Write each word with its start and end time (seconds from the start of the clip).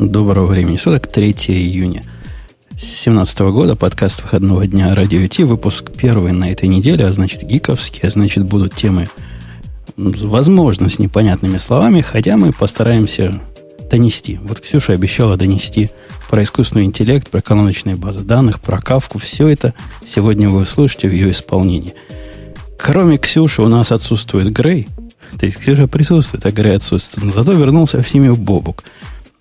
Доброго 0.00 0.46
времени 0.46 0.78
суток, 0.78 1.08
3 1.08 1.32
июня 1.48 2.02
2017 2.70 3.40
года, 3.40 3.76
подкаст 3.76 4.22
выходного 4.22 4.66
дня 4.66 4.94
Радио 4.94 5.26
Ти, 5.26 5.44
выпуск 5.44 5.90
первый 5.94 6.32
на 6.32 6.50
этой 6.50 6.70
неделе, 6.70 7.04
а 7.04 7.12
значит 7.12 7.42
гиковский, 7.42 8.00
а 8.04 8.10
значит 8.10 8.44
будут 8.46 8.74
темы, 8.74 9.10
возможно, 9.98 10.88
с 10.88 10.98
непонятными 10.98 11.58
словами, 11.58 12.00
хотя 12.00 12.38
мы 12.38 12.50
постараемся 12.50 13.42
донести. 13.90 14.40
Вот 14.42 14.60
Ксюша 14.60 14.94
обещала 14.94 15.36
донести 15.36 15.90
про 16.30 16.44
искусственный 16.44 16.86
интеллект, 16.86 17.28
про 17.28 17.42
колоночные 17.42 17.96
базы 17.96 18.20
данных, 18.20 18.60
про 18.60 18.80
кавку. 18.80 19.18
Все 19.18 19.48
это 19.48 19.74
сегодня 20.06 20.48
вы 20.48 20.62
услышите 20.62 21.08
в 21.08 21.12
ее 21.12 21.30
исполнении. 21.30 21.92
Кроме 22.78 23.18
Ксюши 23.18 23.60
у 23.60 23.68
нас 23.68 23.92
отсутствует 23.92 24.50
Грей. 24.50 24.88
То 25.38 25.44
есть 25.44 25.58
Ксюша 25.58 25.86
присутствует, 25.88 26.46
а 26.46 26.52
Грей 26.52 26.76
отсутствует. 26.76 27.34
Зато 27.34 27.52
вернулся 27.52 28.02
в 28.02 28.08
семью 28.08 28.36
Бобук. 28.36 28.82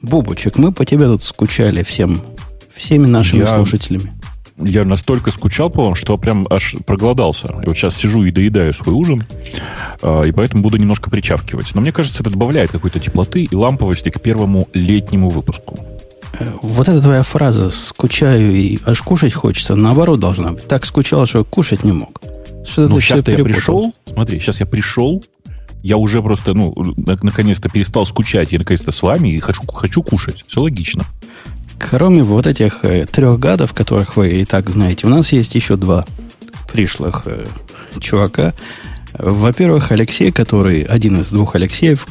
Бобучек, 0.02 0.57
мы 0.57 0.71
по 0.71 0.85
тебе 0.85 1.05
тут 1.05 1.23
скучали 1.23 1.84
всем, 1.84 2.21
всеми 2.76 3.05
нашими 3.05 3.40
Я- 3.41 3.48
слушателями. 3.48 4.13
Я 4.62 4.84
настолько 4.84 5.31
скучал 5.31 5.70
по 5.70 5.85
вам, 5.85 5.95
что 5.95 6.17
прям 6.17 6.45
аж 6.49 6.76
проголодался. 6.85 7.48
И 7.63 7.67
вот 7.67 7.77
сейчас 7.77 7.95
сижу 7.95 8.26
и 8.26 8.31
доедаю 8.31 8.73
свой 8.73 8.93
ужин, 8.93 9.26
а, 10.02 10.23
и 10.23 10.34
поэтому 10.34 10.63
буду 10.63 10.76
немножко 10.76 11.09
причавкивать. 11.09 11.73
Но 11.76 11.81
мне 11.81 11.93
кажется, 11.93 12.21
это 12.21 12.30
добавляет 12.30 12.70
какой-то 12.70 12.99
теплоты 12.99 13.45
и 13.45 13.55
ламповости 13.55 14.09
к 14.09 14.20
первому 14.20 14.67
летнему 14.73 15.30
выпуску. 15.30 15.80
Э, 16.40 16.52
Вот 16.62 16.90
эта 16.90 17.02
твоя 17.02 17.23
фраза 17.23 17.70
«скучаю 17.70 18.54
и 18.54 18.79
аж 18.85 19.02
кушать 19.02 19.34
хочется» 19.34 19.76
наоборот 19.76 20.20
должна 20.20 20.52
быть. 20.52 20.68
Так 20.68 20.85
скучал, 20.85 21.26
что 21.26 21.45
кушать 21.45 21.85
не 21.85 21.93
мог. 21.93 22.21
Что 22.66 22.88
Ну, 22.90 22.99
сейчас 22.99 23.26
я 23.27 23.38
пришел, 23.43 23.93
смотри, 24.12 24.40
сейчас 24.41 24.59
я 24.59 24.66
пришел, 24.66 25.23
я 25.84 25.98
уже 25.98 26.22
просто, 26.22 26.54
ну, 26.54 26.74
на- 26.98 27.18
наконец-то 27.22 27.70
перестал 27.70 28.06
скучать, 28.06 28.52
я 28.52 28.60
наконец-то 28.60 28.92
с 28.92 29.02
вами 29.02 29.30
и 29.30 29.40
хочу, 29.40 29.66
хочу 29.68 30.02
кушать. 30.04 30.44
Все 30.48 30.62
логично. 30.62 31.05
Кроме 31.80 32.24
вот 32.24 32.46
этих 32.46 32.84
э, 32.84 33.05
трех 33.05 33.40
гадов, 33.40 33.74
которых 33.74 34.18
вы 34.18 34.41
и 34.41 34.46
так 34.46 34.70
знаете, 34.70 35.08
у 35.08 35.10
нас 35.10 35.32
есть 35.32 35.55
еще 35.55 35.77
два 35.77 36.05
пришлых 36.71 37.24
э, 37.26 37.46
чувака. 37.99 38.54
Во-первых, 39.13 39.91
Алексей, 39.91 40.32
который 40.32 40.82
один 40.82 41.21
из 41.21 41.32
двух 41.32 41.55
Алексеев, 41.55 42.05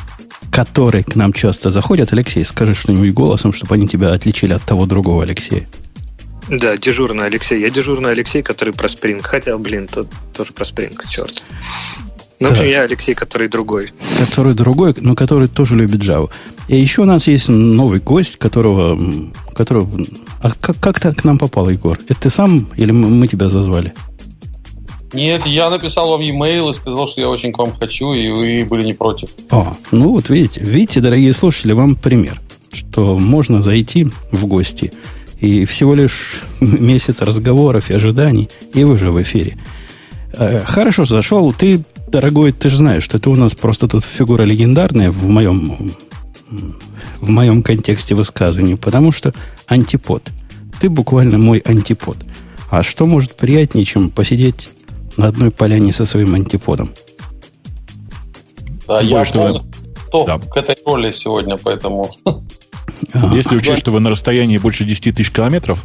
который 0.50 1.02
к 1.02 1.14
нам 1.16 1.32
часто 1.32 1.70
заходят. 1.70 2.12
Алексей, 2.12 2.44
скажи 2.44 2.74
что-нибудь 2.74 3.12
голосом, 3.12 3.52
чтобы 3.52 3.74
они 3.74 3.86
тебя 3.86 4.12
отличили 4.12 4.54
от 4.54 4.62
того 4.62 4.86
другого 4.86 5.22
Алексея. 5.22 5.68
Да, 6.48 6.76
дежурный 6.78 7.26
Алексей. 7.26 7.60
Я 7.60 7.68
дежурный 7.68 8.10
Алексей, 8.10 8.42
который 8.42 8.72
про 8.72 8.88
Спринг. 8.88 9.26
Хотя, 9.26 9.56
блин, 9.58 9.86
тот 9.86 10.08
тоже 10.34 10.52
про 10.54 10.64
Спринг, 10.64 11.04
черт. 11.06 11.42
Ну, 12.40 12.48
в 12.48 12.50
общем, 12.52 12.64
я 12.66 12.82
Алексей, 12.82 13.14
который 13.14 13.48
другой. 13.48 13.92
Который 14.18 14.54
другой, 14.54 14.94
но 14.98 15.14
который 15.14 15.48
тоже 15.48 15.74
любит 15.74 16.00
Java. 16.00 16.30
И 16.68 16.76
еще 16.76 17.02
у 17.02 17.04
нас 17.04 17.26
есть 17.26 17.48
новый 17.48 17.98
гость, 17.98 18.36
которого... 18.36 18.98
которого 19.54 19.90
а 20.40 20.52
как, 20.60 20.78
как 20.78 21.00
ты 21.00 21.12
к 21.12 21.24
нам 21.24 21.38
попал, 21.38 21.68
Егор? 21.68 21.98
Это 22.08 22.20
ты 22.20 22.30
сам 22.30 22.68
или 22.76 22.92
мы, 22.92 23.08
мы 23.08 23.26
тебя 23.26 23.48
зазвали? 23.48 23.92
Нет, 25.12 25.46
я 25.46 25.70
написал 25.70 26.10
вам 26.10 26.20
e-mail 26.20 26.70
и 26.70 26.72
сказал, 26.74 27.08
что 27.08 27.20
я 27.20 27.28
очень 27.28 27.52
к 27.52 27.58
вам 27.58 27.72
хочу, 27.72 28.12
и 28.12 28.30
вы 28.30 28.66
были 28.68 28.84
не 28.84 28.92
против. 28.92 29.30
О, 29.50 29.74
ну 29.90 30.10
вот 30.10 30.28
видите, 30.28 30.60
видите, 30.60 31.00
дорогие 31.00 31.32
слушатели, 31.32 31.72
вам 31.72 31.94
пример, 31.94 32.40
что 32.72 33.18
можно 33.18 33.62
зайти 33.62 34.08
в 34.30 34.46
гости 34.46 34.92
и 35.40 35.64
всего 35.64 35.94
лишь 35.94 36.42
месяц 36.60 37.20
разговоров 37.22 37.90
и 37.90 37.94
ожиданий, 37.94 38.48
и 38.74 38.84
вы 38.84 38.96
же 38.96 39.10
в 39.10 39.22
эфире. 39.22 39.56
Э, 40.34 40.62
Хорошо 40.64 41.04
зашел. 41.04 41.52
Ты, 41.52 41.80
дорогой, 42.10 42.52
ты 42.52 42.68
же 42.70 42.76
знаешь, 42.76 43.02
что 43.02 43.18
ты 43.18 43.30
у 43.30 43.36
нас 43.36 43.54
просто 43.54 43.88
тут 43.88 44.04
фигура 44.04 44.42
легендарная 44.42 45.10
в 45.10 45.26
моем, 45.28 45.92
в 47.20 47.28
моем 47.28 47.62
контексте 47.62 48.14
высказывания, 48.14 48.76
потому 48.76 49.12
что 49.12 49.32
антипод. 49.66 50.30
Ты 50.80 50.88
буквально 50.88 51.38
мой 51.38 51.58
антипод. 51.58 52.16
А 52.70 52.82
что 52.82 53.06
может 53.06 53.36
приятнее, 53.36 53.84
чем 53.84 54.10
посидеть 54.10 54.70
на 55.16 55.28
одной 55.28 55.50
поляне 55.50 55.92
со 55.92 56.06
своим 56.06 56.34
антиподом? 56.34 56.90
Да, 58.86 59.00
я 59.00 59.24
что 59.24 59.40
вы- 59.40 59.60
готов 60.06 60.26
Да. 60.26 60.38
к 60.38 60.56
этой 60.56 60.76
роли 60.84 61.10
сегодня, 61.12 61.56
поэтому... 61.56 62.10
Если 63.32 63.56
учесть, 63.56 63.80
что 63.80 63.90
вы 63.92 64.00
на 64.00 64.10
расстоянии 64.10 64.58
больше 64.58 64.84
10 64.84 65.14
тысяч 65.14 65.30
километров, 65.30 65.84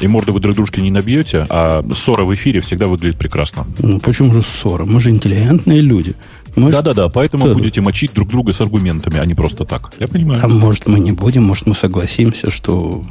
и 0.00 0.08
морды 0.08 0.32
вы 0.32 0.40
друг 0.40 0.54
дружке 0.56 0.80
не 0.82 0.90
набьете, 0.90 1.46
а 1.50 1.84
ссора 1.94 2.24
в 2.24 2.34
эфире 2.34 2.60
всегда 2.60 2.86
выглядит 2.86 3.18
прекрасно. 3.18 3.66
Ну, 3.80 4.00
почему 4.00 4.32
же 4.32 4.42
ссора? 4.42 4.84
Мы 4.84 5.00
же 5.00 5.10
интеллигентные 5.10 5.80
люди. 5.80 6.14
Мы 6.56 6.70
ж- 6.70 6.72
Да-да-да, 6.72 7.08
поэтому 7.08 7.46
Да. 7.46 7.54
будете 7.54 7.80
мочить 7.80 8.12
друг 8.14 8.28
друга 8.28 8.52
с 8.52 8.60
аргументами, 8.60 9.18
а 9.18 9.24
не 9.26 9.34
просто 9.34 9.64
так. 9.64 9.92
Я 10.00 10.08
понимаю. 10.08 10.40
А 10.42 10.48
может, 10.48 10.88
мы 10.88 10.98
не 11.00 11.12
будем, 11.12 11.44
может, 11.44 11.66
мы 11.66 11.74
согласимся, 11.74 12.50
что 12.50 13.02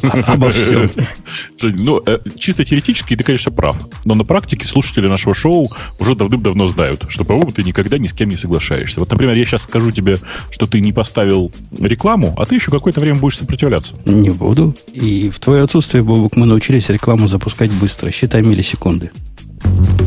обо 0.26 0.50
всем. 0.50 0.90
Жень, 1.60 1.76
Ну, 1.76 2.02
э, 2.04 2.18
чисто 2.38 2.64
теоретически 2.64 3.16
ты, 3.16 3.24
конечно, 3.24 3.50
прав. 3.50 3.76
Но 4.04 4.14
на 4.14 4.24
практике 4.24 4.66
слушатели 4.66 5.08
нашего 5.08 5.34
шоу 5.34 5.72
уже 5.98 6.14
давным-давно 6.14 6.68
знают, 6.68 7.04
что, 7.08 7.24
по-моему, 7.24 7.52
ты 7.52 7.62
никогда 7.62 7.98
ни 7.98 8.06
с 8.06 8.12
кем 8.12 8.28
не 8.28 8.36
соглашаешься. 8.36 9.00
Вот, 9.00 9.10
например, 9.10 9.34
я 9.34 9.44
сейчас 9.44 9.62
скажу 9.62 9.90
тебе, 9.90 10.18
что 10.50 10.66
ты 10.66 10.80
не 10.80 10.92
поставил 10.92 11.52
рекламу, 11.78 12.34
а 12.36 12.46
ты 12.46 12.54
еще 12.54 12.70
какое-то 12.70 13.00
время 13.00 13.18
будешь 13.18 13.38
сопротивляться. 13.38 13.94
Не 14.04 14.30
буду. 14.30 14.74
И 14.92 15.30
в 15.30 15.38
твое 15.38 15.62
отсутствие, 15.62 16.02
Бобук, 16.02 16.36
мы 16.36 16.46
научились 16.46 16.88
рекламу 16.88 17.28
запускать 17.28 17.70
быстро. 17.72 18.10
Считай 18.10 18.42
миллисекунды. 18.42 19.10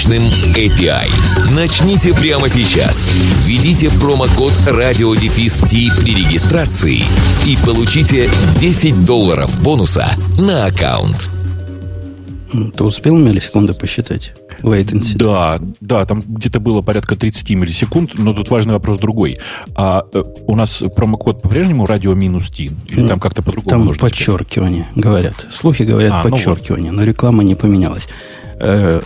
мощным 0.00 0.22
API. 0.56 1.10
Начните 1.54 2.14
прямо 2.14 2.48
сейчас. 2.48 3.10
Введите 3.44 3.90
промокод 4.00 4.52
радиодефис 4.66 5.58
T 5.58 5.88
при 6.00 6.14
регистрации 6.14 7.02
и 7.46 7.58
получите 7.66 8.30
10 8.58 9.04
долларов 9.04 9.62
бонуса 9.62 10.06
на 10.38 10.64
аккаунт. 10.64 11.30
М, 12.54 12.70
Ты 12.70 12.82
успел 12.84 13.14
миллисекунды 13.16 13.74
посчитать? 13.74 14.32
Latency. 14.62 15.16
Да, 15.16 15.60
да, 15.80 16.06
там 16.06 16.22
где-то 16.26 16.60
было 16.60 16.80
порядка 16.80 17.14
30 17.14 17.50
миллисекунд, 17.50 18.18
но 18.18 18.32
тут 18.32 18.48
важный 18.48 18.72
вопрос 18.72 18.96
другой. 18.96 19.38
А 19.74 20.04
э, 20.14 20.22
у 20.46 20.56
нас 20.56 20.82
промокод 20.96 21.42
по-прежнему 21.42 21.84
радио 21.84 22.14
минус 22.14 22.48
Т? 22.48 22.70
Или 22.88 23.00
Ну, 23.02 23.08
там 23.08 23.20
как-то 23.20 23.42
по-другому 23.42 23.90
Там 23.90 23.98
подчеркивание, 23.98 24.88
говорят. 24.94 25.46
Слухи 25.50 25.82
говорят 25.82 26.12
А, 26.12 26.16
ну 26.16 26.22
вот. 26.22 26.30
подчеркивание, 26.32 26.90
но 26.90 27.04
реклама 27.04 27.42
не 27.42 27.54
поменялась. 27.54 28.08
Э, 28.60 29.00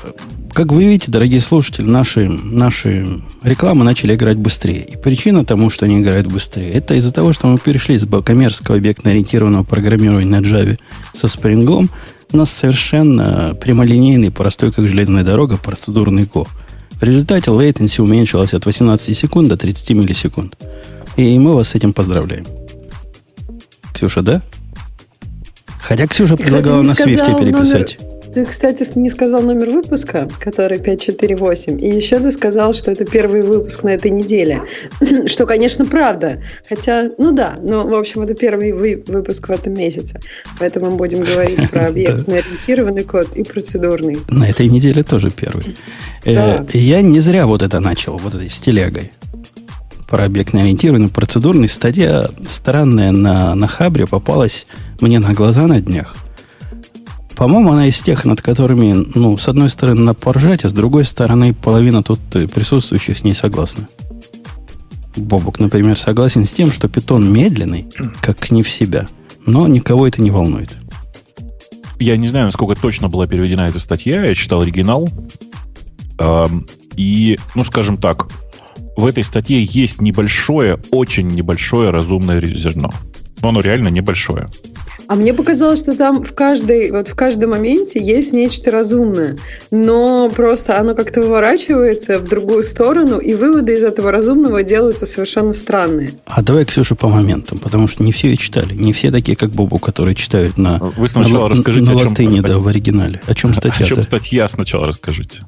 Как 0.55 0.71
вы 0.71 0.85
видите, 0.85 1.11
дорогие 1.11 1.41
слушатели, 1.41 1.85
наши, 1.85 2.29
наши 2.29 3.21
рекламы 3.43 3.85
начали 3.85 4.15
играть 4.15 4.37
быстрее. 4.37 4.85
И 4.85 4.97
причина 4.97 5.45
тому, 5.45 5.69
что 5.69 5.85
они 5.85 5.99
играют 5.99 6.29
быстрее, 6.29 6.71
это 6.71 6.95
из-за 6.95 7.13
того, 7.13 7.33
что 7.33 7.49
мы 7.49 7.59
перешли 7.59 7.99
с 7.99 8.07
коммерческого 8.07 8.77
объектно-ориентированного 8.77 9.65
программирования 9.65 10.31
на 10.31 10.39
Java 10.39 10.79
со 11.13 11.27
Spring. 11.27 11.91
У 12.33 12.37
нас 12.37 12.53
совершенно 12.53 13.57
прямолинейный, 13.61 14.31
простой, 14.31 14.71
как 14.71 14.87
железная 14.87 15.25
дорога, 15.25 15.57
процедурный 15.57 16.23
Go. 16.23 16.47
В 16.93 17.03
результате 17.03 17.51
latency 17.51 18.01
уменьшилась 18.01 18.55
от 18.55 18.65
18 18.65 19.17
секунд 19.17 19.49
до 19.49 19.57
30 19.57 19.91
миллисекунд. 19.91 20.57
И 21.17 21.37
мы 21.37 21.57
вас 21.57 21.71
с 21.71 21.75
этим 21.75 21.93
поздравляем. 21.93 22.47
Ксюша, 23.93 24.23
да? 24.23 24.41
Хотя 25.81 26.07
Ксюша 26.07 26.37
предлагала 26.37 26.83
на 26.83 26.95
Свифте 26.95 27.37
переписать. 27.37 27.99
Ты, 28.35 28.45
кстати, 28.45 28.85
не 28.97 29.11
сказал 29.11 29.43
номер 29.43 29.71
выпуска, 29.71 30.29
который 30.41 30.79
548. 30.81 31.81
И 31.81 31.89
еще 31.89 32.19
ты 32.19 32.33
сказал, 32.33 32.73
что 32.73 32.91
это 32.91 33.05
первый 33.05 33.43
выпуск 33.43 33.85
на 33.85 33.91
этой 33.91 34.11
неделе. 34.11 34.63
Что, 35.27 35.47
конечно, 35.47 35.87
правда. 35.87 36.43
Хотя, 36.69 37.11
ну 37.19 37.31
да, 37.31 37.57
но, 37.63 37.87
в 37.87 37.95
общем, 37.95 38.23
это 38.23 38.35
первый 38.35 38.73
вы- 38.73 39.05
выпуск 39.07 39.47
в 39.49 39.53
этом 39.53 39.75
месяце. 39.75 40.21
Поэтому 40.59 40.91
мы 40.91 40.97
будем 40.97 41.23
говорить 41.23 41.71
про 41.71 41.87
объектно-ориентированный 41.89 43.05
код 43.05 43.37
и 43.37 43.45
процедурный. 43.45 44.19
На 44.29 44.49
этой 44.49 44.69
неделе 44.69 45.03
тоже 45.03 45.31
первый. 45.31 45.65
Э, 46.27 46.35
Да. 46.35 46.67
Я 46.73 47.03
не 47.03 47.21
зря 47.21 47.47
вот 47.47 47.61
это 47.61 47.81
начал, 47.81 48.17
вот 48.17 48.35
этой 48.35 48.49
с 48.51 48.59
телегой. 48.59 49.13
Про 50.09 50.25
объектно-ориентированный 50.25 51.09
процедурный. 51.09 51.69
Статья 51.69 52.31
странная 52.49 53.13
на, 53.13 53.55
на 53.55 53.69
Хабре 53.69 54.07
попалась 54.07 54.67
мне 55.03 55.19
на 55.19 55.35
глаза 55.35 55.67
на 55.67 55.83
днях. 55.83 56.17
По-моему, 57.37 57.73
она 57.73 57.87
из 57.87 58.01
тех, 58.01 58.25
над 58.25 58.41
которыми, 58.41 59.07
ну, 59.15 59.37
с 59.37 59.49
одной 59.49 59.71
стороны, 59.71 60.01
на 60.03 60.15
поржать, 60.15 60.65
а 60.65 60.69
с 60.69 60.73
другой 60.73 61.05
стороны, 61.05 61.53
половина 61.53 62.03
тут 62.03 62.21
э, 62.35 62.47
присутствующих 62.47 63.19
с 63.19 63.25
ней 63.25 63.35
согласна. 63.35 63.89
Бобук, 65.17 65.59
например, 65.59 65.99
согласен 65.99 66.45
с 66.45 66.53
тем, 66.53 66.71
что 66.71 66.89
питон 66.89 67.33
медленный, 67.33 67.87
как 68.21 68.51
не 68.51 68.63
в 68.63 68.71
себя, 68.71 69.07
но 69.47 69.67
никого 69.67 70.07
это 70.07 70.23
не 70.23 70.31
волнует. 70.31 70.71
Я 71.99 72.17
не 72.17 72.29
знаю, 72.29 72.47
насколько 72.47 72.81
точно 72.81 73.09
была 73.09 73.27
переведена 73.27 73.63
эта 73.63 73.79
статья, 73.79 74.25
я 74.25 74.35
читал 74.35 74.63
оригинал. 74.63 75.09
И, 76.97 77.39
ну, 77.55 77.65
скажем 77.65 77.97
так, 77.97 78.27
в 78.97 79.07
этой 79.07 79.25
статье 79.25 79.63
есть 79.63 80.01
небольшое, 80.01 80.79
очень 80.91 81.29
небольшое 81.29 81.91
разумное 81.91 82.41
зерно. 82.45 82.93
Но 83.45 83.51
оно 83.51 83.61
реально 83.61 83.89
небольшое. 83.89 84.49
А 85.07 85.17
мне 85.17 85.35
показалось, 85.35 85.81
что 85.81 85.95
там 85.95 86.25
в 86.25 86.33
каждой, 86.33 86.91
вот 86.91 87.09
в 87.09 87.15
каждом 87.15 87.51
моменте 87.51 88.03
есть 88.03 88.33
нечто 88.33 88.71
разумное, 88.71 89.37
но 89.71 90.31
просто 90.35 90.81
оно 90.81 90.95
как-то 90.95 91.21
выворачивается 91.21 92.19
в 92.19 92.27
другую 92.27 92.63
сторону, 92.63 93.19
и 93.19 93.35
выводы 93.35 93.75
из 93.75 93.85
этого 93.85 94.11
разумного 94.11 94.63
делаются 94.63 95.05
совершенно 95.05 95.53
странные. 95.53 96.15
А 96.25 96.43
давай, 96.43 96.65
Ксюша, 96.65 96.95
по 96.95 97.09
моментам, 97.09 97.59
потому 97.59 97.87
что 97.87 98.03
не 98.03 98.13
все 98.13 98.33
и 98.33 98.39
читали. 98.39 98.73
Не 98.73 98.95
все 98.95 99.11
такие, 99.11 99.37
как 99.37 99.51
Бобу, 99.51 99.79
которые 99.79 100.15
читают 100.15 100.57
на, 100.57 100.79
Вы 100.79 101.07
сначала 101.07 101.49
на, 101.49 101.55
расскажите, 101.55 101.85
на 101.85 101.97
о 101.97 101.99
чем, 101.99 102.09
латыни, 102.09 102.41
да, 102.41 102.59
в 102.59 102.67
оригинале. 102.67 103.21
О 103.27 103.35
чем 103.35 103.53
статья? 103.53 103.85
О 103.85 103.89
чем 103.89 104.03
статья 104.03 104.49
сначала 104.49 104.87
расскажите. 104.87 105.43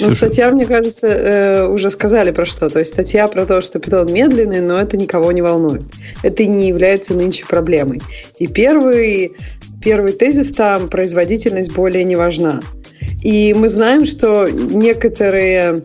Ну, 0.00 0.10
статья, 0.12 0.50
мне 0.50 0.66
кажется, 0.66 1.06
э, 1.06 1.66
уже 1.66 1.90
сказали 1.90 2.30
про 2.30 2.44
что. 2.44 2.70
То 2.70 2.78
есть 2.78 2.92
статья 2.92 3.28
про 3.28 3.44
то, 3.44 3.60
что 3.60 3.78
питон 3.78 4.12
медленный, 4.12 4.60
но 4.60 4.78
это 4.78 4.96
никого 4.96 5.30
не 5.32 5.42
волнует. 5.42 5.82
Это 6.22 6.44
не 6.46 6.68
является 6.68 7.14
нынче 7.14 7.44
проблемой. 7.46 8.00
И 8.38 8.46
первый, 8.46 9.36
первый 9.82 10.12
тезис 10.12 10.52
там– 10.52 10.88
производительность 10.90 11.72
более 11.72 12.04
не 12.04 12.16
важна. 12.16 12.60
И 13.22 13.54
мы 13.54 13.68
знаем, 13.68 14.06
что 14.06 14.48
некоторые 14.48 15.82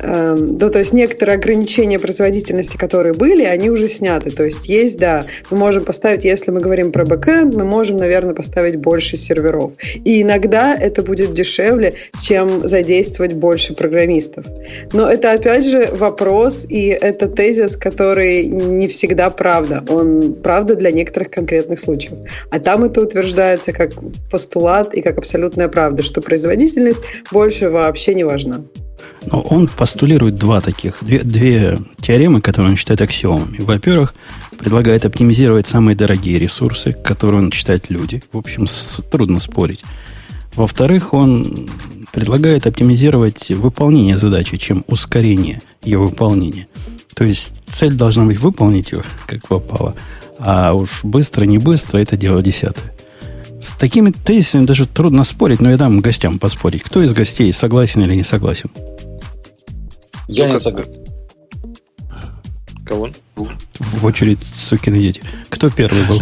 ну, 0.00 0.70
то 0.70 0.78
есть 0.78 0.92
некоторые 0.92 1.36
ограничения 1.36 1.98
производительности, 1.98 2.76
которые 2.76 3.14
были, 3.14 3.44
они 3.44 3.70
уже 3.70 3.88
сняты. 3.88 4.30
То 4.30 4.44
есть 4.44 4.68
есть, 4.68 4.98
да, 4.98 5.26
мы 5.50 5.56
можем 5.58 5.84
поставить, 5.84 6.24
если 6.24 6.50
мы 6.50 6.60
говорим 6.60 6.92
про 6.92 7.04
бэкэнд, 7.04 7.54
мы 7.54 7.64
можем, 7.64 7.98
наверное, 7.98 8.34
поставить 8.34 8.76
больше 8.76 9.16
серверов. 9.16 9.72
И 10.04 10.22
иногда 10.22 10.74
это 10.74 11.02
будет 11.02 11.32
дешевле, 11.32 11.94
чем 12.20 12.66
задействовать 12.66 13.34
больше 13.34 13.74
программистов. 13.74 14.46
Но 14.92 15.10
это, 15.10 15.32
опять 15.32 15.66
же, 15.66 15.88
вопрос, 15.92 16.66
и 16.68 16.86
это 16.88 17.28
тезис, 17.28 17.76
который 17.76 18.46
не 18.46 18.88
всегда 18.88 19.30
правда. 19.30 19.84
Он 19.88 20.34
правда 20.34 20.74
для 20.74 20.90
некоторых 20.90 21.30
конкретных 21.30 21.80
случаев. 21.80 22.18
А 22.50 22.58
там 22.58 22.84
это 22.84 23.00
утверждается 23.02 23.72
как 23.72 23.90
постулат 24.30 24.94
и 24.94 25.02
как 25.02 25.18
абсолютная 25.18 25.68
правда, 25.68 26.02
что 26.02 26.20
производительность 26.20 27.00
больше 27.30 27.70
вообще 27.70 28.14
не 28.14 28.24
важна. 28.24 28.62
Но 29.26 29.40
он 29.40 29.68
постулирует 29.68 30.34
два 30.34 30.60
таких, 30.60 30.98
две, 31.00 31.20
две 31.22 31.78
теоремы, 32.00 32.40
которые 32.40 32.72
он 32.72 32.76
считает 32.76 33.00
аксиомами. 33.00 33.58
Во-первых, 33.58 34.14
предлагает 34.58 35.04
оптимизировать 35.04 35.66
самые 35.66 35.96
дорогие 35.96 36.38
ресурсы, 36.38 36.92
которые 36.92 37.42
он 37.42 37.52
считает 37.52 37.90
люди. 37.90 38.22
В 38.32 38.38
общем, 38.38 38.66
с, 38.66 39.00
трудно 39.10 39.38
спорить. 39.38 39.84
Во-вторых, 40.54 41.14
он 41.14 41.68
предлагает 42.12 42.66
оптимизировать 42.66 43.50
выполнение 43.50 44.18
задачи, 44.18 44.56
чем 44.58 44.84
ускорение 44.86 45.62
ее 45.82 45.98
выполнения. 45.98 46.66
То 47.14 47.24
есть 47.24 47.54
цель 47.66 47.94
должна 47.94 48.24
быть 48.24 48.38
выполнить 48.38 48.92
ее, 48.92 49.02
как 49.26 49.46
попало. 49.48 49.94
А 50.38 50.72
уж 50.74 51.04
быстро, 51.04 51.44
не 51.44 51.58
быстро, 51.58 51.98
это 51.98 52.16
дело 52.16 52.42
десятое. 52.42 52.92
С 53.60 53.72
такими 53.72 54.10
тезисами 54.10 54.66
даже 54.66 54.86
трудно 54.86 55.24
спорить, 55.24 55.60
но 55.60 55.70
я 55.70 55.76
дам 55.76 56.00
гостям 56.00 56.38
поспорить. 56.38 56.82
Кто 56.82 57.02
из 57.02 57.12
гостей 57.12 57.52
согласен 57.52 58.02
или 58.02 58.14
не 58.14 58.24
согласен? 58.24 58.70
Я 60.32 60.50
не 60.50 60.60
согласен. 60.60 60.92
Кого? 62.86 63.10
В 63.78 64.04
очередь, 64.04 64.42
сукины 64.44 64.98
дети. 64.98 65.22
Кто 65.48 65.68
первый 65.68 66.04
был? 66.04 66.20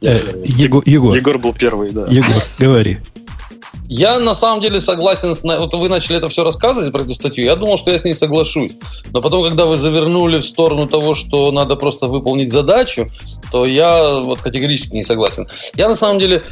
Э, 0.00 0.42
Егор. 0.44 0.82
Егор 0.86 1.38
был 1.38 1.52
первый, 1.52 1.90
да. 1.90 2.06
Егор, 2.08 2.42
говори. 2.58 2.98
Я 3.88 4.18
на 4.18 4.34
самом 4.34 4.60
деле 4.60 4.80
согласен 4.80 5.34
с... 5.34 5.42
Вот 5.42 5.72
вы 5.72 5.88
начали 5.88 6.18
это 6.18 6.28
все 6.28 6.44
рассказывать 6.44 6.92
про 6.92 7.02
эту 7.02 7.14
статью. 7.14 7.44
Я 7.44 7.56
думал, 7.56 7.78
что 7.78 7.90
я 7.90 7.98
с 7.98 8.04
ней 8.04 8.12
соглашусь. 8.12 8.72
Но 9.12 9.22
потом, 9.22 9.42
когда 9.42 9.64
вы 9.64 9.78
завернули 9.78 10.40
в 10.40 10.44
сторону 10.44 10.86
того, 10.86 11.14
что 11.14 11.50
надо 11.52 11.74
просто 11.74 12.06
выполнить 12.06 12.52
задачу, 12.52 13.08
то 13.50 13.64
я 13.64 14.18
вот 14.18 14.40
категорически 14.40 14.94
не 14.94 15.04
согласен. 15.04 15.48
Я 15.74 15.88
на 15.88 15.96
самом 15.96 16.18
деле 16.18 16.42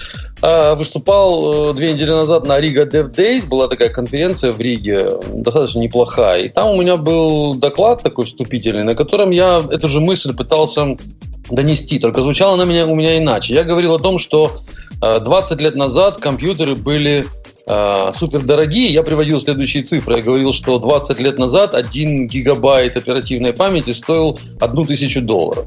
э, 0.40 0.74
выступал 0.76 1.70
э, 1.70 1.74
две 1.74 1.92
недели 1.92 2.10
назад 2.10 2.46
на 2.46 2.58
Riga 2.58 2.90
Dev 2.90 3.14
Days. 3.14 3.46
Была 3.46 3.68
такая 3.68 3.90
конференция 3.90 4.52
в 4.52 4.60
Риге, 4.60 5.18
достаточно 5.34 5.80
неплохая. 5.80 6.44
И 6.44 6.48
там 6.48 6.70
у 6.70 6.80
меня 6.80 6.96
был 6.96 7.54
доклад 7.54 8.02
такой 8.02 8.24
вступительный, 8.24 8.82
на 8.82 8.94
котором 8.94 9.30
я 9.30 9.62
эту 9.70 9.88
же 9.88 10.00
мысль 10.00 10.34
пытался 10.34 10.96
донести. 11.50 11.98
Только 11.98 12.22
звучало 12.22 12.54
она 12.54 12.64
меня, 12.64 12.86
у 12.86 12.94
меня 12.94 13.18
иначе. 13.18 13.54
Я 13.54 13.64
говорил 13.64 13.94
о 13.94 13.98
том, 13.98 14.18
что 14.18 14.62
20 15.00 15.60
лет 15.60 15.74
назад 15.74 16.18
компьютеры 16.18 16.74
были 16.74 17.26
э, 17.66 18.12
супер 18.16 18.42
дорогие. 18.42 18.88
Я 18.88 19.02
приводил 19.02 19.40
следующие 19.40 19.82
цифры. 19.82 20.16
Я 20.16 20.22
говорил, 20.22 20.52
что 20.52 20.78
20 20.78 21.18
лет 21.20 21.38
назад 21.38 21.74
1 21.74 22.28
гигабайт 22.28 22.96
оперативной 22.96 23.52
памяти 23.52 23.90
стоил 23.90 24.38
1000 24.60 25.20
долларов. 25.20 25.66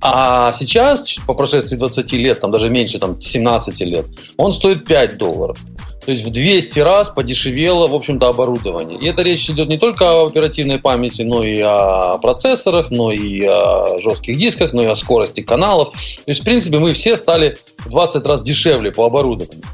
А 0.00 0.52
сейчас, 0.52 1.16
по 1.26 1.32
прошествии 1.32 1.76
20 1.76 2.12
лет, 2.12 2.40
там 2.40 2.50
даже 2.50 2.70
меньше, 2.70 2.98
там 2.98 3.20
17 3.20 3.80
лет, 3.80 4.06
он 4.36 4.52
стоит 4.52 4.84
5 4.84 5.16
долларов. 5.16 5.58
То 6.06 6.12
есть 6.12 6.24
в 6.24 6.30
200 6.30 6.78
раз 6.80 7.10
подешевело, 7.10 7.88
в 7.88 7.94
общем-то, 7.94 8.28
оборудование. 8.28 8.96
И 8.96 9.08
это 9.08 9.22
речь 9.22 9.50
идет 9.50 9.68
не 9.68 9.76
только 9.76 10.04
о 10.04 10.26
оперативной 10.26 10.78
памяти, 10.78 11.22
но 11.22 11.42
и 11.42 11.58
о 11.60 12.18
процессорах, 12.18 12.92
но 12.92 13.10
и 13.10 13.42
о 13.44 13.98
жестких 13.98 14.38
дисках, 14.38 14.72
но 14.72 14.84
и 14.84 14.86
о 14.86 14.94
скорости 14.94 15.40
каналов. 15.40 15.92
То 15.94 16.30
есть, 16.30 16.42
в 16.42 16.44
принципе, 16.44 16.78
мы 16.78 16.92
все 16.94 17.16
стали 17.16 17.56
в 17.78 17.90
20 17.90 18.24
раз 18.24 18.42
дешевле 18.42 18.92
по 18.92 19.04
оборудованию. 19.04 19.64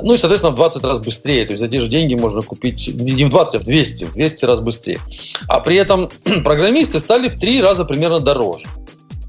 Ну 0.00 0.14
и, 0.14 0.16
соответственно, 0.16 0.52
в 0.52 0.56
20 0.56 0.82
раз 0.84 1.04
быстрее. 1.04 1.44
То 1.44 1.52
есть 1.52 1.60
за 1.60 1.68
те 1.68 1.80
же 1.80 1.88
деньги 1.88 2.14
можно 2.14 2.40
купить 2.40 2.88
не 2.94 3.26
в 3.26 3.28
20, 3.28 3.54
а 3.54 3.58
в 3.58 3.64
200, 3.64 4.04
в 4.04 4.14
200 4.14 4.44
раз 4.46 4.60
быстрее. 4.60 5.00
А 5.48 5.60
при 5.60 5.76
этом 5.76 6.08
программисты 6.44 6.98
стали 6.98 7.28
в 7.28 7.38
3 7.38 7.60
раза 7.60 7.84
примерно 7.84 8.20
дороже. 8.20 8.64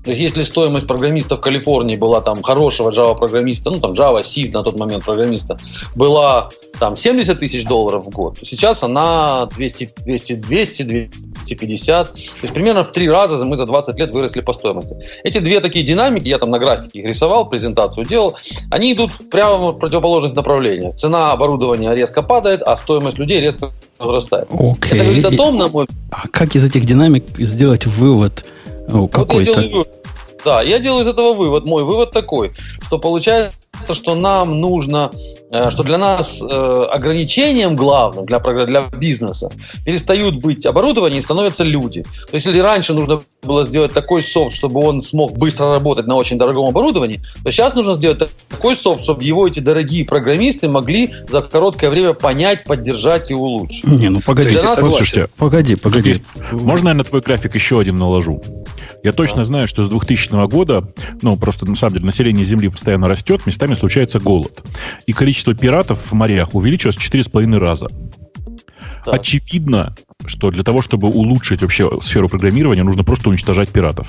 То 0.06 0.12
есть, 0.12 0.22
если 0.22 0.44
стоимость 0.44 0.88
программиста 0.88 1.36
в 1.36 1.42
Калифорнии 1.42 1.96
была 1.96 2.22
там 2.22 2.44
хорошего 2.44 2.92
Java-программиста, 2.92 3.72
ну 3.72 3.80
там 3.80 3.94
Java, 3.94 4.24
C 4.24 4.50
на 4.52 4.63
тот 4.63 4.78
момент 4.78 5.04
программиста, 5.04 5.57
была 5.96 6.50
там 6.80 6.96
70 6.96 7.40
тысяч 7.40 7.66
долларов 7.66 8.06
в 8.06 8.10
год, 8.10 8.40
то 8.40 8.46
сейчас 8.46 8.84
она 8.84 9.48
200, 9.56 9.90
200, 10.06 10.34
200, 10.34 10.84
250. 10.84 12.13
То 12.13 12.19
есть 12.44 12.54
примерно 12.54 12.84
в 12.84 12.92
три 12.92 13.10
раза 13.10 13.44
мы 13.46 13.57
за 13.57 13.66
20 13.66 13.98
лет 13.98 14.12
выросли 14.12 14.42
по 14.42 14.54
стоимости. 14.54 14.95
Эти 15.24 15.40
две 15.40 15.59
такие 15.59 15.83
динамики, 15.83 16.28
я 16.28 16.38
там 16.38 16.52
на 16.52 16.59
графике 16.59 17.00
их 17.00 17.06
рисовал, 17.07 17.50
презентацию 17.50 18.06
делал, 18.06 18.35
они 18.69 18.94
идут 18.94 19.12
прямо 19.31 19.71
в 19.71 19.80
противоположных 19.80 20.35
направлениях. 20.35 20.95
Цена 20.95 21.31
оборудования 21.31 21.95
резко 21.95 22.21
падает, 22.21 22.62
а 22.62 22.78
стоимость 22.78 23.18
людей 23.18 23.42
резко 23.42 23.71
возрастает. 23.97 24.47
Okay. 24.50 24.95
Это 24.95 25.04
говорит 25.04 25.26
о 25.26 25.31
том, 25.31 25.57
на 25.57 25.68
мой 25.68 25.88
А 26.12 26.28
как 26.28 26.56
из 26.56 26.64
этих 26.64 26.85
динамик 26.85 27.26
сделать 27.40 27.88
вывод, 27.88 28.45
ну, 28.87 29.07
какой-то. 29.07 29.68
Вот 29.71 29.89
да, 30.45 30.61
я 30.61 30.77
делаю 30.77 31.04
из 31.04 31.07
этого 31.07 31.33
вывод. 31.33 31.65
Мой 31.65 31.83
вывод 31.83 32.11
такой, 32.11 32.51
что 32.83 32.99
получается, 32.99 33.57
что 33.94 34.15
нам 34.15 34.59
нужно, 34.59 35.11
э, 35.51 35.69
что 35.69 35.83
для 35.83 35.97
нас 35.97 36.41
э, 36.41 36.45
ограничением 36.91 37.75
главным 37.75 38.25
для, 38.25 38.39
для 38.39 38.81
бизнеса 38.81 39.51
перестают 39.85 40.35
быть 40.35 40.65
оборудование 40.65 41.19
и 41.19 41.21
становятся 41.21 41.63
люди. 41.63 42.03
То 42.03 42.33
есть, 42.33 42.45
если 42.45 42.59
раньше 42.59 42.94
нужно 42.94 43.21
было 43.44 43.63
сделать 43.63 43.94
такой 43.94 44.21
софт, 44.21 44.55
чтобы 44.55 44.81
он 44.81 45.01
смог 45.01 45.37
быстро 45.37 45.71
работать 45.71 46.07
на 46.07 46.15
очень 46.15 46.37
дорогом 46.37 46.65
оборудовании, 46.65 47.21
то 47.44 47.51
сейчас 47.51 47.73
нужно 47.75 47.94
сделать 47.94 48.23
такой 48.49 48.75
софт, 48.75 49.03
чтобы 49.03 49.23
его 49.23 49.47
эти 49.47 49.59
дорогие 49.59 50.05
программисты 50.05 50.67
могли 50.67 51.13
за 51.29 51.41
короткое 51.41 51.89
время 51.89 52.13
понять, 52.13 52.63
поддержать 52.65 53.31
и 53.31 53.33
улучшить. 53.33 53.85
Не, 53.85 54.09
ну 54.09 54.21
погоди, 54.21 54.55
нас... 54.55 54.79
слушайте, 54.79 55.27
погоди, 55.37 55.75
погоди. 55.75 56.23
Можно 56.51 56.89
я 56.89 56.95
на 56.95 57.03
твой 57.03 57.21
график 57.21 57.55
еще 57.55 57.79
один 57.79 57.97
наложу? 57.97 58.41
Я 59.03 59.13
точно 59.13 59.44
знаю, 59.44 59.67
что 59.67 59.83
с 59.83 59.89
2000 59.89 60.47
года, 60.47 60.83
ну, 61.21 61.37
просто 61.37 61.65
на 61.65 61.75
самом 61.75 61.94
деле 61.94 62.05
население 62.07 62.44
Земли 62.44 62.69
постоянно 62.69 63.07
растет, 63.07 63.41
местами 63.66 63.76
случается 63.76 64.19
голод. 64.19 64.64
И 65.07 65.14
количество 65.14 65.54
пиратов 65.54 66.00
в 66.12 66.14
морях 66.14 66.54
увеличилось 66.56 66.95
в 66.95 67.00
4,5 67.00 67.57
раза. 67.57 67.88
Да. 69.06 69.12
Очевидно, 69.12 69.95
что 70.26 70.50
для 70.52 70.64
того, 70.64 70.81
чтобы 70.81 71.07
улучшить 71.07 71.62
вообще 71.62 71.90
сферу 72.02 72.28
программирования, 72.28 72.84
нужно 72.84 73.04
просто 73.04 73.30
уничтожать 73.30 73.69
пиратов. 73.69 74.07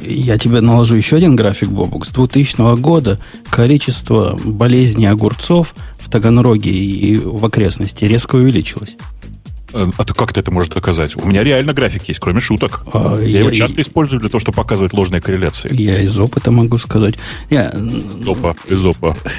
Я 0.00 0.38
тебе 0.38 0.60
наложу 0.60 0.94
еще 0.94 1.16
один 1.16 1.34
график, 1.34 1.68
Бобук. 1.68 2.06
С 2.06 2.12
2000 2.12 2.80
года 2.80 3.18
количество 3.50 4.38
болезней 4.44 5.06
огурцов 5.06 5.74
в 5.98 6.10
Таганроге 6.10 6.70
и 6.70 7.16
в 7.16 7.44
окрестности 7.44 8.04
резко 8.04 8.36
увеличилось. 8.36 8.96
Э, 9.72 9.90
а 9.96 10.04
ты 10.04 10.14
как 10.14 10.32
ты 10.32 10.40
это 10.40 10.50
можешь 10.50 10.70
доказать? 10.70 11.16
У 11.16 11.26
меня 11.26 11.42
реально 11.42 11.72
график 11.72 12.04
есть, 12.04 12.20
кроме 12.20 12.40
шуток. 12.40 12.82
А, 12.92 13.18
я, 13.20 13.26
я 13.26 13.38
его 13.40 13.50
часто 13.50 13.80
использую 13.80 14.20
для 14.20 14.28
того, 14.28 14.40
чтобы 14.40 14.56
показывать 14.56 14.92
ложные 14.92 15.20
корреляции. 15.20 15.70
Я 15.72 16.00
из 16.00 16.18
опыта 16.18 16.50
могу 16.50 16.78
сказать. 16.78 17.14
Я... 17.50 17.70
Из 17.70 18.28
опа, 18.28 18.54
из 18.68 18.84
опа. 18.86 19.16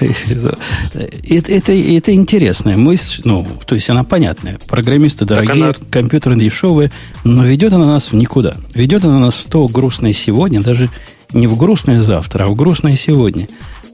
это, 0.94 1.52
это, 1.52 1.74
это 1.74 2.14
интересная 2.14 2.78
мысль, 2.78 3.22
ну, 3.26 3.48
то 3.66 3.76
есть 3.76 3.90
она 3.90 4.04
понятная. 4.04 4.60
Программисты 4.68 5.26
дорогие, 5.26 5.66
она... 5.66 5.74
компьютеры 5.90 6.36
дешевые, 6.36 6.92
но 7.24 7.46
ведет 7.46 7.74
она 7.74 7.86
нас 7.86 8.12
в 8.12 8.16
никуда. 8.16 8.58
Ведет 8.74 9.06
она 9.06 9.20
нас 9.20 9.36
в 9.36 9.50
то 9.50 9.68
грустное 9.68 10.14
сегодня, 10.14 10.62
даже 10.62 10.90
не 11.34 11.48
в 11.48 11.58
грустное 11.58 12.00
завтра, 12.00 12.46
а 12.46 12.48
в 12.48 12.56
грустное 12.56 12.96
сегодня, 12.96 13.48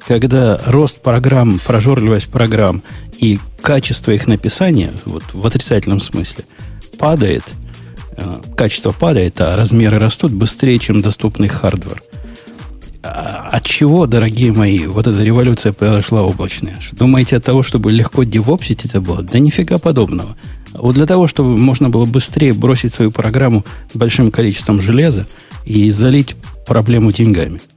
когда 0.07 0.59
рост 0.65 1.01
программ, 1.01 1.59
прожорливость 1.65 2.29
программ 2.29 2.81
и 3.19 3.39
качество 3.61 4.11
их 4.11 4.27
написания, 4.27 4.91
вот 5.05 5.23
в 5.33 5.45
отрицательном 5.45 5.99
смысле, 5.99 6.45
падает, 6.97 7.43
э, 8.17 8.41
качество 8.55 8.91
падает, 8.91 9.39
а 9.39 9.55
размеры 9.55 9.99
растут 9.99 10.31
быстрее, 10.31 10.79
чем 10.79 11.01
доступный 11.01 11.47
hardware. 11.47 12.01
А 13.03 13.49
от 13.51 13.65
чего, 13.65 14.05
дорогие 14.05 14.53
мои, 14.53 14.85
вот 14.87 15.07
эта 15.07 15.21
революция 15.23 15.73
произошла 15.73 16.21
облачная? 16.21 16.77
Думаете, 16.93 17.35
от 17.35 17.43
того, 17.43 17.61
чтобы 17.61 17.91
легко 17.91 18.23
девопсить 18.23 18.85
это 18.85 19.01
было? 19.01 19.21
Да 19.21 19.39
нифига 19.39 19.77
подобного. 19.77 20.37
Вот 20.73 20.95
для 20.95 21.05
того, 21.05 21.27
чтобы 21.27 21.57
можно 21.57 21.89
было 21.89 22.05
быстрее 22.05 22.53
бросить 22.53 22.93
свою 22.93 23.11
программу 23.11 23.65
большим 23.93 24.31
количеством 24.31 24.81
железа 24.81 25.27
и 25.65 25.89
залить 25.91 26.35
проблему 26.65 27.11
деньгами– 27.11 27.61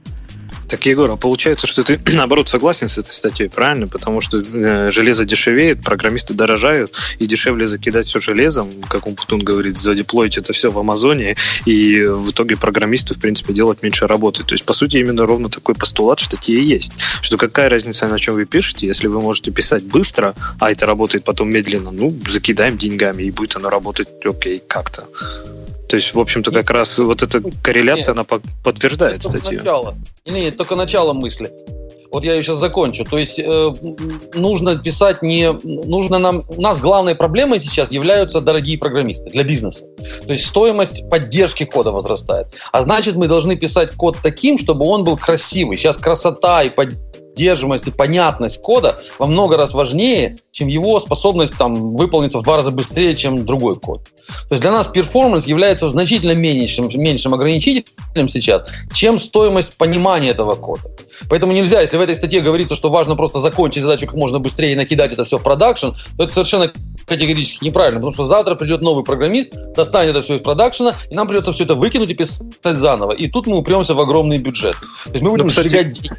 так, 0.67 0.85
Егор, 0.85 1.09
а 1.09 1.15
получается, 1.15 1.67
что 1.67 1.83
ты, 1.83 1.99
наоборот, 2.13 2.49
согласен 2.49 2.89
с 2.89 2.97
этой 2.97 3.13
статьей, 3.13 3.49
правильно? 3.49 3.87
Потому 3.87 4.21
что 4.21 4.39
э, 4.39 4.91
железо 4.91 5.25
дешевеет, 5.25 5.81
программисты 5.81 6.33
дорожают, 6.33 6.93
и 7.19 7.27
дешевле 7.27 7.67
закидать 7.67 8.05
все 8.07 8.19
железом, 8.19 8.69
как 8.89 9.07
Умпутун 9.07 9.39
говорит, 9.39 9.77
задеплоить 9.77 10.37
это 10.37 10.53
все 10.53 10.71
в 10.71 10.77
Амазоне, 10.77 11.35
и 11.65 12.03
в 12.03 12.31
итоге 12.31 12.57
программисту, 12.57 13.15
в 13.15 13.19
принципе, 13.19 13.53
делать 13.53 13.83
меньше 13.83 14.07
работы. 14.07 14.43
То 14.43 14.53
есть, 14.53 14.65
по 14.65 14.73
сути, 14.73 14.97
именно 14.97 15.25
ровно 15.25 15.49
такой 15.49 15.75
постулат 15.75 16.19
в 16.19 16.23
статье 16.23 16.61
есть. 16.61 16.93
Что 17.21 17.37
какая 17.37 17.69
разница, 17.69 18.07
на 18.07 18.19
чем 18.19 18.35
вы 18.35 18.45
пишете, 18.45 18.87
если 18.87 19.07
вы 19.07 19.21
можете 19.21 19.51
писать 19.51 19.83
быстро, 19.83 20.35
а 20.59 20.71
это 20.71 20.85
работает 20.85 21.23
потом 21.23 21.49
медленно, 21.49 21.91
ну, 21.91 22.15
закидаем 22.27 22.77
деньгами, 22.77 23.23
и 23.23 23.31
будет 23.31 23.55
оно 23.55 23.69
работать 23.69 24.07
окей 24.25 24.61
как-то. 24.67 25.05
То 25.87 25.95
есть, 25.95 26.13
в 26.13 26.19
общем-то, 26.19 26.51
как 26.51 26.69
раз 26.69 26.99
вот 26.99 27.23
эта 27.23 27.41
корреляция, 27.61 28.13
нет, 28.13 28.27
она 28.29 28.41
подтверждает 28.63 29.23
статью. 29.23 29.59
Начало. 29.59 29.95
Нет, 30.25 30.57
только 30.57 30.75
начало 30.75 31.13
мысли. 31.13 31.51
Вот 32.11 32.23
я 32.23 32.35
ее 32.35 32.43
сейчас 32.43 32.57
закончу. 32.57 33.03
То 33.03 33.17
есть 33.17 33.39
э, 33.39 33.73
нужно 34.33 34.77
писать 34.77 35.21
не... 35.21 35.51
Нужно 35.51 36.19
нам... 36.19 36.43
У 36.47 36.61
нас 36.61 36.79
главной 36.79 37.15
проблемой 37.15 37.59
сейчас 37.59 37.91
являются 37.91 38.39
дорогие 38.41 38.77
программисты 38.77 39.29
для 39.29 39.43
бизнеса. 39.43 39.85
То 40.25 40.31
есть 40.31 40.45
стоимость 40.45 41.09
поддержки 41.09 41.65
кода 41.65 41.91
возрастает. 41.91 42.47
А 42.71 42.81
значит, 42.81 43.15
мы 43.15 43.27
должны 43.27 43.55
писать 43.55 43.91
код 43.91 44.17
таким, 44.23 44.57
чтобы 44.57 44.85
он 44.85 45.03
был 45.03 45.17
красивый. 45.17 45.77
Сейчас 45.77 45.97
красота 45.97 46.63
и 46.63 46.69
под 46.69 46.95
поддерживаемость 47.37 47.87
и 47.87 47.91
понятность 47.91 48.61
кода 48.61 48.97
во 49.19 49.27
много 49.27 49.57
раз 49.57 49.73
важнее, 49.73 50.37
чем 50.51 50.67
его 50.67 50.99
способность 50.99 51.55
там, 51.55 51.95
выполниться 51.95 52.39
в 52.39 52.43
два 52.43 52.57
раза 52.57 52.71
быстрее, 52.71 53.13
чем 53.15 53.45
другой 53.45 53.75
код. 53.75 54.05
То 54.27 54.53
есть 54.53 54.61
для 54.61 54.71
нас 54.71 54.87
перформанс 54.87 55.45
является 55.45 55.89
значительно 55.89 56.33
меньшим, 56.33 56.89
меньшим 56.93 57.33
ограничителем 57.33 58.27
сейчас, 58.27 58.65
чем 58.91 59.19
стоимость 59.19 59.77
понимания 59.77 60.29
этого 60.31 60.55
кода. 60.55 60.89
Поэтому 61.29 61.53
нельзя, 61.53 61.81
если 61.81 61.97
в 61.97 62.01
этой 62.01 62.15
статье 62.15 62.41
говорится, 62.41 62.75
что 62.75 62.89
важно 62.89 63.15
просто 63.15 63.39
закончить 63.39 63.83
задачу 63.83 64.07
как 64.07 64.15
можно 64.15 64.39
быстрее 64.39 64.73
и 64.73 64.75
накидать 64.75 65.13
это 65.13 65.23
все 65.23 65.37
в 65.37 65.43
production, 65.43 65.89
то 66.17 66.23
это 66.23 66.33
совершенно 66.33 66.71
категорически 67.05 67.63
неправильно, 67.63 67.99
потому 67.99 68.13
что 68.13 68.25
завтра 68.25 68.55
придет 68.55 68.81
новый 68.81 69.03
программист, 69.03 69.53
достанет 69.75 70.11
это 70.11 70.21
все 70.21 70.35
из 70.35 70.41
production 70.41 70.86
а, 70.86 70.95
и 71.09 71.15
нам 71.15 71.27
придется 71.27 71.53
все 71.53 71.63
это 71.63 71.75
выкинуть 71.75 72.09
и 72.09 72.13
писать 72.13 72.77
заново. 72.77 73.11
И 73.11 73.27
тут 73.27 73.47
мы 73.47 73.57
упремся 73.57 73.93
в 73.93 73.99
огромный 73.99 74.39
бюджет. 74.39 74.75
То 75.05 75.11
есть 75.11 75.21
мы 75.23 75.29
будем 75.29 75.45
ну, 75.45 75.49
кстати, 75.49 75.67
сжигать 75.67 75.93
деньги. 75.93 76.11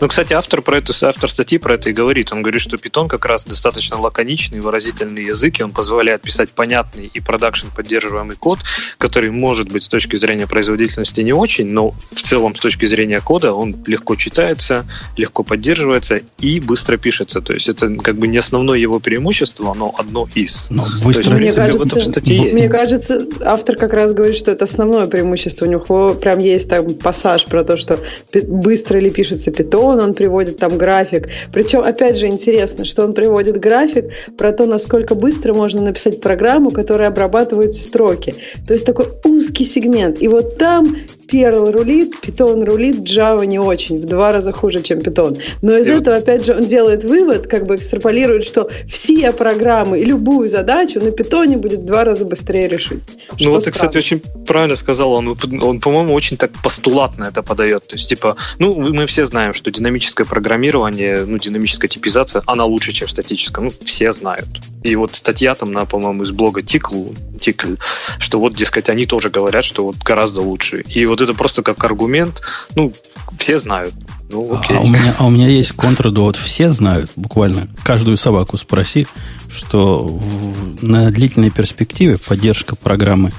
Ну, 0.00 0.08
кстати, 0.08 0.32
автор 0.32 0.62
про 0.62 0.78
это, 0.78 0.92
автор 1.06 1.30
статьи 1.30 1.58
про 1.58 1.74
это 1.74 1.90
и 1.90 1.92
говорит. 1.92 2.32
Он 2.32 2.42
говорит, 2.42 2.60
что 2.60 2.76
Python 2.76 3.08
как 3.08 3.24
раз 3.24 3.44
достаточно 3.44 4.00
лаконичный, 4.00 4.60
выразительный 4.60 5.24
язык, 5.24 5.60
и 5.60 5.62
он 5.62 5.72
позволяет 5.72 6.22
писать 6.22 6.50
понятный 6.50 7.10
и 7.12 7.20
production 7.20 7.68
поддерживаемый 7.74 8.36
код, 8.36 8.60
который 8.98 9.30
может 9.30 9.70
быть 9.72 9.82
с 9.82 9.88
точки 9.88 10.16
зрения 10.16 10.46
производительности 10.46 11.20
не 11.20 11.32
очень, 11.32 11.66
но 11.66 11.90
в 11.90 12.22
целом 12.22 12.54
с 12.54 12.60
точки 12.60 12.86
зрения 12.86 13.20
кода 13.20 13.52
он 13.52 13.76
легко 13.86 14.14
читается, 14.16 14.86
легко 15.16 15.42
поддерживается 15.42 16.20
и 16.38 16.60
быстро 16.60 16.96
пишется. 16.96 17.40
То 17.40 17.52
есть 17.52 17.68
это 17.68 17.94
как 17.96 18.16
бы 18.16 18.28
не 18.28 18.38
основное 18.38 18.78
его 18.78 19.00
преимущество, 19.00 19.74
но 19.74 19.94
одно 19.98 20.28
из. 20.34 20.68
Но 20.70 20.86
быстро 21.02 21.36
есть, 21.38 21.58
мне, 21.58 21.72
кажется, 21.72 22.20
мне 22.20 22.68
кажется, 22.68 23.26
автор 23.44 23.76
как 23.76 23.92
раз 23.92 24.12
говорит, 24.12 24.36
что 24.36 24.50
это 24.52 24.64
основное 24.64 25.06
преимущество. 25.06 25.66
У 25.66 25.68
него 25.68 26.14
прям 26.14 26.38
есть 26.38 26.68
там 26.68 26.94
пассаж 26.94 27.44
про 27.46 27.64
то, 27.64 27.76
что 27.76 27.98
быстро 28.46 28.98
ли 28.98 29.10
пишется 29.10 29.50
Python, 29.50 29.63
Python, 29.64 30.02
он 30.02 30.14
приводит 30.14 30.58
там 30.58 30.78
график. 30.78 31.28
Причем, 31.52 31.80
опять 31.80 32.18
же, 32.18 32.26
интересно, 32.26 32.84
что 32.84 33.04
он 33.04 33.12
приводит 33.12 33.58
график 33.58 34.06
про 34.36 34.52
то, 34.52 34.66
насколько 34.66 35.14
быстро 35.14 35.54
можно 35.54 35.80
написать 35.82 36.20
программу, 36.20 36.70
которая 36.70 37.08
обрабатывает 37.08 37.74
строки. 37.74 38.34
То 38.66 38.72
есть 38.72 38.86
такой 38.86 39.06
узкий 39.24 39.64
сегмент. 39.64 40.22
И 40.22 40.28
вот 40.28 40.58
там 40.58 40.96
Perl 41.30 41.70
рулит, 41.70 42.14
Python 42.22 42.64
рулит, 42.64 42.96
Java 43.00 43.44
не 43.46 43.58
очень, 43.58 43.98
в 43.98 44.06
два 44.06 44.32
раза 44.32 44.52
хуже, 44.52 44.82
чем 44.82 44.98
Python. 44.98 45.40
Но 45.62 45.76
из 45.76 45.86
и 45.86 45.90
этого, 45.90 46.14
вот... 46.14 46.22
опять 46.22 46.44
же, 46.44 46.54
он 46.54 46.66
делает 46.66 47.04
вывод, 47.04 47.46
как 47.46 47.66
бы 47.66 47.76
экстраполирует, 47.76 48.44
что 48.44 48.68
все 48.88 49.32
программы 49.32 50.00
и 50.00 50.04
любую 50.04 50.48
задачу 50.48 51.00
на 51.00 51.08
Python 51.08 51.56
будет 51.58 51.80
в 51.80 51.84
два 51.84 52.04
раза 52.04 52.24
быстрее 52.24 52.68
решить. 52.68 53.02
Ну 53.40 53.50
вот 53.50 53.64
ты, 53.64 53.70
кстати, 53.70 53.98
очень 53.98 54.20
правильно 54.46 54.76
сказал, 54.76 55.12
он, 55.12 55.36
он, 55.62 55.80
по-моему, 55.80 56.14
очень 56.14 56.36
так 56.36 56.50
постулатно 56.62 57.24
это 57.24 57.42
подает. 57.42 57.86
То 57.86 57.96
есть, 57.96 58.08
типа, 58.08 58.36
ну, 58.58 58.74
мы 58.74 59.06
все 59.06 59.26
знаем, 59.26 59.54
что 59.54 59.70
динамическое 59.70 60.26
программирование, 60.26 61.24
ну, 61.26 61.38
динамическая 61.38 61.88
типизация, 61.88 62.42
она 62.46 62.64
лучше, 62.64 62.92
чем 62.92 63.08
статическая. 63.08 63.64
Ну, 63.64 63.72
все 63.84 64.12
знают. 64.12 64.48
И 64.84 64.96
вот 64.96 65.16
статья 65.16 65.54
там, 65.54 65.72
на, 65.72 65.86
по-моему, 65.86 66.24
из 66.24 66.30
блога 66.30 66.60
Тикл, 66.60 67.06
Тикль, 67.40 67.76
что 68.18 68.38
вот, 68.38 68.54
дескать, 68.54 68.90
они 68.90 69.06
тоже 69.06 69.30
говорят, 69.30 69.64
что 69.64 69.86
вот 69.86 69.96
гораздо 69.96 70.42
лучше. 70.42 70.82
И 70.82 71.06
вот 71.06 71.22
это 71.22 71.32
просто 71.32 71.62
как 71.62 71.82
аргумент, 71.84 72.42
ну, 72.76 72.92
все 73.38 73.58
знают. 73.58 73.94
Ну, 74.28 74.54
а 74.54 74.60
окей. 74.60 74.76
А, 74.76 74.80
у 74.80 74.86
меня, 74.86 75.14
а 75.18 75.26
у 75.26 75.30
меня 75.30 75.48
есть 75.48 75.72
контрдовод. 75.72 76.36
Все 76.36 76.68
знают, 76.68 77.10
буквально. 77.16 77.68
Каждую 77.82 78.18
собаку 78.18 78.58
спроси, 78.58 79.06
что 79.50 80.04
в, 80.04 80.84
на 80.84 81.10
длительной 81.10 81.50
перспективе 81.50 82.18
поддержка 82.18 82.76
программы 82.76 83.32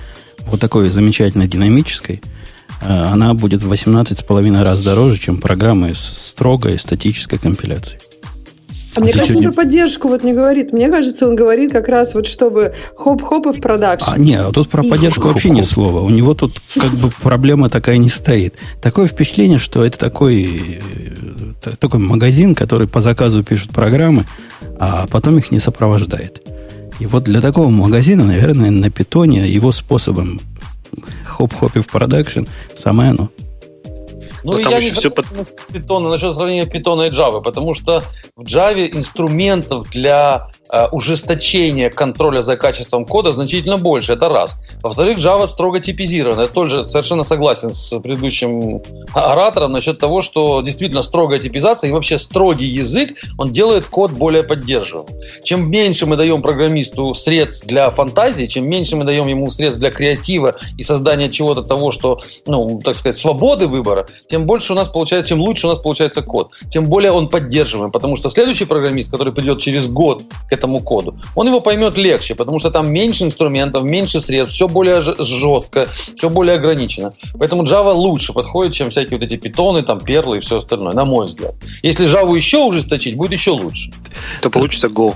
вот 0.47 0.59
такой 0.59 0.89
замечательной 0.89 1.47
динамической, 1.47 2.23
э, 2.81 2.87
она 2.87 3.35
будет 3.35 3.61
в 3.61 3.71
18,5 3.71 4.63
раз 4.63 4.81
дороже, 4.81 5.19
чем 5.19 5.39
программы 5.39 5.93
с 5.93 5.99
строгой 5.99 6.79
статической 6.79 7.37
компиляцией. 7.37 8.01
А 8.95 9.01
мне 9.01 9.11
кажется, 9.11 9.37
он 9.37 9.43
про 9.43 9.51
поддержку 9.51 10.07
вот 10.07 10.23
не 10.23 10.33
говорит. 10.33 10.71
Мне 10.73 10.89
кажется, 10.89 11.27
он 11.27 11.35
говорит 11.35 11.71
как 11.71 11.87
раз 11.87 12.13
вот 12.13 12.27
чтобы 12.27 12.73
хоп-хоп 12.95 13.47
и 13.47 13.53
в 13.53 13.61
production. 13.61 14.09
А, 14.11 14.17
нет, 14.17 14.45
а 14.45 14.51
тут 14.51 14.69
про 14.69 14.83
поддержку 14.83 15.21
хоп 15.21 15.31
-хоп. 15.31 15.33
вообще 15.33 15.49
ни 15.49 15.61
слова. 15.61 16.01
У 16.01 16.09
него 16.09 16.33
тут 16.33 16.53
как 16.79 16.91
бы 16.91 17.09
проблема 17.21 17.69
такая 17.69 17.97
не 17.97 18.09
стоит. 18.09 18.55
Такое 18.81 19.07
впечатление, 19.07 19.59
что 19.59 19.83
это 19.83 19.97
такой, 19.97 20.79
э, 21.65 21.75
такой 21.77 21.99
магазин, 21.99 22.55
который 22.55 22.87
по 22.87 23.01
заказу 23.01 23.43
пишет 23.43 23.71
программы, 23.71 24.25
а 24.79 25.07
потом 25.07 25.37
их 25.37 25.51
не 25.51 25.59
сопровождает. 25.59 26.41
И 26.99 27.05
вот 27.05 27.23
для 27.23 27.41
такого 27.41 27.69
магазина, 27.69 28.23
наверное, 28.23 28.71
на 28.71 28.89
питоне 28.89 29.47
его 29.47 29.71
способом 29.71 30.39
хоп-хоп 31.25 31.75
и 31.75 31.81
в 31.81 31.87
production 31.87 32.45
самое 32.75 33.11
оно. 33.11 33.29
Ну, 34.45 34.51
Но 34.51 34.59
я 34.59 34.79
не 34.79 34.91
все 34.91 35.09
под... 35.09 35.25
питона, 35.73 36.09
насчет 36.09 36.35
сравнения 36.35 36.67
питона 36.67 37.07
и 37.07 37.09
Java, 37.09 37.41
потому 37.41 37.73
что 37.73 38.03
в 38.35 38.43
Java 38.43 38.87
инструментов 38.87 39.89
для 39.89 40.51
ужесточение 40.91 41.89
контроля 41.89 42.41
за 42.43 42.57
качеством 42.57 43.05
кода 43.05 43.31
значительно 43.31 43.77
больше. 43.77 44.13
Это 44.13 44.29
раз. 44.29 44.59
Во-вторых, 44.81 45.19
Java 45.19 45.47
строго 45.47 45.79
типизирована. 45.79 46.41
Я 46.41 46.47
тоже 46.47 46.87
совершенно 46.87 47.23
согласен 47.23 47.73
с 47.73 47.97
предыдущим 47.99 48.81
оратором 49.13 49.71
насчет 49.71 49.99
того, 49.99 50.21
что 50.21 50.61
действительно 50.61 51.01
строгая 51.01 51.39
типизация 51.39 51.89
и 51.89 51.93
вообще 51.93 52.17
строгий 52.17 52.65
язык, 52.65 53.17
он 53.37 53.51
делает 53.51 53.85
код 53.85 54.11
более 54.11 54.43
поддерживаемым. 54.43 55.13
Чем 55.43 55.69
меньше 55.69 56.05
мы 56.05 56.17
даем 56.17 56.41
программисту 56.41 57.13
средств 57.13 57.65
для 57.65 57.89
фантазии, 57.91 58.45
чем 58.45 58.67
меньше 58.67 58.95
мы 58.95 59.03
даем 59.03 59.27
ему 59.27 59.49
средств 59.49 59.79
для 59.79 59.91
креатива 59.91 60.55
и 60.77 60.83
создания 60.83 61.29
чего-то 61.29 61.61
того, 61.61 61.91
что, 61.91 62.19
ну, 62.47 62.81
так 62.83 62.95
сказать, 62.95 63.17
свободы 63.17 63.67
выбора, 63.67 64.07
тем 64.27 64.45
больше 64.45 64.73
у 64.73 64.75
нас 64.75 64.89
получается, 64.89 65.29
чем 65.29 65.41
лучше 65.41 65.67
у 65.67 65.69
нас 65.69 65.79
получается 65.79 66.21
код, 66.21 66.51
тем 66.69 66.85
более 66.85 67.11
он 67.11 67.29
поддерживаем. 67.29 67.91
Потому 67.91 68.15
что 68.15 68.29
следующий 68.29 68.65
программист, 68.65 69.11
который 69.11 69.33
придет 69.33 69.59
через 69.59 69.87
год 69.87 70.23
к 70.49 70.53
этому 70.53 70.64
коду, 70.79 71.17
он 71.35 71.47
его 71.47 71.61
поймет 71.61 71.97
легче, 71.97 72.35
потому 72.35 72.59
что 72.59 72.71
там 72.71 72.91
меньше 72.91 73.23
инструментов, 73.23 73.83
меньше 73.83 74.19
средств, 74.21 74.55
все 74.55 74.67
более 74.67 75.01
жестко, 75.01 75.87
все 76.15 76.29
более 76.29 76.55
ограничено. 76.55 77.13
Поэтому 77.37 77.63
Java 77.63 77.93
лучше 77.93 78.33
подходит, 78.33 78.73
чем 78.73 78.89
всякие 78.89 79.17
вот 79.19 79.25
эти 79.25 79.37
питоны, 79.37 79.83
там, 79.83 79.99
перлы 79.99 80.37
и 80.37 80.39
все 80.39 80.57
остальное, 80.57 80.93
на 80.93 81.05
мой 81.05 81.25
взгляд. 81.25 81.55
Если 81.83 82.07
Java 82.07 82.35
еще 82.35 82.57
ужесточить, 82.57 83.15
будет 83.15 83.31
еще 83.31 83.51
лучше. 83.51 83.91
То 84.41 84.49
получится 84.49 84.87
Go. 84.87 85.13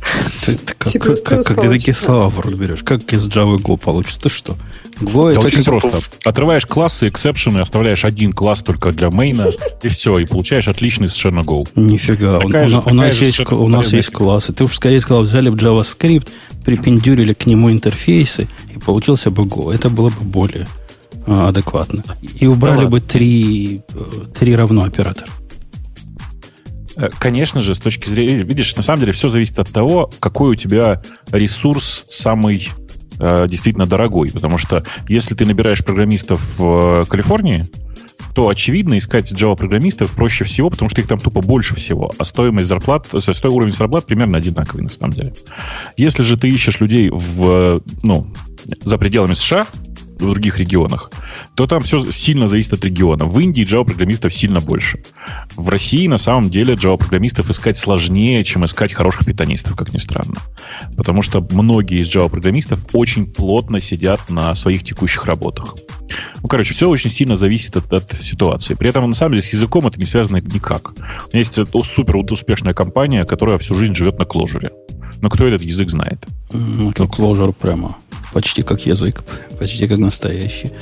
Ты, 0.44 0.54
ты 0.54 0.74
как, 0.74 0.92
как, 0.92 1.22
как, 1.22 1.46
как 1.46 1.60
ты 1.60 1.68
такие 1.68 1.94
слова 1.94 2.28
в 2.28 2.40
рот 2.40 2.54
берешь? 2.54 2.82
Как 2.82 3.12
из 3.12 3.26
Java 3.28 3.56
Go 3.56 3.76
получится? 3.76 4.20
Ты 4.20 4.28
что? 4.30 4.56
Go 5.00 5.30
это 5.30 5.40
очень 5.40 5.64
просто. 5.64 6.00
Отрываешь 6.24 6.66
классы, 6.66 7.08
exception 7.08 7.49
ы, 7.49 7.58
оставляешь 7.58 8.04
один 8.04 8.32
класс 8.32 8.62
только 8.62 8.90
для 8.92 9.10
main 9.10 9.37
а, 9.37 9.50
и 9.82 9.88
все, 9.88 10.18
и 10.18 10.26
получаешь 10.26 10.68
отличный 10.68 11.08
совершенно 11.08 11.40
Go. 11.40 11.68
Нифига, 11.74 12.38
у, 12.38 12.50
же, 12.50 12.82
у, 12.84 12.94
нас, 12.94 13.20
есть, 13.20 13.40
у 13.52 13.68
нас 13.68 13.92
есть 13.92 14.10
классы. 14.10 14.52
Ты 14.52 14.64
уж 14.64 14.74
скорее 14.74 15.00
сказал, 15.00 15.22
взяли 15.22 15.50
бы 15.50 15.56
JavaScript, 15.56 16.28
припендюрили 16.64 17.34
к 17.34 17.46
нему 17.46 17.70
интерфейсы, 17.70 18.48
и 18.74 18.78
получился 18.78 19.30
бы 19.30 19.44
Go. 19.44 19.72
Это 19.74 19.90
было 19.90 20.08
бы 20.08 20.22
более 20.22 20.66
а, 21.26 21.48
адекватно. 21.48 22.02
И 22.22 22.46
убрали 22.46 22.86
бы 22.86 23.00
три, 23.00 23.82
э, 23.92 24.04
три 24.38 24.56
равно 24.56 24.84
оператор. 24.84 25.28
Э, 27.00 27.08
конечно 27.18 27.62
же, 27.62 27.74
с 27.74 27.78
точки 27.78 28.08
зрения... 28.08 28.42
Видишь, 28.42 28.76
на 28.76 28.82
самом 28.82 29.00
деле 29.00 29.12
все 29.12 29.28
зависит 29.28 29.58
от 29.58 29.68
того, 29.70 30.10
какой 30.20 30.52
у 30.52 30.54
тебя 30.54 31.02
ресурс 31.30 32.06
самый 32.10 32.68
э, 33.18 33.46
действительно 33.48 33.86
дорогой. 33.86 34.30
Потому 34.32 34.58
что 34.58 34.84
если 35.08 35.34
ты 35.34 35.46
набираешь 35.46 35.84
программистов 35.84 36.58
в 36.58 37.06
Калифорнии, 37.06 37.66
то, 38.34 38.48
очевидно, 38.48 38.98
искать 38.98 39.32
Java-программистов 39.32 40.12
проще 40.12 40.44
всего, 40.44 40.70
потому 40.70 40.88
что 40.88 41.00
их 41.00 41.08
там 41.08 41.18
тупо 41.18 41.40
больше 41.40 41.74
всего, 41.74 42.12
а 42.18 42.24
стоимость 42.24 42.68
зарплат, 42.68 43.06
стоимость 43.06 43.44
уровень 43.44 43.72
зарплат 43.72 44.06
примерно 44.06 44.38
одинаковый, 44.38 44.82
на 44.84 44.90
самом 44.90 45.14
деле. 45.14 45.34
Если 45.96 46.22
же 46.22 46.36
ты 46.36 46.48
ищешь 46.48 46.80
людей 46.80 47.10
в, 47.10 47.80
ну, 48.02 48.26
за 48.84 48.98
пределами 48.98 49.34
США, 49.34 49.66
в 50.20 50.26
других 50.26 50.58
регионах, 50.58 51.10
то 51.54 51.66
там 51.66 51.82
все 51.82 52.10
сильно 52.12 52.46
зависит 52.46 52.74
от 52.74 52.84
региона. 52.84 53.24
В 53.24 53.38
Индии 53.40 53.64
Java-программистов 53.64 54.34
сильно 54.34 54.60
больше. 54.60 55.02
В 55.56 55.68
России, 55.68 56.06
на 56.06 56.18
самом 56.18 56.50
деле, 56.50 56.74
Java-программистов 56.74 57.50
искать 57.50 57.78
сложнее, 57.78 58.44
чем 58.44 58.64
искать 58.64 58.92
хороших 58.92 59.26
питанистов, 59.26 59.76
как 59.76 59.92
ни 59.92 59.98
странно. 59.98 60.36
Потому 60.96 61.22
что 61.22 61.46
многие 61.50 62.00
из 62.00 62.14
Java-программистов 62.14 62.86
очень 62.92 63.32
плотно 63.32 63.80
сидят 63.80 64.28
на 64.28 64.54
своих 64.54 64.84
текущих 64.84 65.24
работах. 65.24 65.76
Ну, 66.42 66.48
короче, 66.48 66.74
все 66.74 66.88
очень 66.88 67.10
сильно 67.10 67.36
зависит 67.36 67.76
от, 67.76 67.92
от 67.92 68.12
ситуации. 68.20 68.74
При 68.74 68.88
этом, 68.88 69.08
на 69.08 69.14
самом 69.14 69.34
деле, 69.34 69.46
с 69.46 69.52
языком 69.52 69.86
это 69.86 69.98
не 69.98 70.06
связано 70.06 70.38
никак. 70.38 70.90
У 70.90 71.36
меня 71.36 71.44
есть 71.44 71.54
супер 71.54 72.16
успешная 72.16 72.74
компания, 72.74 73.24
которая 73.24 73.58
всю 73.58 73.74
жизнь 73.74 73.94
живет 73.94 74.18
на 74.18 74.24
кложере. 74.24 74.70
Но 75.20 75.28
кто 75.28 75.46
этот 75.46 75.62
язык 75.62 75.90
знает? 75.90 76.26
Ну, 76.52 76.92
что 76.92 77.06
кложер 77.06 77.52
прямо 77.52 77.96
почти 78.32 78.62
как 78.62 78.86
язык, 78.86 79.22
почти 79.58 79.86
как 79.86 79.98
настоящий. 79.98 80.72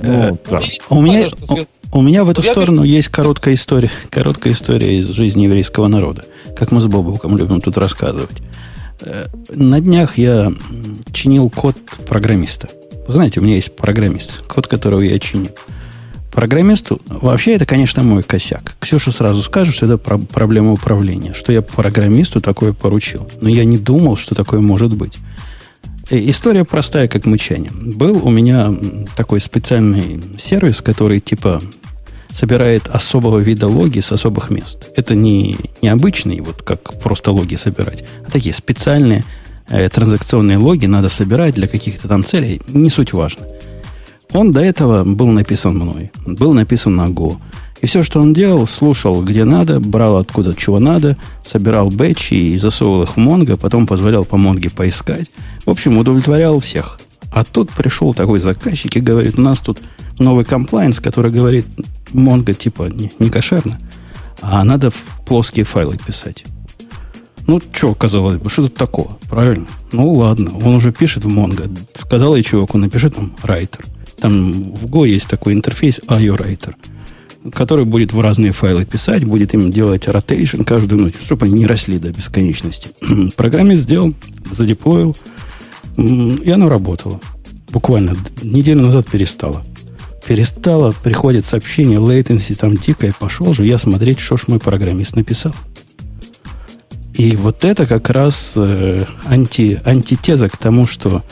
Ну, 0.00 0.12
э, 0.12 0.32
да. 0.50 0.60
у, 0.90 1.00
меня, 1.00 1.28
у, 1.48 1.98
у 1.98 2.02
меня 2.02 2.24
в 2.24 2.30
эту 2.30 2.42
сторону 2.42 2.82
есть 2.82 3.08
короткая 3.08 3.54
история, 3.54 3.90
короткая 4.10 4.52
история 4.52 4.98
из 4.98 5.08
жизни 5.08 5.44
еврейского 5.44 5.88
народа, 5.88 6.24
как 6.56 6.72
мы 6.72 6.80
с 6.80 6.86
Бобуком 6.86 7.36
любим 7.36 7.60
тут 7.60 7.76
рассказывать. 7.76 8.42
Э, 9.00 9.26
на 9.50 9.80
днях 9.80 10.18
я 10.18 10.52
чинил 11.12 11.50
код 11.50 11.76
программиста. 12.06 12.68
Знаете, 13.06 13.40
у 13.40 13.42
меня 13.42 13.56
есть 13.56 13.74
программист, 13.76 14.42
код 14.46 14.66
которого 14.66 15.00
я 15.00 15.18
чиню. 15.18 15.48
Программисту, 16.32 17.00
вообще 17.06 17.52
это, 17.52 17.64
конечно, 17.64 18.02
мой 18.02 18.22
косяк. 18.22 18.74
Ксюша 18.80 19.12
сразу 19.12 19.42
скажет, 19.42 19.74
что 19.74 19.86
это 19.86 19.98
про- 19.98 20.18
проблема 20.18 20.72
управления, 20.72 21.32
что 21.32 21.52
я 21.52 21.62
программисту 21.62 22.40
такое 22.40 22.72
поручил. 22.72 23.28
Но 23.40 23.48
я 23.48 23.64
не 23.64 23.78
думал, 23.78 24.16
что 24.16 24.34
такое 24.34 24.60
может 24.60 24.96
быть. 24.96 25.18
Э, 26.10 26.18
история 26.18 26.64
простая, 26.64 27.06
как 27.06 27.26
мычание. 27.26 27.70
Был 27.72 28.26
у 28.26 28.30
меня 28.30 28.74
такой 29.16 29.40
специальный 29.40 30.20
сервис, 30.36 30.80
который 30.80 31.20
типа 31.20 31.62
собирает 32.30 32.88
особого 32.88 33.38
вида 33.38 33.68
логи 33.68 34.00
с 34.00 34.10
особых 34.10 34.50
мест. 34.50 34.90
Это 34.96 35.14
не, 35.14 35.56
не 35.82 35.88
обычный, 35.88 36.40
вот 36.40 36.62
как 36.62 37.00
просто 37.00 37.30
логи 37.30 37.54
собирать, 37.54 38.04
а 38.26 38.30
такие 38.30 38.52
специальные 38.52 39.24
э, 39.68 39.88
транзакционные 39.88 40.58
логи 40.58 40.86
надо 40.86 41.08
собирать 41.08 41.54
для 41.54 41.68
каких-то 41.68 42.08
там 42.08 42.24
целей, 42.24 42.60
не 42.68 42.90
суть 42.90 43.12
важно. 43.12 43.46
Он 44.32 44.50
до 44.50 44.60
этого 44.60 45.04
был 45.04 45.28
написан 45.28 45.76
мной, 45.76 46.10
был 46.26 46.54
написан 46.54 46.96
на 46.96 47.06
Go. 47.06 47.38
И 47.80 47.86
все, 47.86 48.02
что 48.02 48.20
он 48.20 48.32
делал, 48.32 48.66
слушал, 48.66 49.22
где 49.22 49.44
надо, 49.44 49.78
брал 49.78 50.16
откуда 50.16 50.54
чего 50.54 50.78
надо, 50.78 51.16
собирал 51.44 51.90
бэчи 51.90 52.34
и 52.34 52.58
засовывал 52.58 53.02
их 53.02 53.10
в 53.10 53.16
Монго, 53.18 53.56
потом 53.56 53.86
позволял 53.86 54.24
по 54.24 54.36
Монге 54.36 54.70
поискать. 54.70 55.30
В 55.66 55.70
общем, 55.70 55.98
удовлетворял 55.98 56.58
всех. 56.60 56.98
А 57.32 57.44
тут 57.44 57.70
пришел 57.70 58.14
такой 58.14 58.38
заказчик 58.38 58.96
и 58.96 59.00
говорит, 59.00 59.38
у 59.38 59.42
нас 59.42 59.60
тут 59.60 59.80
новый 60.18 60.44
комплайнс, 60.44 61.00
который 61.00 61.30
говорит, 61.30 61.66
Монго 62.12 62.54
типа 62.54 62.84
не, 62.84 63.12
не 63.18 63.28
кошерно, 63.28 63.78
а 64.40 64.64
надо 64.64 64.90
в 64.90 65.20
плоские 65.26 65.64
файлы 65.64 65.96
писать. 65.96 66.44
Ну, 67.46 67.60
что, 67.72 67.94
казалось 67.94 68.36
бы, 68.36 68.48
что 68.48 68.62
тут 68.64 68.74
такого, 68.74 69.18
правильно? 69.28 69.66
Ну, 69.92 70.10
ладно, 70.12 70.56
он 70.58 70.76
уже 70.76 70.92
пишет 70.92 71.24
в 71.24 71.28
Mongo. 71.28 71.68
Сказал 71.94 72.36
я 72.36 72.42
чуваку, 72.42 72.78
напиши 72.78 73.10
там 73.10 73.34
writer. 73.42 73.84
Там 74.20 74.72
в 74.72 74.86
Go 74.86 75.06
есть 75.06 75.28
такой 75.28 75.52
интерфейс 75.52 76.00
IO 76.08 76.36
Writer– 76.38 76.74
который 77.52 77.84
будет 77.84 78.12
в 78.12 78.20
разные 78.20 78.52
файлы 78.52 78.84
писать, 78.84 79.24
будет 79.24 79.54
им 79.54 79.70
делать 79.70 80.08
ротейшн 80.08 80.62
каждую 80.62 81.02
ночь, 81.02 81.14
чтобы 81.22 81.46
они 81.46 81.60
не 81.60 81.66
росли 81.66 81.98
до 81.98 82.10
бесконечности. 82.10 82.90
Программист 83.36 83.82
сделал, 83.82 84.14
задеплоил, 84.50 85.16
и 85.96 86.50
оно 86.50 86.68
работало. 86.68 87.20
Буквально 87.70 88.16
неделю 88.42 88.82
назад 88.82 89.10
перестало. 89.10 89.64
Перестало, 90.26 90.94
приходит 91.02 91.44
сообщение, 91.44 91.98
latency 91.98 92.54
там 92.54 92.76
дикое, 92.76 93.12
пошел 93.18 93.52
же 93.52 93.66
я 93.66 93.76
смотреть, 93.76 94.20
что 94.20 94.36
ж 94.36 94.44
мой 94.46 94.58
программист 94.58 95.16
написал. 95.16 95.54
И 97.14 97.36
вот 97.36 97.64
это 97.64 97.86
как 97.86 98.10
раз 98.10 98.54
э, 98.56 99.04
анти, 99.24 99.80
антитеза 99.84 100.48
к 100.48 100.56
тому, 100.56 100.84
что 100.84 101.22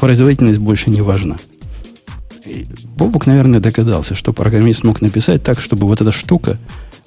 производительность 0.00 0.58
больше 0.58 0.90
не 0.90 1.00
важна. 1.00 1.36
Бобук, 2.96 3.26
наверное, 3.26 3.60
догадался, 3.60 4.16
что 4.16 4.32
программист 4.32 4.82
мог 4.82 5.00
написать 5.00 5.44
так, 5.44 5.60
чтобы 5.60 5.86
вот 5.86 6.00
эта 6.00 6.10
штука, 6.10 6.58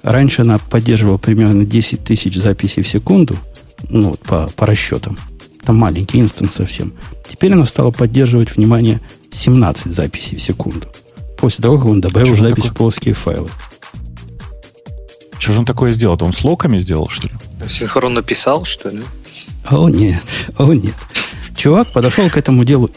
раньше 0.02 0.42
она 0.42 0.58
поддерживала 0.58 1.18
примерно 1.18 1.66
10 1.66 2.04
тысяч 2.04 2.36
записей 2.36 2.82
в 2.82 2.88
секунду, 2.88 3.36
ну, 3.90 4.10
вот 4.10 4.20
по, 4.20 4.48
по 4.56 4.66
расчетам. 4.66 5.18
Там 5.62 5.76
маленький 5.76 6.18
instance 6.18 6.54
совсем. 6.54 6.94
Теперь 7.28 7.52
она 7.52 7.66
стала 7.66 7.90
поддерживать, 7.90 8.56
внимание, 8.56 9.00
17 9.30 9.92
записей 9.92 10.38
в 10.38 10.42
секунду. 10.42 10.88
После 11.36 11.62
того, 11.62 11.76
как 11.76 11.86
он 11.86 12.00
добавил 12.00 12.34
Что 12.34 12.48
запись 12.48 12.64
в 12.64 12.74
плоские 12.74 13.14
файлы. 13.14 13.48
Что 15.38 15.52
же 15.52 15.58
он 15.58 15.66
такое 15.66 15.92
сделал? 15.92 16.16
Он 16.20 16.32
с 16.32 16.42
lock 16.44 16.63
ами 16.63 16.78
сделал, 16.78 17.08
что 17.08 17.28
ли? 17.28 17.34
Синхрон 17.68 18.14
написал, 18.14 18.64
что 18.64 18.90
ли? 18.90 19.02
О, 19.70 19.88
нет. 19.88 20.22
О, 20.58 20.72
нет. 20.72 20.94
Чувак 21.56 21.88
подошел 21.92 22.28
к 22.28 22.36
этому 22.36 22.64
делу. 22.64 22.90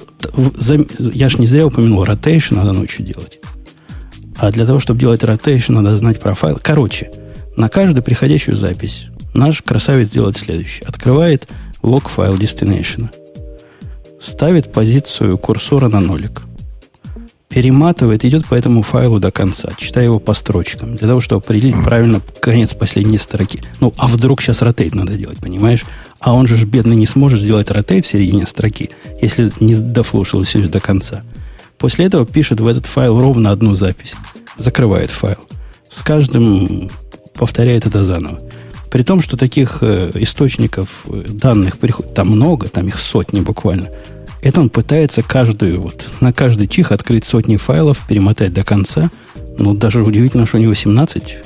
Я 0.98 1.30
ж 1.30 1.38
не 1.38 1.48
зря 1.48 1.68
упомянул, 1.68 2.04
rotation 2.04 2.56
надо 2.56 2.72
ночью 2.72 3.06
делать. 3.06 3.40
А 4.38 4.52
для 4.52 4.66
того, 4.66 4.80
чтобы 4.80 5.00
делать 5.00 5.24
rotation, 5.24 5.74
надо 5.74 5.98
знать 5.98 6.20
про 6.20 6.34
файл. 6.34 6.60
Короче, 6.62 7.12
на 7.56 7.70
каждую 7.70 8.04
приходящую 8.04 8.56
запись 8.56 9.06
наш 9.34 9.62
красавец 9.62 10.10
делает 10.10 10.36
следующее. 10.36 10.86
Открывает 10.88 11.48
лог 11.84 12.10
файл 12.10 12.36
destination. 12.36 13.10
Ставит 14.20 14.72
позицию 14.72 15.38
курсора 15.38 15.88
на 15.88 16.00
нолик. 16.00 16.42
Перематывает, 17.50 18.26
идет 18.26 18.46
по 18.48 18.56
этому 18.56 18.82
файлу 18.82 19.20
до 19.20 19.32
конца, 19.32 19.70
читая 19.78 20.06
его 20.06 20.20
по 20.20 20.34
строчкам, 20.34 20.96
для 20.96 21.08
того, 21.08 21.22
чтобы 21.22 21.44
определить 21.44 21.82
правильно 21.84 22.22
конец 22.42 22.74
последней 22.74 23.20
строки. 23.20 23.62
Ну, 23.80 23.94
а 23.98 24.08
вдруг 24.08 24.42
сейчас 24.42 24.62
ротейт 24.62 24.96
надо 24.96 25.14
делать, 25.14 25.38
понимаешь? 25.38 25.86
А 26.20 26.34
он 26.34 26.48
же, 26.48 26.66
бедный, 26.66 26.96
не 26.96 27.06
сможет 27.06 27.40
сделать 27.40 27.70
ротейт 27.72 28.06
в 28.06 28.10
середине 28.10 28.48
строки, 28.48 28.90
если 29.22 29.52
не 29.60 29.76
дофлушал 29.76 30.44
все 30.44 30.68
до 30.68 30.80
конца. 30.80 31.24
После 31.78 32.06
этого 32.06 32.26
пишет 32.26 32.60
в 32.60 32.68
этот 32.68 32.86
файл 32.86 33.20
ровно 33.20 33.52
одну 33.52 33.76
запись. 33.76 34.16
Закрывает 34.58 35.12
файл. 35.12 35.38
С 35.90 36.02
каждым 36.02 36.90
повторяет 37.34 37.86
это 37.86 38.04
заново. 38.04 38.42
При 38.90 39.04
том, 39.04 39.22
что 39.22 39.36
таких 39.36 39.80
э, 39.82 40.12
источников 40.16 41.04
э, 41.08 41.26
данных 41.28 41.78
там 42.14 42.30
много, 42.30 42.70
там 42.70 42.88
их 42.88 42.98
сотни 42.98 43.42
буквально. 43.42 43.90
Это 44.46 44.62
он 44.62 44.70
пытается 44.70 45.24
каждую, 45.24 45.82
вот, 45.82 46.06
на 46.22 46.32
каждый 46.32 46.68
чих 46.68 46.92
открыть 46.92 47.26
сотни 47.26 47.58
файлов, 47.58 48.06
перемотать 48.08 48.54
до 48.54 48.64
конца. 48.64 49.10
Ну, 49.58 49.74
даже 49.74 50.04
удивительно, 50.04 50.46
что 50.46 50.58
у 50.58 50.60
него 50.60 50.76
17, 50.76 51.38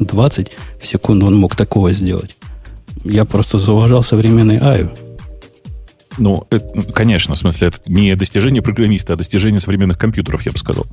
20 0.00 0.52
в 0.78 0.86
секунду 0.86 1.24
он 1.24 1.36
мог 1.36 1.56
такого 1.56 1.94
сделать. 1.94 2.36
Я 3.02 3.24
просто 3.24 3.56
зауважал 3.56 4.04
современный 4.04 4.58
Аю. 4.58 4.92
Ну, 6.18 6.46
это, 6.50 6.82
конечно, 6.92 7.34
в 7.34 7.38
смысле, 7.38 7.68
это 7.68 7.78
не 7.86 8.14
достижение 8.14 8.60
программиста, 8.60 9.14
а 9.14 9.16
достижение 9.16 9.58
современных 9.58 9.96
компьютеров, 9.96 10.44
я 10.44 10.52
бы 10.52 10.58
сказал. 10.58 10.84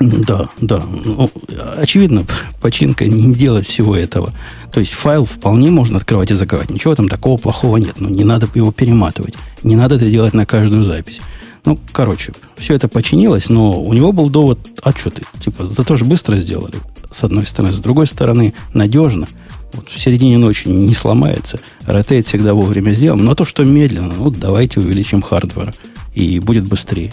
Да, 0.00 0.48
да. 0.62 0.82
Ну, 1.04 1.30
очевидно, 1.76 2.24
починка 2.62 3.04
не 3.04 3.34
делать 3.34 3.66
всего 3.66 3.94
этого. 3.94 4.32
То 4.72 4.80
есть 4.80 4.92
файл 4.94 5.26
вполне 5.26 5.70
можно 5.70 5.98
открывать 5.98 6.30
и 6.30 6.34
закрывать. 6.34 6.70
Ничего 6.70 6.94
там 6.94 7.06
такого 7.06 7.36
плохого 7.36 7.76
нет. 7.76 8.00
Но 8.00 8.08
не 8.08 8.24
надо 8.24 8.48
его 8.54 8.72
перематывать. 8.72 9.34
Не 9.62 9.76
надо 9.76 9.96
это 9.96 10.10
делать 10.10 10.32
на 10.32 10.46
каждую 10.46 10.84
запись. 10.84 11.20
Ну, 11.66 11.78
короче, 11.92 12.32
все 12.56 12.74
это 12.74 12.88
починилось, 12.88 13.50
но 13.50 13.82
у 13.82 13.92
него 13.92 14.12
был 14.12 14.30
довод, 14.30 14.58
а 14.82 14.92
что 14.92 15.10
ты? 15.10 15.22
Типа, 15.44 15.66
зато 15.66 15.96
же 15.96 16.06
быстро 16.06 16.38
сделали, 16.38 16.76
с 17.10 17.22
одной 17.22 17.44
стороны. 17.44 17.74
С 17.74 17.78
другой 17.78 18.06
стороны, 18.06 18.54
надежно. 18.72 19.28
Вот 19.74 19.86
в 19.90 20.00
середине 20.00 20.38
ночи 20.38 20.68
не 20.68 20.94
сломается. 20.94 21.60
Rotate 21.82 22.22
всегда 22.22 22.54
вовремя 22.54 22.92
сделаем. 22.92 23.22
Но 23.22 23.34
то, 23.34 23.44
что 23.44 23.64
медленно, 23.64 24.14
ну, 24.16 24.30
давайте 24.30 24.80
увеличим 24.80 25.20
hardware. 25.20 25.74
И 26.14 26.40
будет 26.40 26.66
быстрее. 26.66 27.12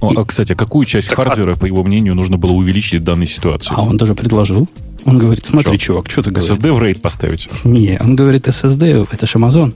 О, 0.00 0.12
а, 0.16 0.24
кстати, 0.24 0.54
какую 0.54 0.86
часть 0.86 1.08
так, 1.08 1.18
а 1.18 1.24
хардвера, 1.24 1.54
а... 1.54 1.56
по 1.56 1.66
его 1.66 1.82
мнению, 1.82 2.14
нужно 2.14 2.36
было 2.38 2.52
увеличить 2.52 3.00
в 3.00 3.04
данной 3.04 3.26
ситуации? 3.26 3.72
А 3.76 3.82
он 3.82 3.96
даже 3.96 4.14
предложил. 4.14 4.68
Он 5.04 5.18
говорит, 5.18 5.46
смотри, 5.46 5.76
что? 5.76 5.86
чувак, 5.86 6.10
что 6.10 6.22
ты 6.22 6.30
говоришь? 6.30 6.50
SSD 6.50 6.72
в 6.72 6.82
рейд 6.82 7.02
поставить? 7.02 7.48
Не, 7.64 7.98
он 8.00 8.16
говорит, 8.16 8.46
SSD, 8.46 9.08
это 9.10 9.26
же 9.26 9.38
Amazon. 9.38 9.74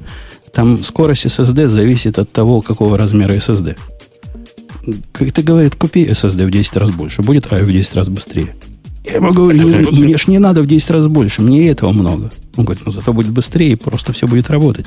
Там 0.52 0.82
скорость 0.82 1.26
SSD 1.26 1.68
зависит 1.68 2.18
от 2.18 2.30
того, 2.30 2.60
какого 2.60 2.98
размера 2.98 3.32
SSD. 3.34 3.76
Как 5.12 5.32
ты 5.32 5.42
говорит, 5.42 5.76
купи 5.76 6.04
SSD 6.04 6.46
в 6.46 6.50
10 6.50 6.76
раз 6.76 6.90
больше, 6.90 7.22
будет 7.22 7.52
I 7.52 7.62
в 7.62 7.72
10 7.72 7.94
раз 7.94 8.08
быстрее. 8.08 8.54
Я 9.04 9.14
ему 9.14 9.32
говорю, 9.32 9.66
мне, 9.66 9.78
мне 9.90 10.16
ж 10.16 10.26
не 10.28 10.38
надо 10.38 10.62
в 10.62 10.66
10 10.66 10.90
раз 10.90 11.08
больше, 11.08 11.42
мне 11.42 11.68
этого 11.68 11.92
много. 11.92 12.30
Он 12.56 12.64
говорит, 12.64 12.84
ну 12.84 12.92
зато 12.92 13.12
будет 13.12 13.32
быстрее, 13.32 13.76
просто 13.76 14.12
все 14.12 14.26
будет 14.26 14.50
работать. 14.50 14.86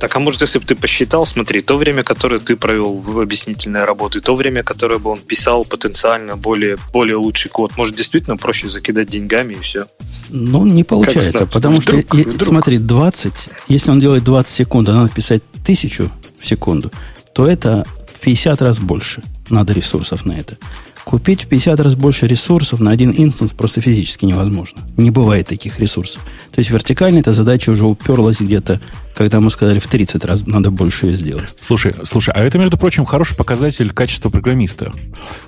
Так, 0.00 0.14
а 0.14 0.18
может, 0.18 0.42
если 0.42 0.58
бы 0.58 0.66
ты 0.66 0.74
посчитал, 0.74 1.24
смотри, 1.24 1.62
то 1.62 1.76
время, 1.76 2.02
которое 2.02 2.38
ты 2.38 2.56
провел 2.56 2.94
в 2.94 3.18
объяснительной 3.18 3.84
работе, 3.84 4.20
то 4.20 4.34
время, 4.34 4.62
которое 4.62 4.98
бы 4.98 5.10
он 5.10 5.18
писал 5.18 5.64
потенциально 5.64 6.36
более, 6.36 6.76
более 6.92 7.16
лучший 7.16 7.50
код, 7.50 7.76
может, 7.76 7.96
действительно 7.96 8.36
проще 8.36 8.68
закидать 8.68 9.08
деньгами 9.08 9.54
и 9.54 9.60
все? 9.60 9.86
Ну, 10.28 10.66
не 10.66 10.84
получается, 10.84 11.46
потому 11.46 11.78
вдруг, 11.78 12.04
что, 12.04 12.16
вдруг. 12.16 12.42
смотри, 12.42 12.78
20, 12.78 13.32
если 13.68 13.90
он 13.90 14.00
делает 14.00 14.24
20 14.24 14.52
секунд, 14.52 14.88
а 14.88 14.92
надо 14.92 15.08
писать 15.08 15.42
тысячу 15.64 16.10
в 16.40 16.46
секунду, 16.46 16.92
то 17.34 17.46
это 17.46 17.86
в 18.14 18.20
50 18.20 18.62
раз 18.62 18.78
больше 18.78 19.22
надо 19.50 19.72
ресурсов 19.72 20.24
на 20.24 20.32
это. 20.32 20.58
Купить 21.06 21.44
в 21.44 21.46
50 21.46 21.78
раз 21.78 21.94
больше 21.94 22.26
ресурсов 22.26 22.80
на 22.80 22.90
один 22.90 23.14
инстанс 23.16 23.52
просто 23.52 23.80
физически 23.80 24.24
невозможно. 24.24 24.80
Не 24.96 25.12
бывает 25.12 25.46
таких 25.46 25.78
ресурсов. 25.78 26.24
То 26.50 26.58
есть 26.58 26.68
вертикально 26.68 27.20
эта 27.20 27.32
задача 27.32 27.70
уже 27.70 27.86
уперлась 27.86 28.40
где-то, 28.40 28.80
когда 29.14 29.38
мы 29.38 29.50
сказали 29.50 29.78
в 29.78 29.86
30 29.86 30.24
раз 30.24 30.44
надо 30.48 30.72
больше 30.72 31.06
ее 31.06 31.12
сделать. 31.12 31.44
Слушай, 31.60 31.94
слушай, 32.02 32.34
а 32.34 32.42
это, 32.42 32.58
между 32.58 32.76
прочим, 32.76 33.04
хороший 33.04 33.36
показатель 33.36 33.92
качества 33.92 34.30
программиста. 34.30 34.92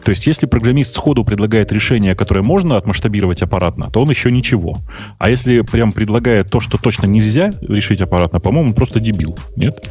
То 0.05 0.11
есть 0.11 0.29
если 0.29 0.47
программист 0.47 0.95
сходу 0.95 1.25
предлагает 1.25 1.73
решение, 1.73 2.15
которое 2.15 2.43
можно 2.43 2.77
отмасштабировать 2.77 3.43
аппаратно, 3.43 3.91
то 3.91 4.01
он 4.01 4.09
еще 4.11 4.31
ничего. 4.31 4.79
А 5.19 5.29
если 5.29 5.63
прям 5.63 5.91
предлагает 5.91 6.53
то, 6.53 6.61
что 6.61 6.79
точно 6.79 7.07
нельзя 7.07 7.51
решить 7.63 8.01
аппаратно, 8.01 8.39
по-моему, 8.39 8.69
он 8.69 8.75
просто 8.75 9.01
дебил, 9.01 9.37
нет? 9.57 9.91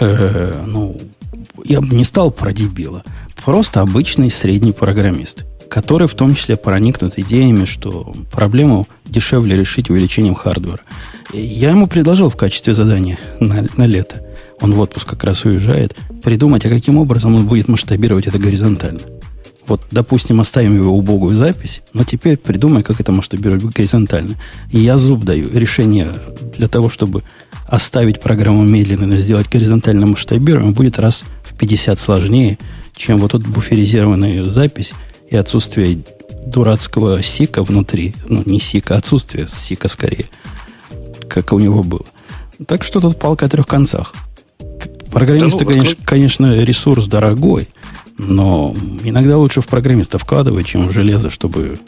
Э, 0.00 0.64
ну, 0.66 0.96
я 1.64 1.80
бы 1.80 1.94
не 1.94 2.04
стал 2.04 2.30
про 2.30 2.52
дебила. 2.52 3.02
Просто 3.44 3.80
обычный 3.80 4.30
средний 4.30 4.72
программист, 4.72 5.44
который 5.68 6.06
в 6.06 6.14
том 6.14 6.34
числе 6.34 6.56
проникнут 6.56 7.18
идеями, 7.18 7.64
что 7.64 8.12
проблему 8.30 8.86
дешевле 9.04 9.56
решить 9.56 9.90
увеличением 9.90 10.34
хардвера. 10.34 10.80
Я 11.32 11.70
ему 11.70 11.86
предложил 11.86 12.30
в 12.30 12.36
качестве 12.36 12.74
задания 12.74 13.18
на, 13.40 13.66
на 13.76 13.86
лето, 13.86 14.22
он 14.60 14.74
в 14.74 14.80
отпуск 14.80 15.08
как 15.08 15.24
раз 15.24 15.44
уезжает, 15.44 15.96
придумать, 16.22 16.64
а 16.64 16.68
каким 16.68 16.98
образом 16.98 17.34
он 17.34 17.46
будет 17.46 17.68
масштабировать 17.68 18.26
это 18.26 18.38
горизонтально. 18.38 19.00
Вот, 19.66 19.80
допустим, 19.90 20.40
оставим 20.40 20.74
его 20.74 20.96
убогую 20.96 21.36
запись, 21.36 21.82
но 21.92 22.04
теперь 22.04 22.36
придумай, 22.36 22.82
как 22.82 23.00
это 23.00 23.12
масштабировать 23.12 23.62
горизонтально. 23.62 24.36
И 24.70 24.80
я 24.80 24.98
зуб 24.98 25.24
даю. 25.24 25.48
Решение 25.52 26.08
для 26.56 26.68
того, 26.68 26.88
чтобы 26.88 27.22
оставить 27.66 28.20
программу 28.20 28.64
медленно, 28.64 29.06
но 29.06 29.16
сделать 29.16 29.48
горизонтально 29.48 30.06
масштабируемым, 30.06 30.74
будет 30.74 30.98
раз 30.98 31.24
в 31.44 31.56
50 31.56 31.98
сложнее, 31.98 32.58
чем 32.96 33.18
вот 33.18 33.32
тут 33.32 33.46
буферизированная 33.46 34.44
запись 34.44 34.92
и 35.30 35.36
отсутствие 35.36 36.00
дурацкого 36.44 37.22
сика 37.22 37.62
внутри. 37.62 38.14
Ну, 38.26 38.42
не 38.44 38.60
сика, 38.60 38.96
а 38.96 38.98
отсутствие 38.98 39.46
сика 39.48 39.88
скорее, 39.88 40.26
как 41.28 41.52
у 41.52 41.58
него 41.58 41.82
было. 41.82 42.04
Так 42.66 42.84
что 42.84 43.00
тут 43.00 43.18
палка 43.18 43.46
о 43.46 43.48
трех 43.48 43.66
концах. 43.66 44.14
Программисты, 45.10 45.60
да, 45.60 45.64
ну, 45.64 45.70
конечно, 45.72 46.04
конечно, 46.04 46.64
ресурс 46.64 47.06
дорогой, 47.06 47.68
но 48.18 48.74
иногда 49.02 49.38
лучше 49.38 49.60
в 49.60 49.66
программиста 49.66 50.18
вкладывать, 50.18 50.66
чем 50.66 50.88
в 50.88 50.92
железо, 50.92 51.30
чтобы 51.30 51.78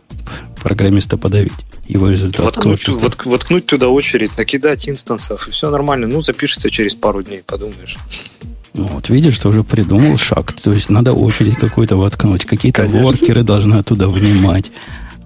программиста 0.62 1.16
подавить. 1.16 1.52
Его 1.86 2.08
результат 2.08 2.44
воткнуть, 2.46 2.88
вотк, 2.88 3.26
воткнуть 3.26 3.66
туда 3.66 3.88
очередь, 3.88 4.36
накидать 4.38 4.88
инстансов, 4.88 5.48
и 5.48 5.50
все 5.50 5.70
нормально. 5.70 6.06
Ну, 6.06 6.22
запишется 6.22 6.70
через 6.70 6.94
пару 6.94 7.22
дней, 7.22 7.42
подумаешь. 7.44 7.96
Ну, 8.72 8.84
вот 8.86 9.08
видишь, 9.08 9.34
что 9.36 9.50
уже 9.50 9.62
придумал 9.62 10.18
шаг. 10.18 10.52
То 10.52 10.72
есть 10.72 10.90
надо 10.90 11.12
очередь 11.12 11.56
какую-то 11.56 11.96
воткнуть. 11.96 12.44
Какие-то 12.44 12.86
воркеры 12.86 13.42
должны 13.42 13.76
оттуда 13.76 14.08
внимать. 14.08 14.72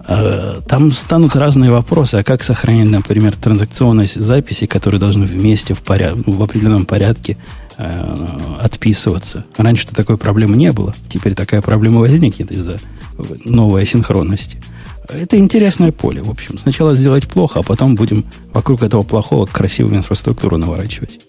А, 0.01 0.61
там 0.67 0.91
станут 0.91 1.35
разные 1.35 1.71
вопросы. 1.71 2.15
А 2.15 2.23
как 2.23 2.43
сохранить, 2.43 2.91
например, 2.91 3.35
транзакционность 3.35 4.15
записи, 4.15 4.67
которые 4.67 4.99
должны 4.99 5.25
вместе 5.25 5.73
в, 5.73 5.79
поряд... 5.79 6.13
в 6.25 6.43
определенном 6.43 6.85
порядке 6.85 7.37
э, 7.79 8.15
отписываться? 8.61 9.45
Раньше-то 9.57 9.95
такой 9.95 10.17
проблемы 10.17 10.55
не 10.57 10.71
было. 10.71 10.93
Теперь 11.09 11.33
такая 11.33 11.61
проблема 11.61 12.01
возникнет 12.01 12.51
из-за 12.51 12.79
новой 13.45 13.81
асинхронности. 13.81 14.59
Это 15.09 15.39
интересное 15.39 15.91
поле. 15.91 16.21
В 16.21 16.29
общем, 16.29 16.59
сначала 16.59 16.93
сделать 16.93 17.27
плохо, 17.27 17.59
а 17.59 17.63
потом 17.63 17.95
будем 17.95 18.25
вокруг 18.53 18.83
этого 18.83 19.01
плохого 19.01 19.47
красивую 19.47 19.95
инфраструктуру 19.95 20.57
наворачивать. 20.57 21.21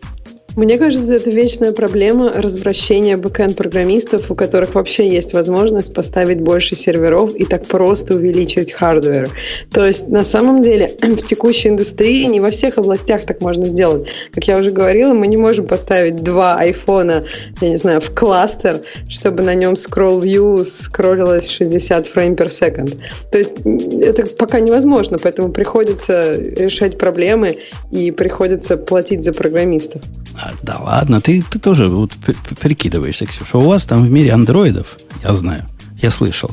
Мне 0.56 0.78
кажется, 0.78 1.14
это 1.14 1.30
вечная 1.30 1.72
проблема 1.72 2.32
развращения 2.34 3.16
бэкэнд-программистов, 3.16 4.30
у 4.30 4.34
которых 4.34 4.74
вообще 4.74 5.08
есть 5.08 5.32
возможность 5.32 5.94
поставить 5.94 6.40
больше 6.40 6.74
серверов 6.74 7.34
и 7.36 7.44
так 7.44 7.66
просто 7.66 8.14
увеличить 8.14 8.72
hardware. 8.72 9.30
То 9.72 9.86
есть, 9.86 10.08
на 10.08 10.24
самом 10.24 10.62
деле, 10.62 10.90
в 11.02 11.24
текущей 11.24 11.68
индустрии 11.68 12.24
не 12.24 12.40
во 12.40 12.50
всех 12.50 12.78
областях 12.78 13.22
так 13.22 13.40
можно 13.40 13.66
сделать. 13.66 14.08
Как 14.32 14.44
я 14.48 14.58
уже 14.58 14.72
говорила, 14.72 15.14
мы 15.14 15.28
не 15.28 15.36
можем 15.36 15.66
поставить 15.66 16.16
два 16.16 16.56
айфона, 16.56 17.24
я 17.60 17.68
не 17.68 17.76
знаю, 17.76 18.00
в 18.00 18.12
кластер, 18.12 18.80
чтобы 19.08 19.42
на 19.42 19.54
нем 19.54 19.74
scroll 19.74 20.20
view 20.20 20.64
скроллилось 20.64 21.48
60 21.48 22.08
фрейм 22.08 22.34
per 22.34 22.48
second. 22.48 22.98
То 23.30 23.38
есть, 23.38 23.52
это 23.64 24.26
пока 24.26 24.58
невозможно, 24.58 25.18
поэтому 25.18 25.52
приходится 25.52 26.36
решать 26.36 26.98
проблемы 26.98 27.58
и 27.92 28.10
приходится 28.10 28.76
платить 28.76 29.24
за 29.24 29.32
программистов. 29.32 30.02
А, 30.40 30.52
да 30.62 30.78
ладно, 30.78 31.20
ты, 31.20 31.42
ты 31.42 31.58
тоже 31.58 31.88
вот 31.88 32.12
прикидываешься, 32.60 33.26
Ксюша. 33.26 33.58
У 33.58 33.62
вас 33.62 33.84
там 33.84 34.04
в 34.04 34.10
мире 34.10 34.32
андроидов, 34.32 34.96
я 35.22 35.32
знаю, 35.32 35.66
я 36.00 36.10
слышал, 36.10 36.50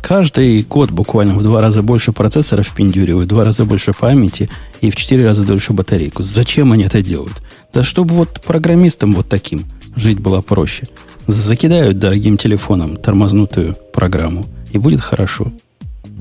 каждый 0.00 0.62
код 0.62 0.90
буквально 0.90 1.34
в 1.34 1.42
два 1.42 1.60
раза 1.60 1.82
больше 1.82 2.12
процессоров 2.12 2.68
впендюривают, 2.68 3.26
в 3.26 3.34
два 3.34 3.44
раза 3.44 3.64
больше 3.64 3.92
памяти 3.92 4.50
и 4.80 4.90
в 4.90 4.96
четыре 4.96 5.26
раза 5.26 5.44
дольше 5.44 5.72
батарейку. 5.72 6.22
Зачем 6.22 6.72
они 6.72 6.84
это 6.84 7.02
делают? 7.02 7.42
Да 7.72 7.82
чтобы 7.82 8.14
вот 8.14 8.40
программистам 8.42 9.12
вот 9.12 9.28
таким 9.28 9.64
жить 9.96 10.20
было 10.20 10.40
проще. 10.40 10.88
Закидают 11.26 11.98
дорогим 11.98 12.36
телефоном 12.36 12.96
тормознутую 12.98 13.76
программу, 13.92 14.46
и 14.70 14.78
будет 14.78 15.00
хорошо. 15.00 15.52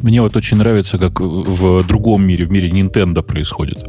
Мне 0.01 0.21
вот 0.21 0.35
очень 0.35 0.57
нравится, 0.57 0.97
как 0.97 1.19
в 1.19 1.85
другом 1.85 2.25
мире, 2.25 2.45
в 2.45 2.51
мире 2.51 2.69
Nintendo 2.69 3.21
происходит. 3.21 3.79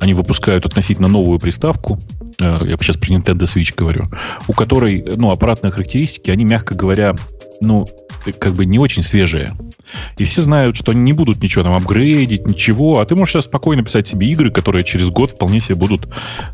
Они 0.00 0.14
выпускают 0.14 0.64
относительно 0.64 1.08
новую 1.08 1.38
приставку, 1.38 1.98
я 2.40 2.76
сейчас 2.78 2.96
про 2.96 3.08
Nintendo 3.08 3.42
Switch 3.42 3.74
говорю, 3.76 4.10
у 4.48 4.52
которой, 4.52 5.04
ну, 5.16 5.30
аппаратные 5.30 5.70
характеристики, 5.70 6.30
они, 6.30 6.44
мягко 6.44 6.74
говоря, 6.74 7.14
ну, 7.60 7.86
как 8.38 8.54
бы 8.54 8.66
не 8.66 8.78
очень 8.78 9.02
свежие. 9.02 9.52
И 10.18 10.24
все 10.24 10.42
знают, 10.42 10.76
что 10.76 10.92
они 10.92 11.00
не 11.00 11.12
будут 11.12 11.42
ничего 11.42 11.64
там 11.64 11.74
апгрейдить, 11.74 12.46
ничего. 12.46 13.00
А 13.00 13.04
ты 13.04 13.14
можешь 13.16 13.34
сейчас 13.34 13.44
спокойно 13.46 13.82
писать 13.82 14.08
себе 14.08 14.28
игры, 14.28 14.50
которые 14.50 14.84
через 14.84 15.08
год 15.08 15.30
вполне 15.30 15.60
себе 15.60 15.74
будут 15.74 16.08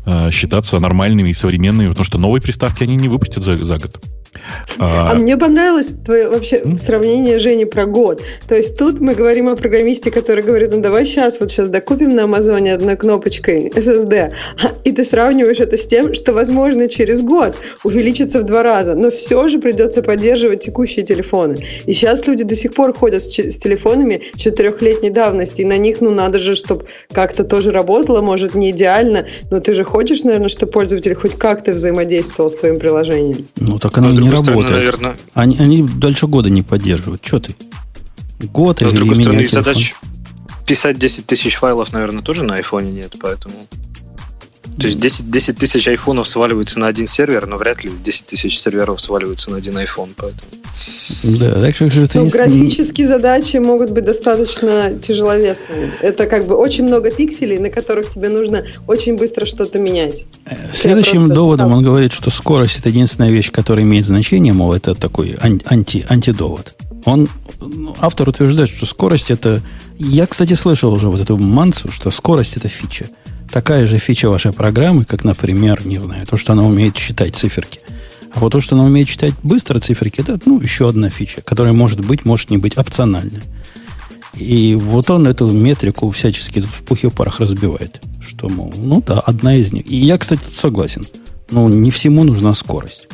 э, 0.05 0.31
считаться 0.31 0.79
нормальными 0.79 1.29
и 1.29 1.33
современными, 1.33 1.89
потому 1.89 2.05
что 2.05 2.17
новые 2.17 2.41
приставки 2.41 2.83
они 2.83 2.95
не 2.95 3.09
выпустят 3.09 3.43
за, 3.43 3.57
за 3.57 3.77
год. 3.77 3.99
А, 4.79 5.11
а 5.11 5.15
мне 5.15 5.37
понравилось 5.37 5.95
твое 6.05 6.29
вообще 6.29 6.63
сравнение, 6.77 7.39
Жени, 7.39 7.65
про 7.65 7.85
год. 7.85 8.21
То 8.47 8.55
есть 8.55 8.77
тут 8.77 8.99
мы 8.99 9.15
говорим 9.15 9.49
о 9.49 9.55
программисте, 9.55 10.11
который 10.11 10.43
говорит, 10.43 10.71
ну 10.73 10.81
давай 10.81 11.05
сейчас, 11.05 11.39
вот 11.39 11.51
сейчас 11.51 11.69
докупим 11.69 12.15
на 12.15 12.23
Амазоне 12.23 12.73
одной 12.73 12.95
кнопочкой 12.95 13.69
SSD. 13.69 14.31
И 14.83 14.91
ты 14.91 15.03
сравниваешь 15.03 15.59
это 15.59 15.77
с 15.77 15.85
тем, 15.85 16.13
что, 16.13 16.33
возможно, 16.33 16.87
через 16.87 17.21
год 17.21 17.55
увеличится 17.83 18.39
в 18.39 18.43
два 18.43 18.63
раза. 18.63 18.95
Но 18.95 19.11
все 19.11 19.47
же 19.47 19.59
придется 19.59 20.01
поддерживать 20.01 20.63
текущие 20.63 21.05
телефоны. 21.05 21.57
И 21.85 21.93
сейчас 21.93 22.25
люди 22.27 22.43
до 22.43 22.55
сих 22.55 22.73
пор 22.73 22.93
ходят 22.93 23.23
с, 23.23 23.27
с 23.27 23.55
телефонами 23.57 24.21
четырехлетней 24.35 25.09
давности. 25.09 25.61
И 25.61 25.65
на 25.65 25.77
них, 25.77 26.01
ну 26.01 26.11
надо 26.11 26.39
же, 26.39 26.55
чтобы 26.55 26.85
как-то 27.11 27.43
тоже 27.43 27.71
работало, 27.71 28.21
может, 28.21 28.55
не 28.55 28.71
идеально, 28.71 29.25
но 29.51 29.59
ты 29.59 29.73
же 29.73 29.83
хочешь, 29.83 30.23
наверное, 30.23 30.49
чтобы 30.49 30.71
пользователь 30.71 31.15
хоть 31.15 31.35
как-то 31.35 31.71
взаимодействовал 31.71 32.49
с 32.49 32.55
твоим 32.55 32.79
приложением. 32.79 33.47
Ну, 33.57 33.77
так 33.77 33.97
оно 33.97 34.11
не 34.27 34.35
работает. 34.35 34.65
Стороны, 34.65 34.77
наверное... 34.77 35.17
Они, 35.33 35.57
они 35.57 35.83
дальше 35.83 36.27
года 36.27 36.49
не 36.49 36.61
поддерживают. 36.61 37.25
Что 37.25 37.39
ты? 37.39 37.55
Год 38.39 38.81
Но, 38.81 38.87
или 38.87 38.95
с 38.95 38.99
другой 38.99 39.15
стороны, 39.15 39.47
задач 39.47 39.95
писать 40.67 40.99
10 40.99 41.25
тысяч 41.25 41.55
файлов, 41.55 41.91
наверное, 41.93 42.21
тоже 42.21 42.43
на 42.43 42.55
айфоне 42.55 42.91
нет, 42.91 43.15
поэтому... 43.19 43.55
То 44.79 44.85
есть 44.85 44.99
10, 44.99 45.31
10 45.31 45.57
тысяч 45.57 45.87
айфонов 45.87 46.27
сваливаются 46.27 46.79
на 46.79 46.87
один 46.87 47.07
сервер, 47.07 47.47
но 47.47 47.57
вряд 47.57 47.83
ли 47.83 47.91
10 48.03 48.25
тысяч 48.27 48.59
серверов 48.59 49.01
сваливаются 49.01 49.49
на 49.49 49.57
один 49.57 49.77
iPhone. 49.77 50.09
Поэтому. 50.15 50.51
Да, 51.39 51.59
так 51.59 51.75
что 51.75 51.85
это 51.85 52.19
ну, 52.19 52.29
графические 52.29 53.07
задачи 53.07 53.57
могут 53.57 53.89
быть 53.89 54.05
достаточно 54.05 54.93
тяжеловесными. 54.93 55.93
Это 56.01 56.27
как 56.27 56.45
бы 56.45 56.55
очень 56.55 56.83
много 56.83 57.09
пикселей, 57.09 57.57
на 57.57 57.71
которых 57.71 58.11
тебе 58.11 58.29
нужно 58.29 58.65
очень 58.85 59.17
быстро 59.17 59.47
что-то 59.47 59.79
менять. 59.79 60.25
Э, 60.45 60.71
следующим 60.73 61.27
доводом 61.27 61.73
он 61.73 61.83
говорит, 61.83 62.11
что 62.13 62.29
скорость 62.29 62.79
это 62.79 62.89
единственная 62.89 63.31
вещь, 63.31 63.51
которая 63.51 63.83
имеет 63.83 64.05
значение, 64.05 64.53
мол, 64.53 64.73
это 64.73 64.93
такой 64.93 65.37
анти, 65.41 66.05
антидовод. 66.07 66.75
Он, 67.05 67.27
ну, 67.61 67.95
автор 67.99 68.29
утверждает, 68.29 68.69
что 68.69 68.85
скорость 68.85 69.31
это... 69.31 69.61
Я, 69.97 70.27
кстати, 70.27 70.53
слышал 70.53 70.93
уже 70.93 71.07
вот 71.07 71.21
эту 71.21 71.37
мансу, 71.37 71.91
что 71.91 72.11
скорость 72.11 72.57
это 72.57 72.67
фича 72.67 73.05
такая 73.49 73.87
же 73.87 73.97
фича 73.97 74.29
вашей 74.29 74.53
программы, 74.53 75.05
как, 75.05 75.23
например, 75.23 75.85
не 75.85 75.99
знаю, 75.99 76.25
то, 76.25 76.37
что 76.37 76.53
она 76.53 76.63
умеет 76.63 76.97
считать 76.97 77.35
циферки. 77.35 77.79
А 78.33 78.39
вот 78.39 78.51
то, 78.51 78.61
что 78.61 78.75
она 78.75 78.85
умеет 78.85 79.07
читать 79.07 79.33
быстро 79.43 79.79
циферки, 79.79 80.21
это 80.21 80.39
ну, 80.45 80.59
еще 80.59 80.89
одна 80.89 81.09
фича, 81.09 81.41
которая 81.41 81.73
может 81.73 82.05
быть, 82.05 82.25
может 82.25 82.49
не 82.49 82.57
быть 82.57 82.77
опциональной. 82.77 83.41
И 84.35 84.75
вот 84.75 85.09
он 85.09 85.27
эту 85.27 85.49
метрику 85.49 86.11
всячески 86.11 86.61
тут 86.61 86.69
в 86.69 86.83
пух 86.83 87.03
и 87.03 87.09
парах 87.09 87.39
разбивает. 87.39 88.01
Что, 88.21 88.49
мол, 88.49 88.71
ну 88.77 89.01
да, 89.05 89.19
одна 89.19 89.55
из 89.55 89.73
них. 89.73 89.89
И 89.89 89.95
я, 89.95 90.17
кстати, 90.17 90.41
тут 90.41 90.57
согласен. 90.57 91.05
Ну, 91.49 91.67
не 91.69 91.91
всему 91.91 92.23
нужна 92.23 92.53
скорость. 92.53 93.07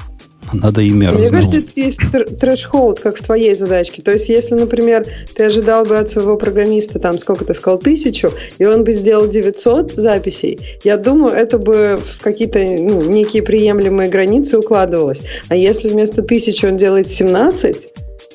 Надо 0.54 0.82
ими 0.82 1.08
Мне 1.08 1.30
кажется, 1.30 1.62
есть 1.76 2.00
трэш-холд, 2.40 3.00
как 3.00 3.18
в 3.18 3.24
твоей 3.24 3.56
задачке. 3.56 4.02
То 4.02 4.12
есть, 4.12 4.30
если, 4.30 4.56
например, 4.56 5.06
ты 5.36 5.44
ожидал 5.44 5.86
бы 5.86 5.98
от 5.98 6.10
своего 6.10 6.38
программиста, 6.38 7.00
там, 7.00 7.18
сколько 7.18 7.46
ты 7.46 7.54
сказал, 7.54 7.80
тысячу, 7.80 8.32
и 8.58 8.66
он 8.66 8.84
бы 8.84 8.92
сделал 8.92 9.28
900 9.28 9.94
записей, 9.94 10.60
я 10.84 10.98
думаю, 10.98 11.34
это 11.34 11.58
бы 11.58 12.00
в 12.04 12.22
какие-то 12.22 12.60
ну, 12.60 13.02
некие 13.02 13.44
приемлемые 13.44 14.10
границы 14.10 14.60
укладывалось. 14.60 15.22
А 15.50 15.56
если 15.56 15.90
вместо 15.90 16.22
тысячи 16.22 16.66
он 16.66 16.78
делает 16.78 17.10
17, 17.10 17.88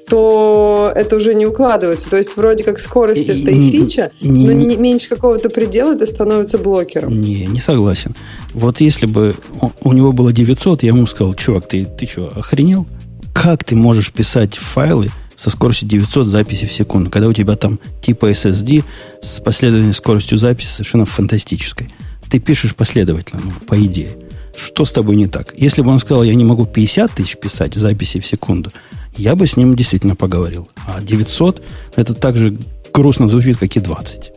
то 0.09 0.93
это 0.95 1.17
уже 1.17 1.35
не 1.35 1.47
укладывается. 1.47 2.09
То 2.09 2.17
есть 2.17 2.37
вроде 2.37 2.65
как 2.65 2.81
скорость 2.81 3.29
и, 3.29 3.43
это 3.43 3.51
и 3.51 3.71
фича, 3.71 4.11
не, 4.21 4.47
но 4.47 4.53
не, 4.53 4.77
меньше 4.77 5.09
какого-то 5.09 5.51
предела 5.51 5.95
это 5.95 6.07
становится 6.07 6.59
блокером. 6.59 7.21
Не, 7.21 7.47
не 7.47 7.61
согласен. 7.61 8.15
Вот 8.55 8.81
если 8.81 9.07
бы 9.07 9.35
у 9.83 9.93
него 9.93 10.13
было 10.13 10.33
900, 10.33 10.83
я 10.83 10.89
ему 10.89 11.07
сказал, 11.07 11.35
чувак, 11.35 11.69
ты, 11.69 11.85
ты 11.85 12.07
что, 12.07 12.33
охренел? 12.35 12.87
Как 13.35 13.65
ты 13.65 13.77
можешь 13.77 14.11
писать 14.13 14.57
файлы 14.57 15.09
со 15.37 15.51
скоростью 15.51 15.89
900 15.89 16.27
записей 16.27 16.67
в 16.67 16.73
секунду, 16.73 17.11
когда 17.11 17.29
у 17.29 17.33
тебя 17.33 17.55
там 17.57 17.79
типа 18.03 18.31
SSD 18.31 18.85
с 19.23 19.41
последовательной 19.41 19.95
скоростью 19.95 20.39
записи 20.39 20.69
совершенно 20.69 21.05
фантастической? 21.05 21.89
Ты 22.31 22.41
пишешь 22.41 22.75
последовательно, 22.75 23.43
ну, 23.45 23.53
по 23.67 23.79
идее. 23.83 24.11
Что 24.57 24.85
с 24.85 24.93
тобой 24.93 25.17
не 25.17 25.29
так? 25.29 25.55
Если 25.57 25.83
бы 25.83 25.91
он 25.91 26.01
сказал, 26.01 26.25
я 26.25 26.35
не 26.35 26.45
могу 26.45 26.67
50 26.67 27.13
тысяч 27.13 27.37
писать 27.37 27.75
записей 27.75 28.21
в 28.21 28.27
секунду, 28.27 28.73
я 29.17 29.35
бы 29.35 29.47
с 29.47 29.57
ним 29.57 29.75
действительно 29.75 30.17
поговорил. 30.17 30.69
А 30.87 31.01
900 31.01 31.63
это 31.97 32.15
так 32.15 32.37
же 32.37 32.57
грустно 32.93 33.29
звучит, 33.29 33.59
как 33.59 33.77
и 33.77 33.81
20. 33.81 34.33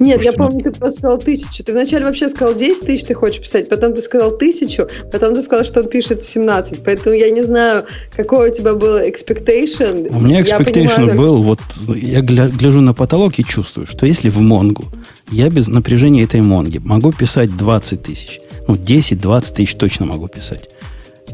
Нет, 0.00 0.22
Слушайте, 0.22 0.30
я 0.30 0.46
помню, 0.46 0.64
ну... 0.64 0.70
ты 0.70 0.78
просто 0.78 0.98
сказал 1.00 1.18
тысячу. 1.18 1.64
Ты 1.64 1.72
вначале 1.72 2.04
вообще 2.04 2.28
сказал 2.28 2.54
10 2.54 2.82
тысяч 2.82 3.04
ты 3.04 3.14
хочешь 3.14 3.40
писать, 3.40 3.68
потом 3.68 3.94
ты 3.94 4.00
сказал 4.00 4.30
тысячу, 4.30 4.86
потом 5.10 5.34
ты 5.34 5.42
сказал, 5.42 5.64
что 5.64 5.80
он 5.80 5.88
пишет 5.88 6.24
17. 6.24 6.84
Поэтому 6.84 7.16
я 7.16 7.30
не 7.30 7.42
знаю, 7.42 7.84
какой 8.14 8.50
у 8.50 8.54
тебя 8.54 8.74
был 8.74 8.98
expectation. 8.98 10.08
У 10.10 10.20
меня 10.20 10.40
expectation 10.40 10.96
понимаю, 10.96 11.16
был, 11.16 11.42
вот 11.42 11.58
я 11.96 12.20
гляжу 12.20 12.80
на 12.80 12.94
потолок 12.94 13.38
и 13.38 13.44
чувствую, 13.44 13.88
что 13.88 14.06
если 14.06 14.28
в 14.28 14.40
Монгу 14.40 14.84
я 15.32 15.50
без 15.50 15.66
напряжения 15.66 16.22
этой 16.22 16.42
Монги 16.42 16.78
могу 16.78 17.12
писать 17.12 17.56
20 17.56 18.00
тысяч, 18.00 18.40
ну 18.68 18.76
10-20 18.76 19.54
тысяч 19.54 19.74
точно 19.74 20.06
могу 20.06 20.28
писать 20.28 20.68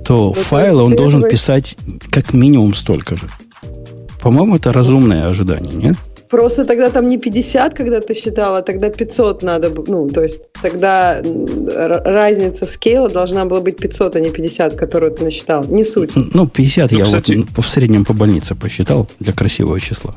то 0.04 0.32
ну, 0.36 0.42
файлы 0.42 0.82
он 0.82 0.94
должен 0.94 1.20
этого... 1.20 1.30
писать 1.30 1.76
как 2.10 2.34
минимум 2.34 2.74
столько 2.74 3.16
же. 3.16 3.28
По-моему, 4.22 4.56
это 4.56 4.72
разумное 4.72 5.26
ожидание, 5.26 5.74
нет? 5.74 5.96
Просто 6.30 6.64
тогда 6.64 6.90
там 6.90 7.08
не 7.08 7.18
50, 7.18 7.74
когда 7.74 8.00
ты 8.00 8.14
считала, 8.14 8.62
тогда 8.62 8.90
500 8.90 9.42
надо, 9.42 9.70
ну, 9.86 10.08
то 10.08 10.22
есть 10.22 10.40
тогда 10.62 11.22
разница 12.04 12.66
скейла 12.66 13.08
должна 13.08 13.44
была 13.44 13.60
быть 13.60 13.76
500, 13.76 14.16
а 14.16 14.20
не 14.20 14.30
50, 14.30 14.74
которую 14.74 15.12
ты 15.12 15.24
насчитал. 15.24 15.64
Не 15.64 15.84
суть. 15.84 16.12
Ну, 16.16 16.48
50 16.48 16.90
ну, 16.90 16.98
я 16.98 17.04
кстати... 17.04 17.32
вот 17.54 17.64
в 17.64 17.68
среднем 17.68 18.04
по 18.04 18.14
больнице 18.14 18.54
посчитал 18.54 19.08
для 19.20 19.32
красивого 19.32 19.78
числа. 19.78 20.16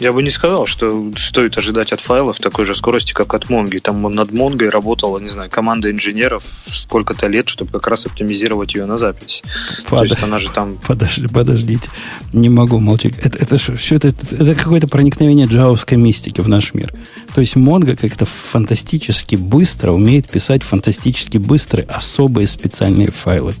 Я 0.00 0.12
бы 0.12 0.22
не 0.22 0.30
сказал, 0.30 0.66
что 0.66 1.12
стоит 1.16 1.58
ожидать 1.58 1.92
от 1.92 2.00
файлов 2.00 2.38
такой 2.38 2.64
же 2.64 2.74
скорости, 2.74 3.12
как 3.12 3.34
от 3.34 3.50
Монги. 3.50 3.78
Там 3.78 4.02
над 4.02 4.32
Монгой 4.32 4.68
работала, 4.68 5.18
не 5.18 5.28
знаю, 5.28 5.50
команда 5.50 5.90
инженеров 5.90 6.44
сколько-то 6.44 7.26
лет, 7.26 7.48
чтобы 7.48 7.72
как 7.72 7.88
раз 7.88 8.06
оптимизировать 8.06 8.74
ее 8.74 8.86
на 8.86 8.96
запись. 8.96 9.42
Под... 9.88 9.98
То 9.98 10.04
есть 10.04 10.22
она 10.22 10.38
же 10.38 10.50
там... 10.50 10.78
Подожди, 10.86 11.26
подождите. 11.26 11.90
Не 12.32 12.48
могу 12.48 12.78
молчать. 12.78 13.14
Это, 13.18 13.38
это, 13.38 13.58
все 13.58 13.96
это, 13.96 14.08
это 14.08 14.54
какое-то 14.54 14.86
проникновение 14.86 15.46
джавовской 15.46 15.98
мистики 15.98 16.40
в 16.40 16.48
наш 16.48 16.74
мир. 16.74 16.94
То 17.34 17.40
есть 17.40 17.56
Монго 17.56 17.96
как-то 17.96 18.24
фантастически 18.24 19.36
быстро 19.36 19.92
умеет 19.92 20.28
писать 20.28 20.62
фантастически 20.62 21.38
быстрые 21.38 21.86
особые 21.86 22.46
специальные 22.46 23.10
файлы. 23.10 23.54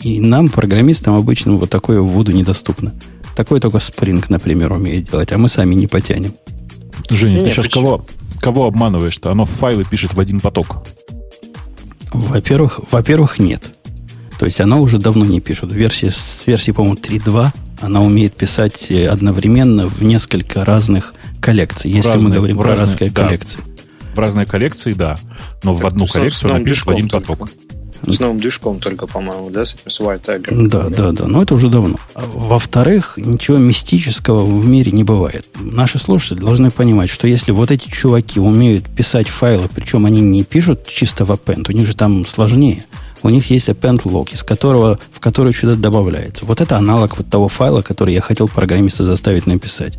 И 0.00 0.20
нам, 0.20 0.48
программистам, 0.48 1.14
обычно 1.14 1.54
вот 1.54 1.70
такое 1.70 2.00
в 2.00 2.08
воду 2.08 2.32
недоступно. 2.32 2.94
Такой 3.38 3.60
только 3.60 3.78
Spring, 3.78 4.24
например, 4.30 4.72
умеет 4.72 5.12
делать, 5.12 5.30
а 5.30 5.38
мы 5.38 5.48
сами 5.48 5.72
не 5.76 5.86
потянем. 5.86 6.34
Женя, 7.08 7.36
Нет, 7.36 7.44
ты 7.44 7.50
сейчас 7.52 7.68
кого, 7.68 8.04
кого 8.40 8.66
обманываешь-то? 8.66 9.30
Оно 9.30 9.44
файлы 9.44 9.84
пишет 9.84 10.12
в 10.12 10.18
один 10.18 10.40
поток. 10.40 10.84
Во-первых, 12.12 12.80
во-первых, 12.90 13.38
нет. 13.38 13.62
То 14.40 14.44
есть 14.44 14.60
она 14.60 14.78
уже 14.78 14.98
давно 14.98 15.24
не 15.24 15.40
пишет. 15.40 15.70
В 15.70 15.72
версии, 15.76 16.08
с 16.08 16.42
версии, 16.46 16.72
по-моему, 16.72 16.96
3.2 16.96 17.52
она 17.80 18.02
умеет 18.02 18.34
писать 18.34 18.90
э, 18.90 19.06
одновременно 19.06 19.86
в 19.86 20.02
несколько 20.02 20.64
разных 20.64 21.14
коллекций, 21.40 21.92
если 21.92 22.08
разные, 22.08 22.28
мы 22.28 22.34
говорим 22.34 22.56
про 22.56 22.70
разные, 22.70 22.80
разные 22.86 23.10
да. 23.10 23.22
коллекции. 23.22 23.60
В 24.16 24.18
разные 24.18 24.46
коллекции, 24.46 24.94
да. 24.94 25.16
Но 25.62 25.74
так 25.74 25.82
в 25.84 25.86
одну 25.86 26.06
коллекцию 26.08 26.50
она 26.50 26.64
пишет 26.64 26.86
в 26.86 26.90
один 26.90 27.08
поток. 27.08 27.48
С 28.06 28.20
новым 28.20 28.38
движком 28.38 28.78
только, 28.78 29.06
по-моему, 29.06 29.50
да, 29.50 29.64
с 29.64 29.74
этим 29.74 29.90
с 29.90 30.00
White 30.00 30.22
Tiger. 30.22 30.68
Да, 30.68 30.88
да, 30.88 31.12
да, 31.12 31.26
но 31.26 31.42
это 31.42 31.54
уже 31.54 31.68
давно. 31.68 31.96
А 32.14 32.22
во-вторых, 32.32 33.14
ничего 33.16 33.58
мистического 33.58 34.44
в 34.44 34.66
мире 34.66 34.92
не 34.92 35.04
бывает. 35.04 35.46
Наши 35.60 35.98
слушатели 35.98 36.38
должны 36.38 36.70
понимать, 36.70 37.10
что 37.10 37.26
если 37.26 37.52
вот 37.52 37.70
эти 37.70 37.88
чуваки 37.88 38.40
умеют 38.40 38.88
писать 38.88 39.28
файлы, 39.28 39.68
причем 39.74 40.06
они 40.06 40.20
не 40.20 40.44
пишут 40.44 40.86
чисто 40.86 41.24
в 41.24 41.30
append, 41.30 41.66
у 41.68 41.72
них 41.72 41.86
же 41.86 41.94
там 41.94 42.24
сложнее. 42.26 42.84
У 43.22 43.30
них 43.30 43.50
есть 43.50 43.68
append 43.68 44.02
log, 44.04 44.32
из 44.32 44.44
которого, 44.44 44.98
в 45.12 45.18
который 45.18 45.52
что-то 45.52 45.76
добавляется. 45.76 46.44
Вот 46.44 46.60
это 46.60 46.76
аналог 46.76 47.18
вот 47.18 47.28
того 47.28 47.48
файла, 47.48 47.82
который 47.82 48.14
я 48.14 48.20
хотел 48.20 48.48
программиста 48.48 49.04
заставить 49.04 49.46
написать. 49.46 49.98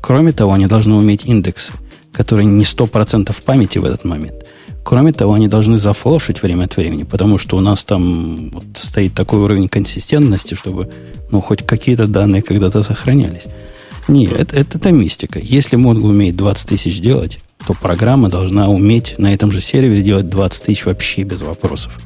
Кроме 0.00 0.32
того, 0.32 0.52
они 0.52 0.66
должны 0.66 0.94
уметь 0.94 1.24
индексы, 1.24 1.72
которые 2.12 2.46
не 2.46 2.64
100% 2.64 3.32
в 3.32 3.42
памяти 3.42 3.78
в 3.78 3.84
этот 3.84 4.04
момент– 4.04 4.34
Кроме 4.90 5.12
того, 5.12 5.34
они 5.34 5.46
должны 5.46 5.78
зафлошить 5.78 6.42
время 6.42 6.64
от 6.64 6.76
времени, 6.76 7.04
потому 7.04 7.38
что 7.38 7.56
у 7.56 7.60
нас 7.60 7.84
там 7.84 8.50
вот 8.50 8.64
стоит 8.74 9.14
такой 9.14 9.38
уровень 9.38 9.68
консистентности, 9.68 10.54
чтобы 10.54 10.90
ну, 11.30 11.40
хоть 11.40 11.64
какие-то 11.64 12.08
данные 12.08 12.42
когда-то 12.42 12.82
сохранялись. 12.82 13.44
Нет, 14.08 14.32
это, 14.32 14.56
это, 14.56 14.78
это 14.78 14.90
мистика. 14.90 15.38
Если 15.38 15.78
Mongo 15.78 16.08
умеет 16.08 16.34
20 16.34 16.70
тысяч 16.70 17.00
делать, 17.00 17.38
то 17.64 17.72
программа 17.72 18.28
должна 18.30 18.68
уметь 18.68 19.14
на 19.16 19.32
этом 19.32 19.52
же 19.52 19.60
сервере 19.60 20.02
делать 20.02 20.28
20 20.28 20.64
тысяч 20.64 20.84
вообще 20.84 21.22
без 21.22 21.40
вопросов. 21.40 21.96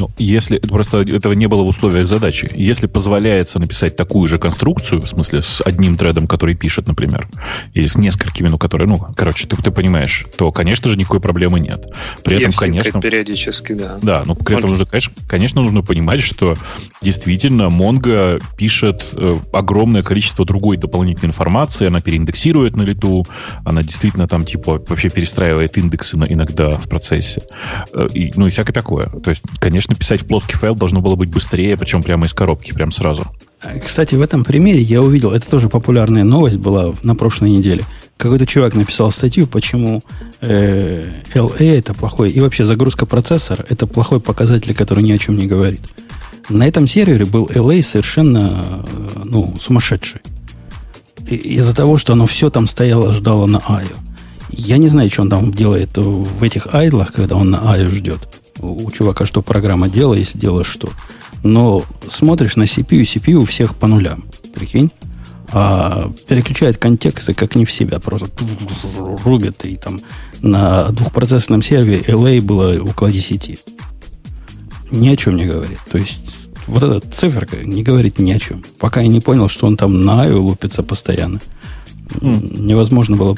Ну, 0.00 0.10
если 0.16 0.56
просто 0.56 1.02
этого 1.02 1.34
не 1.34 1.46
было 1.46 1.62
в 1.62 1.68
условиях 1.68 2.08
задачи. 2.08 2.50
Если 2.54 2.86
позволяется 2.86 3.58
написать 3.58 3.96
такую 3.96 4.26
же 4.28 4.38
конструкцию, 4.38 5.02
в 5.02 5.06
смысле, 5.06 5.42
с 5.42 5.60
одним 5.60 5.98
тредом, 5.98 6.26
который 6.26 6.54
пишет, 6.54 6.88
например, 6.88 7.28
или 7.74 7.86
с 7.86 7.96
несколькими, 7.96 8.48
ну, 8.48 8.56
которые, 8.56 8.88
ну, 8.88 8.98
короче, 9.14 9.46
ты, 9.46 9.56
ты 9.56 9.70
понимаешь, 9.70 10.26
то, 10.38 10.52
конечно 10.52 10.88
же, 10.88 10.96
никакой 10.96 11.20
проблемы 11.20 11.60
нет. 11.60 11.84
При 12.24 12.36
этом, 12.36 12.52
конечно... 12.52 12.98
Периодически, 13.02 13.74
да. 13.74 13.98
Да, 14.00 14.22
но 14.24 14.34
при 14.34 14.56
этом 14.56 14.70
нужно, 14.70 14.86
конечно, 14.86 15.12
конечно, 15.28 15.60
нужно 15.60 15.82
понимать, 15.82 16.22
что 16.22 16.56
действительно 17.02 17.64
Mongo 17.64 18.42
пишет 18.56 19.10
э, 19.12 19.34
огромное 19.52 20.02
количество 20.02 20.46
другой 20.46 20.78
дополнительной 20.78 21.28
информации, 21.28 21.88
она 21.88 22.00
переиндексирует 22.00 22.74
на 22.74 22.82
лету, 22.82 23.26
она 23.66 23.82
действительно 23.82 24.26
там, 24.26 24.46
типа, 24.46 24.82
вообще 24.88 25.10
перестраивает 25.10 25.76
индексы 25.76 26.16
иногда 26.16 26.70
в 26.70 26.88
процессе. 26.88 27.42
Э, 27.92 28.08
и, 28.14 28.32
ну, 28.34 28.46
и 28.46 28.50
всякое 28.50 28.72
такое. 28.72 29.04
То 29.06 29.28
есть, 29.28 29.42
конечно, 29.58 29.89
написать 29.90 30.22
в 30.22 30.26
плоский 30.26 30.56
файл 30.56 30.74
должно 30.74 31.00
было 31.00 31.16
быть 31.16 31.28
быстрее, 31.28 31.76
причем 31.76 32.02
прямо 32.02 32.26
из 32.26 32.32
коробки, 32.32 32.72
прям 32.72 32.90
сразу. 32.90 33.26
Кстати, 33.84 34.14
в 34.14 34.22
этом 34.22 34.42
примере 34.42 34.80
я 34.80 35.02
увидел, 35.02 35.32
это 35.32 35.46
тоже 35.46 35.68
популярная 35.68 36.24
новость 36.24 36.56
была 36.56 36.94
на 37.02 37.14
прошлой 37.14 37.50
неделе. 37.50 37.84
Какой-то 38.16 38.46
чувак 38.46 38.74
написал 38.74 39.10
статью, 39.10 39.46
почему 39.46 40.02
э, 40.40 41.12
LA 41.34 41.78
это 41.78 41.92
плохой, 41.92 42.30
и 42.30 42.40
вообще 42.40 42.64
загрузка 42.64 43.06
процессора 43.06 43.64
это 43.68 43.86
плохой 43.86 44.20
показатель, 44.20 44.74
который 44.74 45.04
ни 45.04 45.12
о 45.12 45.18
чем 45.18 45.36
не 45.36 45.46
говорит. 45.46 45.82
На 46.48 46.66
этом 46.66 46.86
сервере 46.86 47.26
был 47.26 47.46
LA 47.46 47.82
совершенно 47.82 48.84
ну, 49.24 49.54
сумасшедший. 49.60 50.20
Из-за 51.28 51.74
того, 51.74 51.96
что 51.96 52.14
оно 52.14 52.26
все 52.26 52.50
там 52.50 52.66
стояло, 52.66 53.12
ждало 53.12 53.46
на 53.46 53.58
IO. 53.58 53.96
Я 54.50 54.78
не 54.78 54.88
знаю, 54.88 55.10
что 55.10 55.22
он 55.22 55.30
там 55.30 55.52
делает 55.52 55.96
в 55.96 56.42
этих 56.42 56.74
айдлах, 56.74 57.12
когда 57.12 57.36
он 57.36 57.50
на 57.50 57.72
аю 57.72 57.90
ждет. 57.90 58.28
У 58.60 58.90
чувака 58.90 59.26
что 59.26 59.42
программа 59.42 59.88
делает, 59.88 60.20
если 60.20 60.38
делаешь 60.38 60.66
что. 60.66 60.88
Но 61.42 61.82
смотришь 62.08 62.56
на 62.56 62.64
CPU, 62.64 63.02
CPU 63.02 63.34
у 63.36 63.44
всех 63.46 63.74
по 63.74 63.86
нулям. 63.86 64.24
Прикинь? 64.54 64.90
А 65.52 66.12
переключает 66.28 66.76
контексты 66.76 67.34
как 67.34 67.56
не 67.56 67.64
в 67.64 67.72
себя. 67.72 67.98
Просто 67.98 68.28
рубят. 69.24 69.64
И 69.64 69.76
там 69.76 70.02
на 70.40 70.88
двухпроцессном 70.90 71.62
сервере 71.62 72.02
LA 72.02 72.40
было 72.40 72.80
около 72.82 73.10
10. 73.10 73.58
Ни 74.90 75.08
о 75.08 75.16
чем 75.16 75.36
не 75.36 75.46
говорит. 75.46 75.78
То 75.90 75.98
есть 75.98 76.36
вот 76.66 76.82
эта 76.82 77.00
циферка 77.10 77.56
не 77.64 77.82
говорит 77.82 78.18
ни 78.18 78.30
о 78.32 78.38
чем. 78.38 78.62
Пока 78.78 79.00
я 79.00 79.08
не 79.08 79.20
понял, 79.20 79.48
что 79.48 79.66
он 79.66 79.76
там 79.76 80.02
на 80.02 80.22
аю 80.22 80.42
лупится 80.42 80.82
постоянно. 80.82 81.40
Mm. 82.20 82.62
Невозможно 82.62 83.16
было 83.16 83.36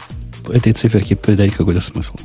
этой 0.49 0.73
циферке 0.73 1.17
придать 1.17 1.53
какой-то 1.53 1.81
смысл. 1.81 2.17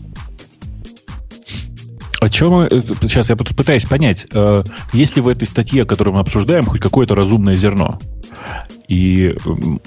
О 2.19 2.29
чем 2.29 2.67
сейчас 2.69 3.29
я 3.29 3.35
пытаюсь 3.35 3.85
понять, 3.85 4.25
э, 4.33 4.63
есть 4.93 5.15
ли 5.15 5.21
в 5.21 5.27
этой 5.27 5.47
статье, 5.47 5.85
которую 5.85 6.15
мы 6.15 6.21
обсуждаем, 6.21 6.65
хоть 6.65 6.81
какое-то 6.81 7.13
разумное 7.13 7.55
зерно? 7.55 7.99
И, 8.87 9.35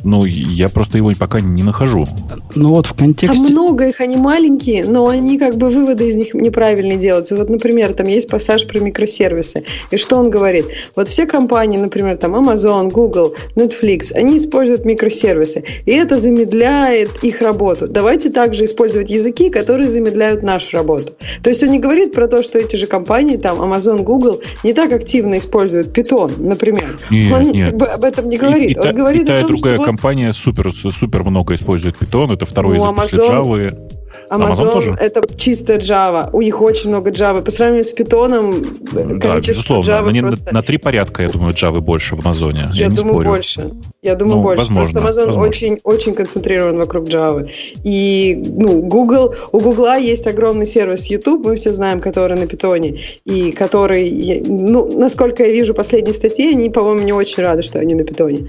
ну, 0.05 0.25
я 0.27 0.69
просто 0.69 0.99
его 0.99 1.13
пока 1.19 1.41
не 1.41 1.63
нахожу. 1.63 2.07
Ну 2.55 2.71
вот 2.71 2.87
в 2.87 2.95
контексте... 2.95 3.43
Там 3.43 3.53
много 3.53 3.89
их, 3.89 4.01
они 4.01 4.17
маленькие, 4.17 4.85
но 4.85 5.09
они 5.09 5.39
как 5.39 5.57
бы 5.57 5.71
выводы 5.71 6.09
из 6.09 6.17
них 6.17 6.35
неправильные 6.35 6.99
делаются. 6.99 7.35
Вот, 7.37 7.49
например, 7.49 7.95
там 7.95 8.07
есть 8.07 8.29
пассаж 8.29 8.67
про 8.67 8.79
микросервисы. 8.79 9.65
И 9.91 9.97
что 9.97 10.17
он 10.17 10.29
говорит? 10.31 10.67
Вот 10.97 11.09
все 11.09 11.27
компании, 11.27 11.79
например, 11.79 12.19
там 12.19 12.35
Amazon, 12.35 12.91
Google, 12.91 13.35
Netflix, 13.57 14.13
они 14.13 14.37
используют 14.37 14.85
микросервисы. 14.85 15.65
И 15.87 15.93
это 15.93 16.19
замедляет 16.19 17.25
их 17.25 17.41
работу. 17.41 17.89
Давайте 17.89 18.31
также 18.31 18.67
использовать 18.67 19.09
языки, 19.09 19.49
которые 19.51 19.89
замедляют 19.89 20.43
нашу 20.43 20.77
работу. 20.77 21.15
То 21.43 21.51
есть 21.51 21.63
он 21.63 21.71
не 21.71 21.79
говорит 21.79 22.13
про 22.13 22.29
то, 22.29 22.43
что 22.43 22.59
эти 22.59 22.77
же 22.77 22.87
компании, 22.87 23.37
там 23.37 23.61
Amazon, 23.61 24.03
Google, 24.03 24.43
не 24.63 24.73
так 24.73 24.93
активно 24.93 25.39
используют 25.39 25.97
Python, 25.97 26.33
например. 26.39 26.99
Нет, 27.11 27.33
он 27.33 27.43
нет. 27.53 27.83
Об 27.83 28.05
этом 28.05 28.29
не 28.31 28.39
говорит. 28.39 28.71
И, 28.71 28.73
и, 28.73 28.79
он 28.79 28.95
говорит 28.95 29.23
и 29.23 29.27
та, 29.27 29.41
и 29.41 29.45
другая 29.45 29.77
что 29.77 29.85
компания 29.85 30.33
супер, 30.33 30.73
супер 30.73 31.25
много 31.25 31.55
использует 31.55 31.97
Python. 31.97 32.33
Это 32.33 32.47
второй 32.47 32.79
Ну, 32.79 32.85
язык 32.85 32.97
после 32.97 33.19
Amazon- 33.19 33.45
Java. 33.45 34.00
Amazon, 34.31 34.51
Amazon 34.53 34.73
тоже? 34.73 34.97
это 35.01 35.23
чистая 35.37 35.79
Java. 35.79 36.31
У 36.33 36.41
них 36.43 36.61
очень 36.63 36.89
много 36.91 37.11
Java. 37.11 37.43
По 37.43 37.51
сравнению 37.51 37.85
с 37.85 37.95
Python, 37.95 39.19
Да, 39.19 39.39
безусловно. 39.41 39.91
Java 39.91 40.13
на- 40.13 40.29
просто... 40.29 40.55
на, 40.55 40.63
три 40.63 40.79
порядка, 40.79 41.23
я 41.25 41.29
думаю, 41.29 41.53
Java 41.53 41.81
больше 41.81 42.15
в 42.17 42.21
Амазоне. 42.21 42.69
Я, 42.73 42.85
Я, 42.85 42.89
думаю, 42.91 43.15
спорю. 43.15 43.31
больше. 43.31 43.71
Я 44.03 44.15
думаю, 44.15 44.37
Ну, 44.37 44.43
больше. 44.43 44.59
возможно, 44.59 45.01
Просто 45.01 45.21
Amazon 45.23 45.27
возможно. 45.27 45.49
очень, 45.49 45.79
очень 45.85 46.15
концентрирован 46.15 46.77
вокруг 46.77 47.09
Java. 47.09 47.51
И 47.85 48.41
ну, 48.47 48.83
Google, 48.83 49.35
у 49.53 49.59
Google 49.61 49.95
есть 49.97 50.27
огромный 50.27 50.67
сервис 50.67 51.07
YouTube, 51.07 51.45
мы 51.45 51.57
все 51.57 51.73
знаем, 51.73 52.01
который 52.01 52.39
на 52.39 52.47
питоне, 52.47 53.01
и 53.25 53.51
который, 53.53 54.43
ну, 54.47 54.97
насколько 54.99 55.43
я 55.43 55.51
вижу 55.53 55.75
последние 55.75 56.15
статьи, 56.15 56.53
они, 56.53 56.71
по-моему, 56.71 57.03
не 57.03 57.13
очень 57.13 57.43
рады, 57.43 57.63
что 57.63 57.79
они 57.81 57.95
на 57.95 58.05
питоне. 58.05 58.47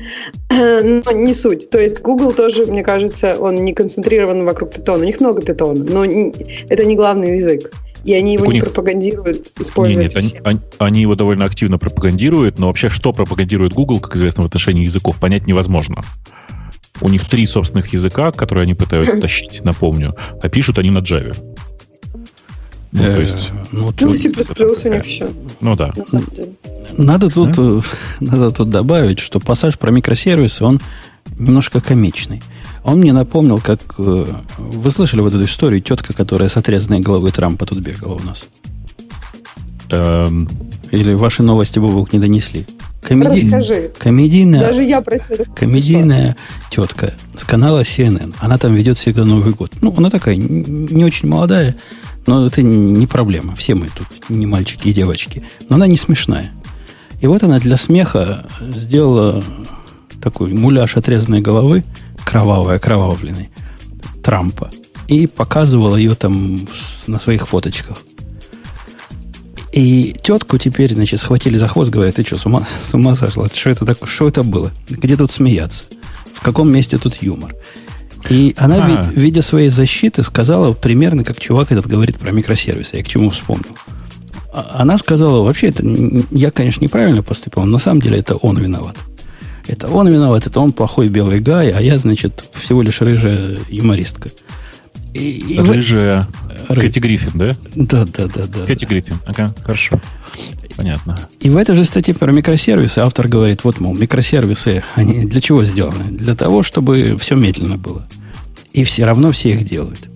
Но 0.52 1.12
не 1.12 1.34
суть. 1.34 1.70
То 1.70 1.80
есть 1.80 2.02
Google 2.02 2.34
тоже, 2.34 2.66
мне 2.66 2.84
кажется, 2.84 3.38
он 3.40 3.56
не 3.64 3.74
концентрирован 3.74 4.44
вокруг 4.46 4.72
питона. 4.72 5.04
У 5.04 5.06
них 5.06 5.20
много 5.20 5.42
питона, 5.42 5.84
но 5.84 6.04
это 6.06 6.86
не 6.86 6.96
главный 6.96 7.38
язык. 7.38 7.72
И 8.04 8.14
они 8.16 8.34
его 8.34 8.46
Так 8.46 8.54
не 8.54 8.60
них- 8.60 8.64
пропагандируют, 8.66 9.52
используют 9.60 10.16
нет, 10.16 10.26
все. 10.26 10.40
они- 10.44 10.60
они 10.80 11.02
его 11.02 11.14
довольно 11.16 11.46
активно 11.46 11.78
пропагандируют, 11.78 12.58
но 12.58 12.68
вообще, 12.68 12.90
что 12.90 13.14
пропагандирует 13.14 13.74
Google, 13.74 14.00
как 14.00 14.16
известно, 14.16 14.42
в 14.44 14.48
отношении 14.48 14.84
языков, 14.84 15.20
понять 15.20 15.46
невозможно. 15.46 16.02
У 17.00 17.10
них 17.10 17.28
три 17.28 17.46
собственных 17.48 17.94
языка, 17.94 18.32
которые 18.32 18.64
они 18.64 18.74
пытаются 18.74 19.16
тащить, 19.22 19.64
напомню, 19.64 20.16
а 20.42 20.50
пишут 20.50 20.80
они 20.80 20.90
на 20.92 21.00
Java. 21.00 21.36
Ну, 22.94 23.04
то 23.04 23.10
Э, 23.10 23.22
есть, 23.22 23.52
ну, 23.72 23.94
Ну, 24.02 24.16
C++ 24.16 24.30
у 24.30 24.94
них 24.94 25.06
еще, 25.06 25.30
ну 25.62 25.76
да. 25.78 25.92
на 25.96 26.06
самом 26.06 26.28
деле. 26.36 26.52
Надо 26.98 27.30
тут, 27.30 27.58
э, 27.58 27.80
надо 28.20 28.52
тут 28.52 28.70
добавить, 28.70 29.20
что 29.20 29.40
пассаж 29.40 29.78
про 29.78 29.92
микросервисы, 29.92 30.64
он 30.66 30.82
немножко 31.40 31.80
комичный. 31.80 32.42
Он 32.84 33.00
мне 33.00 33.14
напомнил, 33.14 33.60
как... 33.60 33.82
э, 33.98 34.26
Вы 34.58 34.92
слышали 34.92 35.22
вот 35.22 35.34
эту 35.34 35.46
историю, 35.46 35.82
тетка, 35.82 36.14
которая 36.14 36.50
с 36.50 36.58
отрезанной 36.58 37.00
головой 37.00 37.32
Трампа 37.32 37.66
тут 37.66 37.78
бегала 37.80 38.16
у 38.16 38.20
нас? 38.24 38.48
Эм, 39.90 40.50
Или 40.92 41.14
ваши 41.14 41.44
новости, 41.44 41.80
Бобок, 41.80 42.12
не 42.14 42.20
донесли? 42.20 42.66
Комеди- 43.02 43.46
Расскажи. 43.46 43.92
Комедийная, 43.98 44.68
Даже 44.68 44.84
я 44.84 45.02
про 45.02 45.16
это 45.16 45.46
комедийная 45.56 46.36
тетка 46.70 47.14
с 47.34 47.44
канала 47.44 47.82
CNN. 47.82 48.36
Она 48.40 48.58
там 48.58 48.74
ведет 48.76 48.98
всегда 48.98 49.26
Новый 49.26 49.54
год. 49.54 49.72
Ну, 49.82 49.94
она 49.98 50.10
такая 50.10 50.36
не 50.36 51.04
очень 51.04 51.28
молодая, 51.30 51.76
но 52.28 52.46
это 52.46 52.62
не 52.62 53.08
проблема. 53.08 53.56
Все 53.56 53.76
мы 53.76 53.90
тут 53.90 54.08
не 54.30 54.46
мальчики 54.46 54.90
и 54.90 54.94
девочки. 54.94 55.44
Но 55.70 55.76
она 55.76 55.88
не 55.88 55.98
смешная. 55.98 56.52
И 57.20 57.28
вот 57.28 57.44
она 57.44 57.60
для 57.60 57.78
смеха 57.78 58.48
сделала 58.60 59.44
такой 60.22 60.54
муляж 60.54 60.98
отрезанной 60.98 61.42
головы, 61.42 61.84
кровавой, 62.26 62.76
окровавленной, 62.76 63.50
Трампа. 64.24 64.72
И 65.08 65.28
показывала 65.28 65.96
ее 65.96 66.16
там 66.16 66.60
на 67.08 67.20
своих 67.20 67.48
фоточках. 67.48 67.98
И 69.72 70.16
тетку 70.22 70.58
теперь, 70.58 70.94
значит, 70.94 71.20
схватили 71.20 71.56
за 71.56 71.68
хвост, 71.68 71.92
говорят, 71.92 72.16
ты 72.16 72.24
что, 72.24 72.38
с 72.38 72.46
ума, 72.46 72.68
с 72.82 72.94
ума 72.94 73.16
сошла? 73.16 73.48
Что 73.54 73.70
это, 73.70 73.86
такое? 73.86 74.10
что 74.10 74.28
это 74.28 74.44
было? 74.44 74.72
Где 74.90 75.16
тут 75.16 75.32
смеяться? 75.32 75.86
В 76.34 76.42
каком 76.42 76.72
месте 76.72 76.98
тут 76.98 77.22
юмор? 77.24 77.56
И 78.30 78.54
она, 78.58 78.76
А. 78.86 78.88
ви- 79.14 79.22
видя 79.22 79.42
своей 79.42 79.70
защиты, 79.70 80.24
сказала 80.24 80.74
примерно, 80.74 81.24
как 81.24 81.40
чувак 81.40 81.72
этот 81.72 81.88
говорит 81.88 82.18
про 82.18 82.32
микросервисы. 82.32 82.98
Я 82.98 83.04
к 83.04 83.08
чему 83.08 83.30
вспомнил. 83.30 83.76
А- 84.54 84.78
Она 84.82 84.98
сказала, 84.98 85.42
вообще, 85.44 85.68
это 85.68 85.84
я, 86.32 86.52
конечно, 86.52 86.84
неправильно 86.84 87.24
поступил, 87.24 87.64
но 87.64 87.72
на 87.72 87.78
самом 87.80 88.02
деле 88.02 88.20
это 88.20 88.36
он 88.36 88.58
виноват. 88.58 88.96
Это 89.68 89.88
он 89.88 90.08
виноват, 90.10 90.48
это 90.48 90.60
он 90.60 90.72
плохой 90.74 91.08
белый 91.10 91.40
гай, 91.40 91.70
а 91.72 91.80
я, 91.82 91.98
значит, 91.98 92.44
всего 92.54 92.82
лишь 92.82 93.02
рыжая 93.02 93.58
юмористка. 93.70 94.30
И, 95.13 95.56
и 95.56 95.60
в- 95.60 95.69
рыжая 95.71 96.28
Ры- 96.69 96.82
Кэти 96.82 97.00
Гриффин, 97.00 97.32
да? 97.36 97.50
Да, 97.76 98.06
да, 98.06 98.28
да, 98.34 98.43
да. 98.47 98.65
Кэти 98.65 98.86
Гриффин. 98.86 99.17
Ага, 99.26 99.54
хорошо. 99.63 100.00
Понятно. 100.78 101.19
И 101.41 101.50
в 101.50 101.58
этой 101.58 101.76
же 101.76 101.84
статье 101.84 102.13
про 102.13 102.32
микросервисы 102.32 103.00
автор 103.00 103.28
говорит, 103.28 103.63
вот, 103.65 103.80
мол, 103.82 103.93
микросервисы, 103.93 104.84
они 104.95 105.26
для 105.26 105.41
чего 105.41 105.65
сделаны? 105.65 106.06
Для 106.12 106.34
того, 106.36 106.63
чтобы 106.63 107.17
все 107.19 107.36
медленно 107.36 107.78
было. 107.78 108.08
И 108.71 108.86
все 108.86 109.06
равно 109.06 109.32
все 109.32 109.50
их 109.50 109.65
делают. 109.65 110.08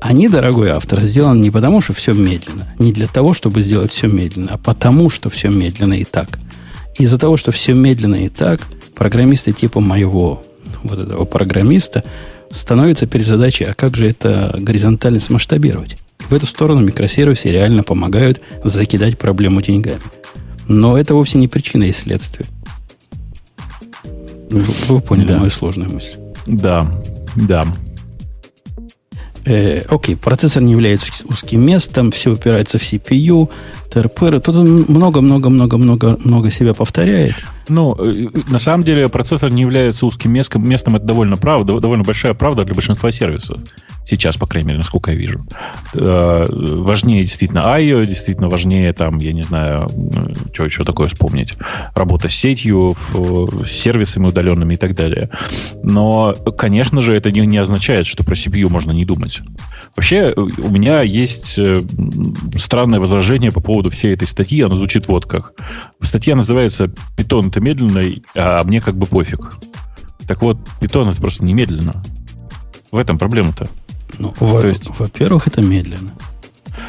Они, 0.00 0.28
дорогой 0.28 0.70
автор, 0.70 1.00
сделаны 1.00 1.40
не 1.40 1.50
потому, 1.50 1.80
что 1.80 1.92
все 1.94 2.12
медленно, 2.12 2.68
не 2.78 2.92
для 2.92 3.06
того, 3.08 3.34
чтобы 3.34 3.62
сделать 3.62 3.92
все 3.92 4.06
медленно, 4.06 4.52
а 4.54 4.58
потому, 4.58 5.08
что 5.10 5.30
все 5.30 5.48
медленно 5.48 5.94
и 5.94 6.04
так. 6.04 6.38
Из-за 6.98 7.18
того, 7.18 7.36
что 7.36 7.50
все 7.50 7.72
медленно 7.72 8.14
и 8.16 8.28
так, 8.28 8.60
программисты 8.94 9.52
типа 9.52 9.80
моего 9.80 10.44
вот 10.84 10.98
этого 10.98 11.24
программиста 11.24 12.04
становятся 12.50 13.06
перед 13.06 13.26
задачей, 13.26 13.64
а 13.64 13.74
как 13.74 13.96
же 13.96 14.08
это 14.08 14.54
горизонтально 14.58 15.20
смасштабировать? 15.20 15.96
В 16.28 16.34
эту 16.34 16.46
сторону 16.46 16.80
микросервисы 16.80 17.48
реально 17.50 17.82
помогают 17.82 18.40
закидать 18.64 19.18
проблему 19.18 19.62
деньгами. 19.62 20.00
Но 20.66 20.98
это 20.98 21.14
вовсе 21.14 21.38
не 21.38 21.48
причина 21.48 21.84
и 21.84 21.92
следствие. 21.92 22.48
Вы, 24.50 24.64
вы 24.88 25.00
поняли 25.00 25.28
Да. 25.28 25.38
мою 25.38 25.50
сложную 25.50 25.90
мысль. 25.92 26.14
Да, 26.46 26.90
да. 27.36 27.64
Э, 29.44 29.82
окей, 29.88 30.16
процессор 30.16 30.62
не 30.62 30.72
является 30.72 31.10
узким 31.26 31.64
местом, 31.64 32.10
все 32.10 32.32
упирается 32.32 32.78
в 32.78 32.82
CPU, 32.82 33.50
ТРПР. 33.90 34.40
Тут 34.40 34.56
он 34.56 34.84
много-много-много-много-много 34.88 36.50
себя 36.50 36.74
повторяет. 36.74 37.34
Ну, 37.68 37.94
э, 37.98 38.28
на 38.48 38.58
самом 38.58 38.84
деле 38.84 39.08
процессор 39.08 39.50
не 39.50 39.62
является 39.62 40.06
узким 40.06 40.32
местом, 40.32 40.68
местом 40.68 40.96
это 40.96 41.04
довольно 41.04 41.36
правда, 41.36 41.80
довольно 41.80 42.04
большая 42.04 42.34
правда 42.34 42.64
для 42.64 42.74
большинства 42.74 43.10
сервисов. 43.12 43.60
Сейчас, 44.08 44.38
по 44.38 44.46
крайней 44.46 44.68
мере, 44.68 44.78
насколько 44.78 45.10
я 45.10 45.18
вижу. 45.18 45.44
Э, 45.92 46.46
Важнее 46.48 47.24
действительно 47.24 47.58
IO, 47.78 48.06
действительно 48.06 48.48
важнее 48.48 48.94
там, 48.94 49.18
я 49.18 49.32
не 49.32 49.42
знаю, 49.42 49.90
что 50.54 50.64
еще 50.64 50.82
такое 50.84 51.08
вспомнить. 51.08 51.54
Работа 51.94 52.30
с 52.30 52.34
сетью, 52.34 52.96
с 53.12 53.70
сервисами 53.70 54.26
удаленными 54.28 54.74
и 54.74 54.76
так 54.78 54.94
далее. 54.94 55.28
Но, 55.82 56.34
конечно 56.56 57.02
же, 57.02 57.14
это 57.14 57.30
не, 57.30 57.58
означает, 57.58 58.06
что 58.06 58.24
про 58.24 58.34
CPU 58.34 58.70
можно 58.70 58.92
не 58.92 59.04
думать. 59.04 59.42
Вообще, 59.94 60.32
э, 60.34 60.34
у 60.36 60.70
меня 60.70 61.02
есть 61.02 61.58
э, 61.58 61.82
странное 62.56 63.00
возражение 63.00 63.52
по 63.52 63.60
поводу 63.60 63.90
всей 63.90 64.14
этой 64.14 64.26
статьи. 64.26 64.62
Оно 64.62 64.76
звучит 64.76 65.06
вот 65.08 65.26
как. 65.26 65.52
Статья 66.00 66.34
называется 66.34 66.90
«Питон 67.14 67.48
это 67.48 67.60
медленный, 67.60 68.22
а 68.34 68.64
мне 68.64 68.80
как 68.80 68.96
бы 68.96 69.04
пофиг». 69.04 69.58
Так 70.26 70.40
вот, 70.40 70.56
питон 70.80 71.10
это 71.10 71.20
просто 71.20 71.44
немедленно. 71.44 72.02
В 72.90 72.96
этом 72.96 73.18
проблема-то. 73.18 73.68
Ну, 74.18 74.34
во- 74.40 74.66
есть- 74.66 74.90
Во-первых, 74.98 75.46
это 75.46 75.62
медленно. 75.62 76.12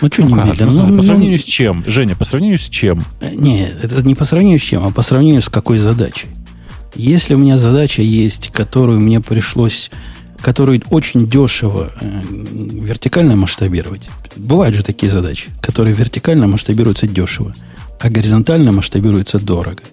Ну, 0.01 0.07
что 0.11 0.23
Ну 0.23 0.35
как? 0.35 0.45
немедленно? 0.45 0.71
Ну, 0.71 0.79
Ну, 0.81 0.85
по 0.87 0.91
ну, 0.93 1.01
сравнению 1.01 1.39
с 1.39 1.43
чем? 1.43 1.83
Женя, 1.87 2.15
по 2.15 2.25
сравнению 2.25 2.59
с 2.59 2.69
чем? 2.69 3.03
Э, 3.21 3.33
Не, 3.33 3.67
это 3.67 4.01
не 4.03 4.15
по 4.15 4.25
сравнению 4.25 4.59
с 4.59 4.63
чем, 4.63 4.85
а 4.85 4.91
по 4.91 5.01
сравнению 5.01 5.41
с 5.41 5.49
какой 5.49 5.77
задачей. 5.77 6.27
Если 6.95 7.35
у 7.35 7.37
меня 7.37 7.57
задача 7.57 8.01
есть, 8.01 8.49
которую 8.51 8.99
мне 8.99 9.19
пришлось 9.21 9.89
которую 10.41 10.81
очень 10.89 11.29
дешево 11.29 11.91
э, 11.99 12.21
вертикально 12.31 13.35
масштабировать. 13.35 14.07
Бывают 14.37 14.73
же 14.73 14.83
такие 14.83 15.11
задачи, 15.11 15.49
которые 15.61 15.93
вертикально 15.93 16.47
масштабируются 16.47 17.07
дешево, 17.07 17.53
а 17.99 18.09
горизонтально 18.09 18.71
масштабируются 18.71 19.37
дорого. 19.39 19.83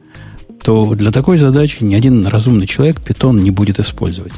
То 0.63 0.95
для 0.95 1.11
такой 1.11 1.37
задачи 1.39 1.79
ни 1.83 1.97
один 1.97 2.25
разумный 2.27 2.69
человек 2.69 3.01
питон 3.01 3.39
не 3.39 3.51
будет 3.51 3.81
использовать. 3.81 4.33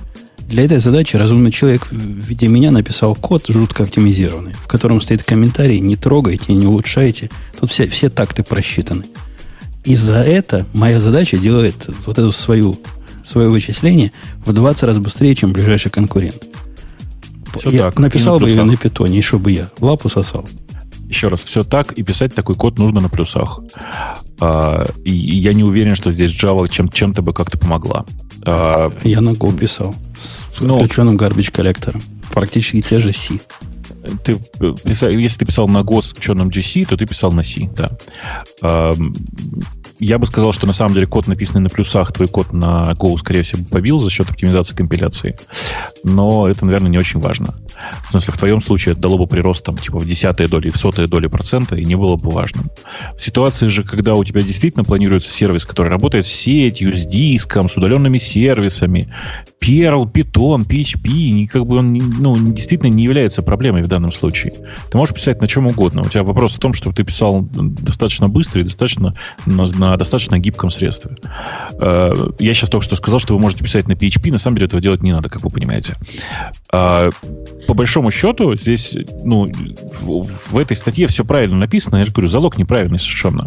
Для 0.48 0.64
этой 0.64 0.78
задачи 0.78 1.14
разумный 1.14 1.52
человек 1.52 1.86
в 1.90 1.94
виде 1.94 2.48
меня 2.48 2.70
написал 2.70 3.14
код 3.14 3.44
жутко 3.48 3.82
оптимизированный, 3.82 4.54
в 4.54 4.66
котором 4.66 5.02
стоит 5.02 5.22
комментарий 5.22 5.78
«не 5.78 5.94
трогайте, 5.94 6.54
не 6.54 6.66
улучшайте». 6.66 7.28
Тут 7.60 7.70
все, 7.70 7.86
все 7.86 8.08
такты 8.08 8.42
просчитаны. 8.42 9.04
И 9.84 9.94
за 9.94 10.16
это 10.16 10.66
моя 10.72 11.00
задача 11.00 11.36
делает 11.36 11.86
вот 12.06 12.18
эту 12.18 12.32
свою, 12.32 12.80
свое 13.26 13.50
вычисление 13.50 14.10
в 14.46 14.54
20 14.54 14.82
раз 14.84 14.96
быстрее, 14.96 15.34
чем 15.34 15.52
ближайший 15.52 15.90
конкурент. 15.90 16.42
Все 17.54 17.68
я 17.68 17.78
так. 17.84 17.98
написал 17.98 18.40
бы 18.40 18.48
ее 18.48 18.64
на 18.64 18.78
питоне, 18.78 19.20
что 19.20 19.38
бы 19.38 19.52
я 19.52 19.68
лапу 19.80 20.08
сосал. 20.08 20.48
Еще 21.08 21.28
раз, 21.28 21.42
все 21.42 21.62
так, 21.62 21.92
и 21.92 22.02
писать 22.02 22.34
такой 22.34 22.54
код 22.54 22.78
нужно 22.78 23.00
на 23.00 23.08
плюсах. 23.08 23.60
А, 24.40 24.84
и, 25.04 25.10
и 25.10 25.36
я 25.36 25.54
не 25.54 25.64
уверен, 25.64 25.94
что 25.94 26.12
здесь 26.12 26.32
Java 26.32 26.68
чем, 26.68 26.88
чем-то 26.90 27.22
бы 27.22 27.32
как-то 27.32 27.56
помогла. 27.58 28.04
А, 28.46 28.90
Я 29.04 29.20
на 29.20 29.30
Go 29.30 29.56
писал 29.56 29.94
с 30.16 30.42
Ну. 30.60 30.76
включенным 30.76 31.16
garbage 31.16 31.50
коллектором. 31.50 32.02
Практически 32.32 32.82
те 32.82 33.00
же 33.00 33.12
C. 33.12 33.38
ты 34.22 34.38
э, 34.60 34.74
писал- 34.84 35.10
если 35.10 35.38
ты 35.40 35.46
писал 35.46 35.66
на 35.66 35.78
Go 35.78 36.02
с 36.02 36.06
включенным 36.08 36.48
GC, 36.50 36.86
то 36.86 36.96
ты 36.96 37.06
писал 37.06 37.32
на 37.32 37.42
C, 37.42 37.68
да. 37.76 37.90
Ам, 38.60 39.14
Я 40.00 40.18
бы 40.18 40.26
сказал, 40.26 40.52
что 40.52 40.66
на 40.66 40.72
самом 40.72 40.94
деле 40.94 41.06
код, 41.06 41.26
написанный 41.26 41.60
на 41.60 41.68
плюсах, 41.68 42.12
твой 42.12 42.28
код 42.28 42.52
на 42.52 42.92
Go, 42.92 43.16
скорее 43.18 43.42
всего, 43.42 43.64
побил 43.64 43.98
за 43.98 44.10
счет 44.10 44.30
оптимизации 44.30 44.74
компиляции. 44.74 45.36
Но 46.04 46.48
это, 46.48 46.64
наверное, 46.64 46.90
не 46.90 46.98
очень 46.98 47.20
важно. 47.20 47.54
В 48.06 48.10
смысле, 48.10 48.34
в 48.34 48.38
твоем 48.38 48.60
случае 48.60 48.92
это 48.92 49.02
дало 49.02 49.18
бы 49.18 49.26
прирост 49.26 49.64
там, 49.64 49.76
типа 49.76 49.98
в 49.98 50.06
десятые 50.06 50.48
доли, 50.48 50.70
в 50.70 50.76
сотые 50.76 51.08
доли 51.08 51.26
процента, 51.26 51.76
и 51.76 51.84
не 51.84 51.96
было 51.96 52.16
бы 52.16 52.30
важным. 52.30 52.70
В 53.16 53.22
ситуации 53.22 53.66
же, 53.66 53.82
когда 53.82 54.14
у 54.14 54.24
тебя 54.24 54.42
действительно 54.42 54.84
планируется 54.84 55.32
сервис, 55.32 55.64
который 55.64 55.88
работает 55.88 56.26
с 56.26 56.32
сетью, 56.32 56.96
с 56.96 57.04
диском, 57.04 57.68
с 57.68 57.76
удаленными 57.76 58.18
сервисами, 58.18 59.12
Perl, 59.60 60.10
Python, 60.10 60.64
PHP, 60.66 61.46
как 61.48 61.66
бы 61.66 61.78
он 61.78 61.92
ну, 61.92 62.36
действительно 62.52 62.90
не 62.90 63.02
является 63.04 63.42
проблемой 63.42 63.82
в 63.82 63.88
данном 63.88 64.12
случае. 64.12 64.52
Ты 64.90 64.96
можешь 64.96 65.14
писать 65.14 65.40
на 65.40 65.48
чем 65.48 65.66
угодно. 65.66 66.02
У 66.02 66.08
тебя 66.08 66.22
вопрос 66.22 66.54
в 66.54 66.58
том, 66.58 66.74
что 66.74 66.92
ты 66.92 67.04
писал 67.04 67.42
достаточно 67.42 68.28
быстро 68.28 68.60
и 68.60 68.64
достаточно 68.64 69.14
на, 69.46 69.66
на 69.66 69.96
достаточно 69.96 70.38
гибком 70.38 70.70
средстве. 70.70 71.16
Э, 71.80 72.14
Я 72.38 72.54
сейчас 72.54 72.70
только 72.70 72.84
что 72.84 72.96
сказал, 72.96 73.18
что 73.18 73.34
вы 73.34 73.40
можете 73.40 73.64
писать 73.64 73.88
на 73.88 73.92
PHP, 73.92 74.30
на 74.30 74.38
самом 74.38 74.56
деле 74.56 74.66
этого 74.66 74.80
делать 74.80 75.02
не 75.02 75.12
надо, 75.12 75.28
как 75.28 75.42
вы 75.42 75.50
понимаете. 75.50 75.96
А, 76.72 77.10
По 77.66 77.74
большому 77.74 78.10
счету, 78.10 78.54
здесь, 78.54 78.96
ну, 79.24 79.50
в, 80.00 80.26
в 80.52 80.56
этой 80.56 80.76
статье 80.76 81.08
все 81.08 81.24
правильно 81.24 81.56
написано. 81.56 81.96
Я 81.96 82.04
же 82.04 82.12
говорю, 82.12 82.28
залог 82.28 82.58
неправильный 82.58 82.98
совершенно. 82.98 83.44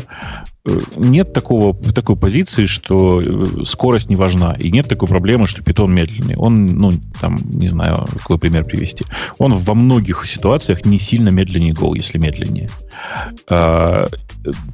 Э, 0.66 0.80
Нет 0.96 1.34
такого, 1.34 1.74
такой 1.74 2.16
позиции, 2.16 2.68
что 2.68 3.20
э, 3.20 3.64
скорость 3.66 4.10
не 4.10 4.16
важна. 4.16 4.54
И 4.54 4.72
нет 4.72 4.88
такой 4.88 5.08
проблемы, 5.08 5.48
что 5.48 5.64
питон 5.64 5.94
медленный. 5.94 6.36
Он, 6.36 6.66
ну, 6.68 6.92
там, 7.20 7.38
не 7.44 7.68
знаю, 7.68 8.08
какой 8.20 8.38
пример 8.38 8.64
привести. 8.66 9.06
Он 9.38 9.54
во 9.54 9.74
многих 9.74 10.26
ситуациях 10.26 10.86
не 10.86 11.00
сильно 11.00 11.30
медленнее 11.30 11.74
Go, 11.74 11.94
если 11.96 12.18
медленнее. 12.18 12.70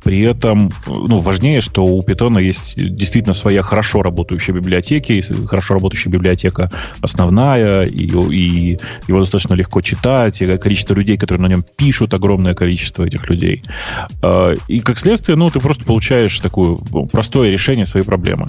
При 0.04 0.22
этом, 0.22 0.72
ну, 0.88 1.20
важнее, 1.20 1.62
что 1.62 1.84
у 1.84 2.02
питона 2.04 2.40
есть 2.40 2.76
действительно 2.78 3.34
своя 3.34 3.64
хорошо 3.64 4.02
работающая 4.02 4.54
библиотека, 4.54 5.14
хорошо 5.48 5.76
работающая 5.76 6.10
библиотека 6.10 6.72
основная, 7.02 7.84
и, 7.84 8.06
и 8.06 8.78
его 9.08 9.20
достаточно 9.20 9.56
легко 9.56 9.82
читать, 9.82 10.42
и 10.42 10.58
количество 10.58 10.94
людей, 10.94 11.18
которые 11.18 11.42
на 11.42 11.52
нем 11.52 11.66
пишут, 11.76 12.14
огромное 12.14 12.54
количество 12.54 13.04
этих 13.04 13.30
людей. 13.30 13.64
А, 14.22 14.54
И 14.68 14.80
как 14.80 15.00
следствие, 15.00 15.38
ну, 15.38 15.50
ты 15.50 15.60
просто 15.60 15.84
получаешь 15.86 16.40
такое 16.40 16.78
простое 17.12 17.50
решение 17.50 17.86
своей 17.86 18.06
проблемы. 18.06 18.48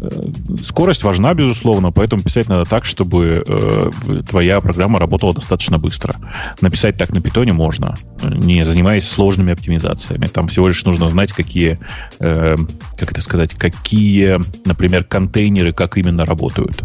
Э, 0.00 0.22
Скорость 0.64 1.02
важна, 1.02 1.34
безусловно, 1.34 1.92
поэтому 1.92 2.22
писать 2.22 2.48
надо 2.48 2.64
так, 2.64 2.84
чтобы 2.84 3.44
э, 3.46 3.90
твоя 4.28 4.60
программа 4.60 4.98
работала 4.98 5.34
достаточно 5.34 5.78
быстро. 5.78 6.14
Написать 6.60 6.96
так 6.96 7.10
на 7.10 7.20
питоне 7.20 7.52
можно, 7.52 7.96
не 8.22 8.64
занимаясь 8.64 9.08
сложными 9.08 9.52
оптимизациями. 9.52 10.26
Там 10.26 10.48
всего 10.48 10.68
лишь 10.68 10.84
нужно 10.84 11.08
знать, 11.08 11.32
какие, 11.32 11.78
э, 12.18 12.56
как 12.96 13.12
это 13.12 13.20
сказать, 13.20 13.54
какие, 13.54 14.38
например, 14.64 15.04
контейнеры, 15.04 15.72
как 15.72 15.96
именно 15.96 16.24
работают. 16.24 16.82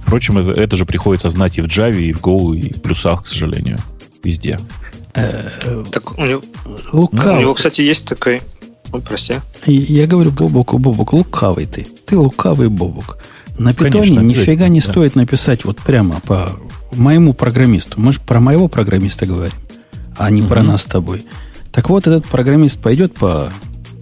Впрочем, 0.00 0.38
это, 0.38 0.52
это 0.52 0.76
же 0.76 0.84
приходится 0.86 1.30
знать 1.30 1.58
и 1.58 1.60
в 1.60 1.66
Java, 1.66 2.00
и 2.00 2.12
в 2.12 2.20
Go, 2.20 2.56
и 2.56 2.72
в 2.72 2.82
плюсах, 2.82 3.24
к 3.24 3.26
сожалению. 3.26 3.78
Везде. 4.22 4.58
Так, 5.12 6.18
у 6.18 6.24
него, 6.24 6.42
Лукавый. 6.92 7.36
у 7.36 7.40
него, 7.40 7.54
кстати, 7.54 7.82
есть 7.82 8.06
такой... 8.06 8.40
Ой, 8.94 9.00
прости. 9.00 9.34
Я 9.66 10.06
говорю 10.06 10.30
Бобоку, 10.30 10.78
Бобок, 10.78 11.12
лукавый 11.14 11.66
ты. 11.66 11.84
Ты 12.06 12.16
лукавый 12.16 12.68
Бобок. 12.68 13.18
На 13.58 13.74
питоне 13.74 14.18
нифига 14.18 14.68
не 14.68 14.78
да. 14.78 14.86
стоит 14.86 15.16
написать 15.16 15.64
вот 15.64 15.78
прямо 15.78 16.20
по 16.20 16.50
моему 16.92 17.32
программисту. 17.32 18.00
Мы 18.00 18.12
же 18.12 18.20
про 18.20 18.38
моего 18.38 18.68
программиста 18.68 19.26
говорим, 19.26 19.54
а 20.16 20.30
не 20.30 20.42
про 20.42 20.60
Мгм. 20.60 20.68
нас 20.68 20.82
с 20.82 20.86
тобой. 20.86 21.26
Так 21.72 21.90
вот, 21.90 22.06
этот 22.06 22.24
программист 22.26 22.78
пойдет 22.78 23.14
по 23.14 23.52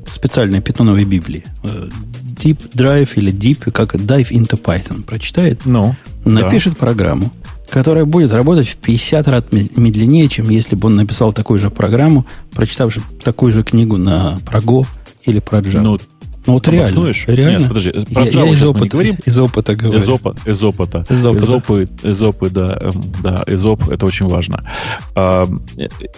специальной 0.06 0.60
питоновой 0.60 1.04
библии. 1.06 1.44
Э, 1.64 1.88
Deep 2.36 2.72
Drive 2.74 3.10
или 3.14 3.32
Deep, 3.32 3.70
как 3.70 3.94
Dive 3.94 4.28
into 4.30 4.60
Python. 4.60 5.04
Прочитает, 5.04 5.62
Ну, 5.64 5.96
напишет 6.26 6.76
программу, 6.76 7.32
которая 7.72 8.04
будет 8.04 8.32
работать 8.32 8.68
в 8.68 8.76
50 8.76 9.28
раз 9.28 9.44
мед- 9.50 9.78
медленнее, 9.78 10.28
чем 10.28 10.50
если 10.50 10.76
бы 10.76 10.88
он 10.88 10.96
написал 10.96 11.32
такую 11.32 11.58
же 11.58 11.70
программу, 11.70 12.26
прочитавши 12.54 13.00
такую 13.24 13.50
же 13.50 13.62
книгу 13.64 13.96
на 13.96 14.38
про 14.44 14.60
Go 14.60 14.86
или 15.24 15.38
про 15.38 15.60
Java. 15.60 15.80
ну, 15.80 15.98
Ну 16.46 16.54
вот 16.54 16.66
реально. 16.68 16.88
обоснуешь? 16.88 17.24
Реально. 17.26 17.58
Нет, 17.58 17.68
подожди, 17.68 17.90
про 18.12 18.24
я, 18.24 18.30
Java 18.30 18.46
я 18.46 18.52
из, 18.52 18.60
мы 18.60 18.66
не 18.66 18.70
опыта, 18.70 18.88
говорим. 18.88 19.16
из 19.24 19.38
опыта 19.38 19.76
говорю. 19.76 19.98
Из, 19.98 20.08
опыта, 20.08 20.50
из 20.50 20.62
опыта. 20.64 21.06
Из 21.08 21.26
опыта. 21.26 21.44
Эзопы, 21.44 21.88
эзопы, 22.02 22.50
да, 22.50 22.78
эм, 22.80 23.12
да, 23.22 23.44
эзоп, 23.46 23.88
это 23.90 24.06
очень 24.06 24.26
важно. 24.26 24.64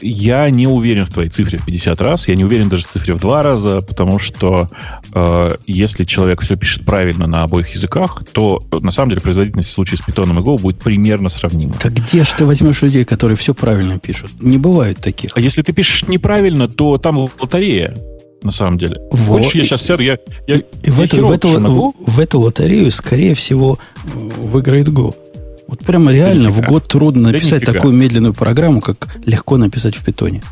Я 0.00 0.50
не 0.50 0.66
уверен 0.66 1.04
в 1.04 1.10
твоей 1.10 1.28
цифре 1.28 1.58
в 1.58 1.66
50 1.66 2.00
раз, 2.00 2.28
я 2.28 2.36
не 2.36 2.44
уверен 2.44 2.68
даже 2.68 2.82
в 2.82 2.88
цифре 2.88 3.14
в 3.14 3.20
2 3.20 3.42
раза, 3.42 3.80
потому 3.80 4.18
что 4.18 4.68
э, 5.12 5.50
если 5.66 6.04
человек 6.04 6.40
все 6.42 6.56
пишет 6.56 6.84
правильно 6.84 7.26
на 7.26 7.42
обоих 7.42 7.74
языках, 7.74 8.22
то 8.32 8.62
э, 8.70 8.78
на 8.78 8.90
самом 8.90 9.10
деле 9.10 9.20
производительность 9.20 9.68
в 9.70 9.72
случае 9.72 9.98
с 9.98 10.00
Python 10.00 10.32
и 10.32 10.42
Go 10.42 10.60
будет 10.60 10.78
примерно 10.78 11.28
сравнима. 11.28 11.74
Так 11.80 11.92
где 11.92 12.24
же 12.24 12.30
ты 12.36 12.44
возьмешь 12.44 12.82
людей, 12.82 13.04
которые 13.04 13.36
все 13.36 13.54
правильно 13.54 13.98
пишут? 13.98 14.30
Не 14.40 14.58
бывает 14.58 14.98
таких. 14.98 15.32
А 15.34 15.40
если 15.40 15.62
ты 15.62 15.72
пишешь 15.72 16.06
неправильно, 16.08 16.68
то 16.68 16.98
там 16.98 17.18
лотерея, 17.40 17.94
на 18.44 18.50
самом 18.50 18.78
деле. 18.78 19.00
Вот. 19.10 19.38
Хочешь, 19.38 19.54
я 19.54 19.64
сейчас 19.64 19.82
сяду, 19.82 20.02
я, 20.02 20.18
я, 20.46 20.56
И 20.82 20.90
в 20.90 20.98
я 20.98 21.04
эту, 21.04 21.26
в, 21.26 21.30
эту, 21.32 21.48
Go, 21.48 21.94
в, 21.98 22.12
в 22.12 22.20
эту 22.20 22.40
лотерею, 22.40 22.90
скорее 22.90 23.34
всего, 23.34 23.78
выиграет 24.04 24.88
Go. 24.88 25.14
Вот 25.66 25.80
прямо 25.80 26.12
реально 26.12 26.50
в 26.50 26.60
год 26.60 26.86
трудно 26.86 27.32
написать 27.32 27.64
такую 27.64 27.94
медленную 27.94 28.34
программу, 28.34 28.80
как 28.80 29.16
легко 29.24 29.56
написать 29.56 29.96
в 29.96 30.04
питоне. 30.04 30.42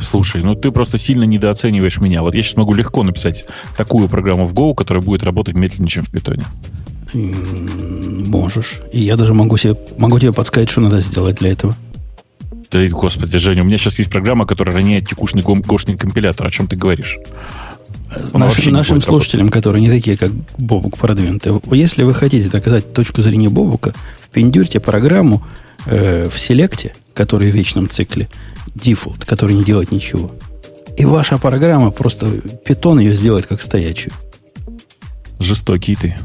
Слушай, 0.00 0.42
ну 0.42 0.54
ты 0.54 0.72
просто 0.72 0.98
сильно 0.98 1.24
недооцениваешь 1.24 2.00
меня. 2.00 2.22
Вот 2.22 2.34
я 2.34 2.42
сейчас 2.42 2.56
могу 2.56 2.74
легко 2.74 3.02
написать 3.02 3.46
такую 3.76 4.08
программу 4.08 4.46
в 4.46 4.54
Go, 4.54 4.74
которая 4.74 5.04
будет 5.04 5.22
работать 5.22 5.54
медленнее, 5.54 5.88
чем 5.88 6.04
в 6.04 6.10
питоне. 6.10 6.42
Можешь. 7.14 8.80
И 8.92 9.00
я 9.00 9.16
даже 9.16 9.34
могу, 9.34 9.56
себе, 9.56 9.76
могу 9.98 10.18
тебе 10.18 10.32
подсказать, 10.32 10.68
что 10.68 10.80
надо 10.80 11.00
сделать 11.00 11.36
для 11.36 11.52
этого. 11.52 11.76
Да, 12.74 12.84
господи, 12.88 13.38
Женя, 13.38 13.62
у 13.62 13.66
меня 13.66 13.78
сейчас 13.78 14.00
есть 14.00 14.10
программа, 14.10 14.46
которая 14.46 14.74
роняет 14.74 15.08
текущий 15.08 15.40
гошный 15.40 15.96
компилятор. 15.96 16.48
О 16.48 16.50
чем 16.50 16.66
ты 16.66 16.74
говоришь? 16.74 17.18
Он 18.32 18.40
Нашим, 18.40 19.00
слушателям, 19.00 19.48
которые 19.48 19.80
не 19.80 19.88
такие, 19.88 20.16
как 20.16 20.32
Бобук 20.58 20.98
продвинутые, 20.98 21.60
если 21.70 22.02
вы 22.02 22.14
хотите 22.14 22.50
доказать 22.50 22.92
точку 22.92 23.22
зрения 23.22 23.48
Бобука, 23.48 23.94
впендюрьте 24.20 24.80
программу 24.80 25.46
э, 25.86 26.28
в 26.28 26.36
селекте, 26.36 26.94
который 27.14 27.52
в 27.52 27.54
вечном 27.54 27.88
цикле, 27.88 28.28
дефолт, 28.74 29.24
который 29.24 29.54
не 29.54 29.62
делает 29.62 29.92
ничего. 29.92 30.32
И 30.96 31.04
ваша 31.04 31.38
программа 31.38 31.92
просто 31.92 32.26
питон 32.26 32.98
ее 32.98 33.14
сделает 33.14 33.46
как 33.46 33.62
стоячую. 33.62 34.12
Жестокий 35.38 35.94
ты. 35.94 36.16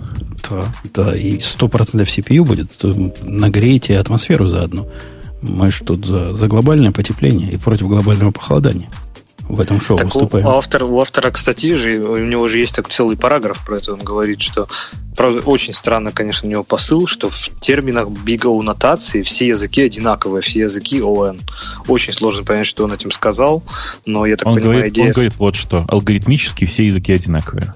Да, 0.49 0.65
да, 0.95 1.15
и 1.15 1.37
100% 1.37 2.05
CPU 2.05 2.43
будет. 2.43 2.75
То 2.75 3.13
Нагреете 3.21 3.99
атмосферу 3.99 4.47
заодно. 4.47 4.87
Мы 5.41 5.71
же 5.71 5.83
тут 5.83 6.05
за, 6.05 6.33
за 6.33 6.47
глобальное 6.47 6.91
потепление 6.91 7.51
и 7.51 7.57
против 7.57 7.87
глобального 7.87 8.31
похолодания. 8.31 8.89
В 9.47 9.59
этом 9.59 9.81
шоу 9.81 9.97
Так 9.97 10.07
у, 10.07 10.09
выступаем. 10.19 10.45
у 10.45 10.49
автора, 10.49 10.85
у 10.85 10.99
автора, 11.01 11.31
кстати, 11.31 11.73
же, 11.73 11.97
у 11.99 12.17
него 12.17 12.47
же 12.47 12.59
есть 12.59 12.75
такой 12.75 12.91
целый 12.91 13.17
параграф 13.17 13.65
про 13.65 13.77
это. 13.77 13.93
Он 13.93 13.99
говорит, 13.99 14.41
что 14.41 14.67
правда, 15.17 15.39
очень 15.39 15.73
странно, 15.73 16.11
конечно, 16.11 16.47
у 16.47 16.51
него 16.51 16.63
посыл, 16.63 17.07
что 17.07 17.29
в 17.31 17.49
терминах 17.59 18.09
O 18.45 18.61
нотации 18.61 19.23
все 19.23 19.47
языки 19.47 19.81
одинаковые, 19.81 20.43
все 20.43 20.59
языки 20.61 20.99
ON. 20.99 21.41
Очень 21.87 22.13
сложно 22.13 22.43
понять, 22.43 22.67
что 22.67 22.83
он 22.83 22.93
этим 22.93 23.09
сказал, 23.09 23.63
но 24.05 24.27
я 24.27 24.35
так 24.35 24.49
Он 24.49 24.53
понимаю, 24.53 24.75
говорит, 24.77 24.93
идея... 24.93 25.07
он 25.07 25.11
говорит 25.13 25.33
вот 25.39 25.55
что. 25.55 25.83
Алгоритмически 25.87 26.65
все 26.65 26.85
языки 26.85 27.11
одинаковые. 27.11 27.73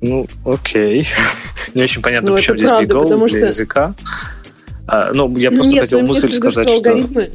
Ну, 0.00 0.28
окей. 0.44 1.08
Не 1.74 1.82
очень 1.82 2.02
понятно, 2.02 2.30
Ну, 2.30 2.36
почему 2.36 2.56
здесь 2.56 2.70
потому 2.70 3.26
для 3.26 3.38
что- 3.38 3.46
языка. 3.46 3.94
А, 4.88 5.12
ну, 5.12 5.36
я 5.36 5.50
просто 5.50 5.70
Нет, 5.70 5.82
хотел 5.82 6.00
ну, 6.00 6.08
мысль 6.08 6.28
виду, 6.28 6.36
сказать, 6.38 6.66
что 6.66 6.78
что... 6.78 6.90
алгоритмы, 6.90 7.28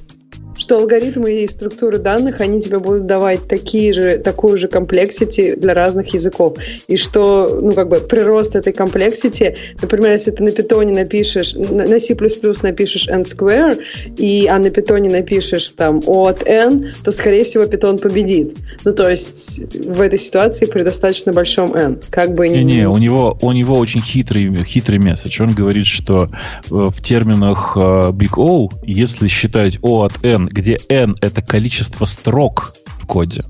что 0.63 0.77
алгоритмы 0.77 1.43
и 1.43 1.47
структуры 1.47 1.97
данных, 1.97 2.39
они 2.39 2.61
тебе 2.61 2.79
будут 2.79 3.05
давать 3.05 3.49
такие 3.49 3.91
же, 3.91 4.17
такую 4.17 4.57
же 4.57 4.69
complexity 4.69 5.55
для 5.55 5.73
разных 5.73 6.13
языков. 6.13 6.55
И 6.87 6.95
что, 6.95 7.59
ну, 7.61 7.73
как 7.73 7.89
бы, 7.89 7.99
прирост 7.99 8.55
этой 8.55 8.71
complexity, 8.71 9.57
например, 9.81 10.13
если 10.13 10.31
ты 10.31 10.41
на 10.41 10.51
питоне 10.51 10.93
напишешь, 10.93 11.53
на 11.53 11.99
C++ 11.99 12.15
напишешь 12.63 13.09
n 13.09 13.23
square, 13.23 13.77
и, 14.15 14.47
а 14.47 14.57
на 14.57 14.69
питоне 14.69 15.09
напишешь 15.09 15.69
там 15.71 15.99
O 16.05 16.27
от 16.29 16.47
n, 16.47 16.93
то, 17.03 17.11
скорее 17.11 17.43
всего, 17.43 17.65
питон 17.65 17.97
победит. 17.97 18.55
Ну, 18.85 18.93
то 18.93 19.09
есть 19.09 19.59
в 19.73 19.99
этой 19.99 20.17
ситуации 20.17 20.65
при 20.65 20.83
достаточно 20.83 21.33
большом 21.33 21.75
n. 21.75 21.99
Как 22.09 22.33
бы 22.33 22.47
Не-не, 22.47 22.87
у 22.87 22.97
него, 22.97 23.37
у 23.41 23.51
него 23.51 23.77
очень 23.77 24.01
хитрый, 24.01 24.63
хитрый 24.63 24.99
месседж. 24.99 25.41
Он 25.41 25.53
говорит, 25.53 25.87
что 25.87 26.29
э, 26.29 26.29
в 26.69 27.01
терминах 27.01 27.73
э, 27.75 28.11
Big 28.11 28.37
O, 28.37 28.69
если 28.85 29.27
считать 29.27 29.77
O 29.81 30.05
от 30.05 30.23
N, 30.23 30.52
где 30.53 30.79
N— 30.87 31.15
это 31.21 31.41
количество 31.41 32.05
строк 32.05 32.75
в 33.01 33.07
коде, 33.07 33.43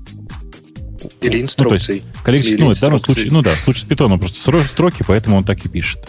Или 1.20 1.42
инструкций. 1.42 2.02
Количество, 2.22 2.56
Или 2.56 2.62
ну, 2.64 2.72
в 2.74 2.80
данном 2.80 2.96
инструкции. 2.96 3.12
случае, 3.22 3.32
ну 3.32 3.42
да, 3.42 3.50
в 3.50 3.60
случае 3.60 3.82
с 3.82 3.84
питоном 3.84 4.18
просто 4.18 4.50
стро- 4.50 4.66
строки, 4.66 5.04
поэтому 5.06 5.36
он 5.36 5.44
так 5.44 5.64
и 5.66 5.68
пишет. 5.68 6.00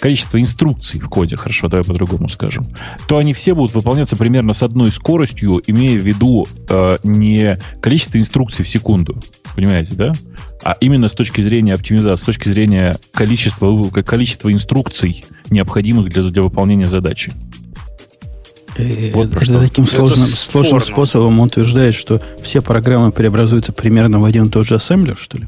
Количество 0.00 0.40
инструкций 0.40 0.98
в 0.98 1.08
коде, 1.08 1.36
хорошо, 1.36 1.68
давай 1.68 1.84
по-другому 1.84 2.28
скажем, 2.28 2.66
то 3.06 3.18
они 3.18 3.32
все 3.32 3.54
будут 3.54 3.74
выполняться 3.76 4.16
примерно 4.16 4.52
с 4.52 4.64
одной 4.64 4.90
скоростью, 4.90 5.62
имея 5.68 5.96
в 5.96 6.02
виду 6.02 6.48
э, 6.68 6.98
не 7.04 7.60
количество 7.80 8.18
инструкций 8.18 8.64
в 8.64 8.68
секунду, 8.68 9.20
понимаете, 9.54 9.94
да? 9.94 10.12
А 10.64 10.76
именно 10.80 11.08
с 11.08 11.12
точки 11.12 11.40
зрения 11.42 11.74
оптимизации, 11.74 12.22
с 12.22 12.26
точки 12.26 12.48
зрения 12.48 12.98
количества, 13.12 13.70
вы- 13.70 14.02
количества 14.02 14.52
инструкций, 14.52 15.24
необходимых 15.48 16.10
для, 16.10 16.24
для 16.24 16.42
выполнения 16.42 16.88
задачи. 16.88 17.32
Э, 18.80 19.12
Вот 19.14 19.30
это 19.34 19.44
что. 19.44 19.60
таким 19.60 19.84
Это 19.84 19.94
сложным, 19.96 20.26
спорно. 20.26 20.68
сложным 20.68 20.82
способом 20.82 21.40
он 21.40 21.46
утверждает, 21.46 21.94
что 21.94 22.20
все 22.42 22.60
программы 22.62 23.12
преобразуются 23.12 23.72
примерно 23.72 24.18
в 24.20 24.24
один 24.24 24.46
и 24.46 24.50
тот 24.50 24.66
же 24.66 24.76
ассемблер, 24.76 25.16
что 25.20 25.38
ли? 25.38 25.46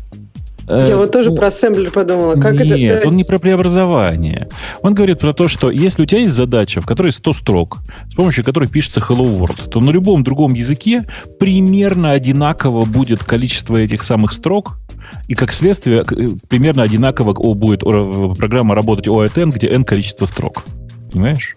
Я 0.68 0.96
вот 0.96 1.10
тоже 1.10 1.30
Ну, 1.30 1.36
про 1.36 1.48
ассемблер 1.48 1.90
подумала. 1.90 2.34
Как 2.36 2.54
Нет, 2.54 2.68
это? 2.92 3.02
то 3.02 3.08
он 3.08 3.14
не 3.14 3.20
есть- 3.20 3.28
про 3.28 3.38
преобразование. 3.40 4.48
Он 4.82 4.94
говорит 4.94 5.18
про 5.18 5.32
то, 5.32 5.48
что 5.48 5.70
если 5.72 6.02
у 6.04 6.06
тебя 6.06 6.20
есть 6.20 6.34
задача, 6.34 6.80
в 6.80 6.86
которой 6.86 7.10
100 7.10 7.32
строк, 7.32 7.78
с 8.10 8.14
помощью 8.14 8.44
которой 8.44 8.68
пишется 8.68 9.00
Hello 9.00 9.38
World, 9.38 9.68
то 9.68 9.80
на 9.80 9.90
любом 9.90 10.22
другом 10.22 10.54
языке 10.54 11.04
примерно 11.40 12.10
одинаково 12.10 12.84
будет 12.84 13.24
количество 13.24 13.76
этих 13.76 14.04
самых 14.04 14.32
строк, 14.32 14.78
и 15.26 15.34
как 15.34 15.52
следствие 15.52 16.04
э, 16.08 16.28
примерно 16.48 16.84
одинаково 16.84 17.32
будет 17.54 17.80
программа 17.80 18.74
работать 18.76 19.08
O 19.08 19.20
от 19.26 19.36
N, 19.36 19.50
где 19.50 19.66
N 19.68 19.84
количество 19.84 20.26
строк. 20.26 20.64
Понимаешь? 21.12 21.56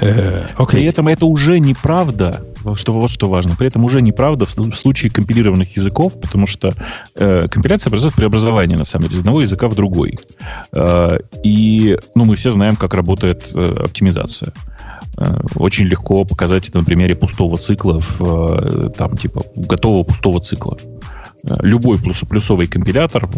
Э, 0.00 0.46
При 0.70 0.84
этом 0.84 1.08
это 1.08 1.26
уже 1.26 1.58
неправда, 1.58 2.42
что, 2.74 2.92
вот 2.92 3.10
что 3.10 3.28
важно, 3.28 3.56
при 3.56 3.68
этом 3.68 3.84
уже 3.84 4.02
неправда 4.02 4.44
в 4.46 4.50
слу- 4.56 4.70
в 4.72 4.76
случае 4.76 5.10
компилированных 5.10 5.76
языков, 5.76 6.20
потому 6.20 6.46
что 6.46 6.72
э, 7.14 7.48
компиляция 7.48 7.90
происходит 7.90 8.16
преобразование, 8.16 8.76
на 8.78 8.84
самом 8.84 9.04
деле, 9.04 9.16
из 9.16 9.20
одного 9.20 9.40
языка 9.42 9.68
в 9.68 9.74
другой. 9.74 10.18
Э, 10.72 11.18
и 11.44 11.98
ну, 12.14 12.24
мы 12.24 12.36
все 12.36 12.50
знаем, 12.50 12.76
как 12.76 12.94
работает 12.94 13.50
э, 13.54 13.76
оптимизация. 13.84 14.52
Э, 15.18 15.38
Очень 15.54 15.86
легко 15.86 16.24
показать 16.24 16.68
это 16.68 16.78
на 16.78 16.84
примере 16.84 17.14
пустого 17.14 17.56
цикла, 17.56 18.00
в, 18.00 18.20
э, 18.20 18.90
там, 18.90 19.16
типа, 19.16 19.42
готового 19.56 20.02
пустого 20.04 20.40
цикла. 20.40 20.76
Э, 20.82 20.86
Любой 21.60 21.98
плюс, 21.98 22.20
плюсовый 22.28 22.66
компилятор 22.66 23.28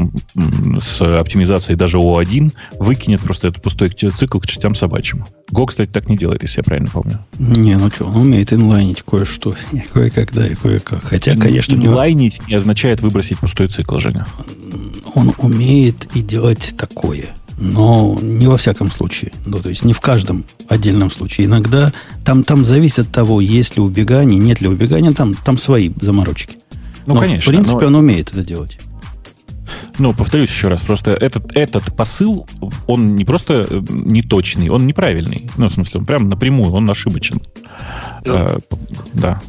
с 0.80 1.00
оптимизацией 1.02 1.76
даже 1.76 1.98
O1 1.98 2.52
выкинет 2.78 3.20
просто 3.20 3.48
этот 3.48 3.62
пустой 3.62 3.88
цикл 3.88 4.38
к 4.38 4.46
чертям 4.46 4.74
собачьим. 4.74 5.26
Go, 5.52 5.66
кстати, 5.66 5.90
так 5.90 6.08
не 6.08 6.16
делает, 6.16 6.42
если 6.42 6.60
я 6.60 6.64
правильно 6.64 6.88
помню. 6.90 7.18
Не, 7.38 7.76
ну 7.76 7.90
что, 7.90 8.06
он 8.06 8.16
умеет 8.16 8.52
инлайнить 8.52 9.02
кое-что. 9.02 9.54
Кое-когда, 9.92 10.46
и 10.46 10.54
кое-как. 10.54 11.04
Хотя, 11.04 11.36
конечно, 11.36 11.74
Инлайнить 11.74 12.46
не 12.48 12.54
означает 12.54 13.00
выбросить 13.00 13.38
пустой 13.38 13.68
цикл, 13.68 13.98
Женя. 13.98 14.26
он 15.14 15.32
умеет 15.38 16.08
и 16.14 16.22
делать 16.22 16.74
такое. 16.76 17.28
Но 17.60 18.16
не 18.22 18.46
во 18.46 18.56
всяком 18.56 18.90
случае. 18.90 19.32
Ну, 19.44 19.58
то 19.58 19.68
есть 19.68 19.84
не 19.84 19.92
в 19.92 20.00
каждом 20.00 20.44
отдельном 20.68 21.10
случае. 21.10 21.46
Иногда 21.46 21.92
там, 22.24 22.44
там 22.44 22.64
зависит 22.64 23.00
от 23.00 23.12
того, 23.12 23.40
есть 23.40 23.76
ли 23.76 23.82
убегание, 23.82 24.38
нет 24.38 24.60
ли 24.60 24.68
убегания, 24.68 25.12
там, 25.12 25.34
там 25.34 25.58
свои 25.58 25.90
заморочки. 26.00 26.56
Ну, 27.08 27.14
Но, 27.14 27.20
конечно. 27.20 27.40
В 27.40 27.54
принципе, 27.54 27.80
но- 27.80 27.86
он 27.86 27.94
умеет 27.94 28.30
это 28.32 28.44
делать. 28.44 28.78
Ну, 29.98 30.12
повторюсь 30.12 30.50
еще 30.50 30.68
раз, 30.68 30.82
просто 30.82 31.12
этот, 31.12 31.56
этот 31.56 31.96
посыл, 31.96 32.46
он 32.86 33.16
не 33.16 33.24
просто 33.24 33.66
э, 33.68 33.82
неточный, 33.88 34.68
он 34.68 34.86
неправильный. 34.86 35.50
Ну, 35.56 35.70
в 35.70 35.72
смысле, 35.72 36.00
он 36.00 36.06
прям 36.06 36.28
напрямую, 36.28 36.70
он 36.72 36.88
ошибочен. 36.90 37.40
Да. 38.24 38.46
Э, 38.50 38.58
да. 39.14 39.40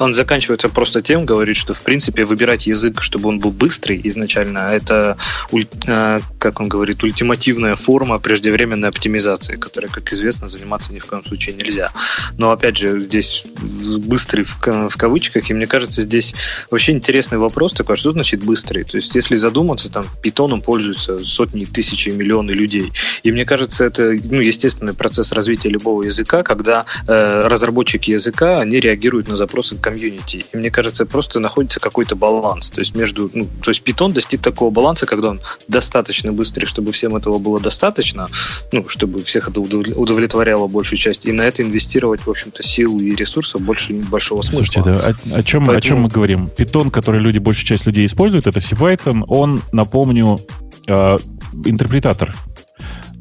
Он 0.00 0.14
заканчивается 0.14 0.68
просто 0.68 1.02
тем, 1.02 1.26
говорит, 1.26 1.56
что 1.56 1.74
в 1.74 1.82
принципе 1.82 2.24
выбирать 2.24 2.66
язык, 2.66 3.02
чтобы 3.02 3.28
он 3.28 3.38
был 3.38 3.50
быстрый 3.50 4.00
изначально, 4.04 4.70
это, 4.72 5.16
э, 5.52 6.20
как 6.38 6.60
он 6.60 6.68
говорит, 6.68 7.02
ультимативная 7.02 7.76
форма 7.76 8.18
преждевременной 8.18 8.88
оптимизации, 8.88 9.56
которой, 9.56 9.88
как 9.88 10.12
известно, 10.12 10.48
заниматься 10.48 10.92
ни 10.92 10.98
в 10.98 11.06
коем 11.06 11.24
случае 11.24 11.54
нельзя. 11.56 11.92
Но 12.38 12.50
опять 12.50 12.78
же, 12.78 13.00
здесь 13.00 13.44
быстрый 13.54 14.44
в, 14.44 14.56
ка- 14.58 14.88
в 14.88 14.96
кавычках, 14.96 15.50
и 15.50 15.54
мне 15.54 15.66
кажется, 15.66 16.02
здесь 16.02 16.34
вообще 16.70 16.92
интересный 16.92 17.38
вопрос 17.38 17.74
такой, 17.74 17.94
а 17.94 17.96
что 17.96 18.12
значит 18.12 18.42
быстрый? 18.42 18.84
То 18.84 18.96
есть, 18.96 19.14
если 19.14 19.36
задуматься, 19.36 19.92
там, 19.92 20.06
питоном 20.22 20.62
пользуются 20.62 21.18
сотни, 21.18 21.64
тысячи, 21.64 22.08
миллионы 22.08 22.52
людей. 22.52 22.92
И 23.22 23.32
мне 23.32 23.44
кажется, 23.44 23.84
это 23.84 24.16
ну, 24.24 24.40
естественный 24.40 24.94
процесс 24.94 25.32
развития 25.32 25.68
любого 25.68 26.02
языка, 26.02 26.42
когда 26.42 26.86
э, 27.06 27.42
разработчики 27.46 28.12
языка, 28.12 28.60
они 28.60 28.80
реагируют 28.80 29.28
на 29.28 29.36
запросы 29.36 29.76
комьюнити. 29.90 30.44
И 30.52 30.56
мне 30.56 30.70
кажется, 30.70 31.06
просто 31.06 31.40
находится 31.40 31.80
какой-то 31.80 32.16
баланс. 32.16 32.70
То 32.70 32.80
есть 32.80 32.94
между, 32.94 33.30
ну, 33.34 33.48
то 33.62 33.70
есть 33.70 33.82
Python 33.82 34.12
достиг 34.12 34.40
такого 34.42 34.70
баланса, 34.70 35.06
когда 35.06 35.30
он 35.30 35.40
достаточно 35.68 36.32
быстрый, 36.32 36.66
чтобы 36.66 36.92
всем 36.92 37.16
этого 37.16 37.38
было 37.38 37.60
достаточно, 37.60 38.28
ну, 38.72 38.88
чтобы 38.88 39.22
всех 39.22 39.48
это 39.48 39.60
удов- 39.60 39.94
удовлетворяло 39.94 40.66
большую 40.66 40.98
часть, 40.98 41.26
и 41.26 41.32
на 41.32 41.42
это 41.42 41.62
инвестировать, 41.62 42.26
в 42.26 42.30
общем-то, 42.30 42.62
сил 42.62 42.98
и 43.00 43.14
ресурсов 43.14 43.60
больше 43.60 43.92
нет 43.92 44.08
большого 44.08 44.42
смысла. 44.42 44.62
Слушайте, 44.64 44.82
да, 44.82 45.06
о, 45.36 45.38
о 45.38 45.42
чем, 45.42 45.64
о 45.64 45.66
Поэтому- 45.68 45.80
чем 45.80 46.00
мы 46.02 46.08
говорим? 46.08 46.48
Питон, 46.56 46.90
который 46.90 47.20
люди, 47.20 47.38
большая 47.38 47.66
часть 47.66 47.86
людей 47.86 48.06
используют, 48.06 48.46
это 48.46 48.60
CPython, 48.60 49.24
он, 49.28 49.60
напомню, 49.72 50.40
э, 50.86 51.18
интерпретатор. 51.64 52.34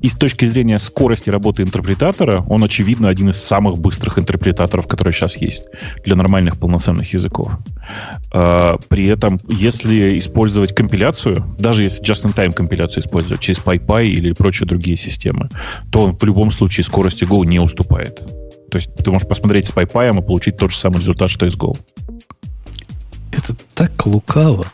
И 0.02 0.08
с 0.08 0.16
точки 0.16 0.46
зрения 0.46 0.80
скорости 0.80 1.30
работы 1.30 1.64
интерпретатора, 1.64 2.46
он, 2.48 2.64
очевидно, 2.64 3.10
один 3.10 3.30
из 3.30 3.38
самых 3.38 3.78
быстрых 3.78 4.18
интерпретаторов, 4.18 4.88
которые 4.88 5.14
сейчас 5.14 5.36
есть 5.38 5.64
для 6.06 6.16
нормальных 6.16 6.58
полноценных 6.58 7.14
языков. 7.14 7.52
Э, 8.34 8.76
При 8.88 9.08
этом, 9.08 9.40
если 9.50 10.18
использовать 10.18 10.74
компиляцию, 10.74 11.46
даже 11.60 11.84
если 11.84 12.04
just-in-time 12.04 12.54
компиляцию 12.54 13.04
использовать 13.04 13.42
через 13.42 13.60
PyPy 13.60 14.08
или 14.08 14.34
прочие 14.34 14.68
другие 14.68 14.98
системы, 14.98 15.50
то 15.92 16.04
он 16.04 16.18
в 16.18 16.24
любом 16.24 16.52
случае 16.52 16.84
скорости 16.84 17.26
Go 17.26 17.46
не 17.46 17.60
уступает. 17.60 18.20
То 18.72 18.78
есть 18.78 18.94
ты 18.94 19.12
можешь 19.12 19.28
посмотреть 19.28 19.68
с 19.68 19.72
PyPy 19.72 20.18
и 20.18 20.22
получить 20.22 20.58
тот 20.58 20.72
же 20.72 20.78
самый 20.78 21.00
результат, 21.00 21.30
что 21.30 21.46
и 21.46 21.50
с 21.50 21.58
Go. 21.58 21.78
Это 23.32 23.56
так 23.76 24.06
лукаво. 24.06 24.66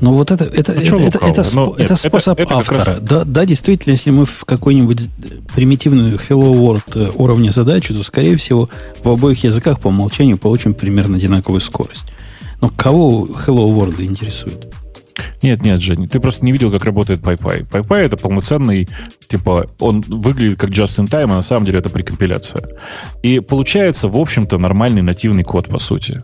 Но 0.00 0.12
вот 0.12 0.30
это, 0.30 0.44
это, 0.44 0.72
Ну, 0.74 0.80
это, 0.80 1.18
это, 1.18 1.18
это, 1.26 1.40
спо- 1.42 1.54
Ну, 1.54 1.66
нет, 1.70 1.80
это 1.80 1.94
это- 1.94 2.08
способ 2.08 2.38
это 2.40 2.48
как 2.48 2.58
автора. 2.58 2.84
раз- 2.84 2.98
Да, 3.00 3.24
да, 3.24 3.44
действительно, 3.46 3.92
если 3.92 4.10
мы 4.10 4.26
в 4.26 4.44
какой-нибудь 4.44 5.08
примитивную 5.54 6.16
Hello 6.16 6.52
World 6.52 6.82
э, 6.96 7.10
уровне 7.14 7.50
задачи, 7.50 7.94
то, 7.94 8.02
скорее 8.02 8.36
всего, 8.36 8.68
в 9.02 9.08
обоих 9.08 9.44
языках 9.44 9.80
по 9.80 9.88
умолчанию 9.88 10.36
получим 10.36 10.74
примерно 10.74 11.16
одинаковую 11.16 11.60
скорость. 11.60 12.06
Но 12.60 12.70
кого 12.70 13.26
Hello 13.26 13.68
World 13.68 14.02
интересует? 14.02 14.66
Нет, 15.42 15.62
нет, 15.62 15.80
Жень, 15.80 16.08
ты 16.08 16.20
просто 16.20 16.44
не 16.44 16.52
видел, 16.52 16.70
как 16.70 16.84
работает 16.84 17.20
PyPy. 17.20 17.68
PyPy 17.68 17.96
это 17.96 18.16
полноценный, 18.16 18.88
типа, 19.28 19.68
он 19.78 20.00
выглядит 20.00 20.58
как 20.58 20.70
just-in-time, 20.70 21.24
а 21.24 21.36
на 21.36 21.42
самом 21.42 21.66
деле 21.66 21.78
это 21.78 21.88
прекомпиляция. 21.88 22.62
И 23.22 23.40
получается, 23.40 24.08
в 24.08 24.16
общем-то, 24.16 24.58
нормальный 24.58 25.02
нативный 25.02 25.44
код, 25.44 25.68
по 25.68 25.78
сути. 25.78 26.22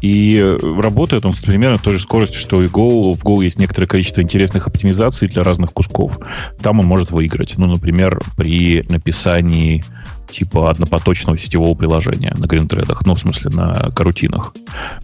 И 0.00 0.40
работает 0.60 1.24
он 1.24 1.34
с 1.34 1.42
примерно 1.42 1.78
той 1.78 1.94
же 1.94 2.00
скоростью, 2.00 2.40
что 2.40 2.62
и 2.62 2.66
Go. 2.66 3.14
В 3.14 3.24
Go 3.24 3.42
есть 3.42 3.58
некоторое 3.58 3.86
количество 3.86 4.22
интересных 4.22 4.66
оптимизаций 4.66 5.28
для 5.28 5.42
разных 5.42 5.72
кусков. 5.72 6.18
Там 6.60 6.80
он 6.80 6.86
может 6.86 7.10
выиграть. 7.10 7.58
Ну, 7.58 7.66
например, 7.66 8.20
при 8.36 8.84
написании 8.88 9.84
типа 10.32 10.70
однопоточного 10.70 11.38
сетевого 11.38 11.74
приложения 11.74 12.34
на 12.36 12.46
гринтредах, 12.46 13.06
ну, 13.06 13.14
в 13.14 13.20
смысле, 13.20 13.50
на 13.50 13.90
карутинах. 13.94 14.54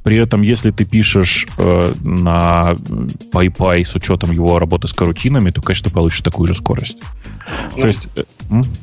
При 0.03 0.17
этом, 0.17 0.43
если 0.43 0.71
ты 0.71 0.85
пишешь 0.85 1.47
э, 1.59 1.93
на 2.03 2.75
PyPy 3.33 3.85
с 3.85 3.95
учетом 3.95 4.33
его 4.33 4.59
работы 4.59 4.89
с 4.89 4.93
карутинами, 4.93 5.51
то, 5.51 5.61
конечно, 5.63 5.91
ты 5.91 5.95
получишь 5.95 6.21
такую 6.21 6.49
же 6.49 6.55
скорость. 6.55 6.99
Ну, 7.77 7.83
То 7.83 7.89
есть... 7.89 8.09
э? 8.17 8.25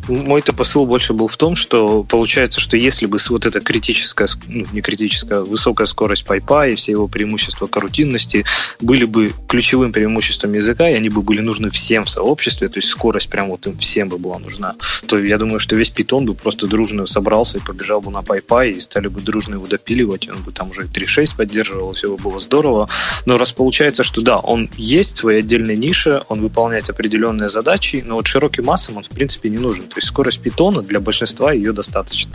Мой-то 0.07 0.53
посыл 0.53 0.85
больше 0.85 1.13
был 1.13 1.27
в 1.27 1.37
том, 1.37 1.55
что 1.55 2.03
получается, 2.03 2.59
что 2.59 2.77
если 2.77 3.07
бы 3.07 3.17
вот 3.29 3.45
эта 3.45 3.59
критическая, 3.59 4.25
ск- 4.25 4.45
ну, 4.47 4.65
не 4.71 4.81
критическая, 4.81 5.41
высокая 5.41 5.87
скорость 5.87 6.25
PyPy 6.27 6.73
и 6.73 6.75
все 6.75 6.91
его 6.91 7.07
преимущества 7.07 7.67
карутинности 7.67 8.45
были 8.79 9.05
бы 9.05 9.33
ключевым 9.47 9.91
преимуществом 9.91 10.53
языка, 10.53 10.87
и 10.87 10.93
они 10.93 11.09
бы 11.09 11.21
были 11.21 11.41
нужны 11.41 11.69
всем 11.69 12.05
в 12.05 12.09
сообществе, 12.09 12.67
то 12.67 12.77
есть 12.77 12.89
скорость 12.89 13.29
прям 13.29 13.49
вот 13.49 13.65
им 13.65 13.77
всем 13.77 14.09
бы 14.09 14.17
была 14.17 14.37
нужна, 14.37 14.75
то 15.07 15.19
я 15.19 15.37
думаю, 15.37 15.59
что 15.59 15.75
весь 15.75 15.91
Python 15.91 16.25
бы 16.25 16.33
бы 16.35 16.41
просто 16.41 16.67
дружно 16.67 17.07
собрался 17.07 17.57
и 17.57 17.61
побежал 17.61 18.01
бы 18.01 18.11
на 18.11 18.19
PyPy, 18.19 18.71
и 18.71 18.79
стали 18.79 19.07
бы 19.07 19.21
дружно 19.21 19.55
его 19.55 19.67
допиливать, 19.67 20.29
он 20.29 20.37
бы 20.43 20.51
там 20.51 20.69
уже 20.69 20.83
3.6 20.83 21.35
поддерживал, 21.35 21.93
все 21.93 22.09
бы 22.09 22.17
было 22.17 22.39
здорово. 22.39 22.89
Но 23.25 23.37
раз 23.37 23.51
получается, 23.51 24.03
что 24.03 24.21
да, 24.21 24.37
он 24.37 24.69
есть 24.77 25.15
в 25.15 25.17
своей 25.17 25.39
отдельной 25.39 25.77
нише, 25.77 26.21
он 26.29 26.41
выполняет 26.41 26.89
определенные 26.89 27.49
задачи, 27.49 28.03
но 28.05 28.15
вот 28.15 28.27
широким 28.27 28.65
массам 28.65 28.97
он 28.97 29.03
в 29.03 29.09
принципе 29.09 29.49
не 29.49 29.57
нужен. 29.57 29.85
То 29.85 29.97
есть 29.97 30.07
скорость 30.07 30.41
питона 30.41 30.81
для 30.81 30.99
большинства 30.99 31.51
ее 31.51 31.71
достаточно. 31.71 32.33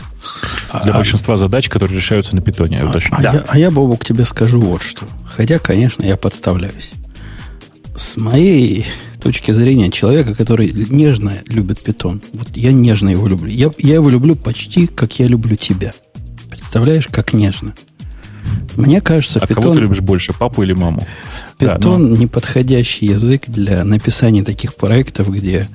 Для 0.83 0.93
а, 0.93 0.97
большинства 0.97 1.37
задач, 1.37 1.69
которые 1.69 1.97
решаются 1.97 2.35
на 2.35 2.41
питоне. 2.41 2.79
А, 2.81 2.89
а, 2.89 3.21
да. 3.21 3.33
я, 3.33 3.45
а 3.47 3.57
я, 3.57 3.71
Бобок, 3.71 4.03
тебе 4.03 4.25
скажу 4.25 4.59
вот 4.59 4.81
что. 4.81 5.05
Хотя, 5.25 5.59
конечно, 5.59 6.03
я 6.03 6.17
подставляюсь. 6.17 6.91
С 7.95 8.17
моей 8.17 8.87
точки 9.21 9.51
зрения 9.51 9.89
человека, 9.89 10.35
который 10.35 10.71
нежно 10.89 11.41
любит 11.47 11.81
питон, 11.81 12.21
вот 12.33 12.49
я 12.55 12.71
нежно 12.71 13.09
его 13.09 13.27
люблю. 13.27 13.49
Я, 13.49 13.71
я 13.77 13.95
его 13.95 14.09
люблю 14.09 14.35
почти, 14.35 14.87
как 14.87 15.19
я 15.19 15.27
люблю 15.27 15.55
тебя. 15.55 15.93
Представляешь, 16.49 17.07
как 17.07 17.33
нежно. 17.33 17.73
Мне 18.75 19.01
кажется, 19.01 19.39
а 19.39 19.47
питон... 19.47 19.63
кого 19.63 19.73
ты 19.75 19.81
любишь 19.81 20.01
больше, 20.01 20.33
папу 20.33 20.63
или 20.63 20.73
маму? 20.73 21.05
Питон 21.57 21.79
да, 21.79 21.97
но... 22.09 22.17
неподходящий 22.17 23.05
язык 23.05 23.43
для 23.47 23.83
написания 23.83 24.43
таких 24.43 24.75
проектов, 24.75 25.29
где 25.29 25.67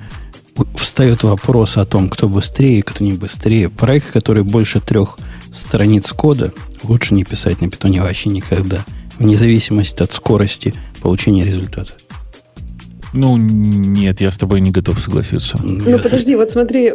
встает 0.75 1.23
вопрос 1.23 1.77
о 1.77 1.85
том, 1.85 2.09
кто 2.09 2.27
быстрее, 2.27 2.81
кто 2.83 3.03
не 3.03 3.13
быстрее. 3.13 3.69
Проект, 3.69 4.11
который 4.11 4.43
больше 4.43 4.79
трех 4.81 5.17
страниц 5.51 6.11
кода, 6.11 6.53
лучше 6.83 7.13
не 7.13 7.23
писать 7.23 7.61
на 7.61 7.69
питоне 7.69 8.01
вообще 8.01 8.29
никогда, 8.29 8.83
вне 9.19 9.37
зависимости 9.37 10.01
от 10.01 10.11
скорости 10.11 10.73
получения 11.01 11.45
результата. 11.45 11.93
Ну, 13.19 13.35
нет, 13.37 14.21
я 14.21 14.29
с 14.29 14.37
тобой 14.37 14.61
не 14.61 14.71
готов 14.71 14.99
согласиться. 14.99 15.57
Ну, 15.63 15.99
подожди, 15.99 16.35
вот 16.35 16.51
смотри, 16.51 16.93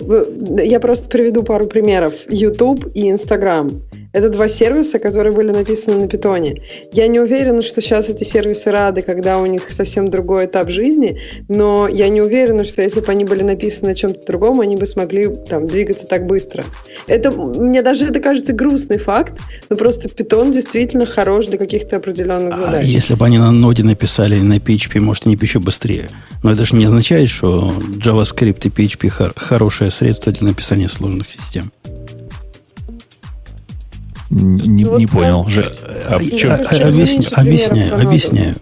я 0.65 0.79
просто 0.79 1.09
приведу 1.09 1.43
пару 1.43 1.67
примеров. 1.67 2.15
YouTube 2.29 2.91
и 2.95 3.11
Instagram. 3.11 3.83
Это 4.13 4.29
два 4.29 4.49
сервиса, 4.49 4.99
которые 4.99 5.33
были 5.33 5.51
написаны 5.51 6.03
на 6.03 6.09
питоне. 6.09 6.57
Я 6.93 7.09
не 7.09 7.19
уверена, 7.19 7.63
что 7.63 7.81
сейчас 7.81 8.11
эти 8.11 8.25
сервисы 8.25 8.71
рады, 8.71 9.03
когда 9.03 9.39
у 9.39 9.47
них 9.47 9.71
совсем 9.71 10.09
другой 10.09 10.47
этап 10.47 10.69
жизни, 10.69 11.21
но 11.49 11.89
я 11.89 12.09
не 12.09 12.21
уверена, 12.21 12.65
что 12.65 12.83
если 12.83 13.01
бы 13.01 13.11
они 13.11 13.25
были 13.25 13.43
написаны 13.43 13.89
на 13.89 13.95
чем-то 13.95 14.27
другом, 14.27 14.61
они 14.61 14.77
бы 14.77 14.87
смогли 14.87 15.29
там 15.49 15.67
двигаться 15.67 16.07
так 16.07 16.27
быстро. 16.27 16.65
Это, 17.07 17.31
мне 17.31 17.83
даже 17.83 18.07
это 18.07 18.21
кажется 18.21 18.53
грустный 18.53 18.99
факт, 18.99 19.35
но 19.71 19.77
просто 19.77 20.09
питон 20.09 20.53
действительно 20.53 21.07
хорош 21.07 21.47
для 21.47 21.57
каких-то 21.59 21.97
определенных 21.97 22.55
а 22.55 22.57
задач. 22.57 22.85
А 22.85 22.87
если 22.87 23.15
бы 23.15 23.25
они 23.25 23.39
на 23.39 23.51
ноде 23.51 23.83
написали 23.83 24.39
на 24.41 24.59
PHP, 24.59 25.01
может, 25.01 25.27
они 25.27 25.37
бы 25.37 25.45
еще 25.45 25.59
быстрее. 25.59 26.11
Но 26.43 26.53
это 26.53 26.65
же 26.65 26.77
не 26.77 26.85
означает, 26.85 27.31
что 27.31 27.73
JavaScript 27.97 28.61
и 28.65 28.69
PHP 28.69 29.09
хор- 29.09 29.33
хорошее 29.37 29.91
средство 29.91 30.33
для 30.33 30.49
написания 30.49 30.89
сложных 30.89 31.31
систем. 31.31 31.73
Не, 34.33 34.85
вот 34.85 34.99
не 34.99 35.07
понял. 35.07 35.47
Же, 35.49 35.77
а, 35.83 36.15
а, 36.15 36.17
объясняю, 36.17 36.67
объясняю, 37.37 38.01
объясняю, 38.01 38.57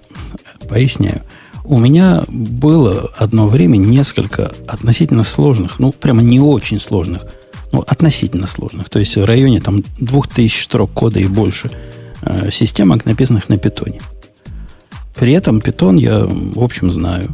поясняю. 0.68 1.22
У 1.64 1.78
меня 1.78 2.24
было 2.26 3.12
одно 3.16 3.46
время 3.46 3.76
несколько 3.76 4.52
относительно 4.66 5.22
сложных, 5.22 5.78
ну, 5.78 5.92
прямо 5.92 6.22
не 6.22 6.40
очень 6.40 6.80
сложных, 6.80 7.24
ну, 7.70 7.84
относительно 7.86 8.48
сложных, 8.48 8.90
то 8.90 8.98
есть 8.98 9.16
в 9.16 9.24
районе 9.24 9.60
там 9.60 9.84
2000 10.00 10.64
строк 10.64 10.90
кода 10.92 11.20
и 11.20 11.28
больше 11.28 11.70
э, 12.22 12.50
системок, 12.50 13.04
написанных 13.04 13.48
на 13.48 13.56
питоне. 13.56 14.00
При 15.14 15.32
этом 15.32 15.60
питон 15.60 15.96
я, 15.96 16.24
в 16.24 16.60
общем, 16.60 16.90
знаю. 16.90 17.28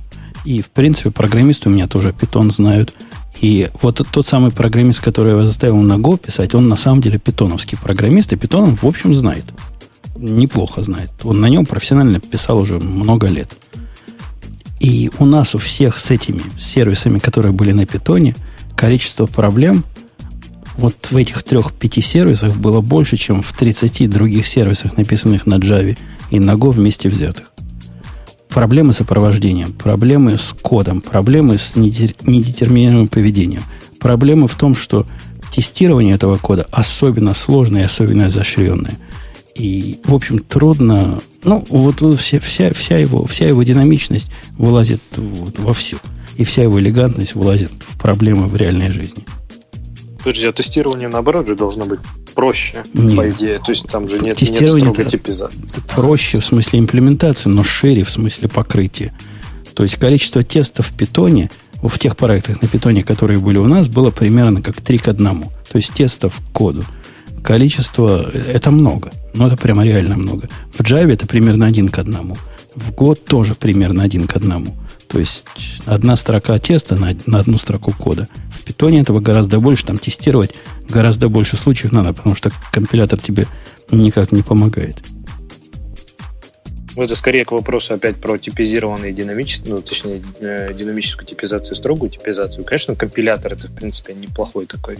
И, 0.44 0.60
в 0.60 0.70
принципе, 0.70 1.10
программисты 1.10 1.68
у 1.68 1.72
меня 1.72 1.86
тоже 1.86 2.12
питон 2.12 2.50
знают. 2.50 2.94
И 3.40 3.68
вот 3.82 4.06
тот 4.10 4.26
самый 4.26 4.50
программист, 4.50 5.00
который 5.00 5.34
я 5.34 5.42
заставил 5.42 5.76
на 5.76 5.94
Go 5.94 6.18
писать, 6.18 6.54
он 6.54 6.68
на 6.68 6.76
самом 6.76 7.00
деле 7.00 7.18
питоновский 7.18 7.78
программист, 7.78 8.32
и 8.32 8.36
питон 8.36 8.64
он, 8.64 8.76
в 8.76 8.84
общем, 8.84 9.14
знает. 9.14 9.44
Неплохо 10.16 10.82
знает. 10.82 11.10
Он 11.22 11.40
на 11.40 11.48
нем 11.48 11.66
профессионально 11.66 12.20
писал 12.20 12.58
уже 12.58 12.78
много 12.78 13.26
лет. 13.26 13.56
И 14.80 15.10
у 15.18 15.26
нас 15.26 15.54
у 15.54 15.58
всех 15.58 15.98
с 15.98 16.10
этими 16.10 16.42
сервисами, 16.58 17.18
которые 17.18 17.52
были 17.52 17.72
на 17.72 17.86
питоне, 17.86 18.34
количество 18.76 19.26
проблем 19.26 19.84
вот 20.76 21.10
в 21.10 21.16
этих 21.16 21.42
трех-пяти 21.42 22.02
сервисах 22.02 22.54
было 22.56 22.80
больше, 22.82 23.16
чем 23.16 23.42
в 23.42 23.52
30 23.56 24.10
других 24.10 24.46
сервисах, 24.46 24.96
написанных 24.96 25.46
на 25.46 25.54
Java 25.54 25.96
и 26.30 26.38
на 26.38 26.52
Go 26.52 26.70
вместе 26.70 27.08
взятых 27.08 27.55
проблемы 28.56 28.94
с 28.94 28.96
сопровождением, 28.96 29.74
проблемы 29.74 30.38
с 30.38 30.54
кодом, 30.62 31.02
проблемы 31.02 31.58
с 31.58 31.76
недетерминированным 31.76 33.08
поведением. 33.08 33.62
Проблемы 34.00 34.48
в 34.48 34.54
том, 34.54 34.74
что 34.74 35.06
тестирование 35.52 36.14
этого 36.14 36.36
кода 36.36 36.66
особенно 36.70 37.34
сложное 37.34 37.82
и 37.82 37.84
особенно 37.84 38.28
изощренное. 38.28 38.94
И, 39.54 40.00
в 40.04 40.14
общем, 40.14 40.38
трудно... 40.38 41.20
Ну, 41.44 41.66
вот 41.68 41.96
вся, 42.18 42.40
вся, 42.40 42.72
вся, 42.72 42.96
его, 42.96 43.26
вся 43.26 43.46
его 43.46 43.62
динамичность 43.62 44.30
вылазит 44.56 45.02
вот 45.16 45.58
во 45.58 45.74
всю. 45.74 45.98
И 46.38 46.44
вся 46.44 46.62
его 46.62 46.80
элегантность 46.80 47.34
вылазит 47.34 47.72
в 47.86 47.98
проблемы 47.98 48.46
в 48.46 48.56
реальной 48.56 48.90
жизни. 48.90 49.26
Подожди, 50.26 50.44
а 50.48 50.52
тестирование, 50.52 51.06
наоборот, 51.06 51.46
же 51.46 51.54
должно 51.54 51.84
быть 51.84 52.00
проще, 52.34 52.82
нет. 52.94 53.16
по 53.16 53.30
идее. 53.30 53.60
То 53.60 53.70
есть 53.70 53.86
там 53.86 54.08
же 54.08 54.18
нет, 54.18 54.36
Тестирование 54.36 54.86
нет 54.86 54.94
строгой 54.94 55.08
типизации. 55.08 55.56
Проще 55.94 56.40
в 56.40 56.44
смысле 56.44 56.80
имплементации, 56.80 57.48
но 57.48 57.62
шире 57.62 58.02
в 58.02 58.10
смысле 58.10 58.48
покрытия. 58.48 59.12
То 59.74 59.84
есть 59.84 59.94
количество 59.94 60.42
тестов 60.42 60.88
в 60.88 60.96
питоне 60.96 61.48
в 61.80 61.96
тех 62.00 62.16
проектах 62.16 62.60
на 62.60 62.66
питоне, 62.66 63.04
которые 63.04 63.38
были 63.38 63.58
у 63.58 63.68
нас, 63.68 63.86
было 63.86 64.10
примерно 64.10 64.62
как 64.62 64.80
3 64.80 64.98
к 64.98 65.06
1. 65.06 65.44
То 65.70 65.76
есть 65.76 65.94
тестов 65.94 66.34
к 66.34 66.52
коду. 66.52 66.82
Количество 67.44 68.28
это 68.28 68.72
много. 68.72 69.12
Но 69.32 69.46
это 69.46 69.56
прямо 69.56 69.84
реально 69.84 70.16
много. 70.16 70.48
В 70.72 70.80
Java 70.80 71.12
это 71.12 71.28
примерно 71.28 71.66
1 71.66 71.88
к 71.88 71.98
1. 72.00 72.34
В 72.74 72.90
год 72.90 73.24
тоже 73.24 73.54
примерно 73.54 74.02
1 74.02 74.26
к 74.26 74.34
1. 74.34 74.72
То 75.08 75.18
есть 75.18 75.46
одна 75.84 76.16
строка 76.16 76.58
теста 76.58 76.96
на, 76.96 77.16
на 77.26 77.40
одну 77.40 77.58
строку 77.58 77.92
кода. 77.92 78.28
В 78.50 78.64
питоне 78.64 79.00
этого 79.00 79.20
гораздо 79.20 79.60
больше, 79.60 79.86
там 79.86 79.98
тестировать 79.98 80.54
гораздо 80.88 81.28
больше 81.28 81.56
случаев 81.56 81.92
надо, 81.92 82.12
потому 82.12 82.34
что 82.34 82.50
компилятор 82.72 83.20
тебе 83.20 83.46
никак 83.90 84.32
не 84.32 84.42
помогает. 84.42 84.96
Ну, 86.96 87.02
это 87.02 87.14
скорее 87.14 87.44
к 87.44 87.52
вопросу 87.52 87.92
опять 87.92 88.16
про 88.16 88.38
типизированные 88.38 89.12
динамические, 89.12 89.74
ну, 89.74 89.82
точнее, 89.82 90.22
э, 90.40 90.72
динамическую 90.72 91.26
типизацию, 91.26 91.76
строгую 91.76 92.10
типизацию. 92.10 92.64
Конечно, 92.64 92.94
компилятор 92.94 93.52
это, 93.52 93.68
в 93.68 93.74
принципе, 93.74 94.14
неплохой 94.14 94.64
такой. 94.64 94.98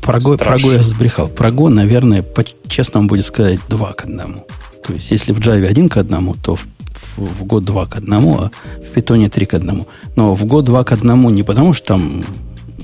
Про 0.00 0.18
Go, 0.18 0.38
про 0.38 0.54
Go 0.54 0.74
я 0.74 0.82
сбрехал. 0.82 1.26
Про 1.26 1.50
Go, 1.50 1.70
наверное, 1.70 2.22
по-честному 2.22 3.08
будет 3.08 3.24
сказать 3.24 3.58
два 3.68 3.94
к 3.94 4.04
одному. 4.04 4.46
То 4.86 4.92
есть, 4.92 5.10
если 5.10 5.32
в 5.32 5.40
Java 5.40 5.66
один 5.66 5.88
к 5.88 5.96
одному, 5.96 6.36
то 6.36 6.54
в 6.54 6.68
в, 7.16 7.44
год 7.44 7.64
2 7.64 7.86
к 7.86 7.96
1, 7.96 8.14
а 8.14 8.50
в 8.82 8.92
питоне 8.94 9.28
3 9.28 9.46
к 9.46 9.54
1. 9.54 9.84
Но 10.16 10.34
в 10.34 10.44
год 10.44 10.64
2 10.64 10.84
к 10.84 10.92
1 10.92 11.34
не 11.34 11.42
потому, 11.42 11.72
что 11.72 11.86
там 11.88 12.24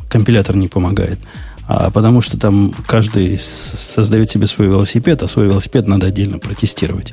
компилятор 0.09 0.57
не 0.57 0.69
помогает, 0.69 1.19
а 1.67 1.91
потому 1.91 2.23
что 2.23 2.39
там 2.39 2.73
каждый 2.87 3.39
создает 3.39 4.31
себе 4.31 4.47
свой 4.47 4.69
велосипед, 4.69 5.23
а 5.23 5.29
свой 5.29 5.47
велосипед 5.47 5.87
надо 5.87 6.07
отдельно 6.07 6.39
протестировать. 6.39 7.13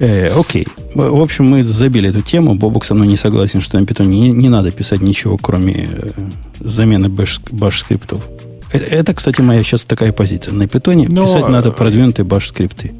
Э, 0.00 0.28
окей. 0.38 0.66
В 0.94 1.20
общем, 1.20 1.46
мы 1.46 1.62
забили 1.62 2.08
эту 2.10 2.22
тему. 2.22 2.54
Бобок 2.54 2.84
со 2.84 2.94
мной 2.94 3.06
не 3.06 3.16
согласен, 3.16 3.60
что 3.60 3.78
на 3.78 3.86
питоне 3.86 4.20
не, 4.20 4.30
не 4.32 4.48
надо 4.48 4.70
писать 4.70 5.00
ничего, 5.00 5.36
кроме 5.38 5.88
э, 5.90 6.10
замены 6.60 7.08
баш-скриптов. 7.08 8.20
Это, 8.72 8.84
это, 8.84 9.14
кстати, 9.14 9.40
моя 9.40 9.62
сейчас 9.62 9.84
такая 9.84 10.12
позиция. 10.12 10.52
На 10.52 10.66
питоне 10.66 11.06
Но... 11.08 11.26
писать 11.26 11.48
надо 11.48 11.70
продвинутые 11.70 12.26
баш-скрипты. 12.26 12.92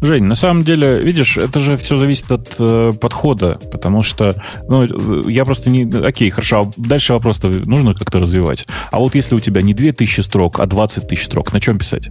Жень, 0.00 0.24
на 0.24 0.34
самом 0.34 0.62
деле, 0.62 1.00
видишь, 1.00 1.36
это 1.36 1.60
же 1.60 1.76
все 1.76 1.96
зависит 1.96 2.30
от 2.30 2.54
э, 2.58 2.92
подхода, 3.00 3.58
потому 3.72 4.02
что, 4.02 4.42
ну, 4.68 5.28
я 5.28 5.44
просто 5.44 5.70
не... 5.70 5.84
Окей, 5.84 6.30
хорошо, 6.30 6.60
а 6.60 6.72
дальше 6.76 7.12
вопрос 7.12 7.40
нужно 7.42 7.94
как-то 7.94 8.20
развивать. 8.20 8.66
А 8.90 8.98
вот 8.98 9.14
если 9.14 9.34
у 9.34 9.40
тебя 9.40 9.62
не 9.62 9.74
2000 9.74 10.20
строк, 10.20 10.60
а 10.60 10.66
20 10.66 11.08
тысяч 11.08 11.26
строк, 11.26 11.52
на 11.52 11.60
чем 11.60 11.78
писать? 11.78 12.10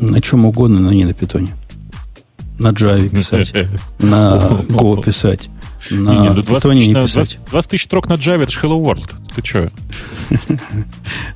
На 0.00 0.20
чем 0.20 0.44
угодно, 0.44 0.80
но 0.80 0.92
не 0.92 1.04
на 1.04 1.14
питоне. 1.14 1.48
На 2.58 2.68
Java 2.68 3.08
писать, 3.08 3.52
на 3.98 4.36
Go 4.68 5.02
писать. 5.02 5.48
На 5.90 6.10
не, 6.10 6.28
не, 6.28 6.42
20 6.42 6.70
тысяч, 6.70 6.88
не 6.88 6.94
писать. 6.94 7.38
20, 7.38 7.50
20 7.50 7.70
тысяч 7.70 7.84
строк 7.84 8.08
на 8.08 8.14
Java, 8.14 8.42
это 8.42 8.52
же 8.52 8.60
Hello 8.60 8.82
World. 8.82 9.12
Ты 9.34 9.44
что? 9.44 9.70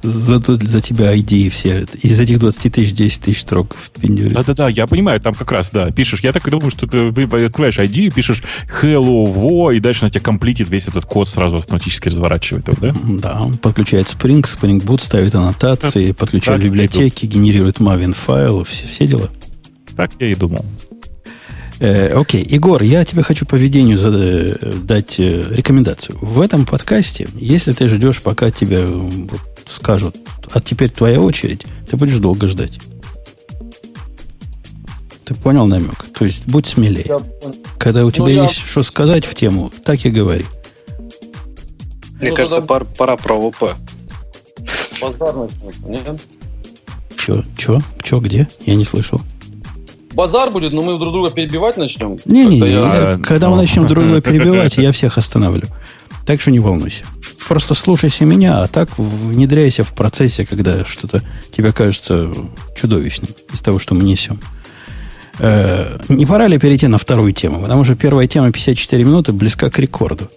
Зато 0.02 0.56
за 0.56 0.80
тебя 0.80 1.14
ID 1.14 1.50
все. 1.50 1.86
Из 2.02 2.18
этих 2.18 2.38
20 2.38 2.72
тысяч 2.72 2.92
10 2.92 3.22
тысяч 3.22 3.40
строк 3.42 3.74
в 3.76 3.90
пиндюре. 3.90 4.30
Да-да-да, 4.30 4.68
я 4.68 4.86
понимаю, 4.86 5.20
там 5.20 5.34
как 5.34 5.52
раз, 5.52 5.70
да, 5.70 5.90
пишешь. 5.90 6.20
Я 6.20 6.32
так 6.32 6.48
думаю, 6.48 6.70
что 6.70 6.86
ты 6.86 7.08
открываешь 7.08 7.78
ID, 7.78 8.12
пишешь 8.12 8.42
hello 8.82 9.26
wo, 9.32 9.74
и 9.74 9.80
дальше 9.80 10.04
на 10.04 10.10
тебя 10.10 10.22
комплитит 10.22 10.68
весь 10.68 10.88
этот 10.88 11.04
код 11.04 11.28
сразу 11.28 11.56
автоматически 11.56 12.08
разворачивает 12.08 12.68
да? 12.80 12.94
Да, 13.04 13.40
он 13.40 13.58
подключает 13.58 14.06
Spring, 14.06 14.42
Spring 14.42 14.82
Boot, 14.82 15.02
ставит 15.02 15.34
аннотации, 15.34 16.12
подключает 16.12 16.62
библиотеки, 16.62 17.26
генерирует 17.26 17.78
Maven 17.78 18.14
файл, 18.14 18.64
все, 18.64 18.86
все 18.86 19.06
дела. 19.06 19.28
Так 19.96 20.12
я 20.20 20.30
и 20.30 20.34
думал. 20.34 20.64
Э, 21.80 22.12
окей, 22.14 22.44
Егор, 22.44 22.82
я 22.82 23.04
тебе 23.04 23.22
хочу 23.22 23.46
по 23.46 23.54
ведению 23.54 23.98
зада- 23.98 24.74
дать 24.82 25.20
э, 25.20 25.44
рекомендацию. 25.50 26.18
В 26.20 26.40
этом 26.40 26.66
подкасте, 26.66 27.28
если 27.34 27.72
ты 27.72 27.88
ждешь, 27.88 28.20
пока 28.20 28.50
тебе 28.50 28.84
вот, 28.86 29.40
скажут, 29.68 30.16
а 30.52 30.60
теперь 30.60 30.90
твоя 30.90 31.20
очередь, 31.20 31.64
ты 31.88 31.96
будешь 31.96 32.16
долго 32.18 32.48
ждать. 32.48 32.78
Ты 35.24 35.34
понял 35.34 35.66
намек? 35.66 36.04
То 36.18 36.24
есть 36.24 36.42
будь 36.46 36.66
смелее. 36.66 37.04
Я. 37.08 37.20
Когда 37.78 38.04
у 38.04 38.10
тебя 38.10 38.24
Ну, 38.24 38.30
я- 38.30 38.42
есть 38.44 38.56
что 38.56 38.82
сказать 38.82 39.24
в 39.24 39.34
тему, 39.34 39.70
так 39.84 40.04
и 40.04 40.10
говори. 40.10 40.46
Мне 42.20 42.30
Ну, 42.30 42.34
кажется, 42.36 42.56
тогда- 42.60 42.66
пор- 42.66 42.86
пора 42.96 43.16
про 43.16 43.34
ОП. 43.34 43.76
Базар 45.00 45.36
начнется, 45.36 45.82
нет? 45.86 46.20
Че, 47.16 47.44
че, 47.56 47.80
че, 48.02 48.18
где? 48.18 48.48
Я 48.66 48.74
не 48.74 48.84
слышал. 48.84 49.20
Базар 50.14 50.50
будет, 50.50 50.72
но 50.72 50.82
мы 50.82 50.98
друг 50.98 51.12
друга 51.12 51.30
перебивать 51.30 51.76
начнем. 51.76 52.16
Не-не-не, 52.24 52.60
Как-то 52.60 52.74
я- 52.74 53.10
я- 53.12 53.18
когда 53.18 53.50
мы 53.50 53.56
начнем 53.56 53.86
друг 53.86 54.04
друга 54.04 54.20
перебивать, 54.20 54.76
я 54.78 54.92
всех 54.92 55.18
остановлю. 55.18 55.64
Так 56.26 56.40
что 56.40 56.50
не 56.50 56.58
волнуйся. 56.58 57.04
Просто 57.48 57.74
слушайся 57.74 58.24
меня, 58.26 58.62
а 58.62 58.68
так 58.68 58.90
внедряйся 58.98 59.82
в 59.84 59.94
процессе, 59.94 60.44
когда 60.44 60.84
что-то 60.84 61.22
тебе 61.56 61.72
кажется 61.72 62.30
чудовищным 62.78 63.30
из 63.52 63.60
того, 63.60 63.78
что 63.78 63.94
мы 63.94 64.02
несем. 64.04 64.38
Э, 65.38 65.98
не 66.08 66.26
пора 66.26 66.48
ли 66.48 66.58
перейти 66.58 66.86
на 66.88 66.98
вторую 66.98 67.32
тему? 67.32 67.60
Потому 67.62 67.84
что 67.84 67.94
первая 67.94 68.26
тема 68.26 68.50
54 68.52 69.04
минуты 69.04 69.32
близка 69.32 69.70
к 69.70 69.78
рекорду. 69.78 70.28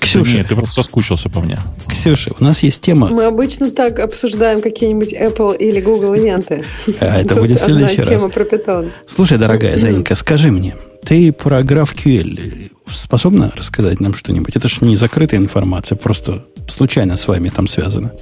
Ксюша, 0.00 0.38
Нет, 0.38 0.48
ты 0.48 0.54
просто 0.54 0.74
соскучился 0.74 1.28
по 1.28 1.40
мне. 1.40 1.58
Ксюша, 1.88 2.32
у 2.38 2.42
нас 2.42 2.62
есть 2.62 2.80
тема, 2.80 3.08
Мы 3.08 3.24
обычно 3.24 3.70
так 3.70 3.98
обсуждаем 4.00 4.60
какие-нибудь 4.60 5.12
Apple 5.12 5.56
или 5.56 5.80
Google 5.80 6.14
ивенты. 6.14 6.64
а 7.00 7.20
это 7.20 7.34
Тут 7.34 7.38
будет 7.40 7.58
в 7.58 7.62
одна 7.62 7.76
следующий 7.76 8.02
раз. 8.02 8.08
тема 8.08 8.28
про 8.30 8.44
питон. 8.44 8.90
Слушай, 9.06 9.38
дорогая 9.38 9.76
Зайенька, 9.76 10.14
скажи 10.14 10.50
мне, 10.50 10.76
ты 11.04 11.32
про 11.32 11.60
GraphQL 11.60 12.70
способна 12.88 13.52
рассказать 13.56 14.00
нам 14.00 14.14
что-нибудь? 14.14 14.56
Это 14.56 14.68
же 14.68 14.76
не 14.80 14.96
закрытая 14.96 15.38
информация, 15.40 15.96
просто 15.96 16.44
случайно 16.68 17.16
с 17.16 17.28
вами 17.28 17.48
там 17.48 17.68
связано. 17.68 18.12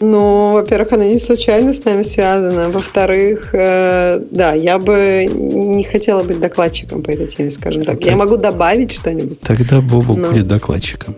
Ну, 0.00 0.52
во-первых, 0.54 0.92
оно 0.92 1.04
не 1.04 1.18
случайно 1.18 1.74
с 1.74 1.84
нами 1.84 2.02
связано. 2.02 2.70
Во-вторых, 2.70 3.50
э, 3.52 4.20
да, 4.30 4.54
я 4.54 4.78
бы 4.78 5.28
не 5.30 5.84
хотела 5.84 6.22
быть 6.22 6.40
докладчиком 6.40 7.02
по 7.02 7.10
этой 7.10 7.26
теме, 7.26 7.50
скажем 7.50 7.84
так. 7.84 8.02
Я 8.04 8.16
могу 8.16 8.36
добавить 8.36 8.92
что-нибудь. 8.92 9.40
Тогда 9.40 9.80
Бобу 9.82 10.14
Ну. 10.16 10.30
будет 10.30 10.46
докладчиком. 10.46 11.16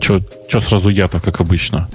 Че 0.00 0.20
сразу 0.60 0.88
я-то, 0.90 1.20
как 1.20 1.40
обычно? 1.40 1.88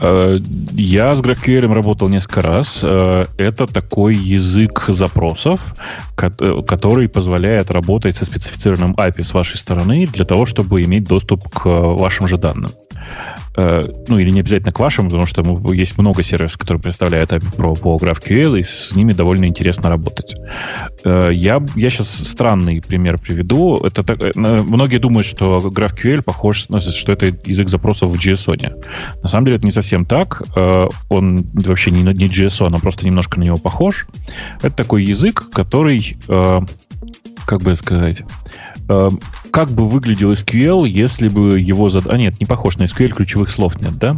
Э, 0.00 0.38
Я 0.72 1.14
с 1.14 1.20
GraphQL 1.20 1.72
работал 1.72 2.08
несколько 2.08 2.42
раз. 2.42 2.80
Э, 2.82 3.24
Это 3.38 3.66
такой 3.66 4.14
язык 4.14 4.84
запросов, 4.88 5.74
э, 6.20 6.30
который 6.66 7.08
позволяет 7.08 7.70
работать 7.70 8.16
со 8.16 8.24
специфицированным 8.24 8.94
API 8.94 9.22
с 9.22 9.34
вашей 9.34 9.56
стороны 9.56 10.06
для 10.06 10.24
того, 10.24 10.46
чтобы 10.46 10.82
иметь 10.82 11.04
доступ 11.04 11.48
к 11.48 11.64
вашим 11.66 12.26
же 12.28 12.36
данным. 12.38 12.70
Ну, 13.54 14.18
или 14.18 14.30
не 14.30 14.40
обязательно 14.40 14.72
к 14.72 14.78
вашим, 14.80 15.06
потому 15.10 15.26
что 15.26 15.42
есть 15.74 15.98
много 15.98 16.22
сервисов, 16.22 16.56
которые 16.56 16.80
представляют 16.80 17.32
API 17.32 17.54
Pro 17.56 17.78
по 17.78 17.96
GraphQL, 17.98 18.58
и 18.58 18.62
с 18.62 18.94
ними 18.94 19.12
довольно 19.12 19.44
интересно 19.44 19.90
работать. 19.90 20.34
Я, 21.04 21.62
я 21.76 21.90
сейчас 21.90 22.08
странный 22.08 22.80
пример 22.80 23.18
приведу. 23.18 23.76
Это 23.84 24.02
так- 24.04 24.34
многие 24.36 24.98
думают, 24.98 25.26
что 25.26 25.58
GraphQL 25.58 26.22
похож, 26.22 26.66
ну, 26.70 26.80
что 26.80 27.12
это 27.12 27.26
язык 27.26 27.68
запросов 27.68 28.01
в 28.06 28.14
JSON. 28.14 28.84
На 29.22 29.28
самом 29.28 29.46
деле 29.46 29.56
это 29.56 29.64
не 29.64 29.72
совсем 29.72 30.04
так. 30.04 30.42
Э, 30.56 30.88
Он 31.08 31.46
вообще 31.54 31.90
не, 31.90 32.02
не 32.02 32.28
JSON, 32.28 32.74
он 32.74 32.80
просто 32.80 33.06
немножко 33.06 33.38
на 33.38 33.44
него 33.44 33.56
похож. 33.56 34.06
Это 34.62 34.74
такой 34.74 35.04
язык, 35.04 35.50
который, 35.52 36.16
э, 36.28 36.60
как 37.46 37.62
бы 37.62 37.74
сказать, 37.76 38.22
э, 38.88 39.10
как 39.50 39.70
бы 39.70 39.86
выглядел 39.86 40.32
SQL, 40.32 40.88
если 40.88 41.28
бы 41.28 41.60
его... 41.60 41.88
Зад... 41.88 42.08
А 42.08 42.16
нет, 42.16 42.40
не 42.40 42.46
похож 42.46 42.78
на 42.78 42.84
SQL, 42.84 43.08
ключевых 43.08 43.50
слов 43.50 43.80
нет, 43.80 43.96
да? 43.98 44.16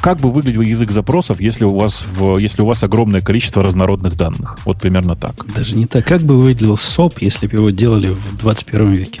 Как 0.00 0.18
бы 0.18 0.30
выглядел 0.30 0.62
язык 0.62 0.90
запросов, 0.90 1.40
если 1.40 1.64
у 1.64 1.74
вас, 1.74 2.02
в... 2.14 2.38
если 2.38 2.62
у 2.62 2.66
вас 2.66 2.82
огромное 2.82 3.20
количество 3.20 3.62
разнородных 3.62 4.16
данных? 4.16 4.58
Вот 4.64 4.80
примерно 4.80 5.14
так. 5.14 5.34
Даже 5.54 5.76
не 5.76 5.86
так. 5.86 6.06
Как 6.06 6.22
бы 6.22 6.40
выглядел 6.40 6.76
СОП, 6.76 7.18
если 7.20 7.46
бы 7.46 7.58
его 7.58 7.70
делали 7.70 8.08
в 8.08 8.38
21 8.38 8.92
веке? 8.92 9.20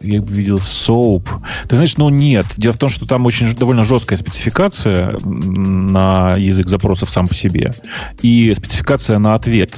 Я 0.00 0.20
видел 0.20 0.58
соуп. 0.58 1.28
Ты 1.68 1.76
знаешь, 1.76 1.96
ну 1.96 2.08
нет. 2.08 2.46
Дело 2.56 2.72
в 2.72 2.78
том, 2.78 2.88
что 2.88 3.06
там 3.06 3.26
очень 3.26 3.52
довольно 3.54 3.84
жесткая 3.84 4.18
спецификация 4.18 5.18
на 5.24 6.34
язык 6.36 6.68
запросов 6.68 7.10
сам 7.10 7.26
по 7.26 7.34
себе. 7.34 7.72
И 8.22 8.52
спецификация 8.54 9.18
на 9.18 9.34
ответ. 9.34 9.74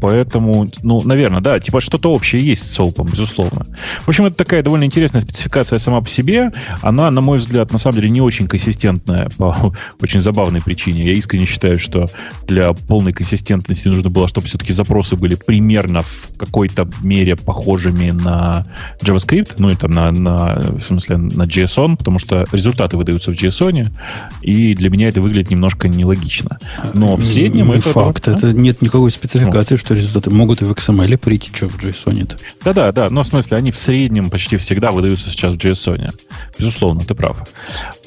Поэтому, 0.00 0.68
ну, 0.82 1.00
наверное, 1.02 1.40
да, 1.40 1.58
типа 1.60 1.80
что-то 1.80 2.12
общее 2.12 2.44
есть 2.44 2.70
с 2.70 2.74
соупом, 2.74 3.06
безусловно. 3.06 3.66
В 4.02 4.08
общем, 4.08 4.26
это 4.26 4.36
такая 4.36 4.62
довольно 4.62 4.84
интересная 4.84 5.22
спецификация 5.22 5.78
сама 5.78 6.00
по 6.00 6.08
себе. 6.08 6.52
Она, 6.82 7.10
на 7.10 7.20
мой 7.20 7.38
взгляд, 7.38 7.72
на 7.72 7.78
самом 7.78 7.96
деле 7.96 8.10
не 8.10 8.20
очень 8.20 8.46
консистентная 8.48 9.28
по 9.36 9.74
очень 10.02 10.20
забавной 10.20 10.60
причине. 10.62 11.04
Я 11.04 11.12
искренне 11.12 11.46
считаю, 11.46 11.78
что 11.78 12.06
для 12.46 12.72
полной 12.72 13.12
консистентности 13.12 13.88
нужно 13.88 14.10
было, 14.10 14.28
чтобы 14.28 14.46
все-таки 14.46 14.72
запросы 14.72 15.16
были 15.16 15.34
примерно 15.34 16.02
в 16.02 16.36
какой-то 16.36 16.88
мере 17.02 17.36
похожими 17.36 18.10
на 18.10 18.66
JavaScript, 19.02 19.54
ну, 19.58 19.68
это 19.68 19.88
на, 19.88 20.10
на, 20.10 20.56
в 20.56 20.80
смысле, 20.80 21.16
на 21.16 21.44
JSON, 21.44 21.96
потому 21.96 22.18
что 22.18 22.44
результаты 22.52 22.96
выдаются 22.96 23.32
в 23.32 23.34
JSON, 23.34 23.88
и 24.42 24.74
для 24.74 24.90
меня 24.90 25.08
это 25.08 25.20
выглядит 25.20 25.50
немножко 25.50 25.88
нелогично. 25.88 26.58
Но 26.92 27.16
в 27.16 27.20
Не- 27.20 27.26
среднем 27.26 27.68
не 27.68 27.74
это... 27.74 27.90
факт. 27.90 28.24
да. 28.26 28.32
Это 28.36 28.52
нет 28.52 28.82
никакой 28.82 29.10
спецификации, 29.10 29.76
что 29.84 29.94
результаты 29.94 30.30
могут 30.30 30.62
и 30.62 30.64
в 30.64 30.72
XML 30.72 31.16
прийти, 31.18 31.50
что 31.54 31.68
в 31.68 31.78
JSON-то. 31.78 32.36
Да-да, 32.64 32.90
да, 32.92 33.10
но 33.10 33.22
в 33.22 33.26
смысле 33.26 33.56
они 33.58 33.70
в 33.70 33.78
среднем 33.78 34.30
почти 34.30 34.56
всегда 34.56 34.90
выдаются 34.92 35.28
сейчас 35.30 35.54
в 35.54 35.56
JSON. 35.58 36.10
Безусловно, 36.58 37.00
ты 37.02 37.14
прав. 37.14 37.36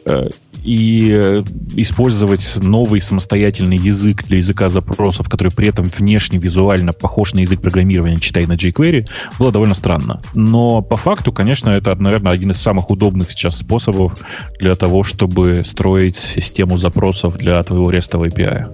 Э, 0.05 0.29
И 0.63 1.11
э, 1.13 1.43
использовать 1.75 2.57
новый 2.57 2.99
самостоятельный 2.99 3.77
язык 3.77 4.23
для 4.25 4.37
языка 4.37 4.69
запросов, 4.69 5.29
который 5.29 5.51
при 5.51 5.67
этом 5.69 5.85
внешне 5.85 6.39
визуально 6.39 6.93
похож 6.93 7.33
на 7.33 7.39
язык 7.39 7.61
программирования, 7.61 8.17
читай 8.17 8.45
на 8.47 8.53
jQuery, 8.53 9.07
было 9.39 9.51
довольно 9.51 9.75
странно. 9.75 10.21
Но 10.33 10.81
по 10.81 10.97
факту, 10.97 11.31
конечно, 11.31 11.69
это, 11.69 11.95
наверное, 11.95 12.31
один 12.33 12.51
из 12.51 12.57
самых 12.57 12.89
удобных 12.89 13.31
сейчас 13.31 13.57
способов 13.57 14.13
для 14.59 14.75
того, 14.75 15.03
чтобы 15.03 15.63
строить 15.63 16.17
систему 16.17 16.77
запросов 16.77 17.37
для 17.37 17.61
твоего 17.63 17.91
REST 17.91 18.11
API. 18.13 18.65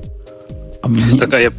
А 0.81 0.87
мне- 0.87 1.17
Так, 1.17 1.33
а 1.33 1.51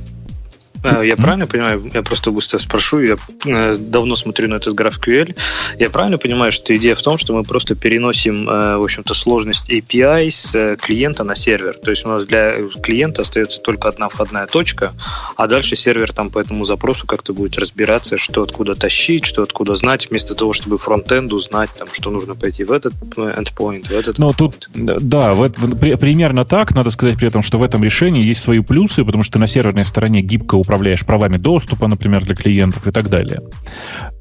я, 0.84 0.98
а, 0.98 1.02
я 1.02 1.16
правильно 1.16 1.46
понимаю, 1.46 1.82
я 1.92 2.02
просто 2.02 2.30
быстро 2.30 2.58
спрошу, 2.58 3.00
я 3.00 3.16
э, 3.46 3.76
давно 3.78 4.16
смотрю 4.16 4.48
на 4.48 4.56
этот 4.56 4.74
GraphQL, 4.74 5.36
я 5.78 5.90
правильно 5.90 6.18
понимаю, 6.18 6.52
что 6.52 6.74
идея 6.76 6.94
в 6.94 7.02
том, 7.02 7.16
что 7.16 7.34
мы 7.34 7.44
просто 7.44 7.74
переносим, 7.74 8.48
э, 8.48 8.76
в 8.76 8.82
общем-то, 8.82 9.14
сложность 9.14 9.70
API 9.70 10.30
с 10.30 10.54
э, 10.54 10.76
клиента 10.80 11.24
на 11.24 11.34
сервер, 11.34 11.76
то 11.78 11.90
есть 11.90 12.04
у 12.04 12.08
нас 12.08 12.26
для 12.26 12.54
клиента 12.82 13.22
остается 13.22 13.60
только 13.60 13.88
одна 13.88 14.08
входная 14.08 14.46
точка, 14.46 14.92
а 15.36 15.46
дальше 15.46 15.76
сервер 15.76 16.12
там 16.12 16.30
по 16.30 16.38
этому 16.38 16.64
запросу 16.64 17.06
как-то 17.06 17.32
будет 17.32 17.58
разбираться, 17.58 18.18
что 18.18 18.42
откуда 18.42 18.74
тащить, 18.74 19.24
что 19.24 19.42
откуда 19.42 19.74
знать, 19.76 20.10
вместо 20.10 20.34
того, 20.34 20.52
чтобы 20.52 20.78
фронтенду 20.78 21.38
знать, 21.38 21.70
там, 21.78 21.88
что 21.92 22.10
нужно 22.10 22.34
пойти 22.34 22.64
в 22.64 22.72
этот 22.72 22.94
э, 23.16 23.34
endpoint, 23.38 23.88
в 23.88 23.92
этот 23.92 24.18
Но 24.18 24.32
тут, 24.32 24.68
да, 24.74 25.32
в 25.32 25.44
в- 25.48 25.76
при- 25.78 25.94
примерно 25.96 26.44
так. 26.44 26.74
Надо 26.74 26.90
сказать 26.90 27.16
при 27.16 27.28
этом, 27.28 27.42
что 27.42 27.58
в 27.58 27.62
этом 27.62 27.82
решении 27.84 28.22
есть 28.22 28.42
свои 28.42 28.60
плюсы, 28.60 29.04
потому 29.04 29.22
что 29.22 29.38
на 29.38 29.46
серверной 29.46 29.84
стороне 29.84 30.22
гибко 30.22 30.56
управляешь 30.74 31.06
правами 31.06 31.36
доступа, 31.36 31.86
например, 31.86 32.24
для 32.24 32.34
клиентов 32.34 32.86
и 32.86 32.90
так 32.90 33.08
далее. 33.08 33.40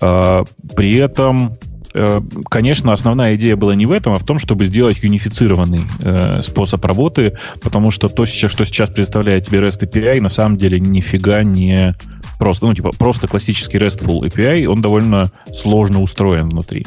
А, 0.02 0.44
При 0.76 0.96
этом 0.96 1.54
конечно, 2.50 2.94
основная 2.94 3.36
идея 3.36 3.56
была 3.56 3.76
не 3.76 3.86
в 3.86 3.92
этом, 3.92 4.14
а 4.14 4.18
в 4.20 4.24
том, 4.26 4.40
чтобы 4.40 4.66
сделать 4.66 4.98
юнифицированный 5.04 5.82
э, 6.02 6.42
способ 6.42 6.84
работы, 6.86 7.38
потому 7.62 7.92
что 7.92 8.10
то, 8.10 8.26
сейчас- 8.26 8.52
что 8.52 8.66
сейчас 8.66 8.90
представляет 8.90 9.46
тебе 9.48 9.60
REST 9.60 9.82
API, 9.90 10.20
на 10.22 10.30
самом 10.30 10.58
деле 10.58 10.80
нифига 10.80 11.44
не 11.44 11.96
просто, 12.40 12.66
ну, 12.66 12.74
типа, 12.74 12.92
просто 12.98 13.28
классический 13.28 13.78
RESTful 13.78 14.22
API, 14.22 14.66
он 14.66 14.82
довольно 14.82 15.32
сложно 15.54 16.02
устроен 16.02 16.50
внутри. 16.50 16.86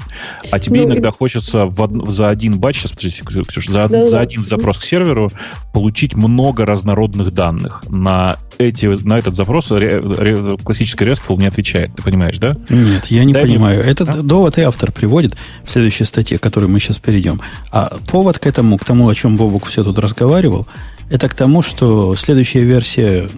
А 0.50 0.58
тебе 0.58 0.80
Ну, 0.82 0.86
иногда 0.88 1.10
хочется 1.10 1.64
в 1.66 1.80
од- 1.80 2.10
за 2.12 2.28
один 2.28 2.58
батч, 2.58 2.78
сейчас, 2.80 2.92
подожди, 2.92 3.22
Ксюш, 3.48 3.66
за, 3.68 3.72
Да-да-да. 3.88 4.10
за 4.10 4.20
один 4.20 4.44
запрос 4.44 4.78
к 4.78 4.84
серверу 4.84 5.28
получить 5.72 6.14
много 6.14 6.66
разнородных 6.66 7.32
данных. 7.32 7.82
На, 7.88 8.36
эти, 8.58 8.86
на 8.86 9.18
этот 9.18 9.34
запрос 9.34 9.70
ре- 9.70 10.00
ре- 10.00 10.56
классический 10.62 11.04
RESTful 11.04 11.38
не 11.38 11.46
отвечает, 11.46 11.94
ты 11.94 12.02
понимаешь, 12.02 12.38
да? 12.38 12.52
Нет, 12.68 13.06
я 13.06 13.24
не 13.24 13.32
Дай 13.32 13.44
мне- 13.44 13.54
понимаю. 13.54 13.80
Этот 13.82 14.08
А? 14.10 14.22
довод 14.22 14.58
и 14.58 14.62
автор 14.62 14.92
приводит 14.96 15.36
в 15.64 15.70
следующей 15.70 16.04
статье, 16.04 16.38
к 16.38 16.42
которой 16.42 16.66
мы 16.66 16.80
сейчас 16.80 16.98
перейдем. 16.98 17.40
А 17.70 17.98
повод 18.10 18.38
к 18.38 18.46
этому, 18.46 18.78
к 18.78 18.84
тому, 18.84 19.08
о 19.08 19.14
чем 19.14 19.36
Бобук 19.36 19.66
все 19.66 19.84
тут 19.84 19.98
разговаривал, 19.98 20.66
это 21.10 21.28
к 21.28 21.34
тому, 21.34 21.62
что 21.62 22.14
следующая 22.16 22.64
версия 22.64 23.28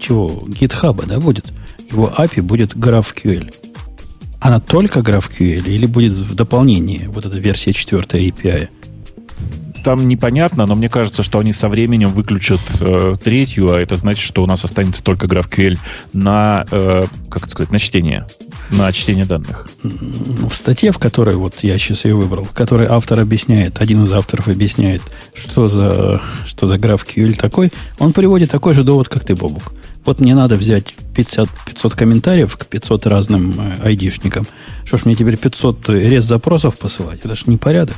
чего? 0.00 0.28
GitHub, 0.48 1.06
да, 1.06 1.20
будет? 1.20 1.52
Его 1.90 2.12
API 2.16 2.42
будет 2.42 2.74
GraphQL. 2.74 3.54
Она 4.40 4.60
только 4.60 5.00
GraphQL 5.00 5.66
или 5.66 5.86
будет 5.86 6.12
в 6.12 6.34
дополнении 6.34 7.06
вот 7.06 7.24
эта 7.24 7.38
версия 7.38 7.72
4 7.72 8.02
API? 8.02 8.68
Там 9.84 10.08
непонятно, 10.08 10.66
но 10.66 10.74
мне 10.74 10.88
кажется, 10.88 11.22
что 11.22 11.38
они 11.38 11.52
со 11.52 11.68
временем 11.68 12.08
выключат 12.08 12.60
э, 12.80 13.16
третью, 13.22 13.72
а 13.72 13.78
это 13.78 13.96
значит, 13.96 14.24
что 14.24 14.42
у 14.42 14.46
нас 14.46 14.64
останется 14.64 15.04
только 15.04 15.26
GraphQL 15.26 15.78
на, 16.12 16.66
э, 16.70 17.04
как 17.28 17.48
сказать, 17.48 17.70
на 17.70 17.78
чтение, 17.78 18.26
на 18.70 18.92
чтение 18.92 19.26
данных. 19.26 19.68
В 19.82 20.52
статье, 20.52 20.90
в 20.90 20.98
которой 20.98 21.36
вот 21.36 21.56
я 21.62 21.78
сейчас 21.78 22.06
ее 22.06 22.16
выбрал, 22.16 22.44
в 22.44 22.52
которой 22.52 22.88
автор 22.88 23.20
объясняет, 23.20 23.80
один 23.80 24.02
из 24.02 24.12
авторов 24.12 24.48
объясняет, 24.48 25.02
что 25.34 25.68
за, 25.68 26.20
что 26.46 26.66
за 26.66 26.76
GraphQL 26.76 27.34
такой, 27.34 27.70
он 27.98 28.12
приводит 28.12 28.50
такой 28.50 28.74
же 28.74 28.82
довод, 28.82 29.08
как 29.08 29.24
ты, 29.24 29.36
Бобук. 29.36 29.72
Вот 30.06 30.20
мне 30.20 30.34
надо 30.34 30.56
взять 30.56 30.94
500, 31.14 31.48
500 31.66 31.94
комментариев 31.94 32.56
к 32.56 32.66
500 32.66 33.06
разным 33.06 33.54
э, 33.58 33.86
айдишникам. 33.86 34.46
Что 34.84 34.96
ж 34.96 35.04
мне 35.04 35.14
теперь 35.14 35.36
500 35.36 35.88
рез 35.90 36.24
запросов 36.24 36.78
посылать? 36.78 37.20
Это 37.22 37.36
же 37.36 37.44
непорядок. 37.46 37.96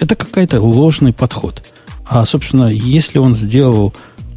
Это 0.00 0.16
какой-то 0.16 0.60
ложный 0.60 1.12
подход. 1.12 1.62
А, 2.06 2.24
собственно, 2.24 2.68
если 2.68 3.18
он 3.18 3.34
сделал, 3.34 3.94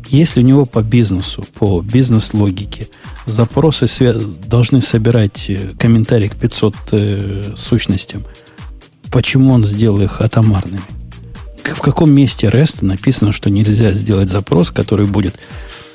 если 0.10 0.40
у 0.40 0.44
него 0.44 0.66
по 0.66 0.82
бизнесу, 0.82 1.44
по 1.60 1.82
бизнес-логике 1.82 2.88
запросы 3.26 3.86
свя- 3.86 4.20
должны 4.48 4.82
собирать 4.82 5.50
э, 5.50 5.74
комментарии 5.78 6.30
к 6.30 6.36
500 6.36 6.76
э, 6.92 7.44
сущностям, 7.56 8.26
почему 9.12 9.54
он 9.54 9.66
сделал 9.66 10.02
их 10.02 10.22
атомарными? 10.22 10.82
В 11.64 11.82
каком 11.82 12.14
месте 12.14 12.48
REST 12.48 12.86
написано, 12.86 13.34
что 13.34 13.50
нельзя 13.50 13.92
сделать 13.92 14.30
запрос, 14.30 14.72
который 14.72 15.06
будет 15.06 15.38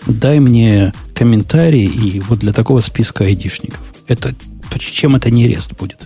дай 0.07 0.39
мне 0.41 0.93
комментарий 1.15 1.87
и 1.87 2.21
вот 2.21 2.41
для 2.41 2.53
такого 2.53 2.81
списка 2.81 3.25
айдишников. 3.25 3.81
Это, 4.07 4.35
чем 4.79 5.17
это 5.17 5.31
не 5.31 5.49
REST 5.49 5.77
будет? 5.79 5.99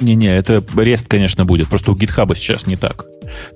Не-не, 0.00 0.36
это 0.36 0.56
REST, 0.56 1.06
конечно, 1.08 1.44
будет. 1.44 1.68
Просто 1.68 1.92
у 1.92 1.94
GitHub 1.94 2.34
сейчас 2.36 2.66
не 2.66 2.76
так. 2.76 3.04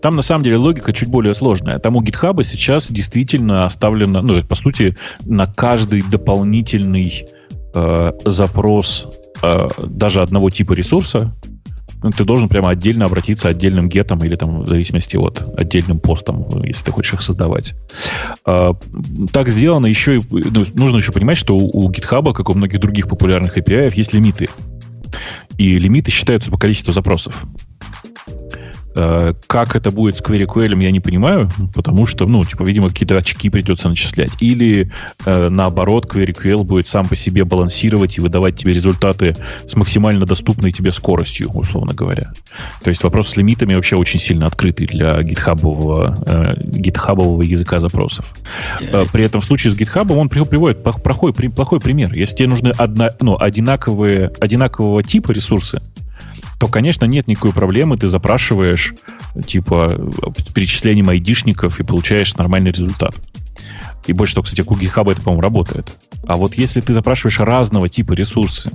Там, 0.01 0.17
на 0.17 0.23
самом 0.23 0.45
деле, 0.45 0.57
логика 0.57 0.93
чуть 0.93 1.09
более 1.09 1.35
сложная. 1.35 1.79
Там 1.79 1.97
у 1.97 2.03
GitHub 2.03 2.43
сейчас 2.45 2.91
действительно 2.91 3.67
оставлено, 3.67 4.23
ну, 4.23 4.43
по 4.43 4.55
сути, 4.55 4.97
на 5.25 5.47
каждый 5.47 6.03
дополнительный 6.03 7.27
э, 7.75 8.13
запрос 8.25 9.09
э, 9.43 9.69
даже 9.87 10.23
одного 10.23 10.51
типа 10.51 10.75
ресурса, 10.75 11.35
ну, 12.05 12.11
ты 12.11 12.25
должен 12.25 12.51
прямо 12.51 12.69
отдельно 12.69 13.07
обратиться 13.07 13.49
отдельным 13.49 13.89
гетом 13.89 14.23
или 14.23 14.37
там 14.37 14.61
в 14.61 14.69
зависимости 14.69 15.17
от 15.17 15.59
отдельным 15.59 15.99
постом, 15.99 16.47
если 16.63 16.85
ты 16.85 16.93
хочешь 16.93 17.15
их 17.15 17.23
создавать. 17.23 17.75
А, 18.45 18.75
так 19.33 19.49
сделано 19.49 19.87
еще 19.87 20.19
и... 20.19 20.21
Ну, 20.31 20.67
нужно 20.75 20.99
еще 20.99 21.13
понимать, 21.13 21.39
что 21.39 21.57
у 21.57 21.91
GitHub, 21.91 22.35
как 22.35 22.51
у 22.51 22.55
многих 22.55 22.79
других 22.79 23.09
популярных 23.09 23.57
API, 23.57 23.91
есть 23.97 24.13
лимиты. 24.13 24.51
И 25.59 25.79
лимиты 25.79 26.11
считаются 26.11 26.51
по 26.51 26.59
количеству 26.59 26.93
запросов. 26.93 27.45
Э, 28.97 29.35
как 29.47 29.77
это 29.77 29.91
будет 29.91 30.17
с 30.17 30.23
query 30.23 30.83
я 30.83 30.91
не 30.91 31.01
понимаю, 31.01 31.51
потому 31.75 32.07
что, 32.07 32.27
ну, 32.27 32.45
типа, 32.45 32.63
видимо, 32.63 32.89
какие-то 32.89 33.17
очки 33.17 33.51
придется 33.51 33.89
начислять. 33.89 34.31
Или, 34.41 34.93
э, 35.25 35.49
наоборот, 35.49 36.07
query 36.07 36.63
будет 36.63 36.87
сам 36.87 37.07
по 37.07 37.17
себе 37.17 37.45
балансировать 37.45 38.19
и 38.19 38.21
выдавать 38.21 38.57
тебе 38.57 38.73
результаты 38.73 39.37
с 39.67 39.75
максимально 39.75 40.27
доступной 40.27 40.71
тебе 40.71 40.93
скоростью, 40.93 41.51
условно 41.51 41.95
говоря. 41.95 42.33
То 42.83 42.91
есть 42.91 43.03
вопрос 43.03 43.31
с 43.31 43.37
лимитами 43.37 43.75
вообще 43.75 43.97
очень 43.97 44.21
сильно 44.21 44.47
открытый 44.47 44.87
для 44.87 45.23
гитхабового, 45.23 46.23
э, 46.27 46.53
гитхабового 46.63 47.43
языка 47.43 47.79
запросов. 47.79 48.27
Э, 48.93 49.05
при 49.13 49.25
этом 49.25 49.41
в 49.41 49.45
случае 49.45 49.73
с 49.73 49.77
гитхабом 49.77 50.19
он 50.19 50.29
приводит 50.29 50.83
плохой, 50.83 51.33
плохой 51.33 51.81
пример. 51.81 52.15
Если 52.15 52.37
тебе 52.37 52.49
нужны 52.49 52.69
одна, 52.69 53.11
ну, 53.21 53.37
одинаковые, 53.39 54.31
одинакового 54.41 55.03
типа 55.03 55.33
ресурсы, 55.33 55.81
то, 56.59 56.69
конечно, 56.69 57.05
нет 57.05 57.27
никакой 57.29 57.53
проблемы. 57.53 57.97
Ты 57.97 58.09
запрашиваешь, 58.09 58.95
типа, 59.47 59.91
перечислением 60.55 61.09
айдишников 61.09 61.81
и 61.81 61.85
получаешь 61.85 62.35
нормальный 62.37 62.71
результат. 62.71 63.15
И 64.07 64.13
больше 64.13 64.35
того, 64.35 64.45
кстати, 64.45 64.61
у 64.61 64.73
GitHub 64.73 65.11
это, 65.11 65.21
по-моему, 65.21 65.43
работает. 65.43 65.97
А 66.27 66.37
вот 66.37 66.55
если 66.55 66.81
ты 66.81 66.93
запрашиваешь 66.93 67.39
разного 67.39 67.89
типа 67.89 68.13
ресурсы, 68.13 68.71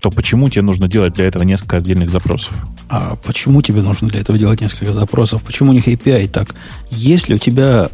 то 0.00 0.10
почему 0.10 0.48
тебе 0.48 0.62
нужно 0.62 0.88
делать 0.88 1.14
для 1.14 1.26
этого 1.26 1.42
несколько 1.42 1.76
отдельных 1.76 2.10
запросов? 2.10 2.54
А 2.88 3.16
почему 3.16 3.60
тебе 3.60 3.82
нужно 3.82 4.08
для 4.08 4.20
этого 4.20 4.38
делать 4.38 4.60
несколько 4.60 4.92
запросов? 4.92 5.42
Почему 5.42 5.70
у 5.70 5.74
них 5.74 5.86
API 5.86 6.28
так? 6.28 6.54
Если 6.90 7.34
у 7.34 7.38
тебя 7.38 7.90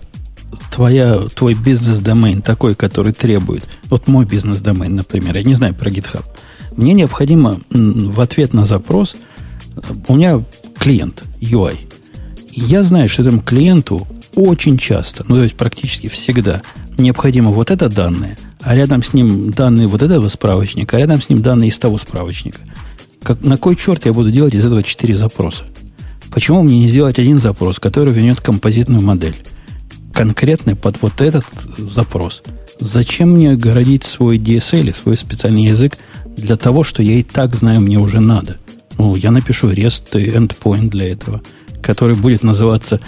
твоя, 0.71 1.19
твой 1.35 1.55
бизнес-домен 1.55 2.43
такой, 2.43 2.77
который 2.77 3.13
требует, 3.13 3.69
вот 3.87 4.07
мой 4.07 4.25
бизнес-домен, 4.25 4.95
например, 4.95 5.37
я 5.37 5.43
не 5.43 5.55
знаю 5.55 5.75
про 5.75 5.91
GitHub, 5.91 6.25
мне 6.77 6.93
необходимо 6.93 7.61
в 7.71 8.21
ответ 8.21 8.53
на 8.53 8.65
запрос, 8.65 9.17
у 10.09 10.17
меня 10.17 10.45
клиент 10.79 11.25
UI. 11.41 11.77
Я 12.53 12.83
знаю, 12.83 13.09
что 13.09 13.23
этому 13.23 13.41
клиенту 13.41 14.07
очень 14.35 14.79
часто, 14.79 15.25
ну 15.29 15.37
то 15.37 15.43
есть 15.43 15.57
практически 15.57 16.09
всегда, 16.09 16.63
необходимо 16.99 17.51
вот 17.51 17.71
это 17.71 17.89
данные, 17.89 18.37
а 18.61 18.75
рядом 18.75 19.03
с 19.03 19.13
ним 19.13 19.51
данные 19.51 19.87
вот 19.87 20.03
этого 20.03 20.29
справочника, 20.29 20.97
а 20.97 21.01
рядом 21.01 21.21
с 21.21 21.29
ним 21.29 21.43
данные 21.43 21.69
из 21.69 21.79
того 21.79 21.99
справочника. 21.99 22.61
Как, 23.23 23.43
на 23.43 23.57
кой 23.57 23.77
черт 23.77 24.07
я 24.07 24.13
буду 24.13 24.31
делать 24.31 24.55
из 24.55 24.65
этого 24.65 24.83
четыре 24.83 25.17
запроса? 25.17 25.65
Почему 26.31 26.63
мне 26.63 26.81
не 26.81 26.89
сделать 26.89 27.19
один 27.19 27.39
запрос, 27.39 27.79
который 27.79 28.13
вернет 28.13 28.41
композитную 28.41 29.03
модель? 29.03 29.37
Конкретный 30.13 30.77
под 30.77 31.01
вот 31.03 31.21
этот 31.21 31.45
запрос. 31.79 32.43
Зачем 32.79 33.33
мне 33.33 33.57
городить 33.57 34.05
свой 34.05 34.39
DSL, 34.39 34.95
свой 34.95 35.17
специальный 35.17 35.65
язык 35.65 35.99
для 36.37 36.57
того, 36.57 36.85
что 36.85 37.03
я 37.03 37.15
и 37.15 37.23
так 37.23 37.55
знаю, 37.55 37.81
мне 37.81 37.99
уже 37.99 38.21
надо. 38.21 38.59
Ну, 38.99 39.15
я 39.17 39.31
напишу 39.31 39.71
REST 39.71 40.13
endpoint 40.13 40.89
для 40.89 41.13
этого, 41.13 41.43
который 41.83 42.17
будет 42.17 42.43
называться 42.43 43.01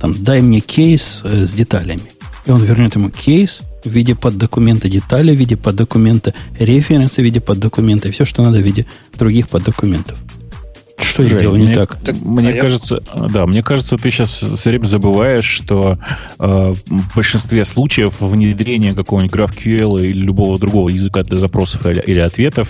там, 0.00 0.14
дай 0.14 0.40
мне 0.40 0.60
кейс 0.60 1.22
э, 1.24 1.44
с 1.44 1.52
деталями. 1.52 2.12
И 2.46 2.50
он 2.50 2.62
вернет 2.62 2.94
ему 2.94 3.10
кейс 3.10 3.62
в 3.84 3.88
виде 3.88 4.14
поддокумента 4.14 4.88
детали, 4.88 5.34
в 5.34 5.38
виде 5.38 5.56
поддокумента 5.56 6.34
референса, 6.58 7.22
в 7.22 7.24
виде 7.24 7.40
поддокумента, 7.40 8.10
все, 8.10 8.24
что 8.24 8.42
надо 8.42 8.58
в 8.58 8.62
виде 8.62 8.86
других 9.16 9.48
поддокументов. 9.48 10.18
Что 10.96 11.22
я 11.22 11.38
делаю 11.38 11.60
не 11.60 11.74
так? 11.74 11.96
так 11.96 12.16
мне 12.20 12.50
а 12.50 12.60
кажется, 12.60 13.02
я... 13.14 13.28
да, 13.28 13.46
мне 13.46 13.62
кажется, 13.62 13.96
ты 13.96 14.10
сейчас 14.10 14.30
все 14.30 14.70
время 14.70 14.84
забываешь, 14.86 15.44
что 15.44 15.98
э, 16.38 16.74
в 16.86 17.14
большинстве 17.16 17.64
случаев 17.64 18.20
внедрение 18.20 18.94
какого-нибудь 18.94 19.34
GraphQL 19.34 20.02
или 20.02 20.20
любого 20.20 20.58
другого 20.58 20.88
языка 20.88 21.22
для 21.24 21.36
запросов 21.36 21.84
или, 21.86 22.00
или 22.00 22.20
ответов 22.20 22.68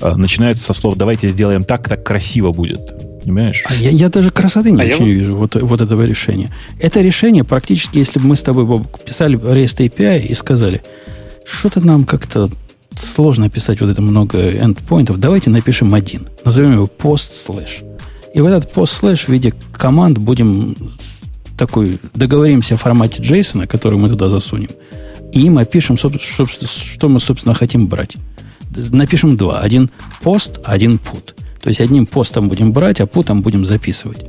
э, 0.00 0.14
начинается 0.14 0.64
со 0.64 0.74
слов 0.74 0.96
«давайте 0.96 1.28
сделаем 1.28 1.62
так, 1.64 1.88
так 1.88 2.04
красиво 2.04 2.52
будет». 2.52 2.92
Понимаешь? 3.22 3.62
А 3.66 3.74
я, 3.74 3.90
я 3.90 4.08
даже 4.08 4.30
красоты 4.30 4.72
не 4.72 4.82
а 4.82 4.84
очень 4.84 5.06
я... 5.06 5.14
вижу 5.14 5.36
вот, 5.36 5.54
вот 5.54 5.80
этого 5.80 6.02
решения. 6.02 6.50
Это 6.80 7.00
решение 7.00 7.44
практически, 7.44 7.98
если 7.98 8.18
бы 8.18 8.26
мы 8.26 8.36
с 8.36 8.42
тобой 8.42 8.66
писали 9.04 9.38
REST 9.38 9.88
API 9.88 10.26
и 10.26 10.34
сказали, 10.34 10.82
что-то 11.44 11.80
нам 11.80 12.04
как-то 12.04 12.50
сложно 12.96 13.50
писать 13.50 13.80
вот 13.80 13.90
это 13.90 14.02
много 14.02 14.50
эндпоинтов. 14.50 15.18
Давайте 15.18 15.50
напишем 15.50 15.94
один. 15.94 16.26
Назовем 16.44 16.72
его 16.72 16.86
post 16.86 17.30
slash. 17.46 17.84
И 18.34 18.40
в 18.40 18.46
этот 18.46 18.72
post 18.72 19.02
slash 19.02 19.26
в 19.26 19.28
виде 19.28 19.54
команд 19.72 20.18
будем 20.18 20.76
такой, 21.56 21.98
договоримся 22.14 22.74
о 22.74 22.78
формате 22.78 23.22
JSON, 23.22 23.66
который 23.66 23.98
мы 23.98 24.08
туда 24.08 24.30
засунем. 24.30 24.70
И 25.32 25.42
им 25.42 25.58
опишем, 25.58 25.96
что 25.96 26.10
мы, 27.08 27.20
собственно, 27.20 27.54
хотим 27.54 27.86
брать. 27.86 28.16
Напишем 28.90 29.36
два. 29.36 29.60
Один 29.60 29.90
пост, 30.22 30.60
один 30.64 30.94
put. 30.94 31.34
То 31.60 31.68
есть 31.68 31.80
одним 31.80 32.06
постом 32.06 32.48
будем 32.48 32.72
брать, 32.72 33.00
а 33.00 33.06
путом 33.06 33.42
будем 33.42 33.64
записывать. 33.64 34.24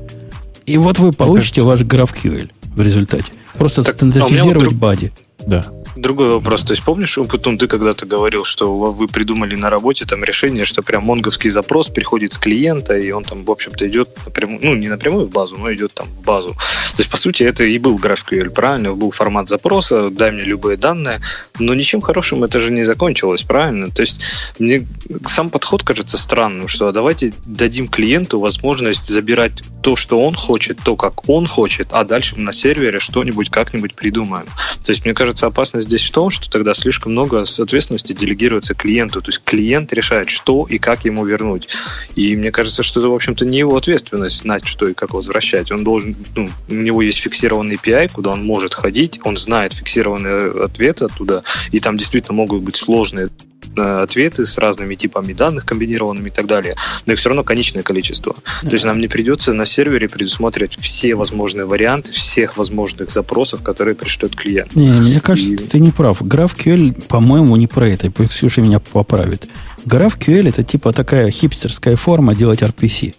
И 0.66 0.78
вот 0.78 1.00
вы 1.00 1.12
получите 1.12 1.62
ваш 1.62 1.82
GraphQL 1.82 2.50
в 2.76 2.82
результате. 2.82 3.34
Просто 3.58 3.84
так, 3.84 3.96
стандартизировать 3.96 4.68
а 4.68 4.70
вот 4.70 4.76
бади. 4.76 5.12
Да 5.46 5.66
другой 6.04 6.30
вопрос. 6.30 6.64
То 6.64 6.74
есть 6.74 6.84
помнишь, 6.84 7.18
Умпутун, 7.18 7.58
ты 7.58 7.68
когда-то 7.68 8.06
говорил, 8.06 8.44
что 8.44 8.92
вы 8.92 9.08
придумали 9.08 9.56
на 9.56 9.70
работе 9.70 10.06
там 10.06 10.24
решение, 10.24 10.66
что 10.66 10.84
прям 10.84 11.04
монговский 11.04 11.50
запрос 11.50 11.90
приходит 11.90 12.34
с 12.34 12.38
клиента, 12.38 12.96
и 12.96 13.10
он 13.12 13.24
там, 13.24 13.44
в 13.44 13.50
общем-то, 13.50 13.88
идет 13.88 14.10
напрямую, 14.26 14.60
ну, 14.62 14.76
не 14.76 14.90
напрямую 14.90 15.26
в 15.26 15.32
базу, 15.32 15.58
но 15.58 15.74
идет 15.74 15.94
там 15.94 16.08
в 16.08 16.24
базу. 16.24 16.50
То 16.50 17.00
есть, 17.00 17.10
по 17.10 17.18
сути, 17.18 17.44
это 17.44 17.64
и 17.64 17.80
был 17.80 17.98
GraphQL, 17.98 18.52
правильно? 18.52 18.94
Был 18.94 19.10
формат 19.12 19.50
запроса, 19.50 20.10
дай 20.12 20.32
мне 20.32 20.44
любые 20.44 20.78
данные, 20.78 21.22
но 21.58 21.74
ничем 21.74 22.02
хорошим 22.02 22.44
это 22.44 22.60
же 22.60 22.72
не 22.72 22.84
закончилось, 22.84 23.44
правильно? 23.44 23.90
То 23.90 24.02
есть, 24.02 24.22
мне 24.60 24.86
сам 25.26 25.50
подход 25.50 25.84
кажется 25.84 26.18
странным, 26.18 26.68
что 26.68 26.92
давайте 26.92 27.34
дадим 27.46 27.88
клиенту 27.88 28.40
возможность 28.40 29.08
забирать 29.08 29.64
то, 29.82 29.96
что 29.96 30.20
он 30.22 30.36
хочет, 30.36 30.80
то, 30.84 30.96
как 30.96 31.30
он 31.30 31.48
хочет, 31.48 31.88
а 31.92 32.04
дальше 32.04 32.38
на 32.38 32.52
сервере 32.54 33.00
что-нибудь 33.00 33.50
как-нибудь 33.50 33.96
придумаем. 33.96 34.46
То 34.84 34.92
есть, 34.92 35.06
мне 35.06 35.14
кажется, 35.14 35.48
опасность 35.48 35.88
здесь 35.98 36.10
в 36.10 36.12
том, 36.12 36.30
что 36.32 36.50
тогда 36.50 36.74
слишком 36.74 37.12
много 37.12 37.42
ответственности 37.42 38.14
делегируется 38.14 38.74
клиенту. 38.74 39.22
То 39.22 39.30
есть 39.30 39.44
клиент 39.44 39.94
решает, 39.94 40.30
что 40.30 40.66
и 40.68 40.80
как 40.80 41.06
ему 41.06 41.24
вернуть. 41.26 41.68
И 42.16 42.36
мне 42.36 42.52
кажется, 42.52 42.82
что 42.82 43.00
это, 43.00 43.10
в 43.10 43.14
общем-то, 43.14 43.46
не 43.46 43.60
его 43.60 43.78
ответственность 43.78 44.40
знать, 44.40 44.66
что 44.66 44.88
и 44.88 44.94
как 44.94 45.14
возвращать. 45.14 45.72
Он 45.72 45.84
должен, 45.84 46.16
ну, 46.36 46.50
у 46.70 46.74
него 46.74 47.02
есть 47.04 47.20
фиксированный 47.20 47.76
API, 47.76 48.10
куда 48.12 48.32
он 48.32 48.44
может 48.44 48.74
ходить, 48.74 49.20
он 49.24 49.38
знает 49.38 49.74
фиксированный 49.74 50.66
ответ 50.66 51.02
оттуда, 51.02 51.44
и 51.72 51.80
там 51.80 51.98
действительно 51.98 52.34
могут 52.34 52.64
быть 52.64 52.76
сложные 52.76 53.30
ответы 53.76 54.46
с 54.46 54.58
разными 54.58 54.96
типами 54.96 55.34
данных 55.34 55.66
комбинированными 55.66 56.30
и 56.30 56.32
так 56.32 56.46
далее, 56.46 56.76
но 57.06 57.14
их 57.14 57.20
все 57.20 57.30
равно 57.30 57.44
конечное 57.44 57.84
количество. 57.84 58.36
То 58.62 58.70
есть 58.70 58.86
нам 58.86 59.00
не 59.00 59.08
придется 59.08 59.54
на 59.54 59.66
сервере 59.66 60.08
предусматривать 60.10 60.78
все 60.80 61.16
возможные 61.16 61.66
варианты 61.66 62.12
всех 62.12 62.58
возможных 62.58 63.12
запросов, 63.12 63.64
которые 63.64 63.96
пришлет 63.96 64.36
клиент. 64.36 64.76
Не, 64.76 64.90
мне 64.90 65.20
кажется, 65.20 65.54
и... 65.54 65.58
ты 65.58 65.80
не 65.80 65.92
прав. 65.92 66.22
GraphQL, 66.22 67.04
по-моему, 67.08 67.56
не 67.56 67.68
про 67.68 67.90
это. 67.90 68.10
Пусть 68.12 68.32
Ксюша 68.32 68.62
меня 68.62 68.80
поправит. 68.80 69.48
GraphQL 69.86 70.50
это 70.50 70.64
типа 70.64 70.94
такая 70.94 71.30
хипстерская 71.30 71.96
форма 71.96 72.36
делать 72.36 72.62
RPC 72.62 73.16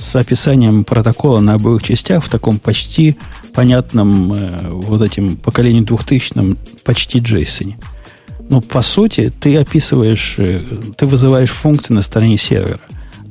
с 0.00 0.16
описанием 0.16 0.84
протокола 0.84 1.40
на 1.40 1.54
обоих 1.54 1.82
частях 1.82 2.24
в 2.24 2.30
таком 2.30 2.58
почти 2.58 3.16
понятном 3.54 4.32
э, 4.32 4.70
вот 4.70 5.02
этим 5.02 5.36
поколению 5.36 5.84
2000 5.84 6.56
почти 6.84 7.20
JSON. 7.20 7.74
Но 8.50 8.60
по 8.60 8.82
сути 8.82 9.32
ты 9.40 9.56
описываешь, 9.56 10.34
э, 10.38 10.60
ты 10.96 11.06
вызываешь 11.06 11.50
функции 11.50 11.94
на 11.94 12.02
стороне 12.02 12.36
сервера, 12.36 12.80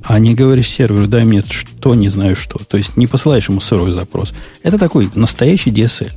а 0.06 0.18
не 0.18 0.34
говоришь 0.34 0.70
серверу, 0.70 1.08
дай 1.08 1.26
мне 1.26 1.44
что, 1.44 1.94
не 1.94 2.08
знаю 2.08 2.38
что. 2.38 2.58
То 2.58 2.78
есть 2.78 2.96
не 2.96 3.06
посылаешь 3.06 3.50
ему 3.50 3.60
сырой 3.60 3.92
запрос. 3.92 4.34
Это 4.64 4.78
такой 4.78 5.10
настоящий 5.16 5.72
DSL. 5.72 6.12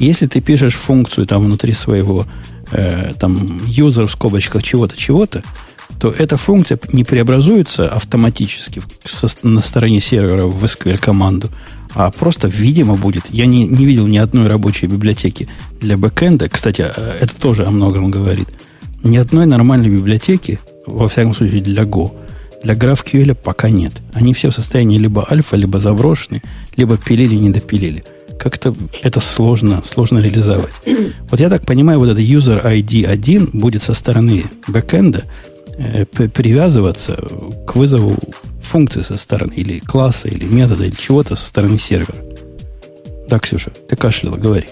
Если 0.00 0.26
ты 0.26 0.40
пишешь 0.40 0.74
функцию 0.74 1.28
там 1.28 1.44
внутри 1.44 1.72
своего 1.72 2.26
э, 2.72 3.12
там 3.20 3.60
юзер 3.64 4.06
в 4.06 4.10
скобочках 4.12 4.64
чего-то, 4.64 4.96
чего-то, 4.96 5.44
то 6.00 6.10
эта 6.10 6.36
функция 6.36 6.80
не 6.92 7.04
преобразуется 7.04 7.88
автоматически 7.88 8.82
со, 9.04 9.28
на 9.44 9.60
стороне 9.60 10.00
сервера 10.00 10.46
в 10.46 10.64
SQL 10.64 10.98
команду, 10.98 11.48
а 11.94 12.10
просто, 12.10 12.48
видимо, 12.48 12.94
будет. 12.94 13.24
Я 13.30 13.46
не, 13.46 13.66
не 13.66 13.84
видел 13.84 14.06
ни 14.06 14.18
одной 14.18 14.46
рабочей 14.46 14.86
библиотеки 14.86 15.48
для 15.80 15.96
бэкэнда. 15.96 16.48
Кстати, 16.48 16.82
а, 16.82 17.16
это 17.20 17.34
тоже 17.34 17.64
о 17.64 17.70
многом 17.70 18.10
говорит. 18.10 18.48
Ни 19.02 19.16
одной 19.16 19.46
нормальной 19.46 19.88
библиотеки, 19.88 20.58
во 20.86 21.08
всяком 21.08 21.34
случае 21.34 21.60
для 21.60 21.82
Go, 21.84 22.12
для 22.62 22.74
GraphQL 22.74 23.34
пока 23.34 23.70
нет. 23.70 23.92
Они 24.12 24.34
все 24.34 24.50
в 24.50 24.54
состоянии 24.54 24.98
либо 24.98 25.26
альфа, 25.30 25.56
либо 25.56 25.80
заброшены, 25.80 26.42
либо 26.76 26.96
пилили, 26.96 27.34
не 27.34 27.50
допилили. 27.50 28.04
Как-то 28.38 28.74
это 29.02 29.20
сложно, 29.20 29.82
сложно 29.84 30.18
реализовать. 30.18 30.72
Вот 31.30 31.40
я 31.40 31.48
так 31.48 31.66
понимаю, 31.66 31.98
вот 31.98 32.08
это 32.08 32.20
user 32.20 32.64
ID 32.64 33.04
1 33.06 33.50
будет 33.52 33.82
со 33.82 33.94
стороны 33.94 34.44
бэкэнда 34.68 35.24
Э, 35.24 35.57
привязываться 36.34 37.16
к 37.66 37.76
вызову 37.76 38.16
функции 38.62 39.02
со 39.02 39.16
стороны, 39.16 39.54
или 39.54 39.78
класса, 39.78 40.28
или 40.28 40.44
метода, 40.44 40.84
или 40.84 40.94
чего-то 40.94 41.36
со 41.36 41.46
стороны 41.46 41.78
сервера. 41.78 42.16
Да, 43.28 43.38
Ксюша, 43.38 43.70
ты 43.88 43.96
кашляла, 43.96 44.36
говори. 44.36 44.66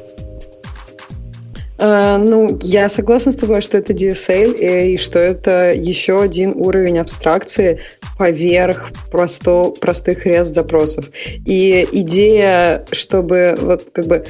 Uh, 1.78 2.16
ну, 2.16 2.58
я 2.62 2.88
согласна 2.88 3.32
с 3.32 3.36
тобой, 3.36 3.60
что 3.60 3.76
это 3.76 3.92
DSL 3.92 4.58
и, 4.58 4.94
и 4.94 4.96
что 4.96 5.18
это 5.18 5.74
еще 5.74 6.22
один 6.22 6.54
уровень 6.56 6.98
абстракции 6.98 7.80
поверх 8.16 8.92
просто, 9.10 9.64
простых 9.78 10.24
рест 10.24 10.54
запросов. 10.54 11.04
И 11.44 11.86
идея, 11.92 12.86
чтобы 12.92 13.58
вот 13.60 13.88
как 13.92 14.06
бы 14.06 14.24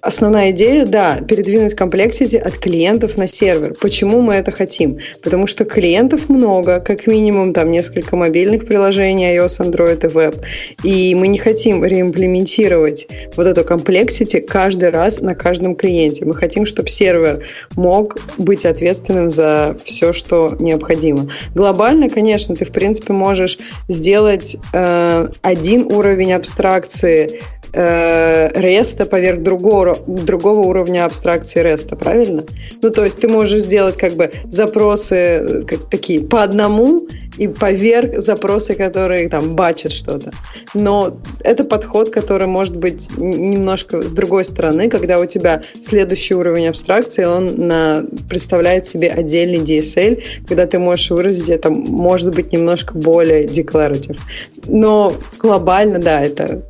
Основная 0.00 0.50
идея, 0.50 0.86
да, 0.86 1.18
передвинуть 1.26 1.74
Complexity 1.74 2.36
от 2.38 2.58
клиентов 2.58 3.16
на 3.16 3.26
сервер. 3.26 3.74
Почему 3.80 4.20
мы 4.20 4.34
это 4.34 4.52
хотим? 4.52 4.98
Потому 5.22 5.46
что 5.46 5.64
клиентов 5.64 6.28
много, 6.28 6.80
как 6.80 7.06
минимум 7.06 7.52
там 7.52 7.70
несколько 7.70 8.16
мобильных 8.16 8.66
приложений, 8.66 9.36
iOS, 9.36 9.60
Android 9.60 10.06
и 10.06 10.12
Web. 10.12 10.42
И 10.82 11.14
мы 11.14 11.28
не 11.28 11.38
хотим 11.38 11.84
реимплементировать 11.84 13.08
вот 13.36 13.46
эту 13.46 13.62
Complexity 13.62 14.40
каждый 14.40 14.90
раз 14.90 15.20
на 15.20 15.34
каждом 15.34 15.74
клиенте. 15.74 16.24
Мы 16.24 16.34
хотим, 16.34 16.66
чтобы 16.66 16.88
сервер 16.88 17.46
мог 17.76 18.18
быть 18.38 18.64
ответственным 18.64 19.30
за 19.30 19.76
все, 19.84 20.12
что 20.12 20.56
необходимо. 20.58 21.28
Глобально, 21.54 22.08
конечно, 22.10 22.54
ты 22.54 22.64
в 22.64 22.72
принципе 22.72 23.12
можешь 23.12 23.58
сделать 23.88 24.56
э, 24.72 25.28
один 25.42 25.92
уровень 25.92 26.32
абстракции 26.32 27.40
э, 27.76 28.50
реста 28.54 29.04
поверх 29.06 29.42
другого, 29.42 29.98
другого 30.06 30.60
уровня 30.60 31.04
абстракции 31.04 31.60
реста, 31.60 31.94
правильно? 31.94 32.44
Ну, 32.82 32.90
то 32.90 33.04
есть 33.04 33.20
ты 33.20 33.28
можешь 33.28 33.62
сделать 33.62 33.96
как 33.96 34.14
бы 34.14 34.32
запросы 34.44 35.14
э, 35.14 35.62
как, 35.62 35.90
такие 35.90 36.20
по 36.20 36.42
одному 36.42 37.06
и 37.36 37.48
поверх 37.48 38.18
запросы, 38.20 38.74
которые 38.74 39.28
там 39.28 39.54
бачат 39.54 39.92
что-то. 39.92 40.30
Но 40.72 41.18
это 41.40 41.64
подход, 41.64 42.10
который 42.10 42.46
может 42.46 42.76
быть 42.78 43.10
немножко 43.18 44.00
с 44.00 44.12
другой 44.12 44.46
стороны, 44.46 44.88
когда 44.88 45.20
у 45.20 45.26
тебя 45.26 45.62
следующий 45.82 46.34
уровень 46.34 46.68
абстракции, 46.68 47.24
он 47.24 47.54
на, 47.56 48.04
представляет 48.28 48.86
себе 48.86 49.10
отдельный 49.10 49.58
DSL, 49.58 50.22
когда 50.48 50.66
ты 50.66 50.78
можешь 50.78 51.10
выразить 51.10 51.50
это, 51.50 51.68
может 51.68 52.34
быть, 52.34 52.52
немножко 52.52 52.94
более 52.94 53.44
declarative. 53.44 54.18
Но 54.66 55.12
глобально, 55.38 55.98
да, 55.98 56.22
это 56.22 56.62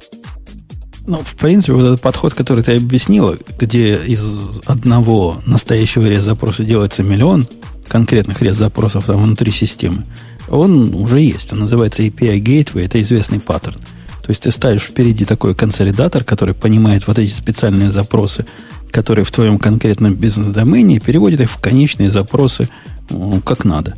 ну, 1.07 1.19
в 1.25 1.37
принципе, 1.37 1.73
вот 1.73 1.85
этот 1.85 2.01
подход, 2.01 2.35
который 2.35 2.65
ты 2.65 2.77
объяснила, 2.77 3.37
где 3.59 3.97
из 3.97 4.61
одного 4.67 5.41
настоящего 5.47 6.07
рез 6.07 6.25
запроса 6.25 6.65
делается 6.65 7.03
миллион 7.03 7.47
конкретных 7.89 8.43
рез 8.43 8.57
запросов 8.57 9.05
там 9.05 9.23
внутри 9.23 9.53
системы, 9.53 10.05
он 10.49 10.95
уже 10.95 11.21
есть. 11.21 11.53
Он 11.53 11.61
называется 11.61 12.03
API 12.03 12.41
Gateway, 12.41 12.85
это 12.85 13.01
известный 13.01 13.41
паттерн. 13.41 13.79
То 14.23 14.31
есть 14.31 14.43
ты 14.43 14.51
ставишь 14.51 14.83
впереди 14.83 15.25
такой 15.25 15.55
консолидатор, 15.55 16.25
который 16.25 16.55
понимает 16.55 17.07
вот 17.07 17.19
эти 17.19 17.33
специальные 17.33 17.93
запросы, 17.93 18.45
которые 18.91 19.25
в 19.25 19.31
твоем 19.31 19.59
конкретном 19.59 20.15
бизнес-домене, 20.15 20.97
и 20.97 21.01
переводит 21.01 21.41
их 21.41 21.51
в 21.51 21.61
конечные 21.61 22.11
запросы 22.11 22.69
ну, 23.11 23.41
как 23.41 23.65
надо. 23.65 23.93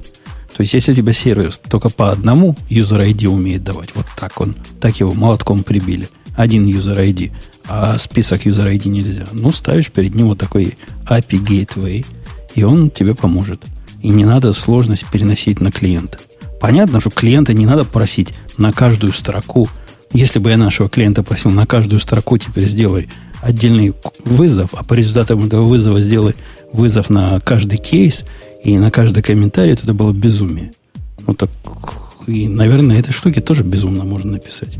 То 0.55 0.63
есть, 0.63 0.75
если 0.75 0.93
у 0.93 0.95
тебя 0.95 1.13
сервер 1.13 1.55
только 1.57 1.89
по 1.89 2.11
одному 2.11 2.57
user 2.69 3.09
ID 3.09 3.29
умеет 3.29 3.65
давать, 3.65 3.91
вот 3.95 4.07
так 4.19 4.41
он, 4.41 4.55
так 4.81 4.99
его 5.01 5.15
молотком 5.15 5.63
прибили, 5.63 6.09
один 6.39 6.67
user 6.67 6.97
ID, 6.97 7.33
а 7.67 7.99
список 7.99 8.47
user 8.47 8.73
ID 8.73 8.89
нельзя. 8.89 9.27
Ну, 9.33 9.51
ставишь 9.51 9.91
перед 9.91 10.15
ним 10.15 10.29
вот 10.29 10.39
такой 10.39 10.79
API 11.07 11.45
Gateway, 11.45 12.07
и 12.55 12.63
он 12.63 12.91
тебе 12.91 13.17
поможет. 13.17 13.65
И 14.03 14.09
не 14.11 14.25
надо 14.25 14.53
сложность 14.53 15.05
переносить 15.11 15.61
на 15.61 15.73
клиента. 15.73 16.19
Понятно, 16.61 17.01
что 17.01 17.11
клиента 17.11 17.53
не 17.55 17.67
надо 17.67 17.85
просить 17.85 18.35
на 18.57 18.73
каждую 18.73 19.13
строку. 19.13 19.69
Если 20.13 20.39
бы 20.39 20.51
я 20.51 20.57
нашего 20.57 20.89
клиента 20.89 21.25
просил 21.25 21.51
на 21.51 21.67
каждую 21.67 21.99
строку, 21.99 22.39
теперь 22.39 22.69
сделай 22.69 23.09
отдельный 23.43 23.93
вызов, 24.25 24.71
а 24.75 24.85
по 24.85 24.95
результатам 24.95 25.45
этого 25.45 25.65
вызова 25.65 26.01
сделай 26.01 26.37
вызов 26.73 27.11
на 27.11 27.41
каждый 27.41 27.79
кейс 27.79 28.25
и 28.63 28.79
на 28.79 28.93
каждый 28.93 29.25
комментарий, 29.25 29.75
то 29.75 29.83
это 29.83 29.95
было 29.95 30.13
безумие. 30.13 30.71
Ну 31.27 31.35
так, 31.35 31.51
и, 32.29 32.47
наверное, 32.47 33.01
этой 33.01 33.13
штуки 33.13 33.41
тоже 33.41 33.65
безумно 33.65 34.05
можно 34.05 34.33
написать. 34.33 34.79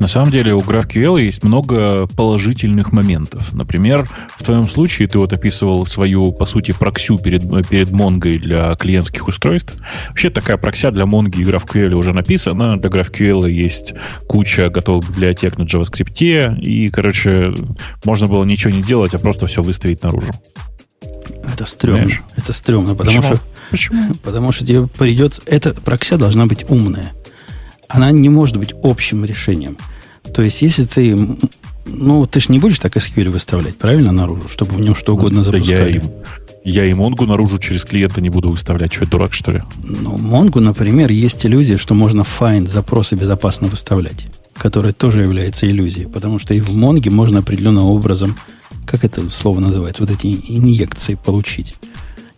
На 0.00 0.08
самом 0.08 0.30
деле 0.30 0.54
у 0.54 0.60
GraphQL 0.60 1.22
есть 1.22 1.42
много 1.42 2.06
положительных 2.08 2.92
моментов. 2.92 3.52
Например, 3.52 4.08
в 4.36 4.42
твоем 4.42 4.68
случае 4.68 5.08
ты 5.08 5.18
вот 5.18 5.32
описывал 5.32 5.86
свою, 5.86 6.32
по 6.32 6.46
сути, 6.46 6.72
проксю 6.72 7.18
перед, 7.18 7.42
перед 7.68 7.90
Mongo 7.90 8.36
для 8.38 8.74
клиентских 8.74 9.28
устройств. 9.28 9.74
Вообще 10.08 10.30
такая 10.30 10.56
прокся 10.56 10.90
для 10.90 11.04
Mongo 11.04 11.36
и 11.36 11.44
GraphQL 11.44 11.94
уже 11.94 12.12
написана. 12.12 12.76
Для 12.76 12.90
GraphQL 12.90 13.50
есть 13.50 13.94
куча 14.26 14.68
готовых 14.68 15.08
библиотек 15.10 15.58
на 15.58 15.62
JavaScript. 15.62 16.60
И, 16.60 16.88
короче, 16.88 17.54
можно 18.04 18.26
было 18.26 18.44
ничего 18.44 18.72
не 18.72 18.82
делать, 18.82 19.14
а 19.14 19.18
просто 19.18 19.46
все 19.46 19.62
выставить 19.62 20.02
наружу. 20.02 20.32
Это 21.52 21.64
стрёмно. 21.64 22.02
Знаешь? 22.02 22.22
Это 22.36 22.52
стрёмно, 22.52 22.94
потому 22.94 23.18
Почему? 23.18 23.34
что... 23.34 23.44
Почему? 23.70 24.14
Потому 24.22 24.52
что 24.52 24.66
тебе 24.66 24.86
придется... 24.86 25.40
Эта 25.46 25.72
прокся 25.72 26.18
должна 26.18 26.46
быть 26.46 26.68
умная 26.68 27.12
она 27.88 28.10
не 28.10 28.28
может 28.28 28.56
быть 28.56 28.74
общим 28.82 29.24
решением. 29.24 29.76
То 30.34 30.42
есть, 30.42 30.62
если 30.62 30.84
ты... 30.84 31.16
Ну, 31.86 32.26
ты 32.26 32.40
же 32.40 32.46
не 32.48 32.58
будешь 32.58 32.78
так 32.78 32.96
SQL 32.96 33.30
выставлять, 33.30 33.76
правильно, 33.76 34.10
наружу, 34.10 34.48
чтобы 34.48 34.76
в 34.76 34.80
нем 34.80 34.94
что 34.94 35.14
угодно 35.14 35.38
ну, 35.38 35.44
запускали? 35.44 36.02
Я, 36.64 36.82
я 36.82 36.86
и 36.86 36.94
Монгу 36.94 37.26
наружу 37.26 37.58
через 37.58 37.84
клиента 37.84 38.22
не 38.22 38.30
буду 38.30 38.50
выставлять. 38.50 38.94
Что, 38.94 39.04
я 39.04 39.10
дурак, 39.10 39.34
что 39.34 39.52
ли? 39.52 39.62
Ну, 39.82 40.16
Монгу, 40.16 40.60
например, 40.60 41.10
есть 41.10 41.44
иллюзия, 41.44 41.76
что 41.76 41.94
можно 41.94 42.22
find 42.22 42.66
запросы 42.66 43.16
безопасно 43.16 43.68
выставлять, 43.68 44.26
которая 44.56 44.94
тоже 44.94 45.20
является 45.20 45.68
иллюзией, 45.68 46.06
потому 46.06 46.38
что 46.38 46.54
и 46.54 46.60
в 46.60 46.74
Монге 46.74 47.10
можно 47.10 47.40
определенным 47.40 47.84
образом, 47.84 48.34
как 48.86 49.04
это 49.04 49.28
слово 49.28 49.60
называется, 49.60 50.02
вот 50.02 50.10
эти 50.10 50.26
инъекции 50.48 51.18
получить. 51.22 51.74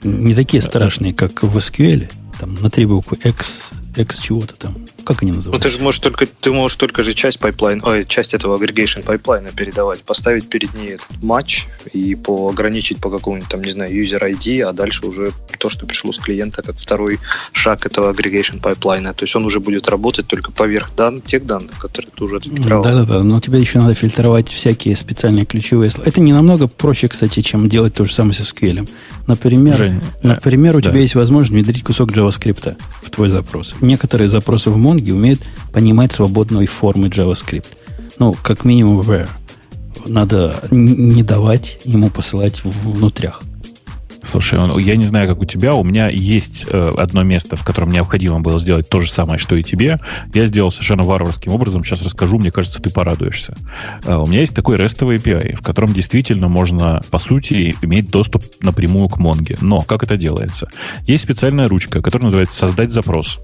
Не 0.03 0.35
такие 0.35 0.61
страшные, 0.61 1.15
как 1.15 1.45
в 1.45 1.57
SQL, 1.57 2.11
там 2.41 2.55
на 2.61 2.69
три 2.69 2.85
буквы 2.87 3.19
X, 3.23 3.71
X 3.97 4.19
чего-то 4.19 4.55
там. 4.57 4.77
Как 5.07 5.23
они 5.23 5.31
Ну, 5.31 5.37
называются? 5.37 5.69
ты 5.69 5.75
же 5.77 5.83
можешь 5.83 6.01
только, 6.01 6.27
ты 6.27 6.53
можешь 6.53 6.77
только 6.77 7.03
же 7.03 7.15
часть 7.15 7.39
pipeline, 7.39 7.81
ой, 7.85 8.05
часть 8.05 8.35
этого 8.35 8.59
aggregation 8.59 9.03
pipeline 9.03 9.45
а 9.45 9.51
передавать, 9.53 10.01
поставить 10.01 10.49
перед 10.49 10.75
ней 10.75 10.95
этот 10.95 11.23
матч 11.23 11.67
и 11.93 12.15
по, 12.15 12.51
ограничить 12.51 12.99
по 12.99 13.09
какому-нибудь 13.09 13.49
там, 13.49 13.63
не 13.63 13.71
знаю, 13.71 13.93
user 13.95 14.21
ID, 14.21 14.63
а 14.63 14.73
дальше 14.73 15.07
уже 15.07 15.33
то, 15.59 15.69
что 15.69 15.87
пришло 15.87 16.13
с 16.13 16.19
клиента, 16.19 16.63
как 16.63 16.77
второй 16.77 17.19
шаг 17.53 17.87
этого 17.87 18.13
aggregation 18.13 18.61
pipeline 18.61 19.04
а. 19.04 19.15
То 19.15 19.25
есть 19.25 19.37
он 19.37 19.45
уже 19.45 19.61
будет 19.61 19.89
работать 19.89 20.27
только 20.27 20.51
поверх 20.51 20.95
дан, 20.97 21.21
тех 21.21 21.47
данных, 21.47 21.79
которые 21.79 22.11
ты 22.15 22.25
уже 22.25 22.37
отфильтровал. 22.39 22.83
Да-да-да, 22.83 23.23
но 23.23 23.41
тебе 23.41 23.61
еще 23.61 23.79
надо 23.79 23.95
фильтровать 23.95 24.49
всякие 24.49 24.97
специальные 24.97 25.45
ключевые 25.45 25.91
слова. 25.91 26.09
Это 26.09 26.21
не 26.21 26.33
намного 26.33 26.67
проще, 26.67 27.09
кстати, 27.09 27.41
чем 27.41 27.69
делать 27.69 27.95
то 27.95 28.05
же 28.05 28.13
самое 28.13 28.35
с 28.35 28.41
SQL. 28.41 28.89
Например, 29.27 29.77
Жень, 29.77 30.01
э, 30.23 30.29
например 30.29 30.77
у 30.77 30.81
да. 30.81 30.91
тебя 30.91 31.01
есть 31.01 31.15
возможность 31.15 31.53
внедрить 31.53 31.83
кусок 31.83 32.11
JavaScript 32.13 32.77
в 33.03 33.11
твой 33.11 33.29
запрос. 33.29 33.75
Некоторые 33.81 34.29
запросы 34.29 34.71
в 34.71 34.77
Mongo 34.77 34.96
умеют 35.13 35.41
понимать 35.73 36.13
свободной 36.13 36.67
формы 36.67 37.09
JavaScript. 37.09 37.67
Ну, 38.19 38.35
как 38.43 38.65
минимум 38.65 39.01
where. 39.01 39.29
Надо 40.07 40.57
не 40.71 41.23
давать 41.23 41.79
ему 41.85 42.11
посылать 42.11 42.63
внутрях. 42.65 43.43
Слушай, 44.27 44.59
я 44.83 44.97
не 44.97 45.05
знаю, 45.05 45.29
как 45.29 45.41
у 45.41 45.45
тебя, 45.45 45.75
у 45.75 45.85
меня 45.85 46.09
есть 46.09 46.67
э, 46.69 46.95
одно 46.99 47.23
место, 47.23 47.55
в 47.55 47.65
котором 47.65 47.91
необходимо 47.91 48.41
было 48.41 48.59
сделать 48.59 48.89
то 48.89 48.99
же 49.01 49.09
самое, 49.09 49.39
что 49.39 49.55
и 49.55 49.63
тебе. 49.63 49.99
Я 50.35 50.47
сделал 50.47 50.73
совершенно 50.73 51.05
варварским 51.05 51.53
образом. 51.53 51.85
Сейчас 51.85 52.03
расскажу, 52.03 52.39
мне 52.39 52.51
кажется, 52.51 52.83
ты 52.83 52.91
порадуешься. 52.91 53.55
Э, 54.05 54.17
у 54.17 54.27
меня 54.27 54.41
есть 54.41 54.55
такой 54.55 54.77
RESTовый 54.77 55.17
API, 55.17 55.55
в 55.57 55.63
котором 55.63 55.93
действительно 55.93 56.49
можно, 56.49 57.01
по 57.11 57.19
сути, 57.19 57.77
иметь 57.83 58.11
доступ 58.11 58.43
напрямую 58.61 59.09
к 59.09 59.19
Монге. 59.19 59.59
Но 59.61 59.81
как 59.83 60.03
это 60.03 60.17
делается? 60.17 60.69
Есть 61.07 61.23
специальная 61.23 61.69
ручка, 61.69 62.03
которая 62.03 62.27
называется 62.27 62.57
«Создать 62.59 62.91
запрос» 62.91 63.39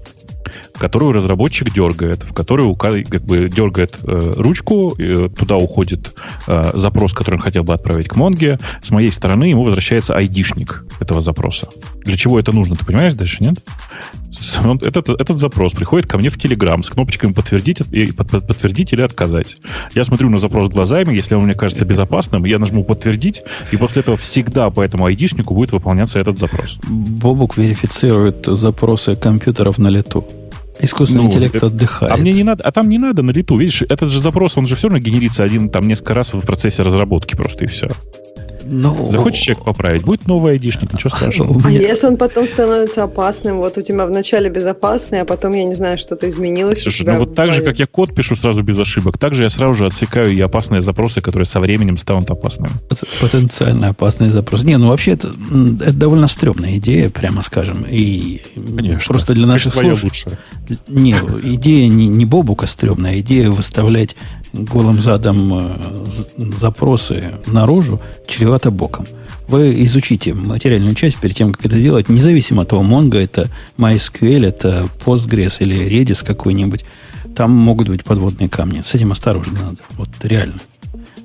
которую 0.77 1.13
разработчик 1.13 1.73
дергает, 1.73 2.23
в 2.23 2.33
которую 2.33 2.75
как 2.75 2.93
бы 3.23 3.49
дергает 3.49 3.97
э, 4.03 4.33
ручку, 4.37 4.95
э, 4.97 5.29
туда 5.29 5.57
уходит 5.57 6.15
э, 6.47 6.71
запрос, 6.73 7.13
который 7.13 7.35
он 7.35 7.41
хотел 7.41 7.63
бы 7.63 7.73
отправить 7.73 8.07
к 8.07 8.15
Монге. 8.15 8.59
С 8.81 8.91
моей 8.91 9.11
стороны 9.11 9.45
ему 9.45 9.63
возвращается 9.63 10.15
айдишник 10.15 10.85
этого 10.99 11.21
запроса. 11.21 11.67
Для 12.03 12.17
чего 12.17 12.39
это 12.39 12.51
нужно, 12.51 12.75
ты 12.75 12.85
понимаешь 12.85 13.13
дальше, 13.13 13.43
нет? 13.43 13.55
Этот, 14.81 15.09
этот 15.09 15.39
запрос 15.39 15.73
приходит 15.73 16.07
ко 16.09 16.17
мне 16.17 16.29
в 16.29 16.37
Telegram 16.37 16.81
с 16.83 16.89
кнопочками 16.89 17.33
подтвердить, 17.33 17.81
и 17.91 18.11
под- 18.11 18.29
под- 18.29 18.47
подтвердить 18.47 18.93
или 18.93 19.01
отказать. 19.01 19.57
Я 19.95 20.03
смотрю 20.03 20.29
на 20.29 20.37
запрос 20.37 20.69
глазами, 20.69 21.15
если 21.15 21.35
он 21.35 21.45
мне 21.45 21.53
кажется 21.53 21.85
безопасным, 21.85 22.45
я 22.45 22.59
нажму 22.59 22.83
подтвердить, 22.83 23.41
и 23.71 23.77
после 23.77 24.01
этого 24.01 24.17
всегда 24.17 24.69
по 24.69 24.81
этому 24.81 25.05
айдишнику 25.05 25.53
будет 25.53 25.71
выполняться 25.71 26.19
этот 26.19 26.37
запрос. 26.37 26.79
Бобук 26.87 27.57
верифицирует 27.57 28.45
запросы 28.45 29.15
компьютеров 29.15 29.77
на 29.77 29.89
лету. 29.89 30.25
Искусственный 30.83 31.23
Ну, 31.23 31.27
интеллект 31.29 31.55
это- 31.55 31.67
отдыхает. 31.67 32.13
А 32.13 32.17
мне 32.17 32.33
не 32.33 32.43
надо, 32.43 32.63
а 32.63 32.71
там 32.71 32.89
не 32.89 32.97
надо 32.97 33.23
на 33.23 33.31
лету. 33.31 33.57
Видишь, 33.57 33.81
этот 33.87 34.11
же 34.11 34.19
запрос, 34.19 34.57
он 34.57 34.67
же 34.67 34.75
все 34.75 34.89
равно 34.89 34.99
генерится 34.99 35.43
один 35.43 35.69
там 35.69 35.87
несколько 35.87 36.13
раз 36.13 36.33
в 36.33 36.41
процессе 36.41 36.83
разработки 36.83 37.35
просто 37.35 37.63
и 37.63 37.67
все. 37.67 37.89
Ну, 38.65 39.11
Захочешь 39.11 39.41
человек 39.41 39.63
поправить, 39.65 40.03
будет 40.03 40.27
новый 40.27 40.53
айдишник, 40.53 40.93
ничего 40.93 41.09
страшного. 41.09 41.61
А 41.65 41.71
если 41.71 42.07
он 42.07 42.17
потом 42.17 42.47
становится 42.47 43.03
опасным, 43.03 43.57
вот 43.57 43.77
у 43.77 43.81
тебя 43.81 44.05
вначале 44.05 44.49
безопасный, 44.49 45.21
а 45.21 45.25
потом, 45.25 45.53
я 45.53 45.63
не 45.63 45.73
знаю, 45.73 45.97
что-то 45.97 46.27
изменилось 46.29 46.81
Слушай, 46.81 47.05
ну 47.07 47.19
вот 47.19 47.35
так 47.35 47.51
же, 47.51 47.61
как 47.61 47.79
я 47.79 47.85
код 47.85 48.13
пишу 48.13 48.35
сразу 48.35 48.63
без 48.63 48.79
ошибок, 48.79 49.17
так 49.17 49.33
же 49.33 49.43
я 49.43 49.49
сразу 49.49 49.75
же 49.75 49.85
отсекаю 49.85 50.31
и 50.31 50.39
опасные 50.41 50.81
запросы, 50.81 51.21
которые 51.21 51.45
со 51.45 51.59
временем 51.59 51.97
станут 51.97 52.29
опасными. 52.29 52.71
потенциально 53.21 53.89
опасный 53.89 54.29
запрос. 54.29 54.63
Не, 54.63 54.77
ну 54.77 54.87
вообще 54.87 55.11
это, 55.11 55.29
это 55.81 55.93
довольно 55.93 56.27
стрёмная 56.27 56.77
идея, 56.77 57.09
прямо 57.09 57.41
скажем. 57.41 57.85
И 57.89 58.41
Конечно. 58.55 59.07
просто 59.07 59.33
для 59.33 59.47
наших 59.47 59.73
слушателей... 59.73 60.37
Не, 60.87 61.13
идея 61.43 61.87
не, 61.87 62.07
не 62.07 62.25
Бобука 62.25 62.67
стрёмная, 62.67 63.13
а 63.13 63.19
идея 63.19 63.49
выставлять 63.49 64.15
голым 64.53 64.99
задом 64.99 65.51
э, 65.53 66.05
запросы 66.53 67.33
наружу 67.47 67.99
чревато 68.27 68.71
боком. 68.71 69.05
Вы 69.47 69.83
изучите 69.83 70.33
материальную 70.33 70.95
часть 70.95 71.17
перед 71.17 71.35
тем, 71.35 71.51
как 71.51 71.65
это 71.65 71.81
делать, 71.81 72.07
независимо 72.07 72.61
от 72.61 72.69
того, 72.69 72.83
Mongo 72.83 73.19
это 73.19 73.49
MySQL, 73.77 74.47
это 74.47 74.87
Postgres 75.05 75.57
или 75.59 75.85
Redis 75.87 76.25
какой-нибудь. 76.25 76.85
Там 77.35 77.51
могут 77.51 77.89
быть 77.89 78.03
подводные 78.03 78.47
камни. 78.47 78.81
С 78.81 78.93
этим 78.93 79.11
осторожно 79.11 79.59
надо. 79.59 79.77
Вот 79.97 80.09
реально. 80.21 80.59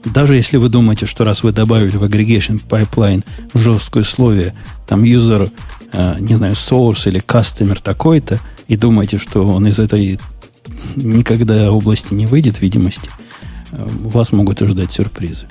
Даже 0.04 0.36
если 0.36 0.56
вы 0.56 0.68
думаете, 0.68 1.06
что 1.06 1.24
раз 1.24 1.42
вы 1.42 1.52
добавили 1.52 1.96
в 1.96 2.04
aggregation 2.04 2.62
pipeline 2.66 3.24
жесткое 3.52 4.02
условие, 4.02 4.54
там 4.86 5.02
user, 5.02 5.50
э, 5.92 6.16
не 6.20 6.34
знаю, 6.34 6.54
source 6.54 7.08
или 7.08 7.20
customer 7.20 7.78
такой-то, 7.82 8.40
и 8.68 8.76
думаете, 8.76 9.18
что 9.18 9.46
он 9.46 9.66
из 9.66 9.78
этой 9.78 10.18
никогда 10.96 11.70
области 11.72 12.14
не 12.14 12.26
выйдет, 12.26 12.60
видимости, 12.60 13.08
э, 13.72 13.86
вас 14.02 14.32
могут 14.32 14.62
ожидать 14.62 14.92
сюрпризы. 14.92 15.46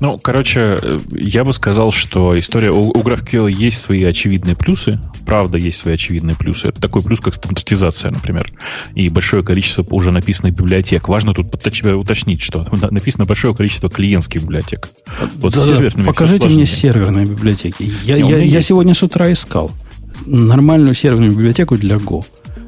Ну, 0.00 0.18
короче, 0.18 0.78
э, 0.82 0.98
я 1.12 1.44
бы 1.44 1.52
сказал, 1.52 1.90
что 1.92 2.38
история 2.38 2.70
у, 2.70 2.88
у 2.90 3.02
GraphQL 3.02 3.50
есть 3.50 3.80
свои 3.80 4.04
очевидные 4.04 4.56
плюсы. 4.56 5.00
Правда, 5.24 5.56
есть 5.56 5.78
свои 5.78 5.94
очевидные 5.94 6.36
плюсы. 6.36 6.68
Это 6.68 6.80
такой 6.80 7.00
плюс, 7.00 7.20
как 7.20 7.34
стандартизация, 7.34 8.10
например. 8.10 8.50
И 8.94 9.08
большое 9.08 9.42
количество 9.42 9.86
уже 9.90 10.10
написанных 10.10 10.54
библиотек. 10.54 11.08
Важно 11.08 11.32
тут 11.32 11.46
уточнить, 11.54 12.42
что 12.42 12.68
на- 12.72 12.90
написано 12.90 13.24
большое 13.24 13.54
количество 13.54 13.88
клиентских 13.88 14.42
библиотек. 14.42 14.90
Вот 15.36 15.54
с 15.54 15.58
Да-да, 15.64 15.76
серверными 15.78 16.06
покажите 16.06 16.48
мне 16.48 16.66
серверные 16.66 17.24
библиотеки. 17.24 17.90
Я, 18.04 18.16
Не, 18.20 18.28
я, 18.30 18.36
я 18.38 18.42
есть. 18.42 18.68
сегодня 18.68 18.92
с 18.94 19.02
утра 19.02 19.32
искал 19.32 19.70
нормальную 20.26 20.94
серверную 20.94 21.30
библиотеку 21.30 21.76
для 21.76 21.96
Go. 21.96 22.24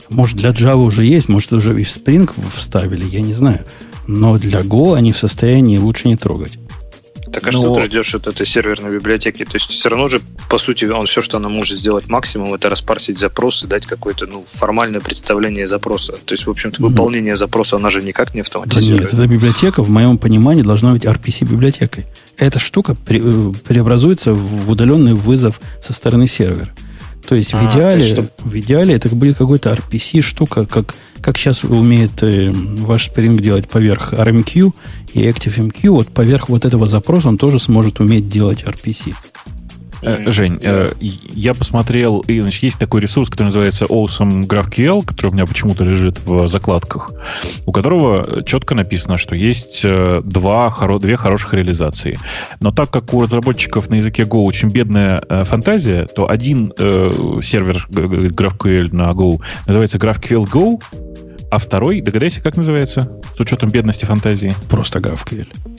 Может, 0.09 0.37
для 0.37 0.51
Java 0.51 0.83
уже 0.83 1.05
есть, 1.05 1.29
может, 1.29 1.53
уже 1.53 1.79
и 1.81 1.85
в 1.85 1.89
Spring 1.89 2.31
вставили, 2.55 3.05
я 3.05 3.21
не 3.21 3.33
знаю. 3.33 3.65
Но 4.07 4.39
для 4.39 4.61
Go 4.61 4.97
они 4.97 5.13
в 5.13 5.19
состоянии 5.19 5.79
лучше 5.79 6.09
не 6.09 6.17
трогать. 6.17 6.59
Так 7.33 7.49
а 7.49 7.53
что 7.53 7.75
ты 7.75 7.83
ждешь 7.83 8.15
от 8.15 8.27
этой 8.29 8.47
серверной 8.47 8.95
библиотеки? 8.95 9.45
То 9.45 9.57
есть 9.57 9.69
все 9.69 9.89
равно 9.89 10.09
же, 10.09 10.21
по 10.49 10.59
сути, 10.59 10.85
он 10.87 11.07
все, 11.07 11.21
что 11.21 11.37
она 11.37 11.49
может 11.49 11.79
сделать 11.79 12.09
максимум, 12.09 12.55
это 12.55 12.71
распарсить 12.71 13.19
запрос 13.19 13.63
и 13.65 13.67
дать 13.67 13.85
какое-то 13.85 14.27
ну, 14.27 14.43
формальное 14.47 15.01
представление 15.01 15.67
запроса. 15.67 16.13
То 16.13 16.35
есть, 16.35 16.47
в 16.47 16.51
общем-то, 16.51 16.81
Мгм. 16.81 16.93
выполнение 16.93 17.37
запроса, 17.37 17.77
она 17.77 17.91
же 17.91 18.01
никак 18.03 18.29
не 18.29 18.41
Да 18.43 18.47
нет, 18.47 18.47
автоматизирует. 18.47 19.13
эта 19.13 19.27
библиотека, 19.27 19.83
в 19.83 19.91
моем 19.91 20.19
понимании, 20.19 20.63
должна 20.63 20.93
быть 20.93 21.05
RPC-библиотекой. 21.05 22.07
Эта 22.39 22.59
штука 22.59 22.97
э, 23.09 23.53
преобразуется 23.67 24.33
в 24.33 24.71
удаленный 24.71 25.15
вызов 25.15 25.61
со 25.83 25.93
стороны 25.93 26.27
сервера. 26.27 26.73
То 27.29 27.35
есть 27.35 27.53
в 27.53 27.57
А, 27.57 27.71
идеале, 27.71 27.99
есть, 28.03 28.11
чтоб- 28.13 28.31
в 28.39 28.57
идеале 28.59 28.95
это 28.95 29.09
будет 29.09 29.37
какой-то 29.37 29.73
RPC-штука, 29.73 30.67
как, 30.67 30.95
как 31.21 31.37
сейчас 31.39 31.65
умеет 31.65 32.23
э, 32.23 32.51
ваш 32.51 33.09
Spring 33.11 33.41
делать 33.41 33.69
поверх 33.69 34.13
RMQ 34.13 34.73
и 35.15 35.21
ActiveMQ, 35.29 35.89
вот 35.91 36.09
поверх 36.09 36.49
вот 36.49 36.65
этого 36.65 36.87
запроса 36.87 37.29
он 37.29 37.39
тоже 37.39 37.59
сможет 37.59 38.01
уметь 38.01 38.29
делать 38.29 38.63
RPC. 38.63 39.15
Э, 40.03 40.31
Жень, 40.31 40.59
э, 40.63 40.93
я 41.01 41.55
посмотрел, 41.55 42.21
и, 42.21 42.41
значит, 42.41 42.63
есть 42.63 42.79
такой 42.79 43.01
ресурс, 43.01 43.31
который 43.31 43.47
называется 43.47 43.87
Awesome 43.87 44.47
GraphQL, 44.47 45.05
который 45.05 45.29
у 45.29 45.35
меня 45.35 45.47
почему-то 45.47 45.85
лежит 45.85 46.19
в 46.25 46.49
закладках, 46.49 47.13
у 47.65 47.73
которого 47.73 48.43
четко 48.45 48.75
написано, 48.75 49.19
что 49.19 49.35
есть 49.35 49.83
э, 49.85 50.21
два, 50.25 50.69
хоро- 50.69 51.01
две 51.01 51.17
хороших 51.17 51.55
реализации. 51.55 52.19
Но 52.61 52.73
так 52.73 52.91
как 52.91 53.13
у 53.15 53.23
разработчиков 53.23 53.89
на 53.89 53.97
языке 53.97 54.25
Go 54.25 54.45
очень 54.45 54.69
бедная 54.69 55.23
фантазия, 55.45 56.07
то 56.07 56.29
один 56.29 56.73
э, 56.79 57.41
сервер 57.43 57.87
GraphQL 57.91 58.95
на 58.95 59.11
Go 59.13 59.41
называется 59.67 59.99
GraphQL 59.99 60.45
Go, 60.45 60.81
а 61.51 61.59
второй, 61.59 62.01
догадайся, 62.01 62.41
как 62.41 62.57
называется, 62.57 63.21
с 63.37 63.41
учетом 63.41 63.71
бедности 63.71 64.05
фантазии? 64.05 64.53
Просто 64.69 64.99
GraphQL. 64.99 65.76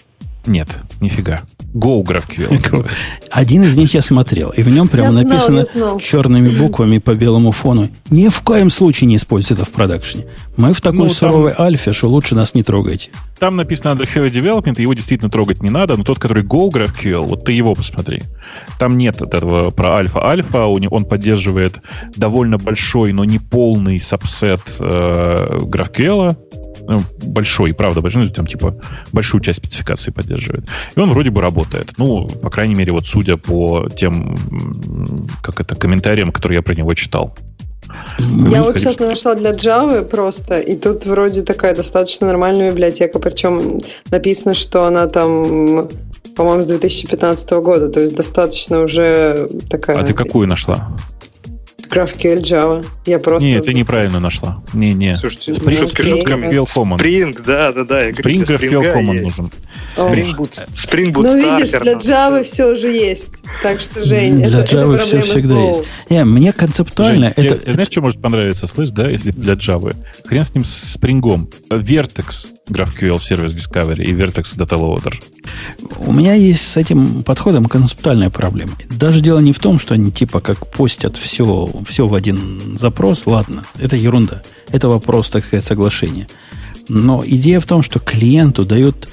Нет, 0.47 0.69
нифига. 1.01 1.41
Go 1.73 2.01
GraphQL. 2.05 2.89
Один 3.29 3.63
из 3.63 3.77
них 3.77 3.93
я 3.93 4.01
смотрел, 4.01 4.49
и 4.49 4.63
в 4.63 4.69
нем 4.69 4.87
прямо 4.87 5.07
Я 5.09 5.11
знал, 5.21 5.23
написано 5.33 5.57
я 5.59 5.65
знал. 5.65 5.99
черными 5.99 6.49
буквами 6.57 6.97
по 6.97 7.13
белому 7.13 7.51
фону. 7.51 7.89
Ни 8.09 8.29
в 8.29 8.41
коем 8.41 8.69
случае 8.69 9.09
не 9.09 9.17
используйте 9.17 9.55
это 9.61 9.65
в 9.65 9.73
продакшне. 9.73 10.25
Мы 10.55 10.73
в 10.73 10.79
такой 10.81 10.99
Ну, 10.99 11.05
там- 11.07 11.13
суровой 11.13 11.53
альфе, 11.57 11.91
что 11.93 12.07
лучше 12.07 12.33
нас 12.35 12.55
не 12.55 12.63
трогайте. 12.63 13.09
Там 13.37 13.57
написано 13.57 13.91
under 13.91 14.07
heavy 14.11 14.31
development, 14.31 14.81
его 14.81 14.93
действительно 14.93 15.29
трогать 15.29 15.61
не 15.61 15.69
надо, 15.69 15.97
но 15.97 16.03
тот, 16.03 16.17
который 16.19 16.43
Go 16.43 16.69
GraphQL, 16.71 17.21
вот 17.21 17.43
ты 17.45 17.51
его 17.51 17.75
посмотри. 17.75 18.23
Там 18.79 18.97
нет 18.97 19.21
этого 19.21 19.69
про 19.71 19.97
альфа-альфа, 19.97 20.65
он 20.65 21.05
поддерживает 21.05 21.79
довольно 22.15 22.57
большой, 22.57 23.11
но 23.11 23.25
не 23.25 23.37
полный 23.39 23.99
сабсет 23.99 24.61
э, 24.79 25.59
GraphQL. 25.63 26.35
Ну, 26.81 26.99
большой, 27.23 27.73
правда, 27.73 28.01
большой, 28.01 28.25
ну, 28.25 28.29
там 28.29 28.47
типа 28.47 28.75
большую 29.11 29.41
часть 29.41 29.59
спецификации 29.59 30.11
поддерживает. 30.11 30.65
И 30.95 30.99
он 30.99 31.11
вроде 31.11 31.29
бы 31.29 31.41
работает. 31.41 31.93
Ну, 31.97 32.27
по 32.27 32.49
крайней 32.49 32.75
мере, 32.75 32.91
вот 32.91 33.07
судя 33.07 33.37
по 33.37 33.87
тем, 33.89 34.37
как 35.41 35.59
это, 35.59 35.75
комментариям, 35.75 36.31
которые 36.31 36.57
я 36.57 36.61
про 36.61 36.75
него 36.75 36.93
читал. 36.93 37.35
Я 38.19 38.63
вот 38.63 38.77
сейчас 38.77 38.99
нашла 38.99 39.35
для 39.35 39.51
Java 39.51 40.03
просто, 40.03 40.59
и 40.59 40.75
тут 40.75 41.05
вроде 41.05 41.41
такая 41.43 41.75
достаточно 41.75 42.27
нормальная 42.27 42.71
библиотека, 42.71 43.19
причем 43.19 43.81
написано, 44.09 44.55
что 44.55 44.85
она 44.85 45.07
там, 45.07 45.87
по-моему, 46.35 46.63
с 46.63 46.67
2015 46.67 47.49
года, 47.51 47.87
то 47.87 48.01
есть 48.01 48.13
достаточно 48.15 48.81
уже 48.81 49.49
такая... 49.69 49.99
А 49.99 50.03
ты 50.03 50.13
какую 50.13 50.47
нашла? 50.47 50.89
GraphQL 51.89 52.41
Java. 52.41 52.85
Я 53.05 53.19
просто... 53.19 53.47
Не, 53.47 53.59
ты 53.61 53.73
неправильно 53.73 54.19
нашла. 54.19 54.61
Не, 54.73 54.93
не. 54.93 55.17
Слушайте, 55.17 55.51
Spring, 55.51 55.83
Spring 55.83 56.13
шутками. 56.13 56.47
GraphQL 56.49 56.63
Common. 56.65 56.97
Spring, 56.97 57.41
да, 57.45 57.71
да, 57.71 57.83
да. 57.83 58.03
я 58.05 58.09
Spring 58.11 58.45
для 58.45 58.55
GraphQL 58.55 58.69
Spring 58.81 58.93
Common 58.93 59.13
есть. 59.13 59.23
нужен. 59.23 59.51
Spring 59.95 60.35
Boot, 60.35 60.67
Spring 60.71 61.11
Boot 61.11 61.21
Ну, 61.23 61.35
видишь, 61.57 61.73
Starter 61.73 61.83
для 61.83 61.93
Java 61.93 62.43
все 62.43 62.75
же 62.75 62.87
есть. 62.87 63.29
Так 63.63 63.79
что, 63.79 64.03
Жень, 64.03 64.37
Для 64.37 64.59
это, 64.59 64.75
Java 64.75 64.95
это 64.95 65.05
все 65.05 65.21
всегда 65.21 65.55
Go. 65.55 65.67
есть. 65.67 65.83
Не, 66.09 66.25
мне 66.25 66.53
концептуально 66.53 67.27
Жень, 67.27 67.33
тебе- 67.35 67.47
это, 67.47 67.57
тебе 67.63 67.73
знаешь, 67.73 67.87
что 67.89 68.01
может 68.01 68.21
понравиться, 68.21 68.67
слышь, 68.67 68.89
да, 68.89 69.09
если 69.09 69.31
для 69.31 69.53
Java? 69.53 69.95
Хрен 70.25 70.43
с 70.43 70.53
ним 70.53 70.65
с 70.65 70.93
спрингом. 70.93 71.49
Vertex 71.69 72.49
GraphQL 72.69 73.17
Service 73.17 73.55
Discovery 73.55 74.03
и 74.03 74.13
Vertex 74.13 74.57
Data 74.57 74.77
Loader. 74.79 75.13
У 75.99 76.11
меня 76.11 76.33
есть 76.33 76.67
с 76.67 76.77
этим 76.77 77.23
подходом 77.23 77.65
концептуальная 77.65 78.29
проблема. 78.29 78.73
Даже 78.89 79.21
дело 79.21 79.39
не 79.39 79.53
в 79.53 79.59
том, 79.59 79.79
что 79.79 79.93
они 79.93 80.11
типа 80.11 80.39
как 80.39 80.67
постят 80.67 81.15
все, 81.15 81.69
все 81.87 82.07
в 82.07 82.13
один 82.13 82.77
запрос, 82.77 83.27
ладно, 83.27 83.63
это 83.77 83.95
ерунда. 83.95 84.41
Это 84.69 84.89
вопрос, 84.89 85.29
так 85.29 85.45
сказать, 85.45 85.65
соглашения. 85.65 86.27
Но 86.89 87.23
идея 87.25 87.59
в 87.59 87.65
том, 87.65 87.81
что 87.81 87.99
клиенту 87.99 88.65
дают 88.65 89.09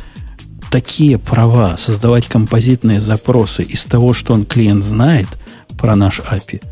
такие 0.71 1.19
права 1.19 1.77
создавать 1.77 2.27
композитные 2.27 3.01
запросы 3.01 3.63
из 3.63 3.85
того, 3.85 4.13
что 4.13 4.33
он 4.33 4.45
клиент 4.45 4.83
знает 4.83 5.29
про 5.79 5.97
наш 5.97 6.21
API. 6.21 6.63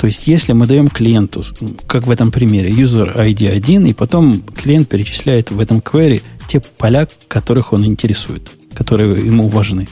То 0.00 0.06
есть, 0.06 0.26
если 0.26 0.54
мы 0.54 0.66
даем 0.66 0.88
клиенту, 0.88 1.42
как 1.86 2.06
в 2.06 2.10
этом 2.10 2.30
примере, 2.30 2.70
user 2.70 3.14
ID 3.14 3.50
1, 3.50 3.84
и 3.86 3.92
потом 3.92 4.40
клиент 4.40 4.88
перечисляет 4.88 5.50
в 5.50 5.60
этом 5.60 5.80
query 5.80 6.22
те 6.48 6.60
поля, 6.60 7.06
которых 7.28 7.74
он 7.74 7.84
интересует, 7.84 8.50
которые 8.72 9.22
ему 9.26 9.48
важны. 9.50 9.86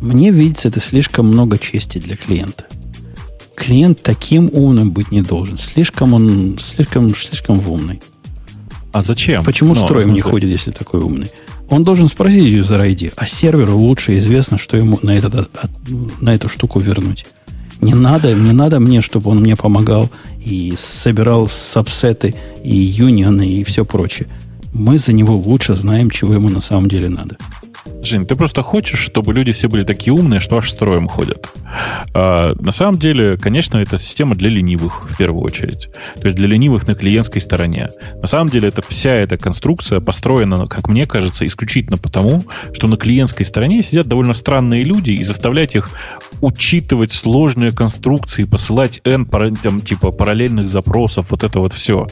Мне 0.00 0.32
видится, 0.32 0.66
это 0.66 0.80
слишком 0.80 1.28
много 1.28 1.56
чести 1.56 1.98
для 1.98 2.16
клиента. 2.16 2.64
Клиент 3.54 4.02
таким 4.02 4.50
умным 4.52 4.90
быть 4.90 5.12
не 5.12 5.22
должен. 5.22 5.56
Слишком 5.56 6.14
он, 6.14 6.58
слишком, 6.60 7.14
слишком 7.14 7.64
умный. 7.68 8.00
А 8.92 9.04
зачем? 9.04 9.44
Почему 9.44 9.74
Ну, 9.74 9.84
строим 9.84 10.10
в 10.10 10.12
не 10.14 10.20
ходит, 10.20 10.50
если 10.50 10.72
такой 10.72 11.00
умный? 11.00 11.30
Он 11.70 11.84
должен 11.84 12.08
спросить 12.08 12.42
user 12.52 12.80
ID, 12.80 13.12
а 13.14 13.24
серверу 13.26 13.76
лучше 13.78 14.16
известно, 14.16 14.58
что 14.58 14.76
ему 14.76 14.98
на, 15.02 15.12
этот, 15.12 15.34
от- 15.36 15.54
от- 15.54 16.20
на 16.20 16.34
эту 16.34 16.48
штуку 16.48 16.80
вернуть. 16.80 17.24
Не 17.80 17.94
надо, 17.94 18.34
не 18.34 18.52
надо 18.52 18.80
мне, 18.80 19.00
чтобы 19.00 19.30
он 19.30 19.40
мне 19.40 19.56
помогал 19.56 20.10
и 20.44 20.74
собирал 20.76 21.48
сабсеты 21.48 22.34
и 22.64 22.74
юнионы 22.74 23.46
и 23.48 23.64
все 23.64 23.84
прочее. 23.84 24.28
Мы 24.72 24.98
за 24.98 25.12
него 25.12 25.36
лучше 25.36 25.74
знаем, 25.74 26.10
чего 26.10 26.34
ему 26.34 26.48
на 26.48 26.60
самом 26.60 26.88
деле 26.88 27.08
надо. 27.08 27.36
Жень, 28.02 28.26
ты 28.26 28.36
просто 28.36 28.62
хочешь, 28.62 29.00
чтобы 29.00 29.34
люди 29.34 29.52
все 29.52 29.68
были 29.68 29.82
такие 29.82 30.12
умные, 30.12 30.40
что 30.40 30.58
аж 30.58 30.70
строем 30.70 31.08
ходят. 31.08 31.48
А, 32.14 32.54
на 32.60 32.72
самом 32.72 32.98
деле, 32.98 33.36
конечно, 33.36 33.78
это 33.78 33.98
система 33.98 34.34
для 34.34 34.50
ленивых 34.50 35.10
в 35.10 35.16
первую 35.16 35.42
очередь. 35.42 35.88
То 36.16 36.26
есть 36.26 36.36
для 36.36 36.46
ленивых 36.46 36.86
на 36.86 36.94
клиентской 36.94 37.40
стороне. 37.40 37.90
На 38.20 38.26
самом 38.26 38.50
деле, 38.50 38.68
это 38.68 38.82
вся 38.82 39.10
эта 39.10 39.36
конструкция 39.36 40.00
построена, 40.00 40.66
как 40.68 40.88
мне 40.88 41.06
кажется, 41.06 41.44
исключительно 41.44 41.98
потому, 41.98 42.42
что 42.72 42.86
на 42.86 42.96
клиентской 42.96 43.44
стороне 43.44 43.82
сидят 43.82 44.06
довольно 44.06 44.34
странные 44.34 44.84
люди 44.84 45.10
и 45.10 45.22
заставлять 45.22 45.74
их 45.74 45.90
учитывать 46.40 47.12
сложные 47.12 47.72
конструкции, 47.72 48.44
посылать 48.44 49.00
N 49.04 49.26
там, 49.26 49.80
типа 49.80 50.12
параллельных 50.12 50.68
запросов, 50.68 51.30
вот 51.30 51.42
это 51.42 51.58
вот 51.58 51.72
все. 51.72 52.06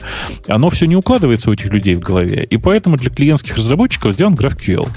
Оно 0.47 0.69
все 0.69 0.85
не 0.85 0.95
укладывается 0.95 1.49
у 1.49 1.53
этих 1.53 1.71
людей 1.71 1.95
в 1.95 1.99
голове. 1.99 2.43
И 2.43 2.57
поэтому 2.57 2.97
для 2.97 3.09
клиентских 3.09 3.55
разработчиков 3.55 4.13
сделан 4.13 4.35
GraphQL. 4.35 4.87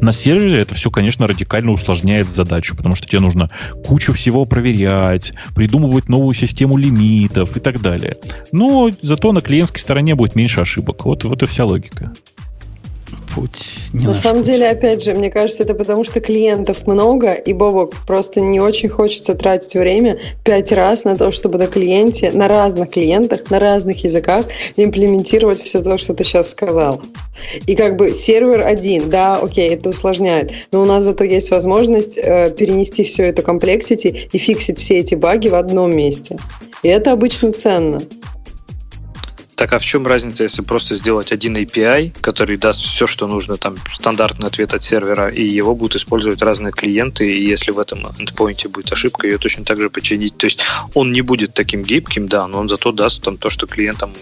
На 0.00 0.12
сервере 0.12 0.60
это 0.60 0.74
все, 0.74 0.90
конечно, 0.90 1.26
радикально 1.26 1.72
усложняет 1.72 2.28
задачу, 2.28 2.76
потому 2.76 2.94
что 2.94 3.08
тебе 3.08 3.20
нужно 3.20 3.50
кучу 3.84 4.12
всего 4.12 4.44
проверять, 4.44 5.32
придумывать 5.54 6.08
новую 6.08 6.34
систему 6.34 6.76
лимитов 6.76 7.56
и 7.56 7.60
так 7.60 7.80
далее. 7.80 8.16
Но 8.52 8.90
зато 9.00 9.32
на 9.32 9.40
клиентской 9.40 9.80
стороне 9.80 10.14
будет 10.14 10.36
меньше 10.36 10.60
ошибок. 10.60 11.04
Вот, 11.04 11.24
вот 11.24 11.42
и 11.42 11.46
вся 11.46 11.64
логика. 11.64 12.12
Путь 13.34 13.66
не 13.92 14.06
На 14.06 14.12
наш 14.12 14.22
самом 14.22 14.38
путь. 14.38 14.46
деле, 14.46 14.68
опять 14.68 15.04
же, 15.04 15.14
мне 15.14 15.30
кажется, 15.30 15.62
это 15.62 15.74
потому, 15.74 16.04
что 16.04 16.20
клиентов 16.20 16.86
много, 16.86 17.32
и 17.32 17.52
Бобок 17.52 17.94
просто 18.06 18.40
не 18.40 18.60
очень 18.60 18.88
хочется 18.88 19.34
тратить 19.34 19.74
время 19.74 20.18
пять 20.44 20.72
раз 20.72 21.04
на 21.04 21.16
то, 21.16 21.30
чтобы 21.30 21.58
на 21.58 21.66
клиенте, 21.66 22.30
на 22.32 22.48
разных 22.48 22.90
клиентах, 22.90 23.50
на 23.50 23.58
разных 23.58 24.04
языках 24.04 24.46
имплементировать 24.76 25.60
все 25.60 25.80
то, 25.80 25.98
что 25.98 26.14
ты 26.14 26.24
сейчас 26.24 26.50
сказал. 26.50 27.02
И 27.66 27.74
как 27.74 27.96
бы 27.96 28.12
сервер 28.12 28.62
один, 28.62 29.10
да, 29.10 29.36
окей, 29.36 29.70
это 29.70 29.90
усложняет, 29.90 30.52
но 30.72 30.82
у 30.82 30.84
нас 30.84 31.04
зато 31.04 31.24
есть 31.24 31.50
возможность 31.50 32.16
э, 32.16 32.50
перенести 32.50 33.04
все 33.04 33.24
это 33.24 33.42
комплексити 33.42 34.28
и 34.32 34.38
фиксить 34.38 34.78
все 34.78 34.98
эти 34.98 35.14
баги 35.14 35.48
в 35.48 35.54
одном 35.54 35.94
месте. 35.94 36.36
И 36.82 36.88
это 36.88 37.12
обычно 37.12 37.52
ценно. 37.52 38.00
Так 39.60 39.74
а 39.74 39.78
в 39.78 39.84
чем 39.84 40.06
разница, 40.06 40.44
если 40.44 40.62
просто 40.62 40.96
сделать 40.96 41.32
один 41.32 41.54
API, 41.54 42.18
который 42.22 42.56
даст 42.56 42.80
все, 42.80 43.06
что 43.06 43.26
нужно, 43.26 43.58
там 43.58 43.76
стандартный 43.92 44.48
ответ 44.48 44.72
от 44.72 44.82
сервера, 44.82 45.28
и 45.28 45.46
его 45.46 45.74
будут 45.74 45.96
использовать 45.96 46.40
разные 46.40 46.72
клиенты, 46.72 47.30
и 47.30 47.46
если 47.46 47.70
в 47.70 47.78
этом 47.78 48.06
endpoint 48.06 48.66
будет 48.70 48.90
ошибка, 48.90 49.26
ее 49.26 49.36
точно 49.36 49.66
так 49.66 49.76
же 49.76 49.90
починить. 49.90 50.34
То 50.38 50.46
есть 50.46 50.64
он 50.94 51.12
не 51.12 51.20
будет 51.20 51.52
таким 51.52 51.82
гибким, 51.82 52.26
да, 52.26 52.46
но 52.46 52.58
он 52.58 52.70
зато 52.70 52.90
даст 52.90 53.22
там 53.22 53.36
то, 53.36 53.50
что 53.50 53.66
клиентам 53.66 54.14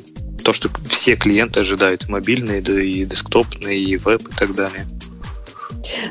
то, 0.42 0.52
что 0.52 0.70
все 0.88 1.14
клиенты 1.14 1.60
ожидают, 1.60 2.08
мобильные, 2.08 2.60
да, 2.60 2.82
и 2.82 3.04
десктопные, 3.04 3.78
и 3.78 3.96
веб, 3.96 4.28
и 4.28 4.34
так 4.34 4.56
далее. 4.56 4.88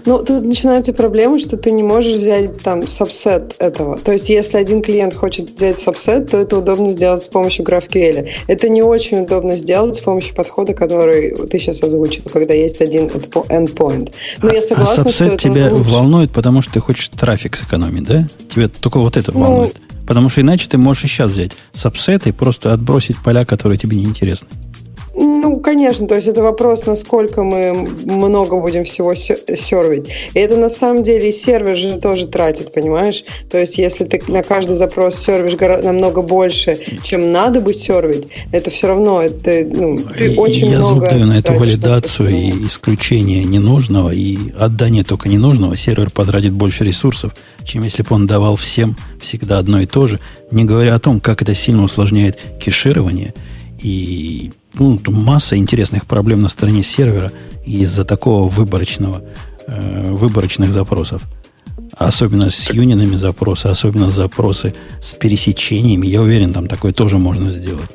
Ну, 0.05 0.23
тут 0.23 0.43
начинается 0.43 0.93
проблема, 0.93 1.39
что 1.39 1.57
ты 1.57 1.71
не 1.71 1.83
можешь 1.83 2.17
взять 2.17 2.61
там 2.61 2.87
сабсет 2.87 3.55
этого. 3.59 3.97
То 3.97 4.11
есть, 4.11 4.29
если 4.29 4.57
один 4.57 4.81
клиент 4.81 5.13
хочет 5.13 5.51
взять 5.55 5.77
сабсет, 5.77 6.31
то 6.31 6.37
это 6.37 6.57
удобно 6.57 6.91
сделать 6.91 7.23
с 7.23 7.27
помощью 7.27 7.65
GraphQL. 7.65 8.29
Это 8.47 8.69
не 8.69 8.81
очень 8.81 9.21
удобно 9.21 9.55
сделать 9.55 9.95
с 9.95 9.99
помощью 9.99 10.35
подхода, 10.35 10.73
который 10.73 11.35
ты 11.47 11.59
сейчас 11.59 11.83
озвучил, 11.83 12.23
когда 12.31 12.53
есть 12.53 12.81
один 12.81 13.07
endpo- 13.07 13.47
endpoint. 13.47 14.13
Но 14.41 14.51
я 14.51 14.59
а 14.59 14.61
согласна, 14.61 14.93
что 14.93 15.03
сабсет 15.03 15.27
это 15.33 15.37
тебя 15.37 15.73
лучше. 15.73 15.89
волнует, 15.89 16.31
потому 16.31 16.61
что 16.61 16.73
ты 16.73 16.79
хочешь 16.79 17.09
трафик 17.09 17.55
сэкономить, 17.55 18.03
да? 18.03 18.27
Тебе 18.53 18.67
только 18.67 18.99
вот 18.99 19.17
это 19.17 19.31
Ну, 19.31 19.39
волнует. 19.39 19.75
Потому 20.07 20.29
что 20.29 20.39
иначе 20.39 20.67
ты 20.69 20.77
можешь 20.77 21.03
и 21.03 21.07
сейчас 21.07 21.31
взять 21.31 21.51
сабсет 21.73 22.27
и 22.27 22.31
просто 22.31 22.71
отбросить 22.71 23.17
поля, 23.21 23.43
которые 23.43 23.77
тебе 23.77 23.97
не 23.97 24.05
интересны. 24.05 24.47
Ну, 25.27 25.59
конечно, 25.59 26.07
то 26.07 26.15
есть 26.15 26.27
это 26.27 26.41
вопрос, 26.41 26.85
насколько 26.85 27.43
мы 27.43 27.87
много 28.05 28.59
будем 28.59 28.83
всего 28.85 29.13
се- 29.13 29.39
сервить. 29.55 30.07
И 30.33 30.39
это 30.39 30.55
на 30.57 30.69
самом 30.69 31.03
деле 31.03 31.29
и 31.29 31.31
сервер 31.31 31.75
же 31.75 31.97
тоже 31.97 32.27
тратит, 32.27 32.73
понимаешь? 32.73 33.23
То 33.51 33.57
есть 33.57 33.77
если 33.77 34.05
ты 34.05 34.21
на 34.27 34.41
каждый 34.41 34.75
запрос 34.75 35.15
сервишь 35.15 35.57
намного 35.83 36.21
больше, 36.21 36.77
чем 37.03 37.31
надо 37.31 37.59
бы 37.61 37.73
сервить, 37.73 38.27
это 38.51 38.71
все 38.71 38.87
равно, 38.87 39.21
это, 39.21 39.65
ну, 39.69 39.99
ты 40.17 40.33
И- 40.33 40.37
очень 40.37 40.67
я 40.67 40.79
много 40.79 41.09
даю 41.09 41.25
на 41.25 41.39
эту 41.39 41.53
валидацию 41.53 42.27
всё 42.27 42.37
и 42.37 42.65
исключение 42.65 43.43
ненужного, 43.43 44.11
и 44.11 44.37
отдание 44.57 45.03
только 45.03 45.29
ненужного. 45.29 45.75
Сервер 45.75 46.09
потратит 46.09 46.53
больше 46.53 46.83
ресурсов, 46.85 47.33
чем 47.65 47.83
если 47.83 48.03
бы 48.03 48.15
он 48.15 48.27
давал 48.27 48.55
всем 48.55 48.95
всегда 49.21 49.59
одно 49.59 49.81
и 49.81 49.85
то 49.85 50.07
же. 50.07 50.19
Не 50.51 50.63
говоря 50.63 50.95
о 50.95 50.99
том, 50.99 51.19
как 51.19 51.41
это 51.41 51.53
сильно 51.53 51.83
усложняет 51.83 52.37
кеширование. 52.59 53.33
И 53.81 54.51
ну, 54.79 54.99
масса 55.07 55.57
интересных 55.57 56.05
проблем 56.05 56.41
на 56.41 56.47
стороне 56.47 56.83
сервера 56.83 57.31
из-за 57.65 58.05
такого 58.05 58.47
выборочного, 58.47 59.23
э, 59.67 60.11
выборочных 60.11 60.71
запросов. 60.71 61.21
Особенно 61.97 62.49
с 62.49 62.71
юнинами 62.71 63.15
запросы, 63.15 63.67
особенно 63.67 64.09
запросы 64.09 64.73
с 65.01 65.13
пересечениями. 65.13 66.07
Я 66.07 66.21
уверен, 66.21 66.53
там 66.53 66.67
такое 66.67 66.93
тоже 66.93 67.17
можно 67.17 67.49
сделать. 67.49 67.89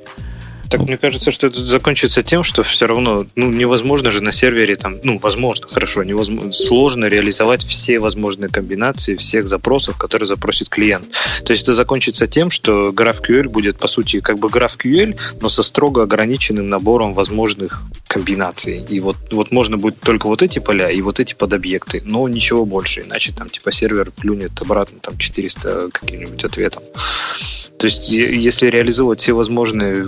Так 0.73 0.89
мне 0.89 0.97
кажется, 0.97 1.31
что 1.31 1.49
это 1.49 1.62
закончится 1.62 2.23
тем, 2.23 2.43
что 2.43 2.62
все 2.62 2.86
равно 2.86 3.27
ну, 3.36 3.51
невозможно 3.51 4.11
же 4.11 4.23
на 4.23 4.32
сервере 4.32 4.74
там, 4.74 4.97
ну, 5.03 5.19
возможно, 5.19 5.69
хорошо, 5.69 6.03
невозможно, 6.03 6.51
сложно 6.51 7.05
реализовать 7.05 7.62
все 7.62 7.99
возможные 7.99 8.49
комбинации 8.49 9.16
всех 9.16 9.49
запросов, 9.49 9.99
которые 9.99 10.27
запросит 10.27 10.70
клиент. 10.70 11.05
То 11.44 11.53
есть 11.53 11.65
это 11.65 11.74
закончится 11.74 12.27
тем, 12.27 12.49
что 12.49 12.89
GraphQL 12.89 13.51
будет, 13.51 13.77
по 13.77 13.86
сути, 13.86 14.20
как 14.20 14.39
бы 14.39 14.49
GraphQL, 14.49 15.20
но 15.43 15.51
со 15.51 15.62
строго 15.62 16.05
ограниченным 16.05 16.70
набором 16.70 17.12
возможных 17.12 17.82
комбинаций. 18.07 18.82
И 18.89 18.99
вот, 19.01 19.16
вот 19.31 19.53
можно 19.53 19.77
будет 19.77 20.01
только 20.01 20.27
вот 20.27 20.43
эти 20.43 20.59
поля 20.59 20.90
и 20.90 21.03
вот 21.03 21.20
эти 21.20 21.35
подобъекты, 21.35 22.01
но 22.07 22.27
ничего 22.28 22.65
больше, 22.65 23.03
иначе 23.03 23.32
там 23.32 23.51
типа 23.51 23.73
сервер 23.73 24.11
плюнет 24.11 24.53
обратно 24.62 25.01
там 25.01 25.19
400 25.19 25.90
каким-нибудь 25.93 26.43
ответом. 26.44 26.82
То 27.82 27.86
есть, 27.86 28.10
если 28.10 28.68
реализовывать 28.68 29.18
все 29.22 29.32
возможные 29.32 30.06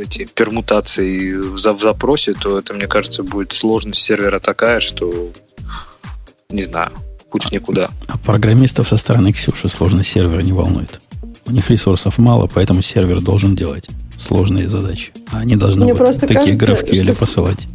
эти 0.00 0.24
пермутации 0.34 1.34
в 1.34 1.56
за- 1.56 1.72
в 1.72 1.80
запросе, 1.80 2.32
то 2.34 2.58
это, 2.58 2.74
мне 2.74 2.88
кажется, 2.88 3.22
будет 3.22 3.52
сложность 3.52 4.02
сервера 4.02 4.40
такая, 4.40 4.80
что 4.80 5.30
не 6.48 6.64
знаю, 6.64 6.90
путь 7.30 7.44
в 7.44 7.52
никуда. 7.52 7.90
А 8.08 8.18
программистов 8.18 8.88
со 8.88 8.96
стороны 8.96 9.32
Ксюши 9.32 9.68
сложность 9.68 10.10
сервера 10.10 10.40
не 10.42 10.52
волнует. 10.52 11.00
У 11.46 11.52
них 11.52 11.70
ресурсов 11.70 12.18
мало, 12.18 12.48
поэтому 12.52 12.82
сервер 12.82 13.20
должен 13.20 13.54
делать 13.54 13.88
сложные 14.16 14.68
задачи. 14.68 15.12
А 15.30 15.38
они 15.38 15.54
должны 15.54 15.84
Мне 15.84 15.94
вот 15.94 16.04
такие 16.26 16.56
кажется, 16.58 16.92
что 16.92 17.12
в- 17.12 17.20
посылать. 17.20 17.68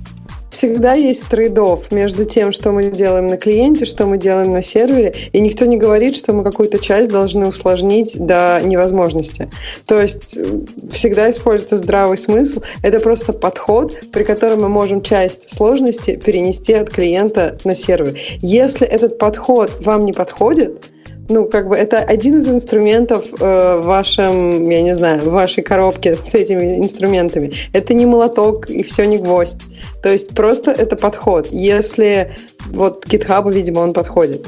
Всегда 0.50 0.94
есть 0.94 1.28
трейдов 1.28 1.92
между 1.92 2.26
тем, 2.26 2.52
что 2.52 2.72
мы 2.72 2.92
делаем 2.92 3.28
на 3.28 3.38
клиенте, 3.38 3.86
что 3.86 4.06
мы 4.06 4.18
делаем 4.18 4.54
на 4.54 4.62
сервере, 4.62 5.14
и 5.32 5.40
никто 5.40 5.66
не 5.66 5.78
говорит, 5.78 6.16
что 6.16 6.34
мы 6.34 6.44
какую-то 6.44 6.80
часть 6.80 7.10
должны 7.10 7.48
усложнить 7.48 8.18
до 8.18 8.62
невозможности. 8.64 9.50
То 9.86 10.02
есть 10.02 10.36
э, 10.36 10.46
всегда 10.92 11.30
используется 11.30 11.78
здравый 11.78 12.18
смысл. 12.18 12.62
Это 12.82 13.00
просто 13.00 13.34
подход, 13.34 14.12
при 14.12 14.24
котором 14.24 14.62
мы 14.62 14.70
можем 14.70 15.02
часть 15.02 15.50
сложности 15.50 16.16
перенести 16.16 16.74
от 16.74 16.90
клиента 16.90 17.58
на 17.64 17.76
сервер. 17.76 18.18
Если 18.42 18.88
этот 18.88 19.18
подход 19.18 19.72
вам 19.82 20.06
не 20.06 20.14
подходит, 20.14 20.86
ну, 21.30 21.46
как 21.46 21.68
бы 21.68 21.76
это 21.76 22.00
один 22.00 22.40
из 22.40 22.48
инструментов 22.48 23.26
э, 23.40 23.82
вашем, 23.82 24.70
я 24.70 24.82
не 24.82 24.96
знаю, 24.96 25.22
в 25.22 25.32
вашей 25.32 25.64
коробке 25.64 26.16
с 26.16 26.34
этими 26.34 26.78
инструментами. 26.78 27.54
Это 27.74 27.94
не 27.94 28.06
молоток 28.06 28.70
и 28.70 28.84
все 28.84 29.06
не 29.06 29.18
гвоздь. 29.18 29.62
То 30.02 30.10
есть 30.10 30.30
просто 30.30 30.72
это 30.72 30.96
подход. 30.96 31.48
Если 31.52 32.32
вот 32.68 33.06
GitHub, 33.06 33.52
видимо, 33.52 33.80
он 33.80 33.94
подходит. 33.94 34.48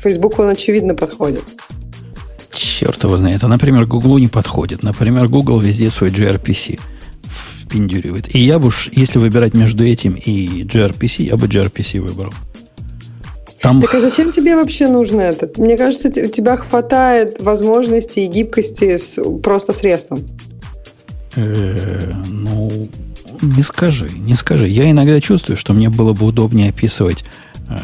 Facebook 0.00 0.38
он 0.38 0.48
очевидно 0.48 0.94
подходит. 0.94 1.44
Черт 2.52 3.02
его 3.02 3.16
знает. 3.16 3.42
А, 3.42 3.48
например, 3.48 3.86
Google 3.86 4.18
не 4.18 4.28
подходит. 4.28 4.82
Например, 4.82 5.28
Google 5.28 5.58
везде 5.58 5.90
свой 5.90 6.10
gRPC 6.10 6.78
впендюривает. 7.24 8.34
И 8.34 8.38
я 8.38 8.58
бы, 8.58 8.70
если 8.92 9.18
выбирать 9.18 9.54
между 9.54 9.84
этим 9.84 10.14
и 10.14 10.62
gRPC, 10.64 11.22
я 11.24 11.36
бы 11.36 11.46
gRPC 11.46 12.00
выбрал. 12.00 12.32
Там... 13.62 13.80
Так 13.80 13.94
а 13.94 14.00
зачем 14.00 14.32
тебе 14.32 14.56
вообще 14.56 14.88
нужно 14.88 15.20
это? 15.20 15.48
Мне 15.56 15.76
кажется, 15.76 16.08
у 16.08 16.28
тебя 16.28 16.56
хватает 16.56 17.40
возможностей 17.40 18.24
и 18.24 18.26
гибкости 18.26 18.96
с, 18.96 19.22
просто 19.40 19.72
средством. 19.72 20.26
Э, 21.36 22.12
ну, 22.28 22.88
не 23.40 23.62
скажи, 23.62 24.10
не 24.16 24.34
скажи. 24.34 24.66
Я 24.66 24.90
иногда 24.90 25.20
чувствую, 25.20 25.56
что 25.56 25.74
мне 25.74 25.88
было 25.88 26.12
бы 26.12 26.26
удобнее 26.26 26.70
описывать 26.70 27.24
э, 27.68 27.76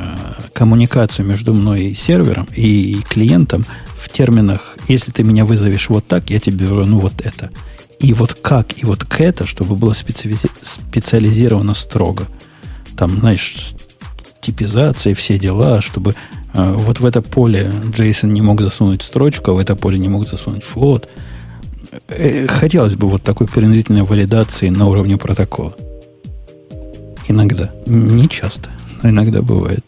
коммуникацию 0.52 1.24
между 1.24 1.54
мной 1.54 1.82
и 1.84 1.94
сервером 1.94 2.48
и 2.56 2.98
клиентом 3.08 3.64
в 3.96 4.08
терминах, 4.08 4.76
если 4.88 5.12
ты 5.12 5.22
меня 5.22 5.44
вызовешь 5.44 5.88
вот 5.90 6.06
так, 6.06 6.28
я 6.30 6.40
тебе 6.40 6.66
говорю, 6.66 6.86
ну 6.86 6.98
вот 6.98 7.20
это. 7.22 7.50
И 8.00 8.14
вот 8.14 8.34
как, 8.34 8.82
и 8.82 8.84
вот 8.84 9.04
к 9.04 9.20
это, 9.20 9.46
чтобы 9.46 9.76
было 9.76 9.92
специализировано 9.92 11.74
строго. 11.74 12.26
Там, 12.96 13.20
знаешь, 13.20 13.74
типизация, 14.48 15.14
все 15.14 15.38
дела, 15.38 15.82
чтобы 15.82 16.14
э, 16.54 16.72
вот 16.76 17.00
в 17.00 17.04
это 17.04 17.20
поле 17.20 17.70
Джейсон 17.92 18.32
не 18.32 18.40
мог 18.40 18.62
засунуть 18.62 19.02
строчку, 19.02 19.50
а 19.50 19.54
в 19.54 19.58
это 19.58 19.76
поле 19.76 19.98
не 19.98 20.08
мог 20.08 20.26
засунуть 20.26 20.64
флот. 20.64 21.08
Э, 22.08 22.46
хотелось 22.46 22.94
бы 22.94 23.08
вот 23.08 23.22
такой 23.22 23.46
принудительной 23.46 24.02
валидации 24.02 24.70
на 24.70 24.86
уровне 24.86 25.18
протокола. 25.18 25.74
Иногда. 27.28 27.70
Не 27.86 28.26
часто, 28.28 28.70
но 29.02 29.10
иногда 29.10 29.42
бывает. 29.42 29.84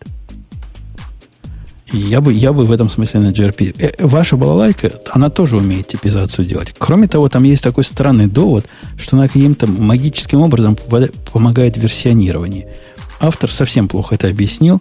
я 1.91 2.21
бы, 2.21 2.35
я 2.35 2.53
бы 2.53 2.67
в 2.67 2.73
этом 2.73 2.91
смысле 2.91 3.21
на 3.21 3.31
GRP. 3.33 3.75
Э, 3.79 4.07
ваша 4.07 4.37
балалайка, 4.37 4.93
она 5.11 5.31
тоже 5.31 5.57
умеет 5.57 5.87
типизацию 5.87 6.47
делать. 6.47 6.75
Кроме 6.77 7.09
того, 7.09 7.31
там 7.31 7.45
есть 7.45 7.63
такой 7.63 7.85
странный 7.85 8.27
довод, 8.27 8.67
что 8.99 9.17
она 9.17 9.27
каким-то 9.27 9.67
магическим 9.67 10.43
образом 10.43 10.77
помогает 11.33 11.79
версионированию 11.79 12.67
автор 13.21 13.51
совсем 13.51 13.89
плохо 13.89 14.15
это 14.15 14.29
объяснил. 14.29 14.81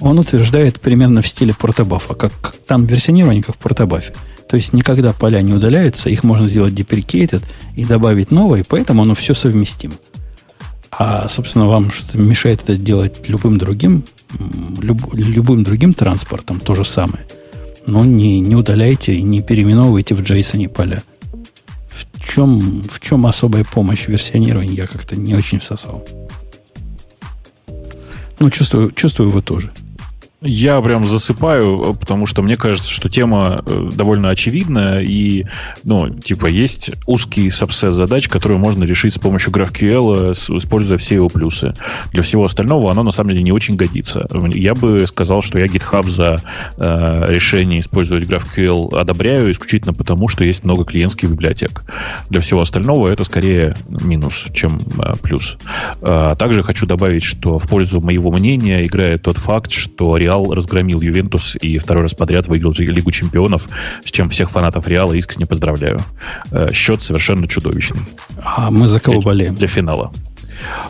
Он 0.00 0.18
утверждает 0.18 0.80
примерно 0.80 1.20
в 1.20 1.28
стиле 1.28 1.52
протобафа, 1.52 2.14
как, 2.14 2.54
там 2.66 2.86
версионирование, 2.86 3.42
как 3.42 3.56
в 3.56 3.58
протобафе. 3.58 4.14
То 4.48 4.56
есть 4.56 4.72
никогда 4.72 5.12
поля 5.12 5.42
не 5.42 5.52
удаляются, 5.52 6.08
их 6.08 6.24
можно 6.24 6.46
сделать 6.46 6.72
deprecated 6.72 7.42
и 7.76 7.84
добавить 7.84 8.30
новые, 8.30 8.64
поэтому 8.64 9.02
оно 9.02 9.14
все 9.14 9.34
совместимо. 9.34 9.94
А, 10.90 11.28
собственно, 11.28 11.68
вам 11.68 11.90
что-то 11.90 12.18
мешает 12.18 12.62
это 12.64 12.76
делать 12.76 13.28
любым 13.28 13.58
другим, 13.58 14.04
люб, 14.80 15.14
любым 15.14 15.62
другим 15.62 15.94
транспортом, 15.94 16.60
то 16.60 16.74
же 16.74 16.84
самое. 16.84 17.24
Но 17.86 18.04
не, 18.04 18.40
не 18.40 18.56
удаляйте 18.56 19.14
и 19.14 19.22
не 19.22 19.40
переименовывайте 19.40 20.14
в 20.14 20.20
JSON 20.20 20.68
поля. 20.68 21.02
В 21.88 22.28
чем, 22.28 22.82
в 22.88 23.00
чем 23.00 23.26
особая 23.26 23.64
помощь 23.64 24.06
версионирования, 24.08 24.74
я 24.74 24.86
как-то 24.86 25.16
не 25.16 25.34
очень 25.34 25.58
всосал. 25.60 26.04
Ну, 28.40 28.48
чувствую, 28.50 28.90
чувствую 28.92 29.28
его 29.28 29.40
тоже. 29.42 29.70
Я 30.42 30.80
прям 30.80 31.06
засыпаю, 31.06 31.94
потому 32.00 32.24
что 32.24 32.40
мне 32.42 32.56
кажется, 32.56 32.90
что 32.90 33.10
тема 33.10 33.62
э, 33.66 33.90
довольно 33.92 34.30
очевидная, 34.30 35.00
и, 35.02 35.44
ну, 35.84 36.08
типа, 36.08 36.46
есть 36.46 36.92
узкий 37.06 37.50
сабсет 37.50 37.92
задач, 37.92 38.26
которые 38.26 38.58
можно 38.58 38.84
решить 38.84 39.14
с 39.14 39.18
помощью 39.18 39.52
GraphQL, 39.52 40.32
используя 40.56 40.96
все 40.96 41.16
его 41.16 41.28
плюсы. 41.28 41.74
Для 42.12 42.22
всего 42.22 42.46
остального 42.46 42.90
оно, 42.90 43.02
на 43.02 43.10
самом 43.10 43.30
деле, 43.32 43.42
не 43.42 43.52
очень 43.52 43.76
годится. 43.76 44.26
Я 44.54 44.74
бы 44.74 45.06
сказал, 45.06 45.42
что 45.42 45.58
я 45.58 45.66
GitHub 45.66 46.08
за 46.08 46.42
э, 46.78 47.26
решение 47.28 47.80
использовать 47.80 48.24
GraphQL 48.24 48.98
одобряю 48.98 49.52
исключительно 49.52 49.92
потому, 49.92 50.28
что 50.28 50.42
есть 50.44 50.64
много 50.64 50.86
клиентских 50.86 51.28
библиотек. 51.28 51.84
Для 52.30 52.40
всего 52.40 52.62
остального 52.62 53.08
это 53.08 53.24
скорее 53.24 53.74
минус, 53.88 54.46
чем 54.54 54.78
э, 55.04 55.12
плюс. 55.22 55.58
Э, 56.00 56.34
также 56.38 56.62
хочу 56.62 56.86
добавить, 56.86 57.24
что 57.24 57.58
в 57.58 57.68
пользу 57.68 58.00
моего 58.00 58.30
мнения 58.30 58.86
играет 58.86 59.20
тот 59.22 59.36
факт, 59.36 59.70
что 59.70 60.16
Реал 60.30 60.52
разгромил 60.52 61.00
Ювентус 61.00 61.56
и 61.60 61.78
второй 61.78 62.04
раз 62.04 62.14
подряд 62.14 62.46
выиграл 62.46 62.72
Лигу 62.78 63.10
чемпионов, 63.10 63.68
с 64.04 64.12
чем 64.12 64.30
всех 64.30 64.50
фанатов 64.50 64.86
Реала 64.86 65.12
искренне 65.14 65.46
поздравляю. 65.46 66.00
Э, 66.52 66.72
счет 66.72 67.02
совершенно 67.02 67.48
чудовищный. 67.48 68.02
А 68.40 68.70
мы 68.70 68.86
за 68.86 69.00
кого 69.00 69.20
для, 69.20 69.24
болеем? 69.24 69.56
Для 69.56 69.66
финала. 69.66 70.12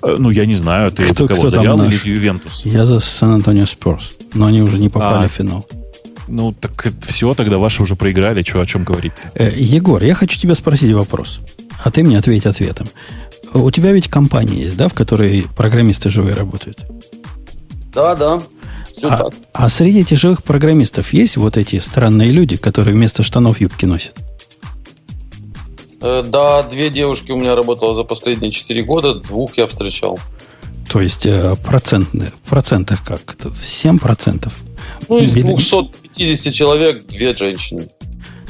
Э, 0.02 0.16
ну, 0.18 0.28
я 0.28 0.44
не 0.44 0.56
знаю, 0.56 0.92
ты 0.92 1.04
кто, 1.04 1.24
за 1.24 1.28
кого? 1.28 1.40
Кто 1.40 1.50
за 1.50 1.62
Реал 1.62 1.78
наш? 1.78 1.86
или 1.86 1.96
за 1.96 2.08
Ювентус? 2.08 2.66
Я 2.66 2.84
за 2.84 3.00
Сан-Антонио 3.00 3.64
Спорс, 3.64 4.12
но 4.34 4.44
они 4.44 4.60
уже 4.60 4.78
не 4.78 4.90
попали 4.90 5.24
а, 5.24 5.28
в 5.28 5.32
финал. 5.32 5.66
Ну, 6.28 6.52
так 6.52 6.88
все, 7.08 7.32
тогда 7.32 7.56
ваши 7.56 7.82
уже 7.82 7.96
проиграли, 7.96 8.42
что, 8.42 8.60
о 8.60 8.66
чем 8.66 8.84
говорить? 8.84 9.14
Э, 9.34 9.50
Егор, 9.56 10.02
я 10.02 10.14
хочу 10.14 10.38
тебя 10.38 10.54
спросить 10.54 10.92
вопрос, 10.92 11.40
а 11.82 11.90
ты 11.90 12.04
мне 12.04 12.18
ответь 12.18 12.44
ответом. 12.44 12.88
У 13.54 13.70
тебя 13.70 13.92
ведь 13.92 14.08
компания 14.08 14.64
есть, 14.64 14.76
да, 14.76 14.88
в 14.88 14.92
которой 14.92 15.46
программисты 15.56 16.10
живые 16.10 16.34
работают? 16.34 16.84
Да, 17.94 18.14
да. 18.14 18.40
А, 19.02 19.28
а 19.52 19.68
среди 19.68 20.00
этих 20.00 20.18
живых 20.18 20.42
программистов 20.42 21.12
есть 21.12 21.36
вот 21.36 21.56
эти 21.56 21.78
странные 21.78 22.30
люди, 22.30 22.56
которые 22.56 22.94
вместо 22.94 23.22
штанов 23.22 23.60
юбки 23.60 23.86
носят? 23.86 24.14
Э, 26.02 26.24
да, 26.26 26.62
две 26.62 26.90
девушки 26.90 27.32
у 27.32 27.36
меня 27.36 27.54
работало 27.54 27.94
за 27.94 28.04
последние 28.04 28.50
четыре 28.50 28.82
года, 28.82 29.14
двух 29.14 29.56
я 29.58 29.66
встречал. 29.66 30.18
То 30.90 31.00
есть 31.00 31.26
э, 31.26 31.56
процентные, 31.64 32.32
в 32.44 32.48
процентах 32.48 33.04
как? 33.04 33.20
7%? 33.20 34.52
Ну, 35.08 35.18
из 35.18 35.32
250 35.32 36.52
человек 36.52 37.06
две 37.06 37.34
женщины. 37.34 37.88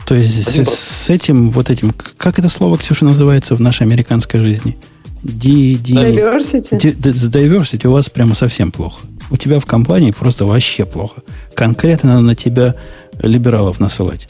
То 0.06 0.14
есть 0.14 0.48
с, 0.48 1.06
с 1.06 1.10
этим, 1.10 1.50
вот 1.50 1.70
этим, 1.70 1.92
как 2.16 2.38
это 2.38 2.48
слово, 2.48 2.78
Ксюша, 2.78 3.04
называется 3.04 3.54
в 3.54 3.60
нашей 3.60 3.82
американской 3.82 4.40
жизни? 4.40 4.78
Ди, 5.22 5.76
ди, 5.76 5.94
diversity? 5.94 6.78
Ди, 6.78 7.12
с 7.12 7.30
diversity 7.30 7.86
у 7.86 7.92
вас 7.92 8.08
прямо 8.08 8.34
совсем 8.34 8.72
плохо 8.72 9.00
у 9.30 9.36
тебя 9.36 9.60
в 9.60 9.66
компании 9.66 10.10
просто 10.10 10.44
вообще 10.44 10.84
плохо. 10.84 11.22
Конкретно 11.54 12.10
надо 12.10 12.22
на 12.22 12.34
тебя 12.34 12.74
либералов 13.22 13.80
насылать. 13.80 14.28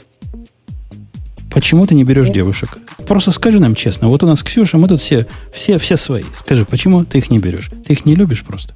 Почему 1.51 1.85
ты 1.85 1.95
не 1.95 2.05
берешь 2.05 2.29
девушек? 2.29 2.77
Просто 3.05 3.31
скажи 3.31 3.59
нам 3.59 3.75
честно. 3.75 4.07
Вот 4.07 4.23
у 4.23 4.27
нас 4.27 4.41
Ксюша, 4.41 4.77
мы 4.77 4.87
тут 4.87 5.01
все, 5.01 5.27
все, 5.53 5.77
все 5.79 5.97
свои. 5.97 6.23
Скажи, 6.33 6.65
почему 6.65 7.03
ты 7.03 7.17
их 7.17 7.29
не 7.29 7.39
берешь? 7.39 7.69
Ты 7.85 7.93
их 7.93 8.05
не 8.05 8.15
любишь 8.15 8.43
просто? 8.43 8.73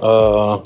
А, 0.00 0.62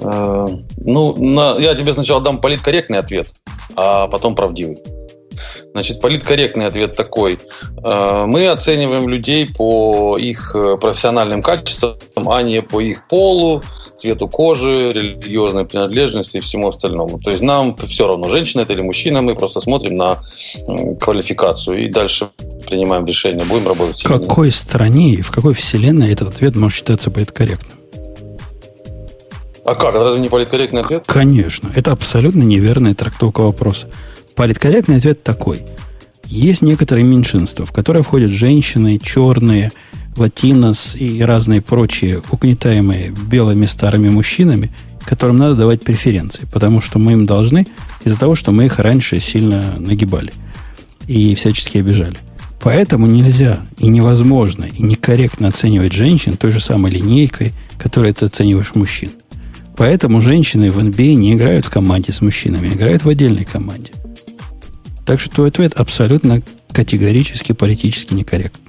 а, 0.00 0.46
ну, 0.78 1.16
на, 1.16 1.58
я 1.58 1.74
тебе 1.74 1.92
сначала 1.92 2.22
дам 2.22 2.40
политкорректный 2.40 2.98
ответ, 2.98 3.34
а 3.76 4.06
потом 4.06 4.34
правдивый. 4.34 4.78
Значит, 5.78 6.00
политкорректный 6.00 6.66
ответ 6.66 6.96
такой. 6.96 7.38
Э, 7.84 8.24
мы 8.26 8.48
оцениваем 8.48 9.08
людей 9.08 9.46
по 9.46 10.18
их 10.18 10.50
э, 10.56 10.76
профессиональным 10.76 11.40
качествам, 11.40 11.96
а 12.16 12.42
не 12.42 12.62
по 12.62 12.80
их 12.80 13.06
полу, 13.06 13.62
цвету 13.96 14.26
кожи, 14.26 14.92
религиозной 14.92 15.66
принадлежности 15.66 16.38
и 16.38 16.40
всему 16.40 16.66
остальному. 16.66 17.20
То 17.20 17.30
есть 17.30 17.44
нам 17.44 17.76
все 17.86 18.08
равно, 18.08 18.28
женщина 18.28 18.62
это 18.62 18.72
или 18.72 18.80
мужчина, 18.80 19.22
мы 19.22 19.36
просто 19.36 19.60
смотрим 19.60 19.94
на 19.94 20.18
квалификацию 21.00 21.84
и 21.84 21.88
дальше 21.88 22.26
принимаем 22.66 23.06
решение, 23.06 23.44
будем 23.44 23.68
работать. 23.68 24.02
В 24.02 24.08
какой 24.08 24.50
стране 24.50 25.10
и 25.10 25.22
в 25.22 25.30
какой 25.30 25.54
вселенной 25.54 26.12
этот 26.12 26.30
ответ 26.30 26.56
может 26.56 26.78
считаться 26.78 27.12
политкорректным? 27.12 27.78
А 29.64 29.76
как? 29.76 29.94
Это 29.94 30.04
разве 30.06 30.20
не 30.20 30.28
политкорректный 30.28 30.80
ответ? 30.80 31.04
Конечно. 31.06 31.70
Это 31.76 31.92
абсолютно 31.92 32.42
неверная 32.42 32.96
трактовка 32.96 33.42
вопроса. 33.42 33.86
Политкорректный 34.38 34.98
ответ 34.98 35.24
такой. 35.24 35.62
Есть 36.24 36.62
некоторые 36.62 37.02
меньшинства, 37.02 37.66
в 37.66 37.72
которые 37.72 38.04
входят 38.04 38.30
женщины, 38.30 39.00
черные, 39.02 39.72
латинос 40.16 40.94
и 40.94 41.20
разные 41.22 41.60
прочие 41.60 42.22
угнетаемые 42.30 43.10
белыми 43.10 43.66
старыми 43.66 44.08
мужчинами, 44.08 44.70
которым 45.04 45.38
надо 45.38 45.56
давать 45.56 45.82
преференции, 45.82 46.46
потому 46.52 46.80
что 46.80 47.00
мы 47.00 47.12
им 47.14 47.26
должны 47.26 47.66
из-за 48.04 48.16
того, 48.16 48.36
что 48.36 48.52
мы 48.52 48.66
их 48.66 48.78
раньше 48.78 49.18
сильно 49.18 49.74
нагибали 49.76 50.32
и 51.08 51.34
всячески 51.34 51.78
обижали. 51.78 52.18
Поэтому 52.62 53.08
нельзя 53.08 53.58
и 53.78 53.88
невозможно, 53.88 54.66
и 54.72 54.84
некорректно 54.84 55.48
оценивать 55.48 55.94
женщин 55.94 56.36
той 56.36 56.52
же 56.52 56.60
самой 56.60 56.92
линейкой, 56.92 57.54
которой 57.76 58.12
ты 58.12 58.26
оцениваешь 58.26 58.76
мужчин. 58.76 59.10
Поэтому 59.76 60.20
женщины 60.20 60.70
в 60.70 60.78
NBA 60.78 61.14
не 61.14 61.34
играют 61.34 61.66
в 61.66 61.70
команде 61.70 62.12
с 62.12 62.20
мужчинами, 62.20 62.70
а 62.70 62.74
играют 62.74 63.04
в 63.04 63.08
отдельной 63.08 63.44
команде. 63.44 63.90
Так 65.08 65.18
что 65.20 65.30
твой 65.30 65.48
ответ 65.48 65.72
абсолютно 65.72 66.42
категорически 66.70 67.52
политически 67.52 68.12
некорректен. 68.12 68.60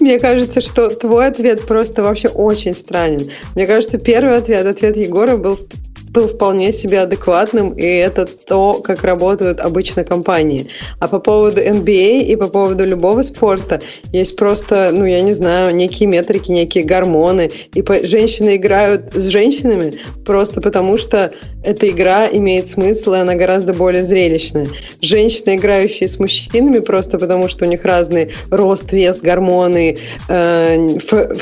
Мне 0.00 0.18
кажется, 0.18 0.62
что 0.62 0.88
твой 0.88 1.26
ответ 1.26 1.66
просто 1.66 2.02
вообще 2.02 2.28
очень 2.28 2.72
странен. 2.72 3.30
Мне 3.54 3.66
кажется, 3.66 3.98
первый 3.98 4.38
ответ, 4.38 4.64
ответ 4.64 4.96
Егора 4.96 5.36
был 5.36 5.58
был 6.10 6.28
вполне 6.28 6.72
себе 6.72 7.00
адекватным, 7.00 7.70
и 7.70 7.84
это 7.84 8.26
то, 8.26 8.80
как 8.82 9.04
работают 9.04 9.60
обычно 9.60 10.04
компании. 10.04 10.68
А 11.00 11.08
по 11.08 11.18
поводу 11.18 11.60
NBA 11.60 12.22
и 12.22 12.36
по 12.36 12.48
поводу 12.48 12.84
любого 12.84 13.22
спорта 13.22 13.80
есть 14.12 14.36
просто, 14.36 14.90
ну, 14.92 15.04
я 15.04 15.20
не 15.22 15.32
знаю, 15.32 15.74
некие 15.74 16.08
метрики, 16.08 16.50
некие 16.50 16.84
гормоны. 16.84 17.50
И 17.74 17.82
по... 17.82 18.04
женщины 18.06 18.56
играют 18.56 19.14
с 19.14 19.28
женщинами 19.28 19.98
просто 20.24 20.60
потому, 20.60 20.96
что 20.96 21.32
эта 21.64 21.88
игра 21.90 22.28
имеет 22.30 22.70
смысл, 22.70 23.14
и 23.14 23.18
она 23.18 23.34
гораздо 23.34 23.74
более 23.74 24.04
зрелищная. 24.04 24.68
Женщины, 25.00 25.56
играющие 25.56 26.08
с 26.08 26.18
мужчинами, 26.18 26.78
просто 26.78 27.18
потому 27.18 27.48
что 27.48 27.64
у 27.64 27.68
них 27.68 27.84
разный 27.84 28.30
рост, 28.50 28.92
вес, 28.92 29.18
гормоны, 29.18 29.98
э, 30.28 30.98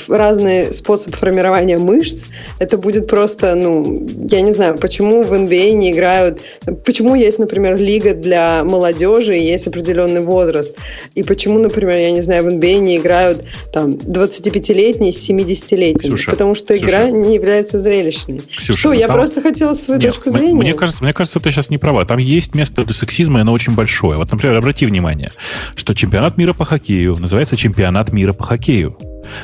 разный 0.09 0.73
способ 0.73 1.15
формирования 1.15 1.79
мышц, 1.79 2.25
это 2.59 2.79
будет 2.79 3.07
просто, 3.07 3.55
ну, 3.55 4.07
я 4.31 4.41
не 4.41 4.53
знаю, 4.53 4.66
почему 4.75 5.23
в 5.23 5.33
NBA 5.33 5.71
а 5.71 5.73
не 5.73 5.93
играют, 5.93 6.41
почему 6.85 7.15
есть, 7.15 7.39
например, 7.39 7.77
лига 7.77 8.15
для 8.15 8.65
молодежи 8.65 9.39
и 9.39 9.45
есть 9.45 9.67
определенный 9.67 10.21
возраст, 10.21 10.73
и 11.15 11.23
почему, 11.23 11.59
например, 11.59 11.97
я 11.97 12.11
не 12.11 12.21
знаю, 12.23 12.45
в 12.45 12.49
NBA 12.49 12.77
а 12.77 12.81
не 12.81 12.97
играют 12.97 13.45
там 13.73 13.93
25-летние 13.93 15.13
с 15.13 15.29
70-летними, 15.29 16.31
потому 16.31 16.55
что 16.55 16.77
Ксюша, 16.77 16.87
игра 16.87 17.11
не 17.11 17.35
является 17.35 17.79
зрелищной. 17.79 18.41
Ксюша, 18.57 18.79
что, 18.79 18.93
я 18.93 19.07
сам... 19.07 19.17
просто 19.17 19.43
хотела 19.43 19.75
свою 19.75 20.01
Нет, 20.01 20.15
точку 20.15 20.31
зрения? 20.31 20.55
Мне 20.55 20.75
кажется, 20.75 21.03
мне 21.03 21.13
кажется, 21.13 21.41
ты 21.41 21.51
сейчас 21.51 21.71
не 21.71 21.79
права. 21.79 22.05
Там 22.05 22.19
есть 22.19 22.55
место 22.55 22.85
для 22.85 22.95
сексизма, 22.95 23.39
и 23.39 23.43
оно 23.43 23.53
очень 23.53 23.75
большое. 23.75 24.19
Вот, 24.19 24.31
например, 24.31 24.57
обрати 24.57 24.87
внимание, 24.87 25.33
что 25.75 25.95
чемпионат 25.95 26.37
мира 26.37 26.53
по 26.53 26.65
хоккею 26.65 27.17
называется 27.17 27.57
чемпионат 27.57 28.13
мира 28.13 28.33
по 28.33 28.45
хоккею. 28.45 28.97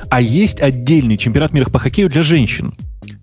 А 0.09 0.21
есть 0.21 0.61
отдельный 0.61 1.17
чемпионат 1.17 1.53
мира 1.53 1.69
по 1.69 1.79
хоккею 1.79 2.09
для 2.09 2.23
женщин. 2.23 2.75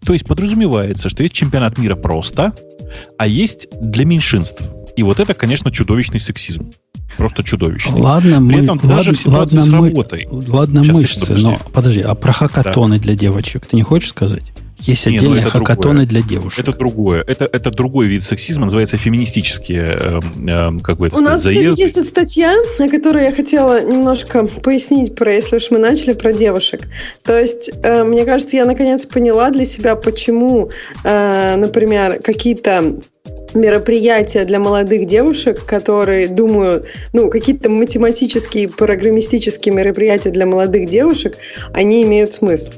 То 0.05 0.13
есть 0.13 0.25
подразумевается, 0.25 1.09
что 1.09 1.23
есть 1.23 1.35
чемпионат 1.35 1.77
мира 1.77 1.95
просто, 1.95 2.53
а 3.17 3.27
есть 3.27 3.67
для 3.81 4.05
меньшинств. 4.05 4.63
И 4.95 5.03
вот 5.03 5.19
это, 5.19 5.33
конечно, 5.33 5.71
чудовищный 5.71 6.19
сексизм. 6.19 6.71
Просто 7.17 7.43
чудовищный. 7.43 8.01
Ладно, 8.01 8.37
При 8.37 8.57
мы, 8.57 8.63
этом 8.63 8.77
ладно, 8.77 8.95
даже 8.95 9.11
в 9.13 9.19
ситуации 9.19 9.57
ладно, 9.57 9.71
с 9.71 9.73
работой. 9.73 10.27
Мы, 10.31 10.43
ладно, 10.47 10.83
Сейчас, 10.83 10.95
мышцы, 10.95 11.33
но 11.35 11.57
подожди, 11.73 12.01
а 12.01 12.15
про 12.15 12.31
хакатоны 12.31 12.97
да. 12.97 13.01
для 13.01 13.15
девочек 13.15 13.65
ты 13.65 13.75
не 13.75 13.83
хочешь 13.83 14.09
сказать? 14.09 14.43
Есть 14.79 15.05
Не, 15.05 15.13
ну 15.13 15.17
отдельные 15.17 15.43
ну 15.43 15.49
хакатоны 15.49 16.05
для 16.05 16.21
девушек. 16.21 16.59
Это 16.59 16.77
другое. 16.77 17.23
Это, 17.27 17.45
это 17.45 17.69
другой 17.69 18.07
вид 18.07 18.23
сексизма, 18.23 18.65
называется 18.65 18.97
феминистические, 18.97 19.97
э, 19.99 20.19
э, 20.47 20.71
как 20.81 20.97
бы 20.97 21.07
это 21.07 21.15
У 21.15 21.19
сказать, 21.19 21.33
нас 21.33 21.43
заезды. 21.43 21.81
есть 21.81 22.07
статья, 22.07 22.55
на 22.79 22.89
которой 22.89 23.25
я 23.25 23.31
хотела 23.31 23.83
немножко 23.83 24.45
пояснить 24.45 25.15
про, 25.15 25.33
если 25.33 25.57
уж 25.57 25.71
мы 25.71 25.79
начали, 25.79 26.13
про 26.13 26.31
девушек. 26.33 26.87
То 27.23 27.37
есть, 27.37 27.69
э, 27.83 28.03
мне 28.03 28.25
кажется, 28.25 28.55
я 28.55 28.65
наконец 28.65 29.05
поняла 29.05 29.49
для 29.49 29.65
себя, 29.65 29.95
почему, 29.95 30.71
э, 31.03 31.55
например, 31.57 32.21
какие-то 32.21 32.99
мероприятия 33.53 34.45
для 34.45 34.59
молодых 34.59 35.05
девушек, 35.05 35.63
которые 35.65 36.27
думаю, 36.27 36.85
ну, 37.13 37.29
какие-то 37.29 37.69
математические, 37.69 38.69
программистические 38.69 39.73
мероприятия 39.73 40.31
для 40.31 40.45
молодых 40.45 40.89
девушек, 40.89 41.37
они 41.73 42.03
имеют 42.03 42.33
смысл. 42.33 42.71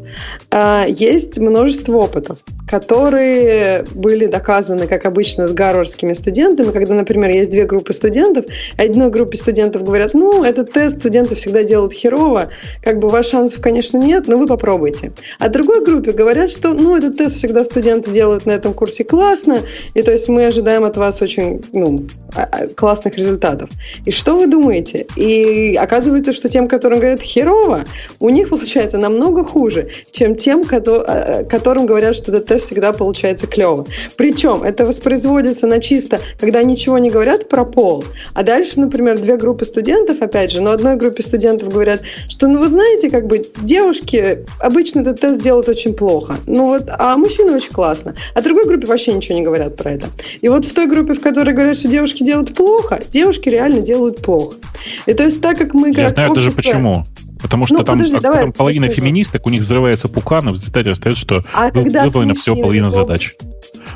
А, 0.51 0.85
есть 0.87 1.39
множество 1.39 1.97
опытов, 1.97 2.39
которые 2.69 3.85
были 3.91 4.25
доказаны, 4.25 4.87
как 4.87 5.05
обычно, 5.05 5.47
с 5.47 5.51
гарвардскими 5.51 6.13
студентами, 6.13 6.71
когда, 6.71 6.93
например, 6.93 7.29
есть 7.31 7.49
две 7.49 7.65
группы 7.65 7.93
студентов, 7.93 8.45
одной 8.77 9.09
группе 9.09 9.37
студентов 9.37 9.83
говорят, 9.83 10.13
ну, 10.13 10.43
этот 10.43 10.71
тест 10.71 10.99
студенты 10.99 11.35
всегда 11.35 11.63
делают 11.63 11.93
херово, 11.93 12.49
как 12.83 12.99
бы 12.99 13.09
ваших 13.09 13.31
шансов, 13.31 13.61
конечно, 13.61 13.97
нет, 13.97 14.27
но 14.27 14.37
вы 14.37 14.45
попробуйте. 14.45 15.13
А 15.39 15.47
другой 15.47 15.83
группе 15.83 16.11
говорят, 16.11 16.51
что, 16.51 16.73
ну, 16.73 16.97
этот 16.97 17.17
тест 17.17 17.37
всегда 17.37 17.63
студенты 17.63 18.11
делают 18.11 18.45
на 18.45 18.51
этом 18.51 18.73
курсе 18.73 19.03
классно, 19.03 19.61
и 19.93 20.01
то 20.01 20.11
есть 20.11 20.27
мы 20.27 20.45
ожидаем 20.45 20.60
ожидаем 20.61 20.83
от 20.83 20.97
вас 20.97 21.21
очень 21.21 21.61
ну, 21.73 22.05
а, 22.35 22.43
а, 22.43 22.67
классных 22.67 23.17
результатов. 23.17 23.69
И 24.05 24.11
что 24.11 24.37
вы 24.37 24.47
думаете? 24.47 25.05
И 25.17 25.75
оказывается, 25.75 26.33
что 26.33 26.49
тем, 26.49 26.67
которым 26.67 26.99
говорят 26.99 27.21
херово, 27.21 27.83
у 28.19 28.29
них 28.29 28.49
получается 28.49 28.97
намного 28.97 29.43
хуже, 29.43 29.89
чем 30.11 30.35
тем, 30.35 30.63
а, 30.71 31.43
которым 31.43 31.85
говорят, 31.85 32.15
что 32.15 32.31
этот 32.31 32.45
тест 32.45 32.67
всегда 32.67 32.93
получается 32.93 33.47
клево. 33.47 33.85
Причем 34.17 34.63
это 34.63 34.85
воспроизводится 34.85 35.67
на 35.67 35.79
чисто, 35.79 36.19
когда 36.39 36.63
ничего 36.63 36.99
не 36.99 37.09
говорят 37.09 37.49
про 37.49 37.65
пол, 37.65 38.05
а 38.33 38.43
дальше, 38.43 38.79
например, 38.79 39.19
две 39.19 39.37
группы 39.37 39.65
студентов, 39.65 40.21
опять 40.21 40.51
же, 40.51 40.61
но 40.61 40.71
одной 40.71 40.95
группе 40.95 41.23
студентов 41.23 41.69
говорят, 41.69 42.01
что, 42.29 42.47
ну, 42.47 42.59
вы 42.59 42.67
знаете, 42.67 43.09
как 43.09 43.27
бы 43.27 43.45
девушки 43.61 44.45
обычно 44.59 45.01
этот 45.01 45.19
тест 45.19 45.41
делают 45.41 45.67
очень 45.67 45.93
плохо, 45.93 46.35
ну 46.45 46.67
вот, 46.67 46.83
а 46.87 47.17
мужчины 47.17 47.55
очень 47.55 47.73
классно. 47.73 48.15
А 48.35 48.41
другой 48.41 48.65
группе 48.65 48.87
вообще 48.87 49.13
ничего 49.13 49.37
не 49.37 49.43
говорят 49.43 49.75
про 49.75 49.91
это. 49.91 50.07
И 50.41 50.47
вот 50.53 50.65
в 50.65 50.73
той 50.73 50.87
группе, 50.87 51.13
в 51.13 51.21
которой 51.21 51.53
говорят, 51.53 51.77
что 51.77 51.87
девушки 51.87 52.23
делают 52.23 52.53
плохо, 52.53 52.99
девушки 53.09 53.49
реально 53.49 53.81
делают 53.81 54.21
плохо. 54.21 54.57
И 55.05 55.13
то 55.13 55.23
есть 55.23 55.41
так 55.41 55.57
как 55.57 55.73
мы... 55.73 55.89
Я 55.89 56.09
знаю 56.09 56.31
общество... 56.31 56.35
даже 56.35 56.51
почему. 56.51 57.05
Потому 57.41 57.65
что 57.65 57.79
ну, 57.79 57.83
там, 57.83 57.97
подожди, 57.97 58.19
давай, 58.19 58.43
там 58.43 58.53
половина 58.53 58.87
феминисток, 58.87 59.47
у 59.47 59.49
них 59.49 59.63
взрывается 59.63 60.07
пукан, 60.07 60.49
и 60.49 60.51
в 60.51 60.55
результате 60.55 60.91
остается, 60.91 61.21
что 61.21 61.43
а 61.53 61.71
вы, 61.71 61.83
выполнена 61.83 62.35
всего 62.35 62.55
половина 62.55 62.89
задач 62.89 63.35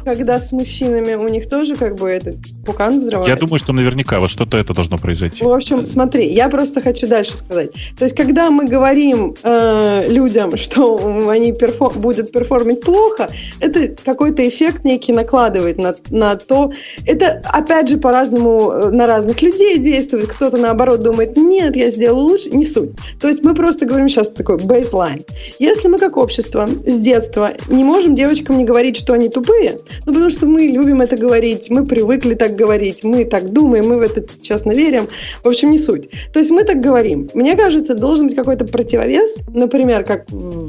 когда 0.06 0.40
с 0.40 0.52
мужчинами 0.52 1.16
у 1.16 1.28
них 1.28 1.50
тоже 1.50 1.76
как 1.76 1.96
бы 1.96 2.10
этот 2.10 2.36
пукан 2.66 3.00
взрывается. 3.00 3.30
Я 3.30 3.36
думаю, 3.36 3.60
что 3.60 3.74
наверняка 3.74 4.20
вот 4.20 4.30
что-то 4.30 4.58
это 4.58 4.74
должно 4.74 4.98
произойти. 4.98 5.44
В 5.44 5.52
общем, 5.52 5.86
смотри, 5.86 6.32
я 6.32 6.48
просто 6.48 6.82
хочу 6.82 7.08
дальше 7.08 7.36
сказать. 7.36 7.72
То 7.98 8.06
есть, 8.06 8.16
когда 8.16 8.50
мы 8.52 8.66
говорим 8.66 9.36
э, 9.44 10.06
людям, 10.08 10.56
что 10.58 11.28
они 11.30 11.52
перфо- 11.52 11.98
будут 11.98 12.32
перформить 12.32 12.82
плохо, 12.82 13.30
это 13.60 13.96
какой-то 14.06 14.48
эффект 14.48 14.86
некий 14.86 15.12
накладывает 15.12 15.78
на, 15.78 15.96
на 16.10 16.36
то. 16.36 16.72
Это, 17.06 17.42
опять 17.46 17.90
же, 17.90 17.98
по-разному 17.98 18.72
э, 18.72 18.90
на 18.92 19.08
разных 19.08 19.42
людей 19.42 19.80
действует. 19.80 20.28
Кто-то, 20.28 20.58
наоборот, 20.58 21.02
думает, 21.02 21.36
нет, 21.36 21.76
я 21.76 21.90
сделал 21.90 22.20
лучше, 22.20 22.52
не 22.52 22.66
суть. 22.66 22.92
То 23.20 23.28
есть, 23.28 23.44
мы 23.44 23.56
просто 23.56 23.86
говорим 23.86 24.08
сейчас 24.08 24.30
такой 24.30 24.58
бейслайн. 24.58 25.24
Если 25.58 25.88
мы 25.88 25.98
как 25.98 26.18
общество 26.18 26.70
с 26.86 27.00
детства 27.00 27.52
не 27.70 27.84
можем 27.84 28.14
девочкам 28.14 28.60
не 28.60 28.66
говорить, 28.66 28.98
что 28.98 29.14
они 29.14 29.30
тупые, 29.30 29.80
ну, 30.06 30.14
потому 30.14 30.30
что 30.30 30.46
мы 30.46 30.64
любим 30.64 31.02
это 31.02 31.18
говорить, 31.18 31.70
мы 31.70 31.86
привыкли 31.86 32.34
так 32.34 32.56
говорить, 32.56 33.04
мы 33.04 33.26
так 33.26 33.52
думаем, 33.52 33.88
мы 33.88 33.98
в 33.98 34.02
это 34.02 34.26
честно 34.42 34.72
верим. 34.72 35.08
В 35.44 35.48
общем, 35.48 35.72
не 35.72 35.78
суть. 35.78 36.10
То 36.34 36.40
есть 36.40 36.52
мы 36.52 36.64
так 36.64 36.82
говорим. 36.82 37.30
Мне 37.34 37.56
кажется, 37.56 37.96
должен 37.96 38.28
быть 38.28 38.36
какой-то 38.36 38.66
противовес, 38.66 39.38
например, 39.54 40.04
как 40.04 40.26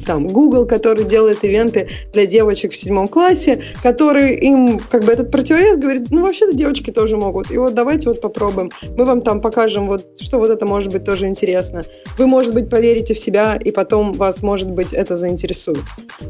там 0.07 0.27
Google, 0.27 0.66
который 0.66 1.05
делает 1.05 1.44
ивенты 1.44 1.89
для 2.12 2.27
девочек 2.27 2.73
в 2.73 2.77
седьмом 2.77 3.09
классе, 3.09 3.62
который 3.82 4.36
им, 4.36 4.81
как 4.90 5.05
бы 5.05 5.12
этот 5.12 5.31
противовес 5.31 5.77
говорит, 5.77 6.11
ну, 6.11 6.23
вообще-то 6.23 6.55
девочки 6.55 6.90
тоже 6.90 7.16
могут. 7.16 7.51
И 7.51 7.59
вот 7.59 7.74
давайте 7.74 8.09
вот 8.09 8.20
попробуем. 8.20 8.70
Мы 8.97 9.05
вам 9.05 9.23
там 9.23 9.40
покажем, 9.40 9.89
вот, 9.89 10.07
что 10.20 10.39
вот 10.39 10.51
это 10.51 10.66
может 10.66 10.93
быть 10.93 11.05
тоже 11.05 11.27
интересно. 11.27 11.82
Вы, 12.19 12.27
может 12.27 12.55
быть, 12.55 12.69
поверите 12.69 13.15
в 13.15 13.19
себя, 13.19 13.59
и 13.62 13.70
потом 13.70 14.12
вас, 14.12 14.43
может 14.43 14.70
быть, 14.70 14.93
это 14.93 15.16
заинтересует. 15.16 15.85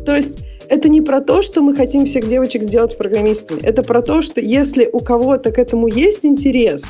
То 0.05 0.15
есть 0.15 0.39
это 0.69 0.89
не 0.89 1.01
про 1.01 1.21
то, 1.21 1.43
что 1.43 1.63
мы 1.63 1.75
хотим 1.75 2.07
всех 2.07 2.27
девочек 2.27 2.63
сделать 2.63 2.97
программистами. 2.97 3.61
Это 3.63 3.83
про 3.83 4.03
то, 4.03 4.23
что 4.23 4.41
если 4.41 4.89
у 4.93 5.01
кого-то 5.01 5.53
к 5.53 5.59
этому 5.59 5.89
есть 5.89 6.25
интерес, 6.25 6.85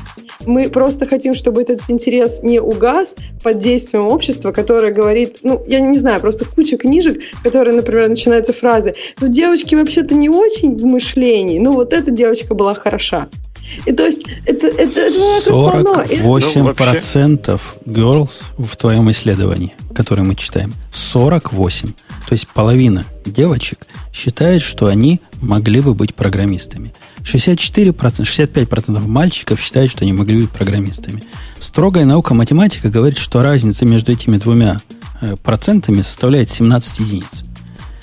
мы 0.45 0.69
просто 0.69 1.05
хотим, 1.05 1.33
чтобы 1.33 1.61
этот 1.61 1.89
интерес 1.89 2.41
не 2.43 2.59
угас 2.59 3.15
под 3.43 3.59
действием 3.59 4.07
общества, 4.07 4.51
которое 4.51 4.91
говорит, 4.91 5.39
ну, 5.43 5.63
я 5.67 5.79
не 5.79 5.97
знаю, 5.97 6.21
просто 6.21 6.45
куча 6.45 6.77
книжек, 6.77 7.21
которые, 7.43 7.75
например, 7.75 8.09
начинаются 8.09 8.53
фразы, 8.53 8.95
ну, 9.19 9.27
девочки 9.27 9.75
вообще-то 9.75 10.15
не 10.15 10.29
очень 10.29 10.77
в 10.77 10.85
мышлении, 10.85 11.59
ну, 11.59 11.71
вот 11.71 11.93
эта 11.93 12.11
девочка 12.11 12.53
была 12.53 12.73
хороша. 12.73 13.27
И 13.85 13.91
то 13.91 14.05
есть 14.05 14.23
это, 14.45 14.67
это, 14.67 14.99
это 14.99 15.49
48% 15.49 16.73
процентов 16.73 17.75
girls 17.85 18.43
в 18.57 18.75
твоем 18.75 19.09
исследовании, 19.11 19.75
которое 19.93 20.23
мы 20.23 20.35
читаем. 20.35 20.73
48. 20.91 21.89
То 21.89 21.93
есть 22.31 22.47
половина 22.47 23.05
девочек 23.25 23.87
считает, 24.13 24.61
что 24.61 24.87
они 24.87 25.21
могли 25.41 25.81
бы 25.81 25.93
быть 25.93 26.15
программистами. 26.15 26.93
64%, 27.21 27.93
65% 27.93 29.07
мальчиков 29.07 29.59
считают, 29.59 29.91
что 29.91 30.03
они 30.03 30.13
могли 30.13 30.41
быть 30.41 30.49
программистами. 30.49 31.23
Строгая 31.59 32.05
наука 32.05 32.33
математика 32.33 32.89
говорит, 32.89 33.17
что 33.17 33.41
разница 33.41 33.85
между 33.85 34.11
этими 34.11 34.37
двумя 34.37 34.79
э, 35.21 35.35
процентами 35.35 36.01
составляет 36.01 36.49
17 36.49 36.99
единиц. 36.99 37.43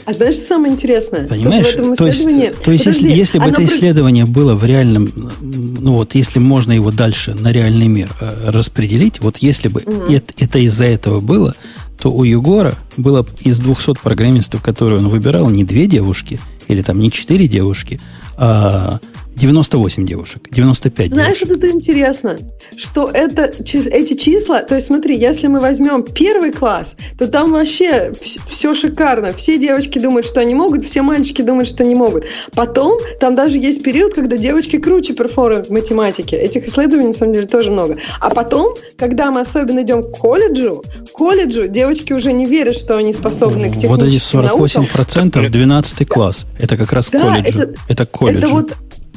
А 0.06 0.12
знаешь, 0.12 0.34
что 0.34 0.44
самое 0.44 0.72
интересное? 0.72 1.26
Понимаешь? 1.26 1.66
Тут 1.66 1.74
в 1.74 1.78
этом 1.78 1.96
то 1.96 2.06
есть, 2.06 2.24
то 2.62 2.72
есть 2.72 2.86
если, 2.86 3.00
Подожди, 3.00 3.18
если 3.18 3.38
бы 3.38 3.44
это 3.46 3.64
исследование 3.64 4.26
было 4.26 4.54
в 4.54 4.64
реальном, 4.64 5.10
ну 5.40 5.94
вот, 5.94 6.14
если 6.14 6.38
можно 6.38 6.72
его 6.72 6.90
дальше 6.90 7.34
на 7.34 7.52
реальный 7.52 7.88
мир 7.88 8.10
э, 8.20 8.50
распределить, 8.50 9.20
вот 9.20 9.38
если 9.38 9.68
бы 9.68 9.82
это, 9.82 10.32
это 10.36 10.58
из-за 10.58 10.84
этого 10.84 11.20
было, 11.20 11.54
то 11.98 12.10
у 12.10 12.22
Егора 12.24 12.74
было 12.96 13.26
из 13.40 13.58
200 13.58 13.94
программистов, 14.02 14.60
которые 14.62 14.98
он 14.98 15.08
выбирал, 15.08 15.48
не 15.48 15.64
две 15.64 15.86
девушки, 15.86 16.38
или 16.68 16.82
там 16.82 17.00
не 17.00 17.10
четыре 17.10 17.48
девушки, 17.48 18.00
а 18.36 18.98
98 19.36 20.06
девушек, 20.06 20.48
95 20.50 21.12
Знаешь, 21.12 21.40
девушек. 21.40 21.58
это 21.64 21.70
интересно? 21.72 22.38
Что 22.76 23.10
это, 23.12 23.52
эти 23.90 24.14
числа, 24.14 24.62
то 24.62 24.74
есть 24.74 24.86
смотри, 24.86 25.16
если 25.18 25.48
мы 25.48 25.60
возьмем 25.60 26.02
первый 26.02 26.52
класс, 26.52 26.94
то 27.18 27.26
там 27.28 27.52
вообще 27.52 28.12
все 28.48 28.74
шикарно. 28.74 29.32
Все 29.32 29.58
девочки 29.58 29.98
думают, 29.98 30.26
что 30.26 30.40
они 30.40 30.54
могут, 30.54 30.84
все 30.84 31.02
мальчики 31.02 31.42
думают, 31.42 31.68
что 31.68 31.84
не 31.84 31.94
могут. 31.94 32.24
Потом 32.54 32.98
там 33.20 33.34
даже 33.34 33.58
есть 33.58 33.82
период, 33.82 34.14
когда 34.14 34.36
девочки 34.36 34.78
круче 34.78 35.14
перформят 35.14 35.68
в 35.68 35.72
математике. 35.72 36.36
Этих 36.36 36.68
исследований, 36.68 37.08
на 37.08 37.12
самом 37.14 37.32
деле, 37.34 37.46
тоже 37.46 37.70
много. 37.70 37.98
А 38.20 38.30
потом, 38.30 38.74
когда 38.96 39.30
мы 39.30 39.40
особенно 39.40 39.82
идем 39.82 40.02
к 40.02 40.10
колледжу, 40.12 40.82
к 41.08 41.12
колледжу 41.12 41.68
девочки 41.68 42.12
уже 42.12 42.32
не 42.32 42.46
верят, 42.46 42.76
что 42.76 42.96
они 42.96 43.12
способны 43.12 43.70
к 43.70 43.74
Вот 43.84 44.02
эти 44.02 44.12
техническим 44.18 44.40
наукам. 44.42 44.84
48% 44.84 45.48
12 45.48 46.08
класс. 46.08 46.46
Это 46.58 46.76
как 46.76 46.92
раз 46.92 47.10
Да, 47.10 47.20
колледж. 47.20 47.48
это- 47.48 47.74
Это 47.88 48.06
колледж. 48.06 48.38
Это 48.44 48.48
вот 48.48 48.72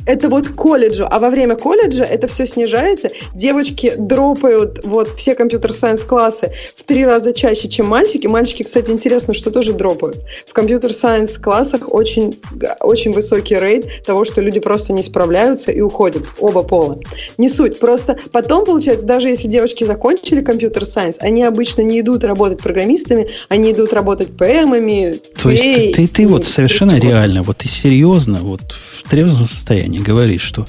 это 0.07 0.29
вот 0.29 0.47
к 0.47 0.55
колледжу, 0.55 1.05
а 1.09 1.19
во 1.19 1.29
время 1.29 1.55
колледжа 1.55 2.03
это 2.03 2.27
все 2.27 2.47
снижается. 2.47 3.11
Девочки 3.35 3.93
дропают 3.97 4.83
вот 4.83 5.09
все 5.17 5.35
компьютер-сайенс 5.35 6.03
классы 6.03 6.53
в 6.75 6.83
три 6.83 7.05
раза 7.05 7.33
чаще, 7.33 7.67
чем 7.67 7.87
мальчики. 7.87 8.25
Мальчики, 8.25 8.63
кстати, 8.63 8.89
интересно, 8.89 9.33
что 9.33 9.51
тоже 9.51 9.73
дропают. 9.73 10.17
В 10.47 10.53
компьютер-сайенс 10.53 11.37
классах 11.37 11.93
очень, 11.93 12.39
очень 12.79 13.11
высокий 13.11 13.55
рейд 13.55 14.05
того, 14.05 14.23
что 14.23 14.41
люди 14.41 14.59
просто 14.59 14.93
не 14.93 15.03
справляются 15.03 15.71
и 15.71 15.81
уходят, 15.81 16.23
оба 16.39 16.63
пола. 16.63 16.99
Не 17.37 17.49
суть, 17.49 17.79
просто 17.79 18.17
потом, 18.31 18.65
получается, 18.65 19.05
даже 19.05 19.27
если 19.27 19.47
девочки 19.47 19.83
закончили 19.83 20.41
компьютер-сайенс, 20.41 21.17
они 21.19 21.43
обычно 21.43 21.81
не 21.81 21.99
идут 21.99 22.23
работать 22.23 22.59
программистами, 22.59 23.27
они 23.49 23.73
идут 23.73 23.91
работать 23.91 24.37
ПМами, 24.37 25.19
То 25.41 25.49
есть 25.49 25.63
ты, 25.63 25.93
ты, 25.93 26.07
ты 26.07 26.27
вот 26.27 26.45
совершенно 26.45 26.91
прочего. 26.91 27.09
реально, 27.09 27.43
вот 27.43 27.57
ты 27.57 27.67
серьезно, 27.67 28.39
вот 28.41 28.61
в 28.71 29.03
трезвом 29.09 29.47
состоянии 29.47 29.96
говоришь, 30.01 30.41
что 30.41 30.65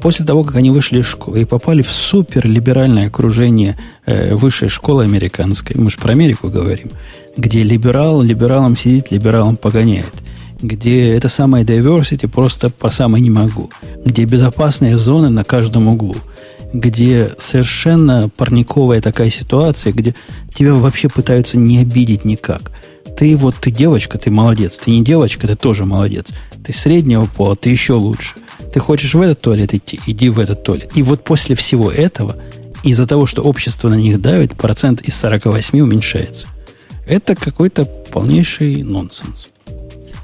после 0.00 0.24
того, 0.24 0.44
как 0.44 0.56
они 0.56 0.70
вышли 0.70 1.00
из 1.00 1.06
школы 1.06 1.42
и 1.42 1.44
попали 1.44 1.82
в 1.82 1.90
суперлиберальное 1.90 3.08
окружение 3.08 3.78
э, 4.04 4.34
высшей 4.34 4.68
школы 4.68 5.04
американской, 5.04 5.76
мы 5.76 5.90
же 5.90 5.96
про 5.96 6.12
Америку 6.12 6.48
говорим, 6.48 6.90
где 7.36 7.62
либерал 7.62 8.22
либералом 8.22 8.76
сидит, 8.76 9.10
либералом 9.10 9.56
погоняет, 9.56 10.12
где 10.60 11.12
это 11.12 11.28
самое 11.28 11.64
diversity 11.64 12.28
просто 12.28 12.70
по 12.70 12.90
самой 12.90 13.20
не 13.20 13.30
могу, 13.30 13.70
где 14.04 14.24
безопасные 14.24 14.96
зоны 14.96 15.28
на 15.28 15.44
каждом 15.44 15.88
углу, 15.88 16.16
где 16.72 17.30
совершенно 17.38 18.30
парниковая 18.36 19.00
такая 19.00 19.30
ситуация, 19.30 19.92
где 19.92 20.14
тебя 20.52 20.74
вообще 20.74 21.08
пытаются 21.08 21.58
не 21.58 21.78
обидеть 21.78 22.24
никак. 22.24 22.72
Ты 23.16 23.36
вот, 23.36 23.56
ты 23.56 23.70
девочка, 23.70 24.18
ты 24.18 24.30
молодец. 24.30 24.78
Ты 24.78 24.90
не 24.90 25.02
девочка, 25.02 25.46
ты 25.46 25.56
тоже 25.56 25.84
молодец. 25.84 26.28
Ты 26.64 26.72
среднего 26.72 27.26
пола, 27.26 27.56
ты 27.56 27.70
еще 27.70 27.94
лучше. 27.94 28.34
Ты 28.72 28.80
хочешь 28.80 29.14
в 29.14 29.20
этот 29.20 29.40
туалет 29.40 29.72
идти, 29.72 30.00
иди 30.06 30.28
в 30.28 30.38
этот 30.38 30.62
туалет. 30.62 30.90
И 30.94 31.02
вот 31.02 31.24
после 31.24 31.56
всего 31.56 31.90
этого, 31.90 32.36
из-за 32.84 33.06
того, 33.06 33.26
что 33.26 33.42
общество 33.42 33.88
на 33.88 33.94
них 33.94 34.20
давит, 34.20 34.54
процент 34.54 35.00
из 35.00 35.16
48 35.16 35.80
уменьшается. 35.80 36.46
Это 37.06 37.34
какой-то 37.34 37.84
полнейший 37.84 38.82
нонсенс. 38.82 39.48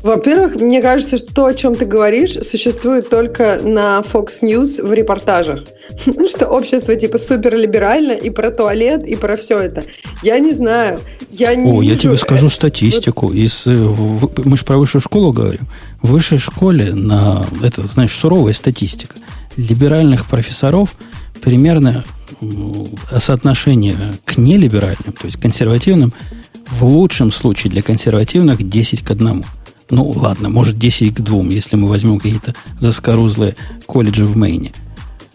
Во-первых, 0.03 0.57
мне 0.57 0.83
кажется, 0.83 1.16
что 1.19 1.33
то, 1.33 1.47
о 1.47 1.55
чем 1.55 1.77
ты 1.77 1.85
говоришь, 1.85 2.33
существует 2.33 3.09
только 3.09 3.61
на 3.62 4.01
Fox 4.01 4.43
News 4.43 4.85
в 4.85 4.93
репортажах. 4.93 5.61
Ну, 6.07 6.29
что 6.29 6.47
общество 6.47 6.97
типа 6.97 7.19
суперлиберально 7.19 8.12
и 8.12 8.31
про 8.31 8.51
туалет, 8.51 9.07
и 9.07 9.15
про 9.15 9.37
все 9.37 9.59
это. 9.59 9.85
Я 10.23 10.39
не 10.39 10.53
знаю. 10.53 11.01
Я 11.31 11.55
не 11.55 11.70
О, 11.70 11.83
я 11.83 11.97
тебе 11.97 12.16
скажу 12.16 12.49
статистику. 12.49 13.31
Из, 13.31 13.66
э, 13.66 13.74
мы 14.45 14.57
же 14.57 14.65
про 14.65 14.79
высшую 14.79 15.03
школу 15.03 15.33
говорим. 15.33 15.69
В 16.01 16.12
высшей 16.12 16.39
школе 16.39 16.93
на 16.93 17.45
это, 17.62 17.87
знаешь, 17.87 18.12
суровая 18.12 18.55
статистика. 18.55 19.16
Либеральных 19.57 20.27
профессоров 20.27 20.95
примерно 21.43 22.05
соотношение 23.19 24.15
к 24.24 24.39
нелиберальным, 24.39 25.12
то 25.12 25.27
есть 25.27 25.41
консервативным, 25.41 26.12
в 26.69 26.85
лучшем 26.85 27.33
случае 27.33 27.70
для 27.70 27.83
консервативных 27.83 28.66
10 28.66 29.03
к 29.03 29.11
1. 29.11 29.45
Ну, 29.93 30.09
ладно, 30.09 30.48
может 30.48 30.78
10 30.78 31.14
к 31.14 31.20
2, 31.20 31.44
если 31.48 31.77
мы 31.77 31.86
возьмем 31.86 32.19
какие-то 32.19 32.55
заскорузлые 32.81 33.56
колледжи 33.86 34.24
в 34.24 34.39
Мэйне. 34.39 34.73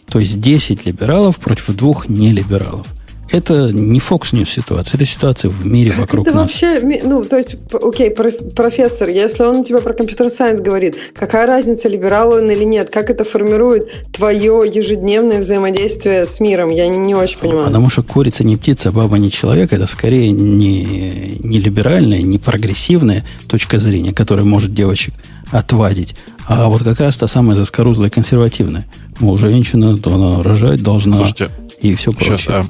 То 0.10 0.18
есть 0.20 0.42
10 0.42 0.84
либералов 0.88 1.38
против 1.38 1.76
двух 1.76 2.10
нелибералов. 2.10 2.88
Это 3.32 3.72
не 3.72 4.00
Fox 4.00 4.32
News 4.34 4.46
ситуация, 4.50 4.98
это 4.98 5.06
ситуация 5.06 5.50
в 5.52 5.66
мире 5.66 5.92
вокруг 5.92 6.28
Это 6.28 6.36
нас. 6.38 6.44
вообще, 6.62 7.02
ну, 7.04 7.24
то 7.26 7.38
есть, 7.38 7.58
окей, 7.72 8.10
проф- 8.10 8.54
профессор, 8.56 9.10
если 9.10 9.44
он 9.44 9.64
тебе 9.64 9.80
про 9.82 9.94
компьютер-сайенс 9.94 10.62
говорит, 10.62 10.96
какая 11.14 11.46
разница, 11.46 11.90
либерал 11.90 12.34
он 12.34 12.50
или 12.50 12.64
нет, 12.64 12.90
как 12.90 13.10
это 13.10 13.24
формирует 13.24 14.12
твое 14.14 14.64
ежедневное 14.74 15.40
взаимодействие 15.40 16.26
с 16.26 16.40
миром, 16.40 16.70
я 16.70 16.88
не, 16.88 17.16
очень 17.16 17.40
понимаю. 17.40 17.66
Потому 17.66 17.90
что 17.90 18.04
курица 18.04 18.44
не 18.44 18.56
птица, 18.58 18.92
баба 18.92 19.18
не 19.18 19.30
человек, 19.32 19.74
это 19.74 19.86
скорее 19.86 20.32
не, 20.32 21.38
не 21.40 21.60
либеральная, 21.60 22.22
не 22.22 22.38
прогрессивная 22.40 23.26
точка 23.48 23.78
зрения, 23.78 24.14
которая 24.14 24.46
может 24.46 24.74
девочек 24.74 25.14
отвадить, 25.52 26.16
а 26.46 26.68
вот 26.70 26.84
как 26.84 27.00
раз 27.00 27.18
та 27.18 27.28
самая 27.28 27.56
заскорузлая 27.56 28.10
консервативная. 28.10 28.86
Мол, 29.20 29.38
женщина, 29.38 29.98
то 29.98 30.14
она 30.14 30.44
рожать 30.44 30.82
должна 30.84 31.18
Слушайте, 31.18 31.50
и 31.82 31.96
все 31.96 32.12
Сейчас, 32.12 32.28
прочее. 32.46 32.56
а, 32.56 32.66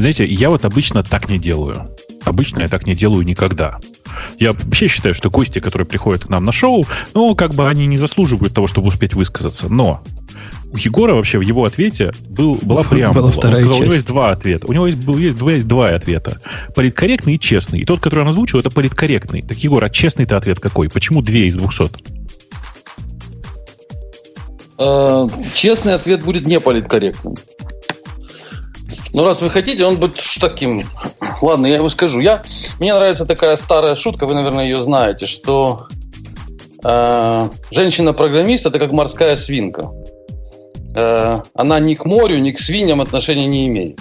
знаете, 0.00 0.26
я 0.26 0.50
вот 0.50 0.64
обычно 0.64 1.02
так 1.02 1.28
не 1.28 1.38
делаю. 1.38 1.90
Обычно 2.24 2.60
я 2.60 2.68
так 2.68 2.86
не 2.86 2.94
делаю 2.94 3.24
никогда. 3.24 3.78
Я 4.38 4.52
вообще 4.52 4.88
считаю, 4.88 5.14
что 5.14 5.30
гости, 5.30 5.58
которые 5.58 5.86
приходят 5.86 6.24
к 6.24 6.28
нам 6.28 6.44
на 6.44 6.52
шоу, 6.52 6.84
ну, 7.14 7.34
как 7.34 7.54
бы 7.54 7.68
они 7.68 7.86
не 7.86 7.96
заслуживают 7.96 8.52
того, 8.52 8.66
чтобы 8.66 8.88
успеть 8.88 9.14
высказаться. 9.14 9.68
Но 9.68 10.02
у 10.72 10.76
Егора 10.76 11.14
вообще 11.14 11.38
в 11.38 11.42
его 11.42 11.64
ответе 11.64 12.12
был, 12.28 12.56
была 12.56 12.82
Была 12.82 12.84
преамбула. 12.84 13.26
Он 13.26 13.32
вторая 13.32 13.60
сказал, 13.60 13.76
у 13.76 13.78
него 13.80 13.92
часть. 13.92 13.96
есть 13.96 14.06
два 14.08 14.30
ответа. 14.32 14.66
У 14.66 14.72
него 14.72 14.86
есть, 14.86 14.98
был, 14.98 15.16
есть, 15.18 15.38
два, 15.38 15.52
есть 15.52 15.66
два 15.66 15.88
ответа. 15.90 16.40
Политкорректный 16.74 17.34
и 17.36 17.40
честный. 17.40 17.80
И 17.80 17.84
тот, 17.84 18.00
который 18.00 18.22
он 18.22 18.28
озвучил, 18.28 18.58
это 18.58 18.70
политкорректный. 18.70 19.42
Так, 19.42 19.56
Егор, 19.58 19.82
а 19.82 19.88
честный-то 19.88 20.36
ответ 20.36 20.60
какой? 20.60 20.90
Почему 20.90 21.22
две 21.22 21.46
из 21.46 21.56
двухсот? 21.56 21.92
Э, 24.78 25.28
Честный 25.54 25.94
ответ 25.94 26.22
будет 26.24 26.46
не 26.46 26.60
политкорректным. 26.60 27.36
Ну, 29.16 29.24
раз 29.24 29.40
вы 29.40 29.48
хотите, 29.48 29.82
он 29.86 29.96
будет 29.96 30.20
таким. 30.38 30.82
Ладно, 31.40 31.64
я 31.66 31.76
его 31.76 31.88
скажу. 31.88 32.20
Я, 32.20 32.42
мне 32.78 32.92
нравится 32.92 33.24
такая 33.24 33.56
старая 33.56 33.94
шутка, 33.94 34.26
вы, 34.26 34.34
наверное, 34.34 34.64
ее 34.64 34.82
знаете, 34.82 35.24
что 35.24 35.86
э, 36.84 37.48
женщина-программист 37.70 38.66
это 38.66 38.78
как 38.78 38.92
морская 38.92 39.36
свинка. 39.36 39.90
Э, 40.94 41.40
она 41.54 41.80
ни 41.80 41.94
к 41.94 42.04
морю, 42.04 42.38
ни 42.40 42.50
к 42.50 42.58
свиньям 42.60 43.00
отношения 43.00 43.46
не 43.46 43.68
имеет. 43.68 43.98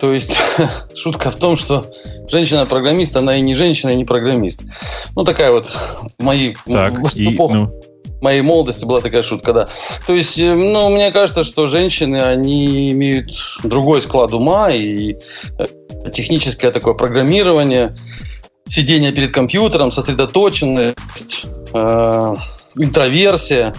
То 0.00 0.14
есть 0.14 0.34
шутка 0.94 1.30
в 1.30 1.36
том, 1.36 1.56
что 1.56 1.84
женщина-программист, 2.30 3.14
она 3.18 3.36
и 3.36 3.42
не 3.42 3.54
женщина, 3.54 3.90
и 3.90 3.96
не 3.96 4.06
программист. 4.06 4.62
Ну, 5.14 5.24
такая 5.24 5.52
вот 5.52 5.66
в 5.66 6.22
моей 6.22 6.54
в 6.54 6.72
Так, 6.72 6.94
и, 7.14 7.34
эпоху 7.34 7.54
ну, 7.54 7.82
моей 8.20 8.42
молодости 8.42 8.84
была 8.84 9.00
такая 9.00 9.22
шутка, 9.22 9.52
да. 9.52 9.66
То 10.06 10.12
есть, 10.12 10.38
э, 10.38 10.54
ну, 10.54 10.88
мне 10.90 11.10
кажется, 11.10 11.44
что 11.44 11.66
женщины, 11.66 12.22
они 12.22 12.90
имеют 12.90 13.32
другой 13.64 14.02
склад 14.02 14.32
ума 14.32 14.70
и 14.70 15.16
э, 15.58 16.10
техническое 16.12 16.70
такое 16.70 16.94
программирование, 16.94 17.96
сидение 18.68 19.12
перед 19.12 19.32
компьютером, 19.32 19.90
сосредоточенность, 19.90 21.46
э, 21.72 22.34
интроверсия, 22.76 23.74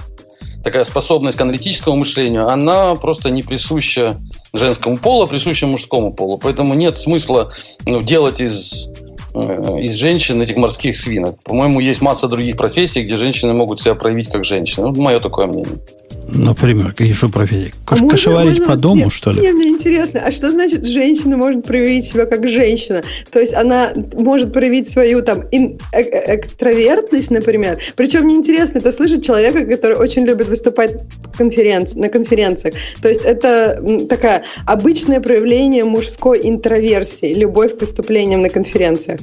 такая 0.63 0.83
способность 0.83 1.37
к 1.37 1.41
аналитическому 1.41 1.97
мышлению, 1.97 2.47
она 2.47 2.95
просто 2.95 3.31
не 3.31 3.43
присуща 3.43 4.17
женскому 4.53 4.97
полу, 4.97 5.23
а 5.23 5.27
присуща 5.27 5.67
мужскому 5.67 6.13
полу. 6.13 6.37
Поэтому 6.37 6.73
нет 6.73 6.97
смысла 6.97 7.51
ну, 7.85 8.01
делать 8.01 8.41
из 8.41 8.89
из 9.33 9.93
женщин 9.93 10.41
этих 10.41 10.57
морских 10.57 10.97
свинок. 10.97 11.41
По-моему, 11.43 11.79
есть 11.79 12.01
масса 12.01 12.27
других 12.27 12.57
профессий, 12.57 13.03
где 13.03 13.17
женщины 13.17 13.53
могут 13.53 13.79
себя 13.79 13.95
проявить 13.95 14.29
как 14.29 14.43
женщины. 14.45 14.87
Вот 14.87 14.97
мое 14.97 15.19
такое 15.19 15.47
мнение. 15.47 15.79
Например, 16.27 16.91
какие 16.93 17.13
что 17.13 17.27
профессии? 17.29 17.73
А 17.85 17.89
Кош- 17.93 17.99
можно- 17.99 18.09
кошеварить 18.11 18.59
можно 18.59 18.67
по 18.67 18.75
дому, 18.79 18.95
мне- 19.01 19.09
что 19.09 19.31
ли? 19.31 19.39
Мне, 19.41 19.51
мне 19.53 19.67
интересно, 19.69 20.21
а 20.25 20.31
что 20.31 20.51
значит 20.51 20.85
женщина 20.85 21.35
может 21.35 21.65
проявить 21.65 22.05
себя 22.05 22.25
как 22.25 22.47
женщина? 22.47 23.01
То 23.31 23.39
есть 23.39 23.53
она 23.53 23.91
может 24.13 24.53
проявить 24.53 24.89
свою 24.89 25.21
там 25.23 25.41
ин- 25.51 25.77
э- 25.93 26.01
э- 26.03 26.35
экстравертность, 26.37 27.31
например. 27.31 27.79
Причем 27.95 28.25
мне 28.25 28.35
интересно 28.35 28.77
это 28.77 28.91
слышать 28.91 29.25
человека, 29.25 29.65
который 29.65 29.97
очень 29.97 30.23
любит 30.25 30.47
выступать 30.47 30.91
конференц- 31.37 31.97
на 31.97 32.07
конференциях. 32.07 32.75
То 33.01 33.09
есть 33.09 33.21
это 33.25 33.81
м, 33.85 34.07
такая 34.07 34.43
обычное 34.65 35.19
проявление 35.19 35.83
мужской 35.83 36.39
интроверсии, 36.43 37.33
любовь 37.33 37.77
к 37.77 37.81
выступлениям 37.81 38.41
на 38.41 38.49
конференциях. 38.49 39.19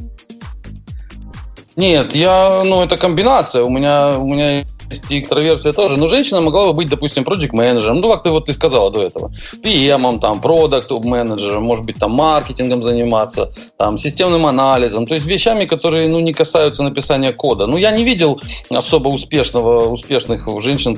Нет, 1.77 2.15
я, 2.15 2.63
ну, 2.65 2.83
это 2.83 2.97
комбинация. 2.97 3.63
У 3.63 3.71
меня, 3.71 4.19
у 4.19 4.27
меня 4.27 4.65
и 5.11 5.21
экстраверсия 5.21 5.73
тоже. 5.73 5.97
Но 5.97 6.09
женщина 6.09 6.41
могла 6.41 6.67
бы 6.67 6.73
быть, 6.73 6.89
допустим, 6.89 7.25
проект 7.25 7.53
менеджером 7.53 7.99
ну, 8.01 8.11
как 8.11 8.23
ты 8.23 8.31
вот 8.31 8.47
ты 8.47 8.53
сказала 8.53 8.91
до 8.91 9.03
этого, 9.03 9.33
PM, 9.63 10.21
там, 10.21 10.41
продукт 10.41 11.05
менеджером 11.05 11.63
может 11.63 11.85
быть, 11.85 11.97
там, 11.97 12.13
маркетингом 12.13 12.83
заниматься, 12.83 13.51
там, 13.77 13.99
системным 13.99 14.47
анализом, 14.47 15.07
то 15.07 15.15
есть 15.15 15.27
вещами, 15.27 15.65
которые, 15.65 16.09
ну, 16.09 16.21
не 16.21 16.33
касаются 16.33 16.83
написания 16.83 17.33
кода. 17.33 17.67
Ну, 17.67 17.77
я 17.77 17.91
не 17.91 18.05
видел 18.05 18.41
особо 18.71 19.09
успешного, 19.09 19.89
успешных 19.91 20.49
женщин. 20.61 20.97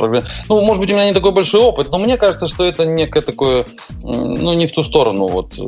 Ну, 0.49 0.61
может 0.61 0.81
быть, 0.81 0.91
у 0.91 0.95
меня 0.95 1.07
не 1.07 1.15
такой 1.15 1.33
большой 1.33 1.61
опыт, 1.61 1.91
но 1.91 1.99
мне 1.99 2.17
кажется, 2.17 2.47
что 2.47 2.65
это 2.65 2.85
некое 2.85 3.23
такое, 3.23 3.65
ну, 4.03 4.55
не 4.55 4.67
в 4.67 4.73
ту 4.73 4.83
сторону. 4.83 5.27
Вот. 5.27 5.53
Э. 5.59 5.63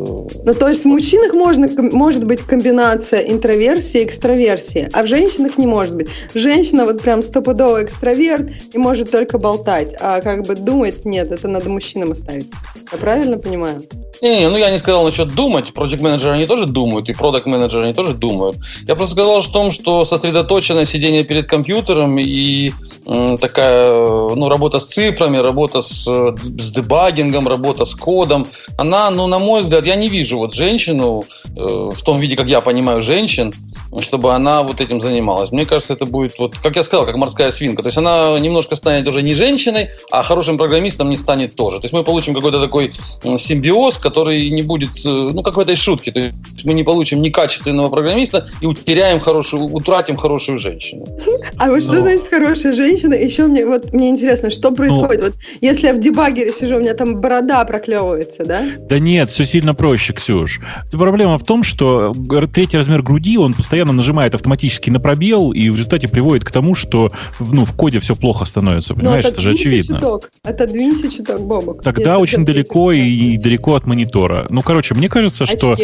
Ну, 0.45 0.55
то 0.55 0.69
есть 0.69 0.85
в 0.85 0.89
мужчинах 0.89 1.35
можно, 1.35 1.69
может 1.93 2.25
быть 2.25 2.41
комбинация 2.41 3.21
интроверсии 3.21 4.01
и 4.01 4.05
экстраверсии, 4.05 4.89
а 4.93 5.03
в 5.03 5.07
женщинах 5.07 5.59
не 5.59 5.67
может 5.67 5.95
быть. 5.95 6.09
Женщина 6.35 6.85
вот 6.85 7.03
прям 7.03 7.23
стопудово 7.23 7.83
экстраверсия 7.83 8.12
интроверт 8.13 8.51
и 8.73 8.79
может 8.79 9.11
только 9.11 9.39
болтать, 9.39 9.95
а 9.99 10.21
как 10.21 10.43
бы 10.43 10.55
думать 10.55 11.05
нет, 11.05 11.31
это 11.31 11.49
надо 11.49 11.69
мужчинам 11.69 12.13
оставить. 12.13 12.51
Я 12.91 12.99
правильно 12.99 13.39
понимаю? 13.39 13.83
Не, 14.23 14.39
не, 14.39 14.49
ну 14.49 14.57
я 14.57 14.71
не 14.71 14.79
сказал 14.79 15.05
насчет 15.05 15.35
думать. 15.35 15.73
Project 15.75 16.01
менеджеры 16.01 16.35
они 16.35 16.47
тоже 16.47 16.67
думают, 16.67 17.09
и 17.09 17.13
продукт 17.13 17.45
менеджеры 17.45 17.87
они 17.87 17.93
тоже 17.93 18.15
думают. 18.15 18.57
Я 18.87 18.95
просто 18.95 19.15
сказал 19.15 19.39
о 19.39 19.43
том, 19.43 19.73
что 19.73 20.05
сосредоточенное 20.05 20.85
сидение 20.85 21.25
перед 21.25 21.49
компьютером 21.49 22.17
и 22.21 22.71
м, 23.05 23.37
такая 23.37 23.93
ну, 23.93 24.49
работа 24.49 24.79
с 24.79 24.87
цифрами, 24.87 25.39
работа 25.39 25.83
с, 25.83 26.05
с 26.05 26.73
дебагингом, 26.73 27.49
работа 27.49 27.85
с 27.85 27.97
кодом, 27.97 28.47
она, 28.79 29.11
ну, 29.11 29.27
на 29.27 29.41
мой 29.41 29.63
взгляд, 29.63 29.87
я 29.87 29.97
не 29.97 30.09
вижу 30.09 30.39
вот 30.39 30.55
женщину 30.55 31.25
э, 31.57 31.91
в 31.93 32.03
том 32.05 32.21
виде, 32.21 32.37
как 32.37 32.49
я 32.49 32.61
понимаю 32.61 33.03
женщин, 33.03 33.53
чтобы 34.01 34.35
она 34.35 34.63
вот 34.63 34.81
этим 34.81 35.01
занималась. 35.01 35.51
Мне 35.51 35.67
кажется, 35.67 35.95
это 35.95 36.07
будет, 36.07 36.39
вот, 36.39 36.57
как 36.57 36.77
я 36.77 36.85
сказал, 36.85 37.07
как 37.07 37.17
морская 37.17 37.51
свинка. 37.51 37.83
То 37.83 37.89
есть 37.89 37.99
она 37.99 38.39
немножко 38.39 38.77
станет 38.77 39.09
уже 39.09 39.23
не 39.23 39.35
женщиной, 39.35 39.91
а 40.13 40.23
хорошим 40.23 40.59
программистом 40.59 41.11
не 41.11 41.17
станет 41.17 41.57
тоже. 41.57 41.79
То 41.79 41.85
есть 41.87 41.93
мы 41.93 42.05
получим 42.05 42.35
какой-то 42.35 42.61
такой 42.61 42.95
симбиоз, 43.23 43.99
который 44.13 44.51
не 44.51 44.63
будет, 44.63 44.91
э, 45.07 45.09
ну, 45.09 45.43
как 45.43 45.57
в 45.57 45.61
этой 45.61 45.75
шутке. 45.75 46.13
То 46.13 46.21
есть 46.21 46.65
мы 46.65 46.75
не 46.75 46.83
получим 46.83 47.23
некачественного 47.23 47.89
программиста 47.89 48.47
и 48.61 48.67
утеряем 48.67 49.21
хорошую, 49.21 49.65
утратим 49.65 50.17
хорошую 50.17 50.59
женщину. 50.59 51.07
А 51.57 51.69
вот 51.69 51.83
что 51.83 51.95
Но... 51.95 52.03
значит 52.03 52.29
хорошая 52.29 52.75
женщина? 52.75 53.15
Еще 53.15 53.47
мне, 53.47 53.65
вот, 53.65 53.93
мне 53.95 54.11
интересно, 54.11 54.51
что 54.51 54.71
ну. 54.71 54.77
происходит? 54.77 55.21
Но... 55.21 55.27
Вот 55.29 55.37
если 55.63 55.87
я 55.87 55.95
в 55.95 56.01
дебагере 56.01 56.53
сижу, 56.53 56.77
у 56.77 56.81
меня 56.81 56.93
там 56.93 57.21
борода 57.21 57.65
проклевывается, 57.65 58.45
да? 58.45 58.69
Да 58.91 58.99
нет, 58.99 59.31
все 59.31 59.47
сильно 59.47 59.75
проще, 59.75 60.13
Ксюш. 60.13 60.61
Проблема 60.91 61.39
в 61.39 61.45
том, 61.45 61.63
что 61.63 62.15
третий 62.53 62.77
размер 62.77 63.03
груди, 63.03 63.39
он 63.39 63.55
постоянно 63.55 63.93
нажимает 63.93 64.35
автоматически 64.35 64.91
на 64.91 65.01
пробел, 65.01 65.53
и 65.53 65.71
в 65.71 65.75
результате 65.75 66.09
приводит 66.09 66.45
к 66.45 66.51
тому, 66.51 66.75
что 66.75 67.11
ну, 67.41 67.65
в 67.65 67.73
коде 67.73 67.99
все 68.01 68.15
плохо 68.15 68.45
становится, 68.45 68.95
понимаешь? 68.95 69.25
Это 69.25 69.41
же 69.41 69.51
очевидно. 69.51 69.97
Чуток. 69.97 70.31
Отодвинься 70.43 71.11
чуток, 71.11 71.41
Бобок. 71.41 71.83
Тогда 71.83 72.19
очень 72.19 72.45
далеко 72.45 72.93
и 72.93 73.39
далеко 73.39 73.75
от 73.75 73.87
монитора. 73.93 74.47
Ну, 74.49 74.63
короче, 74.63 74.95
мне 74.95 75.09
кажется, 75.09 75.45
что... 75.45 75.77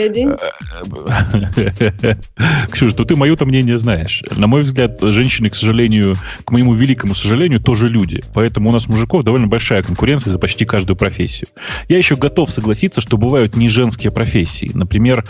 Ксюша, 2.70 2.94
ну 2.96 3.04
ты 3.04 3.16
мое-то 3.16 3.44
мнение 3.44 3.76
знаешь. 3.76 4.22
На 4.34 4.46
мой 4.46 4.62
взгляд, 4.62 4.98
женщины, 5.00 5.50
к 5.50 5.54
сожалению, 5.54 6.14
к 6.44 6.52
моему 6.52 6.72
великому 6.74 7.14
сожалению, 7.14 7.60
тоже 7.60 7.88
люди. 7.88 8.24
Поэтому 8.32 8.70
у 8.70 8.72
нас 8.72 8.88
мужиков 8.88 9.24
довольно 9.24 9.46
большая 9.46 9.82
конкуренция 9.82 10.32
за 10.32 10.38
почти 10.38 10.64
каждую 10.64 10.96
профессию. 10.96 11.48
Я 11.88 11.98
еще 11.98 12.16
готов 12.16 12.50
согласиться, 12.50 13.02
что 13.02 13.18
бывают 13.18 13.56
не 13.56 13.68
женские 13.68 14.10
профессии. 14.10 14.70
Например, 14.72 15.24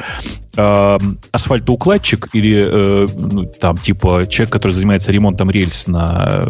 э, 0.57 0.99
асфальтоукладчик 1.33 2.29
или 2.33 3.09
там 3.59 3.77
типа 3.79 4.27
человек, 4.29 4.53
который 4.53 4.73
занимается 4.73 5.11
ремонтом 5.11 5.51
рельс 5.51 5.87
на 5.87 6.49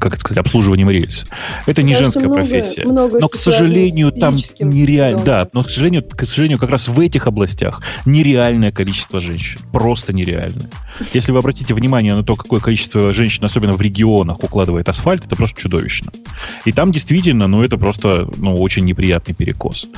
как 0.00 0.12
это 0.14 0.20
сказать, 0.20 0.38
обслуживанием 0.38 0.90
рельс. 0.90 1.26
Это 1.66 1.82
не 1.82 1.94
женская 1.94 2.28
профессия. 2.28 2.84
Но, 2.84 3.28
к 3.28 3.36
сожалению, 3.36 4.12
там 4.12 4.36
нереально, 4.86 5.24
да, 5.24 5.48
но, 5.52 5.62
к 5.62 5.70
сожалению, 5.70 6.04
к 6.04 6.26
сожалению, 6.26 6.58
как 6.58 6.70
раз 6.70 6.88
в 6.88 6.98
этих 7.00 7.26
областях 7.26 7.82
нереальное 8.04 8.72
количество 8.72 9.20
женщин. 9.20 9.60
Просто 9.72 10.12
нереальное. 10.12 10.70
Если 11.12 11.32
вы 11.32 11.38
обратите 11.38 11.74
внимание 11.74 12.14
на 12.14 12.22
то, 12.22 12.34
какое 12.34 12.60
количество 12.60 13.12
женщин, 13.12 13.44
особенно 13.44 13.74
в 13.74 13.82
регионах, 13.82 14.42
укладывает 14.42 14.88
асфальт, 14.88 15.26
это 15.26 15.36
просто 15.36 15.60
чудовищно. 15.60 16.12
И 16.64 16.72
там 16.72 16.92
действительно, 16.92 17.46
ну, 17.46 17.62
это 17.62 17.76
просто, 17.76 18.28
ну, 18.36 18.54
очень 18.54 18.84
неприятный 18.84 19.34
перекос. 19.34 19.88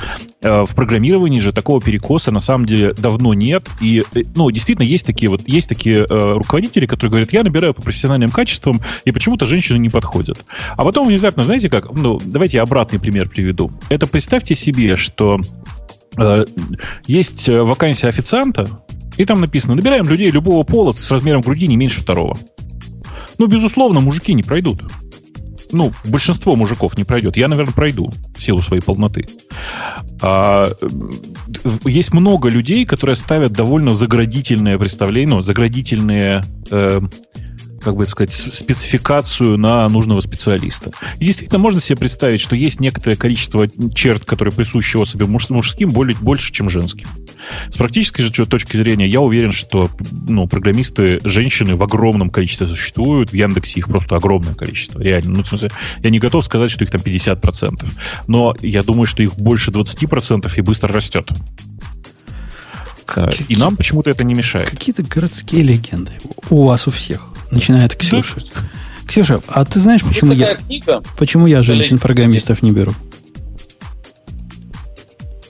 Э, 0.42 0.64
в 0.64 0.74
программировании 0.74 1.40
же 1.40 1.52
такого 1.52 1.80
перекоса 1.80 2.30
на 2.30 2.40
самом 2.40 2.66
деле 2.66 2.94
давно 2.94 3.34
нет. 3.34 3.68
И, 3.80 4.02
э, 4.14 4.22
ну, 4.34 4.50
действительно, 4.50 4.86
есть 4.86 5.06
такие 5.06 5.28
вот, 5.28 5.46
есть 5.46 5.68
такие 5.68 5.98
э, 5.98 6.04
руководители, 6.08 6.86
которые 6.86 7.10
говорят, 7.10 7.32
я 7.32 7.42
набираю 7.42 7.74
по 7.74 7.82
профессиональным 7.82 8.30
качествам, 8.30 8.80
и 9.04 9.12
почему-то 9.12 9.46
женщины 9.46 9.78
не 9.78 9.88
подходят. 9.88 10.44
А 10.76 10.84
потом 10.84 11.08
внезапно, 11.08 11.44
знаете 11.44 11.68
как, 11.68 11.92
ну, 11.92 12.20
давайте 12.24 12.58
я 12.58 12.62
обратный 12.62 12.98
пример 12.98 13.28
приведу. 13.28 13.70
Это 13.88 14.06
представьте 14.06 14.54
себе, 14.54 14.77
что 14.96 15.40
э, 16.16 16.44
есть 17.06 17.48
вакансия 17.48 18.08
официанта, 18.08 18.82
и 19.16 19.24
там 19.24 19.40
написано, 19.40 19.74
набираем 19.74 20.08
людей 20.08 20.30
любого 20.30 20.62
пола 20.64 20.92
с 20.92 21.10
размером 21.10 21.42
груди 21.42 21.66
не 21.66 21.76
меньше 21.76 22.00
второго. 22.00 22.36
Ну, 23.38 23.46
безусловно, 23.46 24.00
мужики 24.00 24.34
не 24.34 24.42
пройдут 24.42 24.82
ну, 25.72 25.92
большинство 26.06 26.56
мужиков 26.56 26.96
не 26.96 27.04
пройдет. 27.04 27.36
Я, 27.36 27.48
наверное, 27.48 27.74
пройду 27.74 28.12
в 28.36 28.42
силу 28.42 28.60
своей 28.60 28.82
полноты. 28.82 29.26
А, 30.22 30.70
есть 31.84 32.12
много 32.12 32.48
людей, 32.48 32.84
которые 32.86 33.16
ставят 33.16 33.52
довольно 33.52 33.94
заградительное 33.94 34.78
представление, 34.78 35.36
ну, 35.36 35.42
заградительные 35.42 36.44
э, 36.70 37.00
как 37.82 37.96
бы 37.96 38.06
сказать, 38.06 38.32
спецификацию 38.32 39.58
на 39.58 39.88
нужного 39.88 40.20
специалиста. 40.20 40.90
И 41.18 41.26
действительно, 41.26 41.58
можно 41.58 41.80
себе 41.80 41.96
представить, 41.96 42.40
что 42.40 42.56
есть 42.56 42.80
некоторое 42.80 43.16
количество 43.16 43.68
черт, 43.94 44.24
которые 44.24 44.52
присущи 44.52 44.96
особе 44.96 45.26
мужским, 45.26 45.90
более, 45.90 46.16
больше, 46.16 46.52
чем 46.52 46.68
женским. 46.68 47.08
С 47.70 47.76
практической 47.76 48.22
же 48.22 48.46
точки 48.46 48.76
зрения, 48.76 49.06
я 49.06 49.20
уверен, 49.20 49.52
что 49.52 49.90
ну, 50.26 50.46
программисты 50.46 51.20
женщины 51.24 51.76
в 51.76 51.82
огромном 51.82 52.30
количестве 52.30 52.66
существуют. 52.66 53.30
В 53.30 53.34
Яндексе 53.34 53.80
их 53.80 53.88
просто 53.88 54.16
огромное 54.16 54.54
количество, 54.54 55.00
реально. 55.00 55.38
Ну, 55.38 55.42
в 55.44 55.48
смысле, 55.48 55.70
я 56.02 56.10
не 56.10 56.18
готов 56.18 56.44
сказать, 56.44 56.70
что 56.70 56.84
их 56.84 56.90
там 56.90 57.00
50%. 57.00 57.86
Но 58.26 58.54
я 58.60 58.82
думаю, 58.82 59.06
что 59.06 59.22
их 59.22 59.36
больше 59.36 59.70
20% 59.70 60.50
и 60.56 60.60
быстро 60.60 60.92
растет. 60.92 61.28
Какие, 63.06 63.46
и 63.48 63.56
нам 63.56 63.76
почему-то 63.76 64.10
это 64.10 64.24
не 64.24 64.34
мешает. 64.34 64.68
Какие-то 64.68 65.02
городские 65.02 65.62
легенды. 65.62 66.12
У 66.50 66.66
вас 66.66 66.86
у 66.86 66.90
всех. 66.90 67.30
Начинает 67.50 67.94
Ксюша. 67.94 68.36
Ксюша, 69.06 69.40
а 69.48 69.64
ты 69.64 69.80
знаешь, 69.80 70.02
почему 70.02 70.32
я, 70.32 70.54
книга? 70.54 71.02
почему 71.16 71.46
я 71.46 71.62
женщин-программистов 71.62 72.62
не 72.62 72.72
беру? 72.72 72.92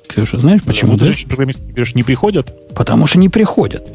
Ксюша, 0.09 0.39
знаешь, 0.39 0.63
почему? 0.63 0.97
Да? 0.97 1.07
Женщин-программистов 1.07 1.67
не 1.67 1.73
берешь, 1.73 1.95
не 1.95 2.03
приходят? 2.05 2.55
Потому 2.75 3.07
что 3.07 3.19
не 3.19 3.29
приходят. 3.29 3.87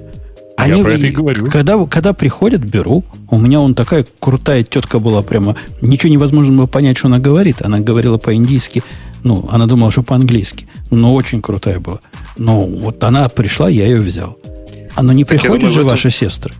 Они, 0.57 0.77
я 0.77 0.83
про 0.83 0.93
это 0.93 1.07
и 1.07 1.11
говорю. 1.11 1.45
Когда, 1.45 1.83
когда 1.85 2.13
приходят, 2.13 2.61
беру. 2.61 3.03
У 3.29 3.37
меня 3.37 3.59
он 3.59 3.73
такая 3.73 4.05
крутая 4.19 4.63
тетка 4.63 4.99
была 4.99 5.21
прямо. 5.21 5.55
Ничего 5.81 6.11
невозможно 6.11 6.55
было 6.55 6.67
понять, 6.67 6.97
что 6.97 7.07
она 7.07 7.19
говорит. 7.19 7.61
Она 7.61 7.79
говорила 7.79 8.17
по-индийски. 8.17 8.83
Ну, 9.23 9.47
она 9.49 9.65
думала, 9.65 9.91
что 9.91 10.03
по-английски. 10.03 10.67
Но 10.91 11.13
очень 11.13 11.41
крутая 11.41 11.79
была. 11.79 11.99
Но 12.37 12.65
вот 12.65 13.03
она 13.03 13.27
пришла, 13.29 13.69
я 13.69 13.85
ее 13.85 14.01
взял. 14.01 14.37
Оно 14.95 15.11
не 15.11 15.23
так 15.23 15.39
приходят 15.39 15.61
думаю, 15.61 15.73
же 15.73 15.79
этом... 15.81 15.91
ваши 15.91 16.11
сестры. 16.11 16.53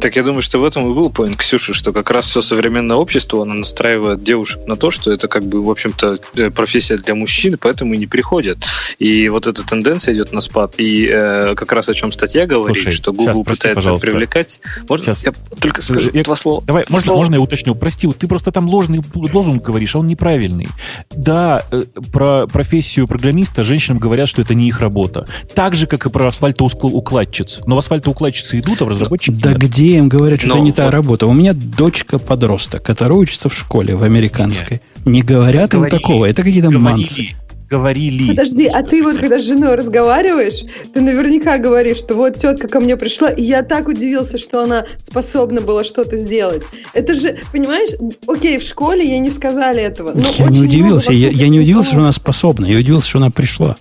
Так 0.00 0.16
я 0.16 0.22
думаю, 0.22 0.40
что 0.40 0.58
в 0.58 0.64
этом 0.64 0.90
и 0.90 0.94
был 0.94 1.10
поинт 1.10 1.36
Ксюши, 1.36 1.74
что 1.74 1.92
как 1.92 2.10
раз 2.10 2.26
все 2.26 2.40
современное 2.40 2.96
общество, 2.96 3.42
оно 3.42 3.54
настраивает 3.54 4.22
девушек 4.22 4.60
на 4.66 4.76
то, 4.76 4.90
что 4.90 5.12
это 5.12 5.28
как 5.28 5.44
бы, 5.44 5.62
в 5.62 5.70
общем-то, 5.70 6.18
э, 6.36 6.50
профессия 6.50 6.96
для 6.96 7.14
мужчин, 7.14 7.58
поэтому 7.60 7.92
и 7.94 7.98
не 7.98 8.06
приходят. 8.06 8.58
И 8.98 9.28
вот 9.28 9.46
эта 9.46 9.66
тенденция 9.66 10.14
идет 10.14 10.32
на 10.32 10.40
спад. 10.40 10.74
И 10.78 11.06
э, 11.06 11.54
как 11.54 11.72
раз 11.72 11.88
о 11.90 11.94
чем 11.94 12.12
статья 12.12 12.46
говорит, 12.46 12.76
Слушай, 12.76 12.92
что 12.92 13.12
Google 13.12 13.34
сейчас, 13.34 13.44
прости, 13.44 13.60
пытается 13.60 13.74
пожалуйста. 13.74 14.06
привлекать. 14.06 14.60
Можно 14.88 15.14
сейчас. 15.14 15.24
я 15.24 15.56
только 15.60 15.82
скажу 15.82 16.10
я, 16.14 16.22
два 16.22 16.36
слова? 16.36 16.62
Давай, 16.66 16.84
два 16.84 16.92
можно, 16.94 17.06
слова? 17.06 17.18
можно 17.18 17.34
я 17.34 17.40
уточню? 17.40 17.74
Прости, 17.74 18.08
ты 18.10 18.26
просто 18.26 18.52
там 18.52 18.68
ложный 18.68 19.02
лозунг 19.14 19.62
говоришь, 19.62 19.94
а 19.94 19.98
он 19.98 20.06
неправильный. 20.06 20.68
Да, 21.10 21.62
э, 21.70 21.84
про 22.10 22.46
профессию 22.46 23.06
программиста 23.06 23.64
женщинам 23.64 23.98
говорят, 23.98 24.30
что 24.30 24.40
это 24.40 24.54
не 24.54 24.68
их 24.68 24.80
работа. 24.80 25.26
Так 25.54 25.74
же, 25.74 25.86
как 25.86 26.06
и 26.06 26.10
про 26.10 26.28
асфальтоукладчиц. 26.28 27.60
Но 27.66 27.76
в 27.76 27.78
асфальтоукладчицы 27.78 28.60
идут, 28.60 28.80
а 28.80 28.86
в 28.86 28.88
разработчики 28.88 29.36
Да 29.42 29.50
нет. 29.50 29.58
где 29.60 29.89
им 29.98 30.08
говорят, 30.08 30.40
что 30.40 30.50
это 30.50 30.60
не 30.60 30.72
та 30.72 30.90
работа. 30.90 31.26
У 31.26 31.32
меня 31.32 31.52
дочка 31.54 32.18
подросток, 32.18 32.82
которая 32.82 33.18
учится 33.18 33.48
в 33.48 33.54
школе, 33.54 33.94
в 33.94 34.02
американской. 34.02 34.80
Не 35.04 35.22
говорят 35.22 35.70
говорили, 35.70 35.94
им 35.94 36.00
такого. 36.00 36.24
Это 36.26 36.42
какие-то 36.42 36.70
мансы 36.70 37.30
говорили. 37.70 38.28
Подожди, 38.28 38.66
а 38.66 38.82
ты 38.82 39.02
вот 39.02 39.18
когда 39.18 39.38
с 39.38 39.44
женой 39.46 39.76
разговариваешь, 39.76 40.64
ты 40.92 41.00
наверняка 41.00 41.56
говоришь, 41.58 41.98
что 41.98 42.16
вот 42.16 42.36
тетка 42.36 42.66
ко 42.66 42.80
мне 42.80 42.96
пришла, 42.96 43.30
и 43.30 43.42
я 43.42 43.62
так 43.62 43.86
удивился, 43.86 44.38
что 44.38 44.64
она 44.64 44.84
способна 45.06 45.60
была 45.60 45.84
что-то 45.84 46.16
сделать. 46.16 46.62
Это 46.92 47.14
же, 47.14 47.38
понимаешь, 47.52 47.90
окей, 48.26 48.58
в 48.58 48.62
школе 48.62 49.08
ей 49.08 49.20
не 49.20 49.30
сказали 49.30 49.80
этого. 49.80 50.12
Но 50.14 50.28
я 50.36 50.48
не 50.48 50.62
удивился, 50.62 51.12
я, 51.12 51.30
я 51.30 51.48
не 51.48 51.60
удивился, 51.60 51.90
что 51.90 52.00
она 52.00 52.12
способна, 52.12 52.66
я 52.66 52.78
удивился, 52.78 53.08
что 53.08 53.18
она 53.18 53.30
пришла. 53.30 53.76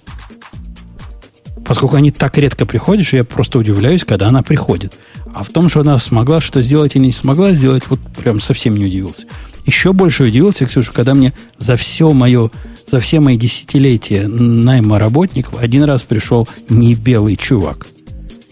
поскольку 1.66 1.96
они 1.96 2.12
так 2.12 2.38
редко 2.38 2.66
приходят, 2.66 3.08
что 3.08 3.18
я 3.18 3.24
просто 3.24 3.58
удивляюсь, 3.58 4.04
когда 4.04 4.28
она 4.28 4.44
приходит. 4.44 4.94
А 5.34 5.44
в 5.44 5.50
том, 5.50 5.70
что 5.70 5.82
она 5.82 6.00
смогла 6.00 6.42
что 6.42 6.62
сделать 6.62 6.96
или 6.96 7.06
не 7.06 7.12
смогла 7.12 7.52
сделать, 7.52 7.84
вот 7.90 8.00
прям 8.18 8.40
совсем 8.40 8.76
не 8.76 8.86
удивился. 8.86 9.26
Еще 9.66 9.94
больше 9.94 10.24
удивился, 10.24 10.66
Ксюша, 10.66 10.92
когда 10.92 11.14
мне 11.14 11.34
за 11.58 11.76
все 11.76 12.12
мое, 12.12 12.50
за 12.88 13.00
все 13.00 13.20
мои 13.20 13.38
десятилетия 13.38 14.28
найма 14.28 14.98
работников 14.98 15.60
один 15.60 15.84
раз 15.84 16.04
пришел 16.04 16.48
не 16.70 16.96
белый 16.96 17.36
чувак. 17.36 17.88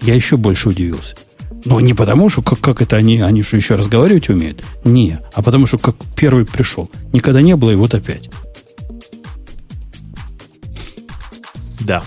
Я 0.02 0.14
еще 0.14 0.38
больше 0.38 0.70
удивился. 0.70 1.16
Но 1.66 1.80
не 1.80 1.94
потому, 1.94 2.30
что 2.30 2.42
как, 2.42 2.60
как 2.60 2.82
это 2.82 2.98
они, 2.98 3.20
они 3.20 3.42
что 3.42 3.58
еще 3.58 3.76
разговаривать 3.76 4.30
умеют? 4.30 4.64
Не, 4.84 5.20
а 5.34 5.42
потому 5.42 5.66
что 5.66 5.78
как 5.78 5.96
первый 6.16 6.46
пришел. 6.46 6.90
Никогда 7.14 7.42
не 7.42 7.56
было, 7.56 7.72
и 7.72 7.76
вот 7.76 7.94
опять. 7.94 8.30
Да. 11.82 12.04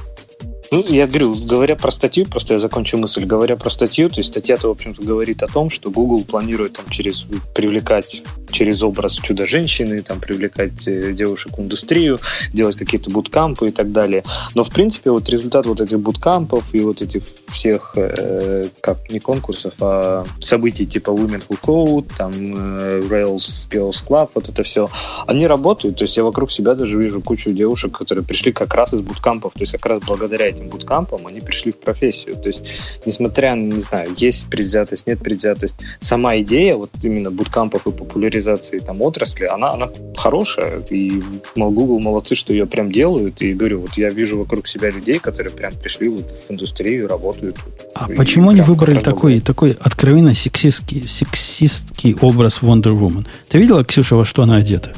Ну, 0.72 0.84
я 0.86 1.09
говорю, 1.09 1.34
говоря 1.48 1.74
про 1.74 1.90
статью, 1.90 2.26
просто 2.26 2.55
я 2.55 2.60
закончу 2.60 2.97
мысль, 2.97 3.24
говоря 3.24 3.56
про 3.56 3.70
статью, 3.70 4.09
то 4.09 4.18
есть 4.18 4.28
статья-то, 4.28 4.68
в 4.68 4.70
общем-то, 4.70 5.02
говорит 5.02 5.42
о 5.42 5.48
том, 5.48 5.68
что 5.68 5.90
Google 5.90 6.24
планирует 6.24 6.74
там 6.74 6.88
через 6.90 7.26
привлекать 7.55 8.22
через 8.51 8.82
образ 8.82 9.14
чудо-женщины, 9.14 10.02
там, 10.02 10.20
привлекать 10.20 10.86
э, 10.86 11.12
девушек 11.12 11.56
в 11.56 11.60
индустрию, 11.60 12.18
делать 12.52 12.76
какие-то 12.76 13.10
буткампы 13.10 13.68
и 13.68 13.70
так 13.70 13.92
далее. 13.92 14.24
Но, 14.55 14.64
в 14.64 14.70
принципе, 14.70 15.10
вот 15.10 15.28
результат 15.28 15.66
вот 15.66 15.80
этих 15.80 16.01
буткампов 16.01 16.64
и 16.72 16.80
вот 16.80 17.02
этих 17.02 17.22
всех, 17.48 17.92
э, 17.97 18.66
как 18.80 19.10
не 19.10 19.20
конкурсов, 19.20 19.74
а 19.80 20.24
событий 20.40 20.86
типа 20.86 21.10
Women 21.10 21.42
Who 21.48 21.59
Code, 21.60 22.12
там, 22.16 22.32
э, 22.32 23.01
Rails 23.09 23.68
Girls 23.70 24.05
Club, 24.06 24.30
вот 24.34 24.48
это 24.48 24.62
все, 24.62 24.90
они 25.26 25.47
работают. 25.47 25.97
То 25.97 26.05
есть 26.05 26.16
я 26.16 26.24
вокруг 26.24 26.51
себя 26.51 26.74
даже 26.74 26.98
вижу 26.98 27.20
кучу 27.20 27.52
девушек, 27.52 27.97
которые 27.97 28.24
пришли 28.24 28.52
как 28.52 28.74
раз 28.74 28.94
из 28.94 29.01
буткампов. 29.01 29.52
То 29.55 29.60
есть 29.60 29.72
как 29.72 29.86
раз 29.86 30.02
благодаря 30.06 30.51
этим 30.61 30.69
буткампам 30.69 31.27
они 31.27 31.41
пришли 31.41 31.73
в 31.73 31.78
профессию. 31.78 32.37
То 32.37 32.49
есть, 32.49 32.62
несмотря 33.07 33.55
на, 33.55 33.73
не 33.73 33.81
знаю, 33.81 34.11
есть 34.16 34.49
предвзятость, 34.49 35.07
нет 35.07 35.20
предвзятость, 35.20 35.77
сама 36.01 36.39
идея 36.39 36.77
вот 36.77 36.91
именно 37.03 37.31
буткампов 37.31 37.87
и 37.87 37.91
популяризации 37.91 38.78
там 38.78 39.03
отрасли, 39.03 39.45
она, 39.45 39.73
она 39.73 39.89
хорошая. 40.16 40.82
И 40.91 41.23
Google 41.57 42.01
молодцы, 42.01 42.35
что 42.35 42.53
ее 42.53 42.66
прям 42.66 42.93
делают. 42.93 43.41
И 43.43 43.53
говорю, 43.53 43.81
вот 43.81 43.95
я 43.95 44.11
вижу 44.11 44.39
вокруг 44.39 44.66
себя 44.66 44.91
людей, 44.91 45.19
которые 45.19 45.53
прям 45.53 45.74
пришли 45.74 46.09
вот 46.09 46.31
в 46.31 46.51
индустрию, 46.51 47.09
работают. 47.09 47.57
А 47.95 48.09
почему 48.09 48.51
они 48.51 48.61
выбрали 48.61 48.99
такой, 48.99 49.41
такой 49.41 49.77
откровенно 49.81 50.35
сексистский, 50.35 51.07
сексистский 51.07 52.16
образ 52.20 52.61
Wonder 52.62 52.99
Woman? 52.99 53.27
Ты 53.49 53.59
видела, 53.59 53.85
Ксюша, 53.85 54.16
во 54.16 54.24
что 54.24 54.43
она 54.43 54.57
одета? 54.57 54.93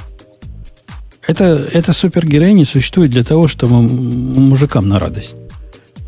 Это, 1.27 1.69
это 1.73 1.93
супергероиня 1.93 2.65
существует 2.65 3.13
для 3.13 3.23
того, 3.23 3.47
чтобы 3.47 3.81
мужикам 3.81 4.89
на 4.89 4.99
радость. 4.99 5.37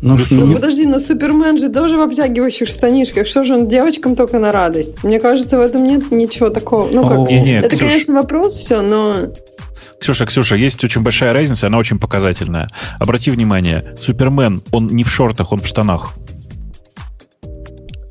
Ну, 0.05 0.19
что, 0.19 0.35
ну, 0.35 0.53
подожди, 0.53 0.85
но 0.85 0.99
Супермен 0.99 1.57
же 1.57 1.69
тоже 1.69 1.97
в 1.97 2.01
обтягивающих 2.01 2.67
штанишках. 2.67 3.25
Что 3.25 3.43
же 3.43 3.55
он 3.55 3.67
девочкам 3.67 4.15
только 4.15 4.37
на 4.37 4.51
радость? 4.51 5.03
Мне 5.03 5.19
кажется, 5.19 5.57
в 5.57 5.61
этом 5.61 5.87
нет 5.87 6.11
ничего 6.11 6.51
такого. 6.51 6.87
Ну, 6.91 7.07
как, 7.07 7.27
не, 7.27 7.41
не, 7.41 7.57
это, 7.57 7.69
Ксюш... 7.69 7.79
конечно, 7.79 8.13
вопрос 8.13 8.53
все, 8.53 8.83
но... 8.83 9.33
Ксюша, 9.99 10.27
Ксюша, 10.27 10.57
есть 10.57 10.83
очень 10.83 11.01
большая 11.01 11.33
разница, 11.33 11.65
она 11.65 11.79
очень 11.79 11.97
показательная. 11.97 12.67
Обрати 12.99 13.31
внимание, 13.31 13.95
Супермен, 13.99 14.61
он 14.71 14.85
не 14.85 15.03
в 15.03 15.09
шортах, 15.09 15.51
он 15.51 15.61
в 15.61 15.65
штанах. 15.65 16.13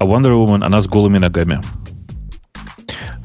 А 0.01 0.05
Wonder 0.05 0.33
Woman, 0.33 0.65
она 0.65 0.81
с 0.81 0.89
голыми 0.89 1.19
ногами. 1.19 1.61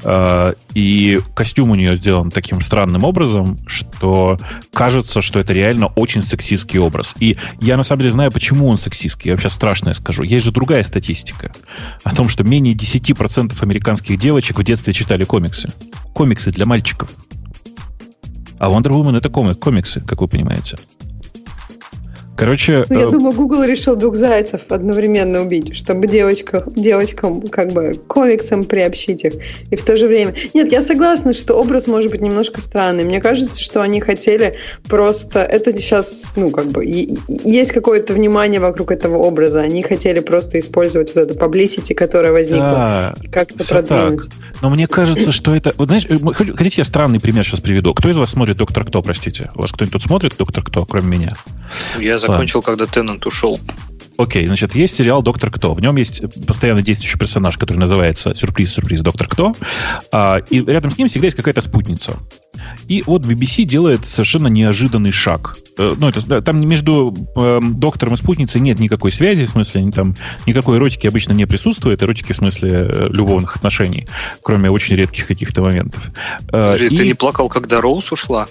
Э, 0.02 0.54
и 0.74 1.20
костюм 1.34 1.70
у 1.70 1.74
нее 1.74 1.96
сделан 1.96 2.30
таким 2.30 2.60
странным 2.60 3.04
образом, 3.04 3.58
что 3.66 4.38
кажется, 4.72 5.22
что 5.22 5.38
это 5.38 5.52
реально 5.52 5.86
очень 5.86 6.22
сексистский 6.22 6.78
образ. 6.78 7.14
И 7.20 7.36
я 7.60 7.76
на 7.76 7.82
самом 7.82 8.00
деле 8.00 8.12
знаю, 8.12 8.32
почему 8.32 8.68
он 8.68 8.78
сексистский. 8.78 9.28
Я 9.28 9.34
вообще 9.34 9.50
страшное 9.50 9.94
скажу. 9.94 10.22
Есть 10.22 10.44
же 10.44 10.52
другая 10.52 10.82
статистика 10.82 11.52
о 12.02 12.14
том, 12.14 12.28
что 12.28 12.44
менее 12.44 12.74
10% 12.74 13.62
американских 13.62 14.18
девочек 14.18 14.58
в 14.58 14.64
детстве 14.64 14.92
читали 14.92 15.24
комиксы. 15.24 15.70
Комиксы 16.14 16.50
для 16.50 16.66
мальчиков. 16.66 17.10
А 18.58 18.68
Wonder 18.68 18.90
Woman 18.90 19.16
это 19.16 19.30
комик, 19.30 19.58
комиксы, 19.58 20.00
как 20.00 20.20
вы 20.20 20.28
понимаете. 20.28 20.76
Короче... 22.40 22.86
Ну, 22.88 22.98
я 22.98 23.04
э... 23.04 23.10
думаю, 23.10 23.34
Google 23.34 23.64
решил 23.64 23.96
двух 23.96 24.16
зайцев 24.16 24.62
одновременно 24.70 25.42
убить, 25.42 25.76
чтобы 25.76 26.06
девочка, 26.06 26.64
девочкам 26.74 27.42
как 27.42 27.72
бы 27.72 28.00
комиксам 28.06 28.64
приобщить 28.64 29.24
их. 29.24 29.34
И 29.70 29.76
в 29.76 29.82
то 29.82 29.98
же 29.98 30.06
время... 30.06 30.34
Нет, 30.54 30.72
я 30.72 30.80
согласна, 30.80 31.34
что 31.34 31.54
образ 31.54 31.86
может 31.86 32.10
быть 32.10 32.22
немножко 32.22 32.62
странный. 32.62 33.04
Мне 33.04 33.20
кажется, 33.20 33.62
что 33.62 33.82
они 33.82 34.00
хотели 34.00 34.56
просто... 34.88 35.40
Это 35.40 35.70
сейчас, 35.78 36.32
ну, 36.34 36.50
как 36.50 36.68
бы... 36.68 36.82
Есть 37.28 37.72
какое-то 37.72 38.14
внимание 38.14 38.58
вокруг 38.58 38.90
этого 38.90 39.18
образа. 39.18 39.60
Они 39.60 39.82
хотели 39.82 40.20
просто 40.20 40.60
использовать 40.60 41.14
вот 41.14 41.24
это 41.24 41.34
publicity, 41.34 41.92
которое 41.92 42.32
возникло, 42.32 42.70
да, 42.70 43.14
и 43.22 43.28
как-то 43.28 43.64
продвинуть. 43.64 44.30
Так. 44.30 44.38
Но 44.62 44.70
мне 44.70 44.86
кажется, 44.86 45.30
что 45.30 45.54
это... 45.54 45.74
Вот 45.76 45.88
знаешь, 45.88 46.06
хотите, 46.56 46.76
я 46.78 46.84
странный 46.84 47.20
пример 47.20 47.44
сейчас 47.44 47.60
приведу. 47.60 47.92
Кто 47.92 48.08
из 48.08 48.16
вас 48.16 48.30
смотрит 48.30 48.56
«Доктор 48.56 48.86
Кто», 48.86 49.02
простите? 49.02 49.50
У 49.54 49.60
вас 49.60 49.72
кто-нибудь 49.72 49.92
тут 49.92 50.02
смотрит 50.04 50.34
«Доктор 50.38 50.64
Кто», 50.64 50.86
кроме 50.86 51.18
меня? 51.18 51.32
Я 51.98 52.18
закончил, 52.32 52.62
когда 52.62 52.86
Теннант 52.86 53.26
ушел. 53.26 53.60
Окей, 54.20 54.46
значит, 54.46 54.74
есть 54.74 54.94
сериал 54.94 55.22
«Доктор 55.22 55.50
Кто». 55.50 55.72
В 55.72 55.80
нем 55.80 55.96
есть 55.96 56.22
постоянно 56.46 56.82
действующий 56.82 57.18
персонаж, 57.18 57.56
который 57.56 57.78
называется 57.78 58.34
«Сюрприз-сюрприз, 58.34 59.00
доктор 59.00 59.26
Кто». 59.28 59.54
А, 60.12 60.42
и 60.50 60.62
рядом 60.62 60.90
с 60.90 60.98
ним 60.98 61.08
всегда 61.08 61.28
есть 61.28 61.36
какая-то 61.38 61.62
спутница. 61.62 62.18
И 62.86 63.02
вот 63.06 63.24
BBC 63.24 63.64
делает 63.64 64.06
совершенно 64.06 64.48
неожиданный 64.48 65.12
шаг. 65.12 65.56
Э, 65.78 65.94
ну, 65.96 66.08
это, 66.08 66.42
там 66.42 66.60
между 66.66 67.16
э, 67.36 67.60
доктором 67.62 68.14
и 68.14 68.16
спутницей 68.18 68.60
нет 68.60 68.78
никакой 68.78 69.12
связи, 69.12 69.46
в 69.46 69.50
смысле, 69.50 69.90
там 69.90 70.14
никакой 70.46 70.76
эротики 70.76 71.06
обычно 71.06 71.32
не 71.32 71.46
присутствует, 71.46 72.02
эротики 72.02 72.32
в 72.32 72.36
смысле 72.36 72.70
э, 72.92 73.08
любовных 73.08 73.56
отношений, 73.56 74.06
кроме 74.42 74.70
очень 74.70 74.96
редких 74.96 75.26
каких-то 75.26 75.62
моментов. 75.62 76.10
Э, 76.48 76.72
Подожди, 76.72 76.86
и... 76.86 76.96
ты 76.96 77.04
не 77.06 77.14
плакал, 77.14 77.48
когда 77.48 77.80
Роуз 77.80 78.12
ушла? 78.12 78.46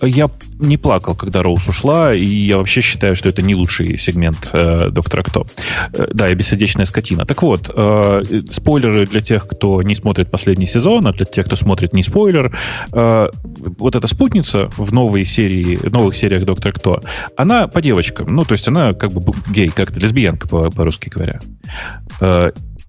Я 0.00 0.28
не 0.58 0.76
плакал, 0.76 1.14
когда 1.14 1.42
Роуз 1.42 1.68
ушла, 1.68 2.14
и 2.14 2.24
я 2.24 2.58
вообще 2.58 2.80
считаю, 2.80 3.14
что 3.14 3.28
это 3.28 3.42
не 3.42 3.54
лучший 3.54 3.96
сегмент 3.98 4.50
э, 4.52 4.88
доктора 4.90 5.11
Кто. 5.20 5.46
Э, 5.92 6.06
да, 6.14 6.30
и 6.30 6.34
бессердечная 6.34 6.86
скотина. 6.86 7.26
Так 7.26 7.42
вот, 7.42 7.70
э, 7.74 8.22
спойлеры 8.50 9.06
для 9.06 9.20
тех, 9.20 9.46
кто 9.46 9.82
не 9.82 9.94
смотрит 9.94 10.30
последний 10.30 10.66
сезон, 10.66 11.06
а 11.06 11.12
для 11.12 11.26
тех, 11.26 11.46
кто 11.46 11.56
смотрит 11.56 11.92
не 11.92 12.02
спойлер. 12.02 12.56
Э, 12.92 13.28
вот 13.44 13.94
эта 13.94 14.06
спутница 14.06 14.68
в 14.76 14.92
новой 14.92 15.24
серии, 15.24 15.78
новых 15.90 16.16
сериях 16.16 16.44
Доктора 16.44 16.72
Кто, 16.72 17.02
она 17.36 17.68
по 17.68 17.82
девочкам. 17.82 18.34
Ну, 18.34 18.44
то 18.44 18.52
есть 18.52 18.66
она 18.68 18.94
как 18.94 19.12
бы 19.12 19.32
гей, 19.50 19.68
как-то 19.68 20.00
лесбиянка 20.00 20.48
по-русски 20.48 21.10
говоря. 21.10 21.40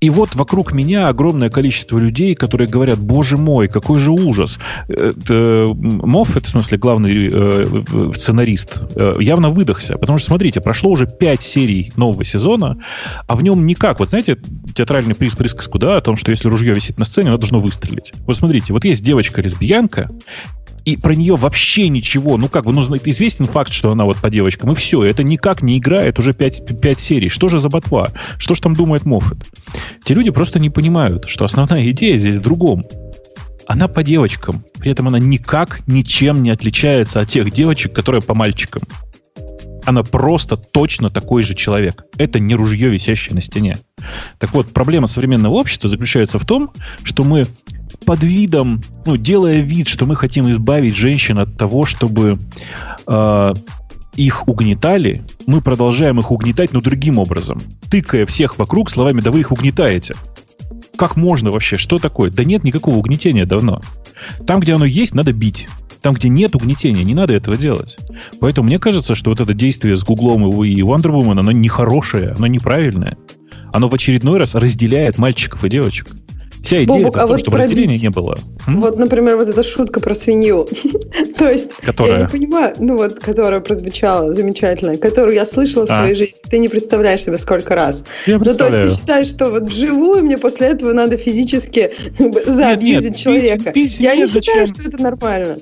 И 0.04 0.10
вот 0.10 0.36
вокруг 0.36 0.74
меня 0.74 1.08
огромное 1.08 1.50
количество 1.50 1.98
людей, 1.98 2.36
которые 2.36 2.68
говорят, 2.68 3.00
боже 3.00 3.38
мой, 3.38 3.70
какой 3.70 4.00
же 4.00 4.12
ужас. 4.12 4.60
Моффет, 4.90 6.46
в 6.46 6.50
смысле 6.50 6.78
главный 6.78 7.30
э, 7.32 8.12
сценарист, 8.14 8.82
э, 8.98 9.14
явно 9.22 9.50
выдохся. 9.50 9.98
Потому 9.98 10.18
что, 10.18 10.28
смотрите, 10.28 10.60
прошло 10.60 10.92
уже 10.92 11.08
пять 11.08 11.42
серий 11.42 11.94
нового 11.96 12.26
сезона, 12.26 12.80
а 13.30 13.38
в 13.38 13.44
нем 13.44 13.66
никак. 13.66 14.02
Вот 14.02 14.10
знаете, 14.10 14.38
театральный 14.76 15.16
приз 15.16 15.36
присказку, 15.36 15.80
да, 15.80 15.96
о 15.96 16.02
том, 16.02 16.18
что 16.18 16.32
если 16.32 16.50
ружье 16.50 16.74
висит 16.74 17.00
на 17.00 17.06
сцене, 17.06 17.30
оно 17.30 17.38
должно 17.38 17.60
выстрелить. 17.60 18.12
Вот 18.28 18.36
смотрите, 18.36 18.74
вот 18.74 18.84
есть 18.84 19.06
девочка-лесбиянка, 19.06 20.10
и 20.86 20.98
про 20.98 21.16
нее 21.16 21.36
вообще 21.36 21.88
ничего, 21.90 22.38
ну 22.38 22.50
как 22.50 22.66
бы, 22.66 22.74
ну 22.74 22.82
известен 22.82 23.46
факт, 23.46 23.72
что 23.72 23.92
она 23.92 24.06
вот 24.06 24.18
по 24.18 24.30
девочкам, 24.30 24.72
и 24.72 24.76
все, 24.76 25.04
это 25.04 25.24
никак 25.24 25.62
не 25.62 25.78
играет 25.78 26.20
уже 26.20 26.34
5, 26.34 26.80
5 26.82 27.00
серий. 27.00 27.30
Что 27.30 27.48
же 27.50 27.60
за 27.60 27.70
ботва? 27.70 28.12
Что 28.38 28.56
же 28.56 28.62
там 28.62 28.76
думает 28.76 29.06
Моффет? 29.06 29.38
Те 30.04 30.14
люди 30.14 30.32
просто 30.32 30.60
не 30.60 30.70
понимают, 30.70 31.30
что 31.30 31.46
основная 31.46 31.90
идея 31.92 32.18
здесь 32.18 32.38
в 32.38 32.42
другом. 32.42 32.86
Она 33.66 33.88
по 33.88 34.04
девочкам, 34.04 34.66
при 34.78 34.92
этом 34.92 35.08
она 35.08 35.20
никак 35.20 35.88
ничем 35.88 36.44
не 36.44 36.50
отличается 36.50 37.22
от 37.22 37.30
тех 37.30 37.50
девочек, 37.52 37.94
которые 37.94 38.22
по 38.22 38.34
мальчикам. 38.34 38.84
Она 39.86 40.04
просто 40.04 40.56
точно 40.58 41.10
такой 41.10 41.44
же 41.44 41.56
человек. 41.56 42.04
Это 42.18 42.40
не 42.40 42.56
ружье, 42.56 42.90
висящее 42.90 43.36
на 43.36 43.42
стене. 43.42 43.80
Так 44.38 44.54
вот, 44.54 44.72
проблема 44.72 45.08
современного 45.08 45.54
общества 45.54 45.90
заключается 45.90 46.40
в 46.40 46.46
том, 46.46 46.72
что 47.04 47.24
мы 47.24 47.46
под 48.06 48.24
видом, 48.24 48.82
ну, 49.06 49.18
делая 49.18 49.60
вид, 49.60 49.88
что 49.88 50.06
мы 50.06 50.16
хотим 50.16 50.50
избавить 50.52 50.96
женщин 50.96 51.40
от 51.40 51.58
того, 51.58 51.86
чтобы 51.86 52.40
э, 53.08 53.54
их 54.16 54.48
угнетали, 54.48 55.24
мы 55.46 55.62
продолжаем 55.62 56.20
их 56.20 56.32
угнетать, 56.32 56.74
но 56.74 56.82
другим 56.82 57.18
образом. 57.18 57.62
Тыкая 57.90 58.26
всех 58.26 58.58
вокруг 58.58 58.90
словами 58.92 59.22
«да 59.22 59.32
вы 59.32 59.42
их 59.42 59.52
угнетаете». 59.52 60.16
Как 60.96 61.16
можно 61.16 61.52
вообще? 61.52 61.78
Что 61.78 61.98
такое? 61.98 62.30
Да 62.30 62.44
нет 62.44 62.64
никакого 62.64 62.96
угнетения 62.96 63.46
давно. 63.46 63.82
Там, 64.46 64.60
где 64.60 64.74
оно 64.76 64.86
есть, 64.86 65.16
надо 65.16 65.34
бить. 65.34 65.68
Там, 66.02 66.14
где 66.14 66.30
нет 66.30 66.56
угнетения, 66.56 67.04
не 67.04 67.16
надо 67.16 67.34
этого 67.34 67.58
делать. 67.58 67.98
Поэтому 68.40 68.68
мне 68.68 68.78
кажется, 68.78 69.16
что 69.16 69.32
вот 69.32 69.40
это 69.40 69.54
действие 69.54 69.98
с 69.98 70.04
Гуглом 70.04 70.48
и 70.64 70.82
Wonder 70.82 71.12
Woman, 71.12 71.40
оно 71.40 71.52
нехорошее, 71.52 72.36
оно 72.38 72.46
неправильное. 72.48 73.18
Оно 73.72 73.90
в 73.90 73.94
очередной 73.96 74.38
раз 74.38 74.54
разделяет 74.54 75.18
мальчиков 75.18 75.64
и 75.64 75.70
девочек. 75.70 76.08
Вся 76.64 76.78
идея 76.78 76.88
Бобук, 76.88 77.10
в 77.10 77.14
том, 77.14 77.24
а 77.24 77.28
вот 77.28 77.40
чтобы 77.40 77.58
пробить, 77.58 77.72
разделения 77.72 78.00
не 78.00 78.10
было. 78.10 78.38
М? 78.68 78.80
Вот, 78.80 78.98
например, 78.98 79.36
вот 79.36 79.50
эта 79.50 79.64
шутка 79.64 80.00
про 80.00 80.16
свинью. 80.16 80.66
То 81.38 81.52
есть, 81.52 81.70
которая? 81.82 82.14
я 82.14 82.22
не 82.22 82.28
понимаю, 82.30 82.74
ну 82.80 82.96
вот, 82.96 83.20
которая 83.20 83.60
прозвучала 83.60 84.34
замечательно, 84.34 84.98
которую 84.98 85.36
я 85.36 85.46
слышала 85.46 85.86
в 85.86 85.92
а. 85.92 86.00
своей 86.00 86.16
жизни. 86.16 86.36
Ты 86.50 86.60
не 86.60 86.70
представляешь 86.70 87.24
себе 87.24 87.38
сколько 87.38 87.76
раз. 87.76 88.06
Я. 88.26 88.40
Ну, 88.40 88.46
то 88.46 88.68
есть, 88.68 88.96
ты 88.96 89.02
считаешь, 89.02 89.28
что 89.28 89.50
вот 89.50 89.64
вживую 89.64 90.24
мне 90.24 90.38
после 90.38 90.68
этого 90.68 90.94
надо 90.94 91.18
физически 91.18 91.92
заобидеть 92.46 93.18
человека. 93.18 93.72
Бить, 93.74 93.76
бить 93.76 94.00
я 94.00 94.16
не 94.16 94.26
считаю, 94.28 94.68
что 94.68 94.88
это 94.88 95.02
нормально. 95.02 95.58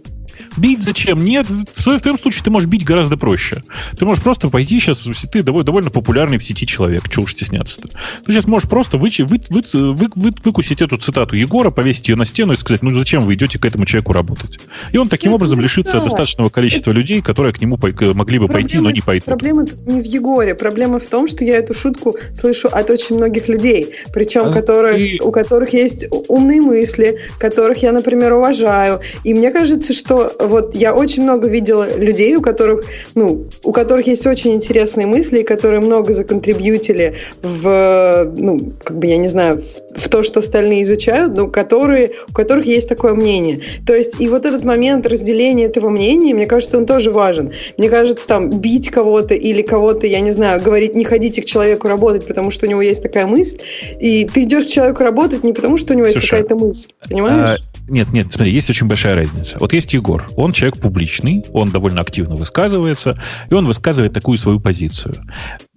Бить 0.57 0.81
зачем? 0.81 1.23
Нет, 1.23 1.47
в 1.49 1.99
твоем 1.99 2.17
случае 2.17 2.43
ты 2.43 2.51
можешь 2.51 2.69
бить 2.69 2.85
гораздо 2.85 3.17
проще. 3.17 3.63
Ты 3.97 4.05
можешь 4.05 4.23
просто 4.23 4.49
пойти 4.49 4.79
сейчас, 4.79 5.07
ты 5.31 5.43
довольно, 5.43 5.65
довольно 5.65 5.89
популярный 5.89 6.37
в 6.37 6.43
сети 6.43 6.65
человек, 6.65 7.09
чего 7.09 7.23
уж 7.23 7.31
стесняться-то. 7.31 7.89
Ты 8.25 8.31
сейчас 8.31 8.47
можешь 8.47 8.69
просто 8.69 8.97
вы, 8.97 9.09
вы, 9.19 9.41
вы, 9.49 9.63
вы, 9.73 10.07
вы, 10.15 10.31
выкусить 10.43 10.81
эту 10.81 10.97
цитату 10.97 11.35
Егора, 11.35 11.71
повесить 11.71 12.09
ее 12.09 12.15
на 12.15 12.25
стену 12.25 12.53
и 12.53 12.57
сказать, 12.57 12.81
ну 12.81 12.93
зачем 12.93 13.23
вы 13.23 13.33
идете 13.35 13.59
к 13.59 13.65
этому 13.65 13.85
человеку 13.85 14.13
работать? 14.13 14.59
И 14.91 14.97
он 14.97 15.09
таким 15.09 15.31
это 15.31 15.37
образом 15.37 15.61
лишится 15.61 15.93
да. 15.93 16.03
достаточного 16.03 16.49
количества 16.49 16.91
это... 16.91 16.99
людей, 16.99 17.21
которые 17.21 17.53
к 17.53 17.61
нему 17.61 17.77
могли 17.81 18.39
бы 18.39 18.47
проблема, 18.47 18.47
пойти, 18.47 18.79
но 18.79 18.91
не 18.91 19.01
пойдут. 19.01 19.25
Проблема 19.25 19.65
тут 19.65 19.85
не 19.87 20.01
в 20.01 20.05
Егоре. 20.05 20.55
Проблема 20.55 20.99
в 20.99 21.05
том, 21.05 21.27
что 21.27 21.43
я 21.43 21.57
эту 21.57 21.73
шутку 21.73 22.17
слышу 22.33 22.67
от 22.71 22.89
очень 22.89 23.15
многих 23.15 23.47
людей, 23.47 23.93
причем 24.13 24.45
а 24.45 24.51
которые, 24.51 25.17
ты... 25.17 25.23
у 25.23 25.31
которых 25.31 25.73
есть 25.73 26.05
умные 26.27 26.61
мысли, 26.61 27.19
которых 27.39 27.79
я, 27.79 27.91
например, 27.91 28.33
уважаю. 28.33 29.01
И 29.23 29.33
мне 29.33 29.51
кажется, 29.51 29.93
что 29.93 30.30
вот 30.39 30.75
я 30.75 30.93
очень 30.93 31.23
много 31.23 31.47
видела 31.47 31.97
людей, 31.97 32.35
у 32.35 32.41
которых, 32.41 32.85
ну, 33.15 33.47
у 33.63 33.71
которых 33.71 34.07
есть 34.07 34.25
очень 34.25 34.53
интересные 34.53 35.07
мысли, 35.07 35.41
которые 35.41 35.81
много 35.81 36.13
законтрибьютили 36.13 37.15
в, 37.41 38.31
ну, 38.37 38.73
как 38.83 38.97
бы, 38.97 39.07
я 39.07 39.17
не 39.17 39.27
знаю, 39.27 39.61
в, 39.61 39.99
в 39.99 40.09
то, 40.09 40.23
что 40.23 40.39
остальные 40.39 40.83
изучают, 40.83 41.35
но 41.35 41.47
которые, 41.47 42.11
у 42.29 42.33
которых 42.33 42.65
есть 42.65 42.89
такое 42.89 43.13
мнение. 43.13 43.61
То 43.85 43.95
есть, 43.95 44.19
и 44.19 44.27
вот 44.27 44.45
этот 44.45 44.63
момент 44.65 45.05
разделения 45.07 45.65
этого 45.65 45.89
мнения, 45.89 46.33
мне 46.33 46.45
кажется, 46.45 46.77
он 46.77 46.85
тоже 46.85 47.11
важен. 47.11 47.51
Мне 47.77 47.89
кажется, 47.89 48.27
там, 48.27 48.49
бить 48.49 48.89
кого-то 48.89 49.33
или 49.33 49.61
кого-то, 49.61 50.07
я 50.07 50.21
не 50.21 50.31
знаю, 50.31 50.61
говорить, 50.61 50.95
не 50.95 51.03
ходите 51.03 51.41
к 51.41 51.45
человеку 51.45 51.87
работать, 51.87 52.25
потому 52.27 52.51
что 52.51 52.65
у 52.65 52.69
него 52.69 52.81
есть 52.81 53.03
такая 53.03 53.27
мысль, 53.27 53.59
и 53.99 54.25
ты 54.25 54.43
идешь 54.43 54.65
к 54.65 54.67
человеку 54.67 55.03
работать 55.03 55.43
не 55.43 55.53
потому, 55.53 55.77
что 55.77 55.93
у 55.93 55.97
него 55.97 56.07
Слушай, 56.07 56.17
есть 56.17 56.29
какая-то 56.29 56.55
мысль, 56.55 56.89
понимаешь? 57.07 57.59
А, 57.59 57.91
нет, 57.91 58.07
нет, 58.13 58.27
смотри, 58.31 58.51
есть 58.51 58.69
очень 58.69 58.87
большая 58.87 59.15
разница. 59.15 59.57
Вот 59.59 59.73
есть 59.73 59.93
Егор, 59.93 60.20
он 60.35 60.53
человек 60.53 60.79
публичный, 60.79 61.43
он 61.53 61.69
довольно 61.69 62.01
активно 62.01 62.35
высказывается, 62.35 63.21
и 63.49 63.53
он 63.53 63.65
высказывает 63.65 64.13
такую 64.13 64.37
свою 64.37 64.59
позицию. 64.59 65.15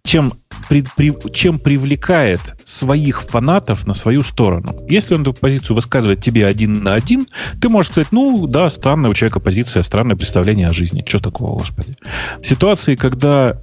Чем, 0.04 0.34
при, 0.68 0.84
при, 0.96 1.14
чем 1.32 1.58
привлекает 1.58 2.40
своих 2.64 3.22
фанатов 3.22 3.86
на 3.86 3.94
свою 3.94 4.20
сторону. 4.20 4.78
Если 4.86 5.14
он 5.14 5.22
эту 5.22 5.32
позицию 5.32 5.76
высказывает 5.76 6.22
тебе 6.22 6.46
один 6.46 6.82
на 6.82 6.92
один, 6.92 7.26
ты 7.58 7.70
можешь 7.70 7.92
сказать, 7.92 8.12
ну 8.12 8.46
да, 8.46 8.68
странная 8.68 9.10
у 9.10 9.14
человека 9.14 9.40
позиция, 9.40 9.82
странное 9.82 10.16
представление 10.16 10.68
о 10.68 10.74
жизни. 10.74 11.02
Что 11.06 11.20
такого, 11.20 11.58
господи? 11.58 11.94
В 12.38 12.46
ситуации, 12.46 12.96
когда 12.96 13.58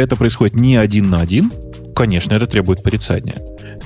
это 0.00 0.16
происходит 0.16 0.54
не 0.54 0.76
один 0.76 1.10
на 1.10 1.20
один, 1.20 1.52
конечно, 1.94 2.34
это 2.34 2.46
требует 2.46 2.82
порицания. 2.82 3.36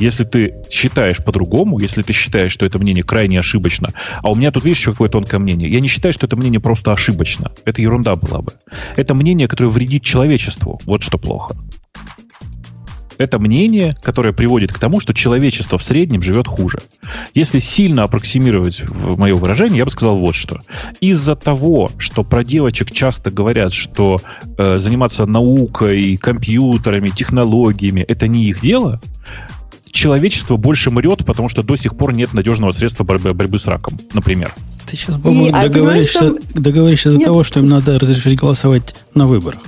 Если 0.00 0.24
ты 0.24 0.54
считаешь 0.70 1.22
по-другому, 1.22 1.78
если 1.78 2.02
ты 2.02 2.12
считаешь, 2.12 2.52
что 2.52 2.66
это 2.66 2.78
мнение 2.78 3.04
крайне 3.04 3.38
ошибочно, 3.38 3.90
а 4.22 4.30
у 4.30 4.34
меня 4.34 4.50
тут, 4.50 4.64
видишь, 4.64 4.78
еще 4.78 4.92
какое 4.92 5.08
тонкое 5.08 5.38
мнение. 5.38 5.68
Я 5.70 5.80
не 5.80 5.88
считаю, 5.88 6.12
что 6.12 6.26
это 6.26 6.36
мнение 6.36 6.60
просто 6.60 6.92
ошибочно. 6.92 7.52
Это 7.64 7.80
ерунда 7.80 8.16
была 8.16 8.42
бы. 8.42 8.52
Это 8.96 9.14
мнение, 9.14 9.46
которое 9.46 9.68
вредит 9.68 10.02
человечеству. 10.02 10.80
Вот 10.84 11.02
что 11.02 11.18
плохо. 11.18 11.56
Это 13.18 13.38
мнение, 13.38 13.96
которое 14.02 14.32
приводит 14.32 14.72
к 14.72 14.78
тому, 14.78 15.00
что 15.00 15.14
человечество 15.14 15.78
в 15.78 15.84
среднем 15.84 16.22
живет 16.22 16.46
хуже. 16.46 16.78
Если 17.34 17.58
сильно 17.58 18.04
аппроксимировать 18.04 18.82
в 18.82 19.18
мое 19.18 19.34
выражение, 19.34 19.78
я 19.78 19.84
бы 19.84 19.90
сказал 19.90 20.16
вот 20.16 20.34
что. 20.34 20.60
Из-за 21.00 21.36
того, 21.36 21.90
что 21.98 22.24
про 22.24 22.44
девочек 22.44 22.90
часто 22.90 23.30
говорят, 23.30 23.72
что 23.72 24.20
э, 24.58 24.78
заниматься 24.78 25.26
наукой, 25.26 26.16
компьютерами, 26.16 27.10
технологиями 27.10 28.00
это 28.00 28.28
не 28.28 28.44
их 28.44 28.60
дело, 28.60 29.00
человечество 29.94 30.56
больше 30.56 30.90
мрет, 30.90 31.24
потому 31.24 31.48
что 31.48 31.62
до 31.62 31.76
сих 31.76 31.96
пор 31.96 32.12
нет 32.12 32.34
надежного 32.34 32.72
средства 32.72 33.04
борьбы, 33.04 33.32
борьбы 33.32 33.58
с 33.58 33.66
раком, 33.66 33.98
например. 34.12 34.52
Ты 34.86 34.96
сейчас, 34.96 35.16
Бобу, 35.16 35.50
договоришься, 35.50 36.18
там... 36.18 36.38
договоришься 36.52 37.10
до 37.12 37.20
того, 37.20 37.44
что 37.44 37.60
им 37.60 37.68
надо 37.68 37.98
разрешить 37.98 38.38
голосовать 38.38 38.94
на 39.14 39.26
выборах. 39.26 39.62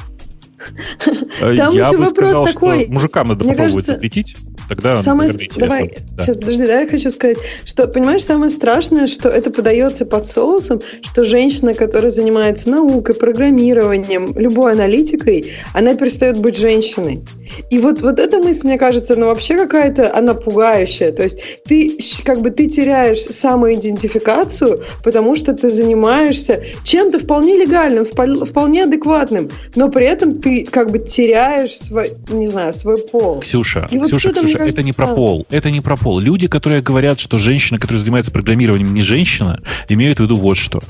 Там 1.41 1.55
я 1.75 1.87
еще 1.87 1.97
бы 1.97 2.05
вопрос 2.05 2.11
сказал, 2.11 2.47
такой. 2.47 2.83
Что 2.85 2.93
мужикам 2.93 3.29
надо 3.29 3.45
попробовать 3.45 3.75
кажется, 3.75 3.93
запретить. 3.93 4.37
Тогда, 4.69 4.99
самое, 4.99 5.31
наверное, 5.31 5.69
Давай, 5.69 5.95
да. 6.17 6.25
сейчас, 6.25 6.37
подожди, 6.37 6.67
да, 6.67 6.81
я 6.81 6.89
хочу 6.89 7.11
сказать, 7.11 7.39
что, 7.65 7.87
понимаешь, 7.87 8.25
самое 8.25 8.51
страшное, 8.51 9.07
что 9.07 9.29
это 9.29 9.51
подается 9.51 10.05
под 10.07 10.27
соусом, 10.27 10.81
что 11.03 11.23
женщина, 11.23 11.73
которая 11.73 12.11
занимается 12.11 12.69
наукой, 12.71 13.15
программированием, 13.15 14.37
любой 14.37 14.73
аналитикой, 14.73 15.53
она 15.73 15.95
перестает 15.95 16.39
быть 16.39 16.57
женщиной. 16.57 17.23
И 17.71 17.79
вот, 17.79 18.03
вот 18.03 18.19
эта 18.19 18.39
мысль, 18.39 18.67
мне 18.67 18.79
кажется, 18.79 19.15
она 19.15 19.27
вообще 19.27 19.57
какая-то, 19.57 20.17
она 20.17 20.35
пугающая. 20.35 21.13
То 21.13 21.23
есть 21.23 21.39
ты, 21.65 21.97
как 22.25 22.41
бы, 22.41 22.51
ты 22.51 22.67
теряешь 22.69 23.21
самоидентификацию, 23.21 24.83
потому 25.05 25.37
что 25.37 25.53
ты 25.53 25.71
занимаешься 25.71 26.65
чем-то 26.83 27.21
вполне 27.21 27.57
легальным, 27.57 28.05
вполне 28.05 28.85
адекватным, 28.85 29.51
но 29.77 29.91
при 29.91 30.07
этом 30.07 30.41
ты, 30.41 30.56
как 30.65 30.91
бы, 30.91 30.99
теряешь 30.99 31.73
свой, 31.73 32.12
не 32.28 32.49
знаю, 32.49 32.73
свой 32.74 32.99
пол. 32.99 33.41
Ксюша, 33.41 33.89
И 33.91 33.99
Ксюша, 33.99 34.28
вот 34.28 34.37
Ксюша, 34.37 34.59
кажется, 34.59 34.66
это 34.66 34.83
не 34.83 34.93
про 34.93 35.09
пол. 35.09 35.47
Это 35.51 35.70
не 35.70 35.81
про 35.81 35.97
пол. 35.97 36.19
Люди, 36.19 36.49
которые 36.49 36.83
говорят, 36.83 37.20
что 37.20 37.39
женщина, 37.39 37.78
которая 37.78 38.01
занимается 38.01 38.31
программированием, 38.31 38.93
не 38.93 39.03
женщина, 39.03 39.61
имеют 39.89 40.19
в 40.19 40.23
виду 40.23 40.37
вот 40.37 40.57
что. 40.57 40.81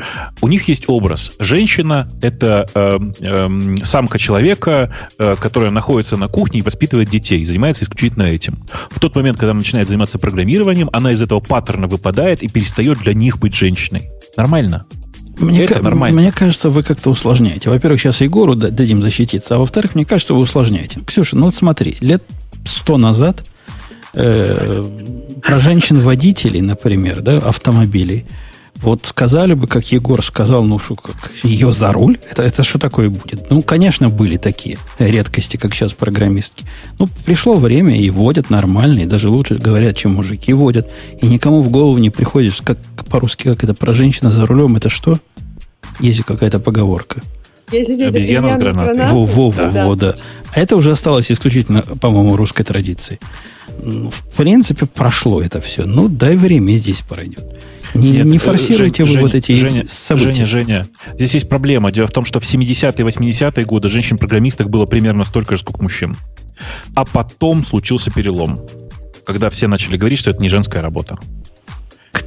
У 0.40 0.48
них 0.48 0.68
есть 0.68 0.84
образ. 0.88 1.32
Женщина— 1.38 2.08
это 2.22 2.68
э, 2.74 2.98
э, 3.20 3.76
самка 3.82 4.18
человека, 4.18 4.94
э, 5.18 5.36
которая 5.38 5.70
находится 5.70 6.16
на 6.16 6.28
кухне 6.28 6.60
и 6.60 6.62
воспитывает 6.62 7.10
детей, 7.10 7.44
занимается 7.44 7.84
исключительно 7.84 8.24
этим. 8.24 8.64
В 8.90 9.00
тот 9.00 9.14
момент, 9.16 9.38
когда 9.38 9.52
она 9.52 9.58
начинает 9.58 9.88
заниматься 9.88 10.18
программированием, 10.18 10.90
она 10.92 11.12
из 11.12 11.22
этого 11.22 11.40
паттерна 11.40 11.86
выпадает 11.86 12.42
и 12.42 12.48
перестает 12.48 12.98
для 12.98 13.14
них 13.14 13.38
быть 13.38 13.54
женщиной. 13.54 14.10
Нормально? 14.36 14.86
Мне, 15.38 15.64
это 15.64 15.82
нормально. 15.82 16.20
Мне 16.20 16.32
кажется, 16.32 16.70
вы 16.70 16.82
как-то 16.82 17.10
усложняете. 17.10 17.68
Во-первых, 17.68 18.00
сейчас 18.00 18.20
Егору 18.20 18.54
дадим 18.54 19.02
защититься, 19.02 19.56
а 19.56 19.58
во-вторых, 19.58 19.94
мне 19.94 20.04
кажется, 20.04 20.34
вы 20.34 20.40
усложняете. 20.40 21.00
Ксюша, 21.06 21.36
ну 21.36 21.46
вот 21.46 21.54
смотри, 21.54 21.96
лет 22.00 22.22
сто 22.64 22.96
назад 22.98 23.44
э, 24.14 24.84
про 25.42 25.58
женщин-водителей, 25.58 26.60
например, 26.60 27.20
да, 27.20 27.36
автомобилей, 27.38 28.24
вот 28.82 29.06
сказали 29.06 29.54
бы, 29.54 29.66
как 29.66 29.90
Егор 29.92 30.22
сказал, 30.24 30.64
ну 30.64 30.78
что, 30.78 30.94
как 30.94 31.30
ее 31.42 31.72
за 31.72 31.92
руль? 31.92 32.18
Это, 32.30 32.42
это 32.42 32.62
что 32.62 32.78
такое 32.78 33.08
будет? 33.10 33.50
Ну, 33.50 33.62
конечно, 33.62 34.08
были 34.08 34.36
такие 34.36 34.78
редкости, 34.98 35.56
как 35.56 35.74
сейчас 35.74 35.92
программистки. 35.92 36.64
Ну, 36.98 37.08
пришло 37.24 37.56
время, 37.56 37.98
и 37.98 38.10
водят 38.10 38.50
нормально, 38.50 39.00
и 39.00 39.06
даже 39.06 39.28
лучше 39.28 39.56
говорят, 39.56 39.96
чем 39.96 40.14
мужики 40.14 40.52
водят. 40.52 40.88
И 41.20 41.26
никому 41.26 41.62
в 41.62 41.70
голову 41.70 41.98
не 41.98 42.10
приходит, 42.10 42.54
как 42.62 42.78
по-русски, 43.08 43.44
как 43.44 43.64
это 43.64 43.74
про 43.74 43.92
женщина 43.94 44.30
за 44.30 44.46
рулем, 44.46 44.76
это 44.76 44.88
что? 44.88 45.18
Есть 46.00 46.24
какая-то 46.24 46.60
поговорка. 46.60 47.22
Обезьяна 47.70 48.50
с 48.50 48.56
гранатой. 48.56 49.06
Во, 49.06 49.24
во, 49.24 49.50
во, 49.50 49.70
да. 49.70 49.86
во, 49.86 49.94
да. 49.96 50.14
А 50.54 50.60
это 50.60 50.76
уже 50.76 50.92
осталось 50.92 51.32
исключительно, 51.32 51.82
по-моему, 51.82 52.36
русской 52.36 52.62
традицией. 53.76 54.10
В 54.10 54.36
принципе, 54.36 54.86
прошло 54.86 55.40
это 55.40 55.60
все. 55.60 55.84
Ну, 55.84 56.08
дай 56.08 56.36
время, 56.36 56.72
здесь 56.72 57.02
пройдет. 57.02 57.44
Не, 57.94 58.10
Нет, 58.10 58.26
не 58.26 58.38
форсируйте 58.38 59.06
Жень, 59.06 59.16
вы 59.16 59.22
вот 59.22 59.34
эти 59.34 59.52
Женя, 59.52 59.84
события. 59.86 60.44
Женя, 60.44 60.46
Женя, 60.46 60.86
здесь 61.14 61.34
есть 61.34 61.48
проблема. 61.48 61.92
Дело 61.92 62.06
в 62.06 62.10
том, 62.10 62.24
что 62.24 62.40
в 62.40 62.42
70-е 62.42 62.92
и 62.98 63.08
80-е 63.08 63.64
годы 63.64 63.88
женщин-программисток 63.88 64.68
было 64.68 64.86
примерно 64.86 65.24
столько 65.24 65.54
же, 65.54 65.62
сколько 65.62 65.82
мужчин. 65.82 66.16
А 66.94 67.04
потом 67.04 67.64
случился 67.64 68.10
перелом, 68.10 68.60
когда 69.24 69.50
все 69.50 69.66
начали 69.66 69.96
говорить, 69.96 70.18
что 70.18 70.30
это 70.30 70.42
не 70.42 70.48
женская 70.48 70.82
работа. 70.82 71.18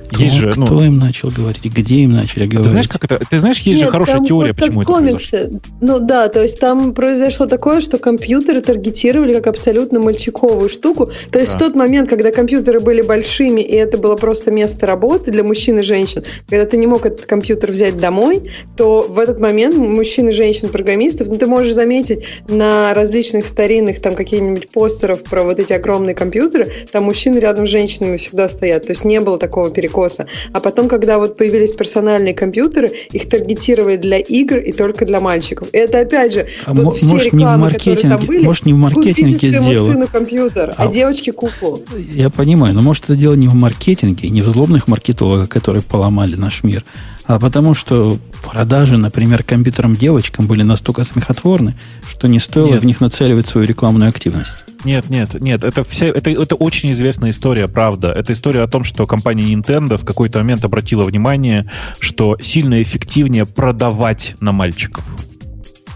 Кто, 0.09 0.23
есть 0.23 0.35
же, 0.35 0.53
ну, 0.55 0.65
кто 0.65 0.83
им 0.83 0.97
начал 0.97 1.29
говорить? 1.29 1.65
Где 1.65 1.95
им 1.97 2.13
начали 2.13 2.47
говорить? 2.47 2.63
Ты 2.63 2.69
знаешь, 2.69 2.87
как 2.87 3.03
это? 3.03 3.19
Ты 3.29 3.39
знаешь, 3.39 3.59
есть 3.59 3.79
Нет, 3.79 3.87
же 3.87 3.91
хорошая 3.91 4.23
теория, 4.23 4.51
вот 4.51 4.59
почему 4.59 4.81
это 4.81 4.91
произошло. 4.91 5.39
Ну 5.81 5.99
да, 5.99 6.27
то 6.29 6.41
есть 6.41 6.59
там 6.59 6.93
произошло 6.93 7.45
такое, 7.45 7.81
что 7.81 7.99
компьютеры 7.99 8.61
таргетировали 8.61 9.33
как 9.35 9.47
абсолютно 9.47 9.99
мальчиковую 9.99 10.69
штуку. 10.69 11.11
То 11.31 11.39
есть 11.39 11.53
да. 11.53 11.57
в 11.57 11.61
тот 11.61 11.75
момент, 11.75 12.09
когда 12.09 12.31
компьютеры 12.31 12.79
были 12.79 13.01
большими, 13.01 13.61
и 13.61 13.73
это 13.75 13.97
было 13.97 14.15
просто 14.15 14.51
место 14.51 14.87
работы 14.87 15.31
для 15.31 15.43
мужчин 15.43 15.79
и 15.79 15.83
женщин, 15.83 16.23
когда 16.49 16.65
ты 16.65 16.77
не 16.77 16.87
мог 16.87 17.05
этот 17.05 17.25
компьютер 17.27 17.71
взять 17.71 17.97
домой, 17.99 18.49
то 18.75 19.05
в 19.07 19.19
этот 19.19 19.39
момент 19.39 19.75
мужчин 19.75 20.29
и 20.29 20.31
женщин-программистов, 20.31 21.27
ну 21.27 21.37
ты 21.37 21.45
можешь 21.45 21.73
заметить 21.73 22.25
на 22.47 22.93
различных 22.95 23.45
старинных 23.45 24.01
там 24.01 24.15
каких-нибудь 24.15 24.69
постеров 24.69 25.23
про 25.23 25.43
вот 25.43 25.59
эти 25.59 25.73
огромные 25.73 26.15
компьютеры, 26.15 26.71
там 26.91 27.03
мужчины 27.03 27.37
рядом 27.37 27.67
с 27.67 27.69
женщинами 27.69 28.17
всегда 28.17 28.49
стоят. 28.49 28.87
То 28.87 28.91
есть 28.91 29.05
не 29.05 29.19
было 29.19 29.37
такого 29.37 29.69
перекоса 29.69 29.98
косо. 29.99 30.27
А 30.53 30.59
потом, 30.61 30.87
когда 30.87 31.17
вот 31.17 31.35
появились 31.35 31.73
персональные 31.73 32.33
компьютеры, 32.33 32.91
их 33.11 33.27
таргетировали 33.27 33.97
для 33.97 34.17
игр 34.19 34.57
и 34.57 34.71
только 34.71 35.05
для 35.05 35.19
мальчиков. 35.19 35.67
И 35.73 35.77
это 35.77 35.99
опять 35.99 36.33
же, 36.33 36.47
А 36.65 36.73
вот 36.73 36.97
все 36.97 37.05
может, 37.07 37.33
не 37.33 37.39
в 37.39 37.41
рекламы, 37.41 37.71
которые 37.71 37.97
там 37.97 38.25
были, 38.25 38.45
может, 38.45 38.65
не 38.65 38.73
в 38.73 38.77
маркетинге 38.77 39.33
купите 39.33 39.59
дело? 39.59 39.91
сыну 39.91 40.07
компьютер, 40.07 40.73
а, 40.77 40.87
А- 40.87 40.91
девочке 40.91 41.33
куклу. 41.33 41.81
Я 42.15 42.29
понимаю, 42.29 42.73
но 42.73 42.81
может 42.81 43.03
это 43.05 43.15
дело 43.15 43.33
не 43.33 43.47
в 43.49 43.55
маркетинге, 43.55 44.29
не 44.29 44.41
в 44.41 44.45
злобных 44.47 44.87
маркетологах, 44.87 45.49
которые 45.49 45.81
поломали 45.81 46.35
наш 46.35 46.63
мир, 46.63 46.85
а 47.29 47.37
потому 47.37 47.75
что 47.75 48.17
продажи, 48.41 48.97
например, 48.97 49.43
компьютерам 49.43 49.95
девочкам 49.95 50.47
были 50.47 50.63
настолько 50.63 51.03
смехотворны, 51.03 51.75
что 52.07 52.27
не 52.27 52.39
стоило 52.39 52.73
Нет. 52.73 52.81
в 52.81 52.85
них 52.87 53.01
нацеливать 53.01 53.45
свою 53.45 53.67
рекламную 53.67 54.09
активность. 54.09 54.65
Нет, 54.83 55.11
нет, 55.11 55.39
нет, 55.39 55.63
это, 55.63 55.83
вся, 55.83 56.07
это, 56.07 56.31
это 56.31 56.55
очень 56.55 56.91
известная 56.91 57.29
история, 57.29 57.67
правда. 57.67 58.11
Это 58.11 58.33
история 58.33 58.63
о 58.63 58.67
том, 58.67 58.83
что 58.83 59.05
компания 59.05 59.53
Nintendo 59.53 59.99
в 59.99 60.05
какой-то 60.05 60.39
момент 60.39 60.65
обратила 60.65 61.03
внимание, 61.03 61.69
что 61.99 62.35
сильно 62.41 62.81
эффективнее 62.81 63.45
продавать 63.45 64.35
на 64.39 64.51
мальчиков. 64.51 65.03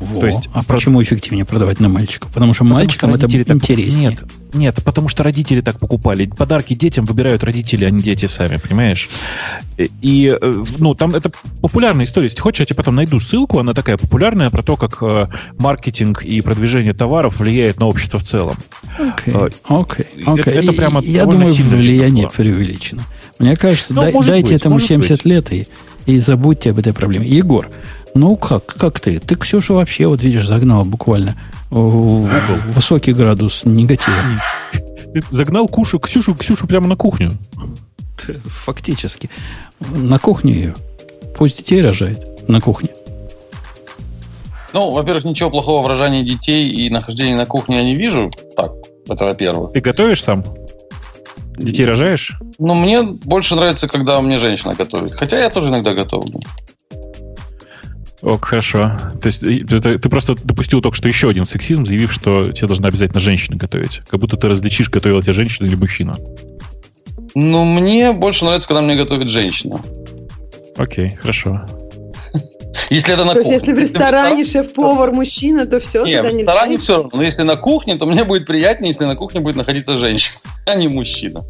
Во. 0.03 0.19
То 0.19 0.27
есть 0.27 0.49
а 0.53 0.63
про- 0.63 0.75
почему 0.75 1.01
эффективнее 1.01 1.45
продавать 1.45 1.79
на 1.79 1.89
мальчиков? 1.89 2.31
Потому 2.31 2.53
что 2.53 2.63
Потому 2.63 2.79
мальчикам 2.79 3.09
что 3.17 3.27
это 3.27 3.45
так- 3.45 3.55
интереснее. 3.55 4.09
Нет, 4.11 4.23
нет, 4.53 4.79
потому 4.83 5.09
что 5.09 5.23
родители 5.23 5.61
так 5.61 5.79
покупали. 5.79 6.25
Подарки 6.27 6.73
детям 6.75 7.05
выбирают 7.05 7.43
родители, 7.43 7.85
а 7.85 7.89
не 7.89 8.01
дети 8.03 8.25
сами, 8.27 8.57
понимаешь? 8.57 9.09
И, 9.77 9.89
И, 10.01 10.37
э, 10.39 10.63
ну, 10.77 10.93
там 10.93 11.15
это 11.15 11.31
популярная 11.61 12.05
история. 12.05 12.27
Если 12.27 12.39
хочешь, 12.39 12.59
я 12.59 12.65
тебе 12.65 12.75
потом 12.75 12.95
найду 12.95 13.19
ссылку. 13.19 13.59
Она 13.59 13.73
такая 13.73 13.97
популярная 13.97 14.49
про 14.49 14.61
то, 14.61 14.77
как 14.77 14.97
э, 15.01 15.27
маркетинг 15.57 16.23
и 16.23 16.41
продвижение 16.41 16.93
товаров 16.93 17.39
влияет 17.39 17.79
на 17.79 17.87
общество 17.87 18.19
в 18.19 18.23
целом. 18.23 18.55
Окей, 18.99 19.33
Э, 19.33 19.49
окей, 19.69 20.05
это- 20.53 20.73
прямо 20.73 21.01
Я 21.01 21.25
думаю, 21.25 21.53
влияние 21.53 22.29
преувеличено. 22.29 23.01
Мне 23.39 23.55
кажется, 23.55 23.93
Ну, 23.93 24.01
дай- 24.03 24.13
дайте 24.13 24.51
быть, 24.53 24.61
этому 24.61 24.75
может 24.75 24.87
70 24.87 25.23
быть. 25.23 25.25
лет 25.25 25.51
и, 25.51 25.67
и 26.05 26.19
забудьте 26.19 26.69
об 26.69 26.79
этой 26.79 26.93
проблеме. 26.93 27.27
Егор, 27.27 27.67
ну 28.15 28.35
как, 28.35 28.65
как 28.65 28.99
ты? 28.99 29.19
Ты 29.19 29.35
Ксюшу 29.35 29.75
вообще, 29.75 30.07
вот 30.07 30.21
видишь, 30.21 30.45
загнал 30.47 30.85
буквально 30.85 31.35
в, 31.69 31.79
в- 31.79 32.27
в 32.27 32.73
высокий 32.73 33.13
градус 33.13 33.63
негатива. 33.65 34.17
Ты 35.13 35.21
загнал 35.29 35.67
Кушу, 35.67 35.99
Ксюшу, 35.99 36.35
Ксюшу 36.35 36.67
прямо 36.67 36.87
на 36.87 36.95
кухню. 36.95 37.31
Фактически. 38.45 39.29
На 39.79 40.17
кухню 40.19 40.53
ее. 40.53 40.75
Пусть 41.37 41.57
детей 41.57 41.81
рожает 41.81 42.47
на 42.47 42.61
кухне. 42.61 42.89
Ну, 44.73 44.89
во-первых, 44.91 45.23
ничего 45.25 45.49
плохого 45.51 45.83
в 45.83 45.87
рожании 45.87 46.23
детей 46.23 46.67
и 46.69 46.89
нахождении 46.89 47.35
на 47.35 47.45
кухне 47.45 47.77
я 47.77 47.83
не 47.83 47.95
вижу. 47.95 48.31
Так, 48.55 48.71
это 49.07 49.25
во-первых. 49.25 49.73
Ты 49.73 49.81
готовишь 49.81 50.23
сам? 50.23 50.43
Детей 51.57 51.85
рожаешь? 51.85 52.33
Но 52.57 52.73
мне 52.73 53.03
больше 53.03 53.55
нравится, 53.55 53.87
когда 53.87 54.19
мне 54.21 54.39
женщина 54.39 54.73
готовит. 54.73 55.13
Хотя 55.13 55.39
я 55.39 55.49
тоже 55.51 55.69
иногда 55.69 55.93
готовлю. 55.93 56.39
Ок, 58.23 58.45
хорошо. 58.45 58.97
То 59.21 59.27
есть 59.27 59.41
ты, 59.41 59.81
ты 59.81 60.09
просто 60.09 60.35
допустил 60.35 60.81
только 60.81 60.95
что 60.95 61.09
еще 61.09 61.29
один 61.29 61.45
сексизм, 61.45 61.85
заявив, 61.85 62.13
что 62.13 62.53
тебе 62.53 62.67
должна 62.67 62.87
обязательно 62.87 63.19
женщина 63.19 63.57
готовить. 63.57 64.01
Как 64.07 64.19
будто 64.19 64.37
ты 64.37 64.47
различишь, 64.47 64.89
готовила 64.89 65.21
тебе 65.21 65.33
женщина 65.33 65.65
или 65.67 65.75
мужчина. 65.75 66.15
Но 67.35 67.65
мне 67.65 68.13
больше 68.13 68.45
нравится, 68.45 68.69
когда 68.69 68.81
мне 68.81 68.95
готовит 68.95 69.27
женщина. 69.27 69.81
Окей, 70.77 71.17
хорошо. 71.19 71.65
Если 72.89 73.13
это 73.13 73.25
на 73.25 73.33
То 73.33 73.39
есть, 73.39 73.51
кухне. 73.51 73.53
если 73.55 73.73
в 73.73 73.79
ресторане 73.79 74.43
шеф-повар 74.45 75.11
мужчина, 75.13 75.65
то 75.65 75.79
все, 75.79 76.03
Не, 76.05 76.21
в 76.21 76.25
туда 76.25 76.37
ресторане 76.37 76.71
нельзя. 76.71 76.83
все 76.83 76.93
равно. 76.95 77.09
Но 77.13 77.23
если 77.23 77.43
на 77.43 77.55
кухне, 77.55 77.95
то 77.95 78.05
мне 78.05 78.23
будет 78.23 78.45
приятнее, 78.45 78.89
если 78.89 79.05
на 79.05 79.15
кухне 79.15 79.39
будет 79.41 79.55
находиться 79.55 79.97
женщина, 79.97 80.37
а 80.65 80.75
не 80.75 80.87
мужчина. 80.87 81.43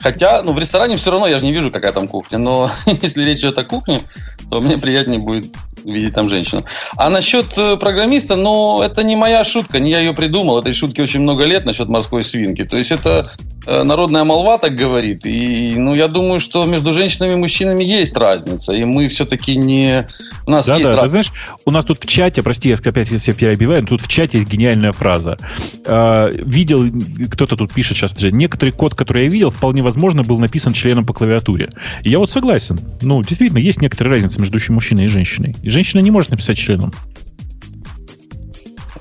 Хотя, 0.00 0.42
ну, 0.42 0.52
в 0.52 0.58
ресторане 0.58 0.96
все 0.96 1.10
равно 1.10 1.26
я 1.26 1.38
же 1.38 1.46
не 1.46 1.52
вижу, 1.52 1.70
какая 1.70 1.92
там 1.92 2.08
кухня. 2.08 2.38
Но 2.38 2.70
если 3.02 3.24
речь 3.24 3.38
идет 3.38 3.58
о 3.58 3.64
кухне, 3.64 4.04
то 4.50 4.60
мне 4.60 4.78
приятнее 4.78 5.18
будет 5.18 5.54
видеть 5.84 6.14
там 6.14 6.28
женщину. 6.28 6.64
А 6.96 7.10
насчет 7.10 7.46
э, 7.56 7.76
программиста, 7.76 8.36
ну, 8.36 8.82
это 8.82 9.02
не 9.02 9.16
моя 9.16 9.44
шутка, 9.44 9.78
не 9.78 9.90
я 9.90 10.00
ее 10.00 10.14
придумал. 10.14 10.58
Этой 10.58 10.72
шутки 10.72 11.00
очень 11.00 11.20
много 11.20 11.44
лет 11.44 11.66
насчет 11.66 11.88
морской 11.88 12.24
свинки. 12.24 12.64
То 12.64 12.76
есть 12.76 12.90
это 12.90 13.30
э, 13.66 13.82
народная 13.82 14.24
молва 14.24 14.58
так 14.58 14.74
говорит. 14.74 15.26
И, 15.26 15.74
ну, 15.76 15.94
я 15.94 16.08
думаю, 16.08 16.40
что 16.40 16.64
между 16.64 16.92
женщинами 16.92 17.32
и 17.32 17.36
мужчинами 17.36 17.84
есть 17.84 18.16
разница. 18.16 18.72
И 18.72 18.84
мы 18.84 19.08
все-таки 19.08 19.56
не... 19.56 20.06
У 20.46 20.50
нас 20.50 20.66
Да, 20.66 20.74
есть 20.74 20.84
да, 20.84 20.90
ты 20.90 20.96
разница. 20.96 21.10
знаешь, 21.10 21.32
у 21.64 21.70
нас 21.70 21.84
тут 21.84 22.02
в 22.02 22.06
чате, 22.06 22.42
прости, 22.42 22.68
я 22.68 22.76
опять 22.76 23.10
если 23.10 23.32
я 23.32 23.36
перебиваю, 23.36 23.82
но 23.82 23.88
тут 23.88 24.02
в 24.02 24.08
чате 24.08 24.38
есть 24.38 24.50
гениальная 24.50 24.92
фраза. 24.92 25.38
А, 25.86 26.30
видел, 26.30 26.84
кто-то 27.30 27.56
тут 27.56 27.72
пишет 27.72 27.96
сейчас, 27.96 28.16
же, 28.18 28.32
некоторый 28.32 28.70
код, 28.70 28.94
который 28.94 29.24
я 29.24 29.30
видел, 29.30 29.50
вполне 29.50 29.82
возможно 29.82 30.22
был 30.22 30.38
написан 30.38 30.72
членом 30.72 31.06
по 31.06 31.12
клавиатуре. 31.12 31.70
И 32.02 32.10
я 32.10 32.18
вот 32.18 32.30
согласен. 32.30 32.80
Ну, 33.02 33.22
действительно, 33.22 33.58
есть 33.58 33.80
некоторая 33.80 34.14
разница 34.14 34.40
между 34.40 34.58
мужчиной 34.72 35.04
и 35.04 35.08
женщиной. 35.08 35.56
И 35.62 35.70
женщина 35.70 36.00
не 36.00 36.10
может 36.10 36.30
написать 36.30 36.56
членом. 36.58 36.92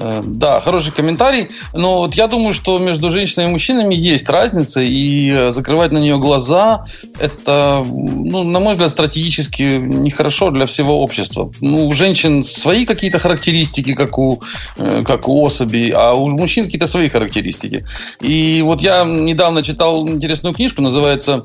Э, 0.04 0.22
Да, 0.26 0.60
хороший 0.60 0.92
комментарий. 0.92 1.48
Но 1.74 2.00
вот 2.00 2.16
я 2.16 2.28
думаю, 2.28 2.54
что 2.54 2.78
между 2.78 3.10
женщинами 3.10 3.48
и 3.48 3.52
мужчинами 3.52 3.96
есть 3.96 4.30
разница, 4.30 4.82
и 4.82 5.32
э, 5.32 5.52
закрывать 5.52 5.92
на 5.92 5.98
нее 6.00 6.18
глаза 6.18 6.86
это, 7.20 7.84
ну, 7.86 8.44
на 8.44 8.60
мой 8.60 8.74
взгляд, 8.74 8.92
стратегически 8.92 9.64
нехорошо 9.78 10.52
для 10.52 10.66
всего 10.66 11.02
общества. 11.02 11.52
Ну, 11.62 11.88
у 11.88 11.92
женщин 11.94 12.44
свои 12.44 12.86
какие-то 12.86 13.20
характеристики, 13.20 13.94
как 13.94 14.18
у, 14.18 14.42
э, 14.78 15.04
как 15.06 15.28
у 15.28 15.42
особей, 15.42 15.92
а 15.92 16.14
у 16.14 16.28
мужчин 16.28 16.66
какие-то 16.66 16.88
свои 16.88 17.08
характеристики. 17.08 17.86
И 18.22 18.62
вот 18.66 18.82
я 18.82 19.04
недавно 19.06 19.64
читал 19.64 20.08
интересную 20.10 20.54
книжку, 20.54 20.82
называется 20.82 21.44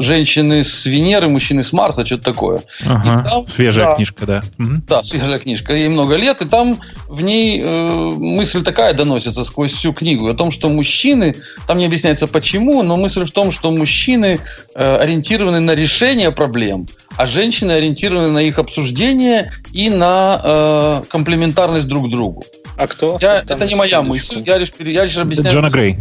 «Женщины 0.00 0.64
с 0.64 0.86
Венеры, 0.86 1.28
мужчины 1.28 1.62
с 1.62 1.72
Марса», 1.72 2.04
что-то 2.06 2.24
такое. 2.24 2.60
Ага. 2.86 3.24
Там- 3.28 3.46
Свежая 3.46 3.86
да. 3.86 3.94
книжка, 3.94 4.26
да. 4.26 4.40
Да, 4.58 5.04
свежая 5.04 5.38
книжка, 5.38 5.74
ей 5.74 5.88
много 5.88 6.16
лет, 6.16 6.40
и 6.42 6.44
там 6.46 6.65
в 7.08 7.22
ней 7.22 7.62
э, 7.64 8.10
мысль 8.16 8.62
такая 8.62 8.92
доносится 8.92 9.44
сквозь 9.44 9.72
всю 9.72 9.92
книгу 9.92 10.28
о 10.28 10.34
том, 10.34 10.50
что 10.50 10.68
мужчины, 10.68 11.34
там 11.66 11.78
не 11.78 11.86
объясняется 11.86 12.26
почему, 12.26 12.82
но 12.82 12.96
мысль 12.96 13.24
в 13.24 13.30
том, 13.30 13.50
что 13.50 13.70
мужчины 13.70 14.40
э, 14.74 14.96
ориентированы 14.96 15.60
на 15.60 15.74
решение 15.74 16.30
проблем, 16.32 16.86
а 17.16 17.26
женщины 17.26 17.72
ориентированы 17.72 18.30
на 18.30 18.40
их 18.42 18.58
обсуждение 18.58 19.52
и 19.72 19.88
на 19.90 20.40
э, 20.44 21.02
комплементарность 21.08 21.86
друг 21.86 22.10
другу. 22.10 22.44
А 22.76 22.86
кто? 22.88 23.18
Я- 23.22 23.40
Там 23.42 23.56
это 23.56 23.66
не 23.66 23.74
моя 23.74 24.02
мысль, 24.02 24.42
я 24.44 24.58
лишь, 24.58 24.70
я 24.78 25.04
лишь 25.04 25.16
объясняю. 25.16 25.50
Джона 25.54 25.70
Грей. 25.70 25.96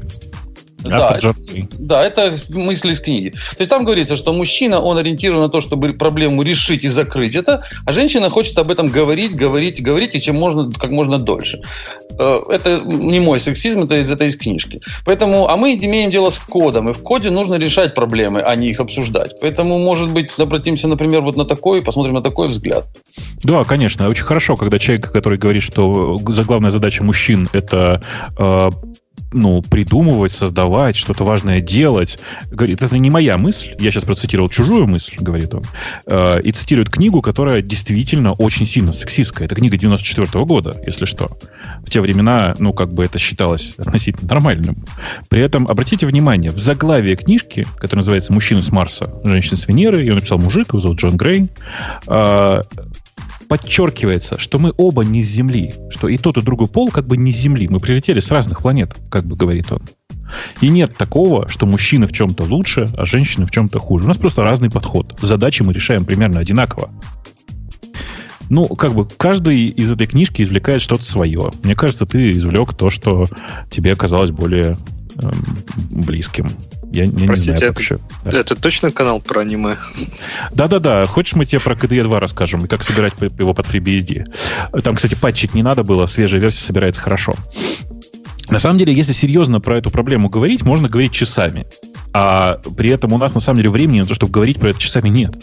Да, 0.86 1.20
да, 1.80 2.03
это 2.03 2.36
мысли 2.49 2.91
из 2.91 2.99
книги. 2.99 3.30
То 3.30 3.60
есть 3.60 3.70
там 3.70 3.86
говорится, 3.86 4.16
что 4.16 4.34
мужчина, 4.34 4.80
он 4.80 4.98
ориентирован 4.98 5.41
на 5.41 5.49
то, 5.49 5.62
чтобы 5.62 5.94
проблему 5.94 6.44
решить 6.44 6.84
и 6.84 6.90
закрыть 6.90 7.36
это, 7.36 7.64
а 7.86 7.94
женщина 7.94 8.30
хочет 8.30 8.57
об 8.57 8.72
этом 8.72 8.90
говорить, 8.90 9.36
говорить, 9.36 9.82
говорить, 9.82 10.16
и 10.16 10.22
чем 10.22 10.36
можно, 10.36 10.72
как 10.72 10.91
можно 10.91 11.18
дольше. 11.18 11.62
Э, 12.20 12.40
Это 12.49 12.82
не 12.86 13.20
мой 13.20 13.40
сексизм, 13.40 13.84
это 13.84 13.95
из 13.98 14.12
этой 14.12 14.28
из 14.28 14.38
книжки. 14.38 14.82
Поэтому, 15.06 15.48
а 15.48 15.57
мы 15.57 15.74
имеем 15.74 16.12
дело 16.12 16.30
с 16.30 16.40
кодом, 16.40 16.90
и 16.90 16.94
в 16.94 16.99
коде 16.99 17.30
нужно 17.30 17.56
решать 17.56 17.94
проблемы, 17.94 18.41
а 18.41 18.56
не 18.56 18.70
их 18.70 18.80
обсуждать. 18.80 19.36
Поэтому, 19.41 19.80
может 19.80 20.10
быть, 20.10 20.40
обратимся, 20.40 20.88
например, 20.88 21.22
вот 21.22 21.38
на 21.38 21.45
такой, 21.45 21.82
посмотрим 21.82 22.14
на 22.14 22.22
такой 22.22 22.48
взгляд. 22.48 22.86
Да, 23.44 23.64
конечно. 23.64 24.10
Очень 24.10 24.26
хорошо, 24.26 24.56
когда 24.56 24.80
человек, 24.80 25.12
который 25.12 25.38
говорит, 25.38 25.64
что 25.64 26.18
за 26.28 26.44
главная 26.44 26.72
задача 26.72 27.03
мужчин 27.03 27.49
это 27.53 28.02
э, 28.38 28.70
ну, 29.34 29.61
придумывать, 29.61 30.31
создавать, 30.31 30.95
что-то 30.95 31.23
важное 31.23 31.61
делать. 31.61 32.19
Говорит, 32.52 32.81
это 32.81 32.97
не 32.97 33.10
моя 33.10 33.38
мысль. 33.38 33.76
Я 33.80 33.91
сейчас 33.91 34.03
процитировал 34.03 34.49
чужую 34.49 34.88
мысль, 34.88 35.15
говорит 35.19 35.53
он. 35.53 35.64
Э, 36.06 36.41
и 36.41 36.52
цитирует 36.52 36.89
книгу, 36.89 37.22
которая 37.22 37.61
действительно 37.61 38.34
очень 38.34 38.65
сильно 38.65 38.93
сексистская. 38.93 39.45
Это 39.45 39.56
книга 39.56 39.77
94 39.77 40.45
года, 40.45 40.81
если 40.85 41.06
что. 41.06 41.38
В 41.85 41.89
те 41.89 42.02
времена, 42.02 42.56
ну, 42.60 42.73
как 42.73 42.93
бы 42.93 43.03
это 43.03 43.19
считалось 43.19 43.76
относительно 43.77 44.30
нормальным. 44.30 44.77
При 45.30 45.41
этом, 45.41 45.68
обратите 45.68 46.07
внимание, 46.07 46.52
в 46.52 46.60
заглавии 46.60 47.15
книжки, 47.15 47.65
которая 47.77 48.02
называется 48.02 48.34
«Мужчина 48.34 48.61
с 48.61 48.72
Марса, 48.72 49.14
женщина 49.23 49.57
с 49.57 49.68
Венеры», 49.68 50.02
ее 50.02 50.14
написал 50.14 50.38
мужик, 50.38 50.69
его 50.69 50.80
зовут 50.80 50.99
Джон 50.99 51.18
Грей, 51.18 51.49
э, 52.07 52.61
подчеркивается, 53.48 54.40
что 54.40 54.60
мы 54.60 54.74
оба 54.78 55.04
не 55.04 55.24
с 55.24 55.28
Земли, 55.28 55.74
что 55.90 56.08
и 56.08 56.18
тот, 56.18 56.38
и 56.38 56.42
другой 56.42 56.68
пол 56.68 56.90
как 56.90 57.08
бы 57.08 57.18
не 57.18 57.32
с 57.32 57.36
Земли. 57.36 57.68
Мы 57.70 57.80
прилетели 57.80 58.20
с 58.20 58.32
разных 58.32 58.62
планет, 58.62 58.96
как 59.10 59.26
бы 59.26 59.36
говорит 59.36 59.72
он. 59.72 59.82
И 60.62 60.70
нет 60.70 60.96
такого, 60.98 61.48
что 61.48 61.66
мужчины 61.66 62.08
в 62.08 62.12
чем-то 62.12 62.44
лучше, 62.44 62.90
а 62.98 63.06
женщины 63.06 63.46
в 63.46 63.52
чем-то 63.52 63.80
хуже. 63.80 64.06
У 64.06 64.08
нас 64.08 64.18
просто 64.18 64.44
разный 64.44 64.70
подход. 64.70 65.18
Задачи 65.22 65.64
мы 65.64 65.74
решаем 65.74 66.06
примерно 66.06 66.40
одинаково. 66.40 66.90
Ну, 68.50 68.68
как 68.68 68.94
бы 68.94 69.08
каждый 69.08 69.66
из 69.66 69.92
этой 69.92 70.08
книжки 70.08 70.42
извлекает 70.42 70.82
что-то 70.82 71.04
свое. 71.04 71.52
Мне 71.64 71.76
кажется, 71.76 72.06
ты 72.06 72.32
извлек 72.32 72.74
то, 72.76 72.90
что 72.90 73.26
тебе 73.72 73.94
оказалось 73.94 74.32
более 74.32 74.78
эм, 75.18 75.34
близким. 75.92 76.48
Я, 76.96 77.04
я 77.04 77.10
не 77.10 77.28
Простите, 77.28 77.58
знаю, 77.58 77.74
это-. 77.74 78.00
Да. 78.24 78.40
Это 78.40 78.56
точно 78.56 78.90
канал 78.90 79.20
про 79.20 79.42
аниме? 79.42 79.76
Да-да-да. 80.54 81.06
Хочешь, 81.08 81.36
мы 81.36 81.46
тебе 81.46 81.60
про 81.60 81.76
KDE 81.76 82.04
2 82.04 82.20
расскажем 82.22 82.64
и 82.64 82.68
как 82.70 82.84
собирать 82.84 83.14
его 83.20 83.54
под 83.54 83.66
FreeBSD? 83.66 84.82
Там, 84.82 84.96
кстати, 84.96 85.16
патчить 85.16 85.54
не 85.54 85.62
надо 85.62 85.84
было, 85.84 86.06
свежая 86.06 86.40
версия 86.40 86.64
собирается 86.64 87.02
хорошо. 87.02 87.36
На 88.50 88.60
самом 88.60 88.78
деле, 88.78 88.94
если 88.94 89.12
серьезно 89.12 89.60
про 89.60 89.78
эту 89.78 89.92
проблему 89.92 90.30
говорить, 90.30 90.64
можно 90.64 90.88
говорить 90.88 91.12
часами. 91.12 91.68
А 92.14 92.62
при 92.78 92.92
этом 92.92 93.12
у 93.12 93.18
нас 93.18 93.34
на 93.34 93.42
самом 93.42 93.58
деле 93.58 93.72
времени 93.72 94.00
на 94.00 94.08
то, 94.08 94.14
чтобы 94.14 94.32
говорить 94.32 94.58
про 94.58 94.70
это 94.70 94.80
часами 94.80 95.10
нет. 95.10 95.36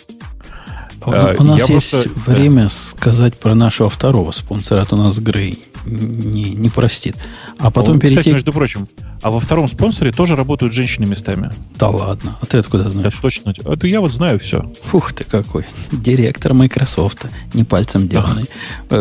У, 1.06 1.10
Э, 1.10 1.36
у 1.38 1.44
нас 1.44 1.68
я 1.68 1.74
есть 1.74 1.90
просто- 1.90 2.30
время 2.30 2.68
сказать 2.68 3.38
про 3.38 3.54
нашего 3.54 3.90
второго 3.90 4.30
спонсора, 4.32 4.82
а 4.82 4.84
то 4.84 4.96
нас 4.96 5.18
Грей 5.18 5.64
не, 5.84 6.54
не 6.54 6.68
простит. 6.68 7.16
А 7.58 7.70
потом 7.70 7.96
Кстати, 7.98 8.12
перейти... 8.14 8.32
между 8.32 8.52
прочим, 8.52 8.86
а 9.20 9.30
во 9.30 9.40
втором 9.40 9.68
спонсоре 9.68 10.12
тоже 10.12 10.36
работают 10.36 10.72
женщины 10.72 11.06
местами. 11.06 11.50
Да 11.76 11.88
ладно, 11.88 12.38
а 12.40 12.46
ты 12.46 12.58
откуда 12.58 12.84
Да, 12.84 12.90
знаешь? 12.90 13.14
точно. 13.20 13.52
Это 13.64 13.86
я 13.88 14.00
вот 14.00 14.12
знаю 14.12 14.38
все. 14.38 14.70
Фух 14.90 15.12
ты 15.12 15.24
какой. 15.24 15.64
Директор 15.90 16.54
Microsoft, 16.54 17.26
не 17.54 17.64
пальцем 17.64 18.06
деланный. 18.08 18.46
Э, 18.90 19.00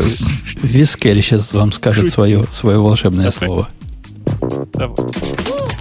Вискель 0.63 1.21
сейчас 1.21 1.53
вам 1.53 1.71
скажет 1.71 2.09
свое, 2.09 2.45
свое 2.51 2.79
волшебное 2.79 3.31
Давай. 3.31 3.47
слово. 3.47 3.67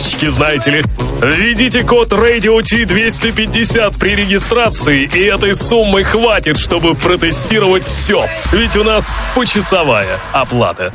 опишечки, 0.00 0.28
знаете 0.28 0.70
ли. 0.70 0.82
Введите 1.22 1.84
код 1.84 2.12
Radio 2.12 2.60
T250 2.60 3.98
при 3.98 4.16
регистрации, 4.16 5.04
и 5.04 5.20
этой 5.20 5.54
суммы 5.54 6.04
хватит, 6.04 6.58
чтобы 6.58 6.94
протестировать 6.94 7.84
все. 7.84 8.26
Ведь 8.52 8.76
у 8.76 8.84
нас 8.84 9.10
почасовая 9.34 10.18
оплата. 10.32 10.92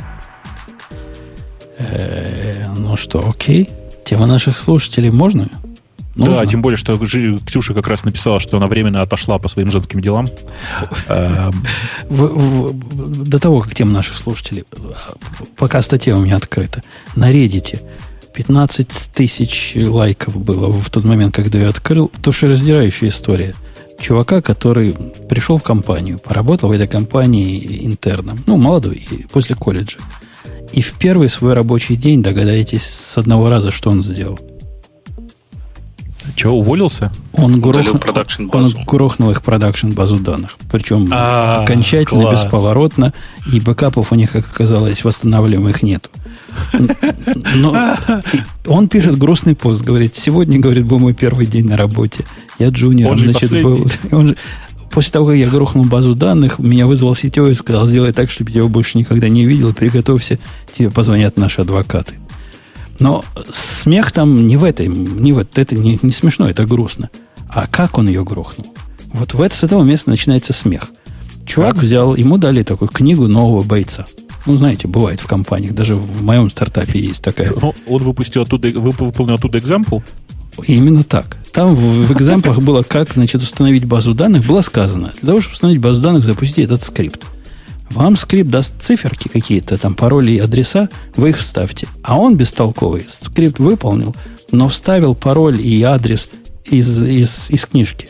Э, 1.78 2.68
Ну 2.76 2.96
что, 2.96 3.28
окей. 3.28 3.70
Тема 4.04 4.26
наших 4.26 4.56
слушателей 4.56 5.10
можно? 5.10 5.48
Нужно? 6.14 6.36
Да, 6.36 6.46
тем 6.46 6.62
более, 6.62 6.78
что 6.78 6.98
Ксюша 6.98 7.74
как 7.74 7.88
раз 7.88 8.04
написала, 8.04 8.40
что 8.40 8.56
она 8.56 8.68
временно 8.68 9.02
отошла 9.02 9.38
по 9.38 9.50
своим 9.50 9.70
женским 9.70 10.00
делам. 10.00 10.28
Эм, 11.08 11.52
до 12.08 13.38
того, 13.38 13.60
как 13.60 13.74
тема 13.74 13.92
наших 13.92 14.16
слушателей, 14.16 14.64
пока 15.56 15.82
статья 15.82 16.16
у 16.16 16.20
меня 16.20 16.36
открыта, 16.36 16.82
на 17.16 17.30
Reddit 17.30 17.82
15 18.36 19.10
тысяч 19.14 19.72
лайков 19.76 20.36
было 20.36 20.70
в 20.70 20.90
тот 20.90 21.04
момент, 21.04 21.34
когда 21.34 21.58
я 21.58 21.70
открыл. 21.70 22.12
Душераздирающая 22.22 23.08
история. 23.08 23.54
Чувака, 23.98 24.42
который 24.42 24.94
пришел 25.26 25.56
в 25.56 25.62
компанию, 25.62 26.18
поработал 26.18 26.68
в 26.68 26.72
этой 26.72 26.86
компании 26.86 27.86
интерном, 27.86 28.38
ну, 28.44 28.58
молодой, 28.58 29.06
после 29.32 29.56
колледжа. 29.56 29.98
И 30.74 30.82
в 30.82 30.92
первый 30.98 31.30
свой 31.30 31.54
рабочий 31.54 31.96
день, 31.96 32.22
догадаетесь 32.22 32.82
с 32.82 33.16
одного 33.16 33.48
раза, 33.48 33.70
что 33.70 33.88
он 33.88 34.02
сделал. 34.02 34.38
Че, 36.36 36.50
уволился? 36.50 37.10
Он, 37.32 37.54
Удалил 37.64 37.94
грох- 37.94 38.00
production 38.00 38.48
он 38.52 38.70
грохнул 38.86 39.30
их 39.30 39.42
production 39.42 39.88
базу 39.90 40.16
данных. 40.16 40.56
Причем 40.70 41.08
А, 41.10 41.62
окончательно, 41.62 42.22
класс. 42.22 42.44
бесповоротно, 42.44 43.12
и 43.52 43.58
бэкапов 43.58 44.12
у 44.12 44.14
них, 44.14 44.32
как 44.32 44.44
оказалось, 44.46 45.02
восстанавливаемых 45.02 45.82
нету. 45.82 46.10
Но 47.54 47.76
он 48.66 48.88
пишет 48.88 49.16
грустный 49.18 49.54
пост, 49.54 49.82
говорит, 49.82 50.14
сегодня, 50.14 50.58
говорит, 50.58 50.84
был 50.84 50.98
мой 50.98 51.14
первый 51.14 51.46
день 51.46 51.66
на 51.66 51.76
работе. 51.76 52.24
Я 52.58 52.68
джуниор, 52.68 53.12
Он 53.12 53.18
значит, 53.18 53.50
был. 53.50 53.86
Он 54.12 54.28
же- 54.28 54.36
После 54.90 55.12
того, 55.12 55.26
как 55.26 55.36
я 55.36 55.48
грохнул 55.48 55.84
базу 55.84 56.14
данных, 56.14 56.58
меня 56.58 56.86
вызвал 56.86 57.14
сетевой 57.14 57.52
и 57.52 57.54
сказал, 57.54 57.86
сделай 57.86 58.12
так, 58.12 58.30
чтобы 58.30 58.50
я 58.50 58.58
его 58.60 58.68
больше 58.68 58.96
никогда 58.96 59.28
не 59.28 59.44
видел, 59.44 59.74
приготовься, 59.74 60.38
тебе 60.72 60.88
позвонят 60.90 61.36
наши 61.36 61.60
адвокаты. 61.60 62.14
Но 63.00 63.24
смех 63.50 64.12
там 64.12 64.46
не 64.46 64.56
в 64.56 64.64
этом, 64.64 65.22
не 65.22 65.32
в 65.32 65.38
это, 65.38 65.60
это 65.60 65.74
не, 65.76 65.98
не 66.02 66.12
смешно, 66.12 66.48
это 66.48 66.64
грустно. 66.66 67.10
А 67.48 67.66
как 67.66 67.98
он 67.98 68.08
ее 68.08 68.24
грохнул? 68.24 68.66
Вот 69.12 69.34
в 69.34 69.40
это, 69.40 69.54
с 69.54 69.64
этого 69.64 69.82
места 69.82 70.10
начинается 70.10 70.52
смех. 70.52 70.88
Чувак 71.44 71.76
взял, 71.76 72.16
ему 72.16 72.38
дали 72.38 72.62
такую 72.62 72.88
книгу 72.88 73.28
нового 73.28 73.62
бойца. 73.62 74.04
Ну, 74.46 74.54
знаете, 74.54 74.88
бывает 74.88 75.20
в 75.20 75.26
компаниях, 75.26 75.74
даже 75.74 75.94
в 75.94 76.22
моем 76.22 76.50
стартапе 76.50 76.98
есть 77.00 77.22
такая. 77.22 77.52
Ну, 77.60 77.74
он 77.88 78.02
выпустил 78.02 78.42
оттуда, 78.42 78.68
вып- 78.68 79.04
выполнил 79.04 79.34
оттуда 79.34 79.58
экзампл. 79.58 80.00
Именно 80.66 81.04
так. 81.04 81.36
Там 81.52 81.74
в, 81.74 82.06
в 82.06 82.12
example 82.12 82.44
ах 82.44 82.58
было, 82.60 82.82
как, 82.82 83.12
значит, 83.12 83.42
установить 83.42 83.84
базу 83.84 84.14
данных. 84.14 84.46
Было 84.46 84.60
сказано, 84.60 85.12
для 85.20 85.26
того, 85.26 85.40
чтобы 85.40 85.54
установить 85.54 85.80
базу 85.80 86.00
данных, 86.00 86.24
запустите 86.24 86.62
этот 86.62 86.82
скрипт. 86.82 87.24
Вам 87.90 88.16
скрипт 88.16 88.50
даст 88.50 88.74
циферки 88.80 89.28
какие-то, 89.28 89.76
там 89.76 89.94
пароли 89.94 90.32
и 90.32 90.38
адреса, 90.38 90.88
вы 91.16 91.30
их 91.30 91.38
вставьте. 91.38 91.86
А 92.02 92.18
он 92.18 92.36
бестолковый. 92.36 93.06
Скрипт 93.08 93.58
выполнил, 93.58 94.14
но 94.50 94.68
вставил 94.68 95.14
пароль 95.14 95.60
и 95.60 95.82
адрес 95.82 96.28
из, 96.64 97.02
из, 97.02 97.50
из 97.50 97.66
книжки. 97.66 98.08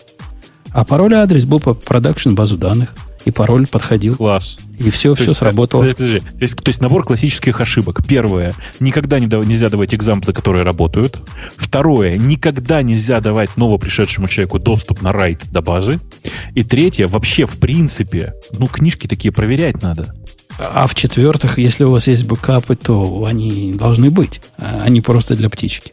А 0.71 0.85
пароль 0.85 1.13
и 1.13 1.17
адрес 1.17 1.45
был 1.45 1.61
по 1.61 1.75
production 1.75 2.35
базу 2.35 2.57
данных. 2.57 2.95
И 3.27 3.33
пароль 3.33 3.67
подходил. 3.67 4.17
Класс. 4.17 4.59
И 4.79 4.89
все, 4.91 5.11
То 5.11 5.17
все 5.17 5.25
есть, 5.25 5.37
сработало. 5.37 5.83
э, 5.83 5.95
подожди, 5.95 6.21
то, 6.21 6.39
есть, 6.41 6.57
то 6.57 6.69
есть 6.69 6.81
набор 6.81 7.05
классических 7.05 7.61
ошибок. 7.61 8.07
Первое. 8.07 8.55
Никогда 8.81 9.19
не 9.19 9.27
нельзя 9.27 9.69
давать 9.69 9.95
экзамплы, 9.95 10.33
которые 10.33 10.63
работают. 10.63 11.19
Второе. 11.57 12.17
Никогда 12.17 12.83
нельзя 12.83 13.21
давать 13.21 13.57
новопришедшему 13.57 14.29
человеку 14.29 14.61
доступ 14.61 15.03
на 15.03 15.11
райт 15.11 15.43
до 15.51 15.61
базы. 15.61 15.99
И 16.55 16.63
третье. 16.63 17.09
Вообще, 17.09 17.47
в 17.47 17.59
принципе, 17.59 18.33
ну, 18.53 18.69
книжки 18.69 19.09
такие 19.09 19.33
проверять 19.33 19.83
надо. 19.83 20.15
А 20.59 20.87
в-четвертых, 20.87 21.59
если 21.59 21.85
у 21.85 21.91
вас 21.91 22.07
есть 22.07 22.25
бэкапы, 22.25 22.77
то 22.77 23.25
они 23.25 23.75
должны 23.75 24.11
быть, 24.11 24.41
а 24.57 24.89
не 24.89 25.01
просто 25.01 25.35
для 25.35 25.51
птички. 25.51 25.93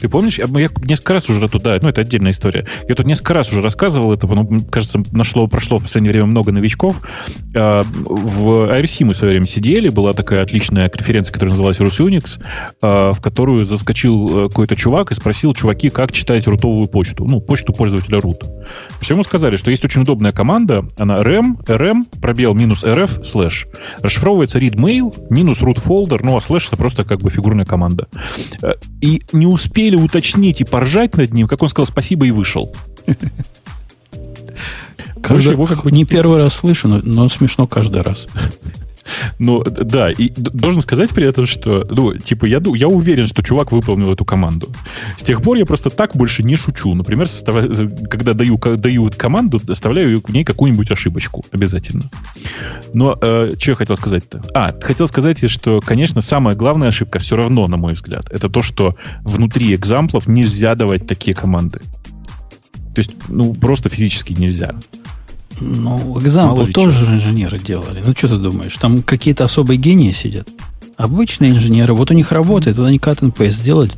Ты 0.00 0.08
помнишь, 0.08 0.38
я, 0.38 0.46
несколько 0.46 1.12
раз 1.14 1.28
уже 1.28 1.48
туда, 1.48 1.78
ну, 1.80 1.88
это 1.88 2.00
отдельная 2.00 2.32
история. 2.32 2.66
Я 2.88 2.94
тут 2.94 3.06
несколько 3.06 3.34
раз 3.34 3.50
уже 3.50 3.62
рассказывал 3.62 4.12
это, 4.12 4.26
но, 4.26 4.48
кажется, 4.70 5.02
нашло, 5.12 5.46
прошло 5.46 5.78
в 5.78 5.82
последнее 5.82 6.12
время 6.12 6.26
много 6.26 6.52
новичков. 6.52 7.00
А, 7.56 7.82
В 7.82 8.70
IRC 8.70 9.04
мы 9.04 9.14
в 9.14 9.16
свое 9.16 9.32
время 9.32 9.46
сидели, 9.46 9.88
была 9.88 10.12
такая 10.12 10.42
отличная 10.42 10.88
конференция, 10.88 11.32
которая 11.32 11.50
называлась 11.50 11.78
RusUnix, 11.78 12.40
а, 12.80 13.12
в 13.12 13.20
которую 13.20 13.64
заскочил 13.64 14.46
э, 14.46 14.48
какой-то 14.48 14.76
чувак 14.76 15.12
и 15.12 15.14
спросил, 15.14 15.54
чуваки, 15.54 15.90
как 15.90 16.12
читать 16.12 16.46
рутовую 16.46 16.88
почту, 16.88 17.24
ну, 17.24 17.40
почту 17.40 17.72
пользователя 17.72 18.18
root. 18.18 18.44
Что 19.00 19.14
ему 19.14 19.24
сказали, 19.24 19.56
что 19.56 19.70
есть 19.70 19.84
очень 19.84 20.02
удобная 20.02 20.32
команда, 20.32 20.84
она 20.98 21.18
rm, 21.18 21.64
rm, 21.66 22.04
пробел 22.20 22.54
минус 22.54 22.84
rf, 22.84 23.22
слэш. 23.22 23.66
Расшифровывается 24.00 24.58
readmail, 24.58 25.26
минус 25.30 25.60
root 25.60 25.82
folder, 25.84 26.20
ну, 26.22 26.36
а 26.36 26.40
слэш 26.40 26.68
это 26.68 26.76
просто 26.76 27.04
как 27.04 27.20
бы 27.20 27.30
фигурная 27.30 27.64
команда. 27.64 28.08
Э, 28.62 28.74
И 29.00 29.22
не 29.32 29.46
успели 29.46 29.89
уточнить 29.96 30.60
и 30.60 30.64
поржать 30.64 31.16
над 31.16 31.32
ним, 31.32 31.48
как 31.48 31.62
он 31.62 31.68
сказал 31.68 31.86
спасибо 31.86 32.26
и 32.26 32.30
вышел. 32.30 32.74
Каждый- 35.22 35.52
его 35.52 35.66
как 35.66 35.84
бы 35.84 35.92
не 35.92 36.04
первый 36.04 36.38
раз 36.38 36.54
слышу, 36.54 36.88
но, 36.88 36.98
но 37.02 37.28
смешно 37.28 37.66
каждый 37.66 38.02
раз. 38.02 38.26
Ну, 39.38 39.62
да, 39.62 40.10
и 40.10 40.30
должен 40.36 40.82
сказать 40.82 41.10
при 41.10 41.26
этом, 41.26 41.46
что, 41.46 41.86
ну, 41.90 42.14
типа, 42.14 42.44
я, 42.46 42.60
я 42.74 42.88
уверен, 42.88 43.26
что 43.26 43.42
чувак 43.42 43.72
выполнил 43.72 44.12
эту 44.12 44.24
команду. 44.24 44.70
С 45.16 45.22
тех 45.22 45.42
пор 45.42 45.56
я 45.56 45.66
просто 45.66 45.90
так 45.90 46.14
больше 46.14 46.42
не 46.42 46.56
шучу. 46.56 46.94
Например, 46.94 47.26
когда 48.08 48.34
даю, 48.34 48.58
даю 48.58 49.10
команду, 49.16 49.60
оставляю 49.68 50.22
в 50.22 50.32
ней 50.32 50.44
какую-нибудь 50.44 50.90
ошибочку 50.90 51.44
обязательно. 51.52 52.10
Но 52.92 53.18
э, 53.20 53.52
что 53.58 53.70
я 53.70 53.74
хотел 53.74 53.96
сказать-то? 53.96 54.42
А, 54.54 54.74
хотел 54.80 55.08
сказать, 55.08 55.48
что, 55.50 55.80
конечно, 55.80 56.20
самая 56.20 56.54
главная 56.54 56.88
ошибка 56.88 57.18
все 57.18 57.36
равно, 57.36 57.66
на 57.66 57.76
мой 57.76 57.94
взгляд, 57.94 58.30
это 58.30 58.48
то, 58.48 58.62
что 58.62 58.96
внутри 59.22 59.74
экзамплов 59.74 60.26
нельзя 60.26 60.74
давать 60.74 61.06
такие 61.06 61.34
команды. 61.34 61.80
То 62.94 62.98
есть, 62.98 63.12
ну, 63.28 63.54
просто 63.54 63.88
физически 63.88 64.32
незя. 64.32 64.74
Ну, 65.60 66.18
экзампл 66.20 66.66
тоже 66.72 67.04
же 67.04 67.12
инженеры 67.12 67.58
делали. 67.58 68.02
Ну, 68.04 68.12
что 68.16 68.28
ты 68.28 68.36
думаешь, 68.36 68.76
там 68.76 69.02
какие-то 69.02 69.44
особые 69.44 69.78
гении 69.78 70.12
сидят? 70.12 70.48
Обычные 70.96 71.52
инженеры, 71.52 71.94
вот 71.94 72.10
у 72.10 72.14
них 72.14 72.32
работает, 72.32 72.76
вот 72.76 72.86
они 72.86 72.98
cut 72.98 73.20
and 73.20 73.34
paste 73.34 73.62
делают. 73.62 73.96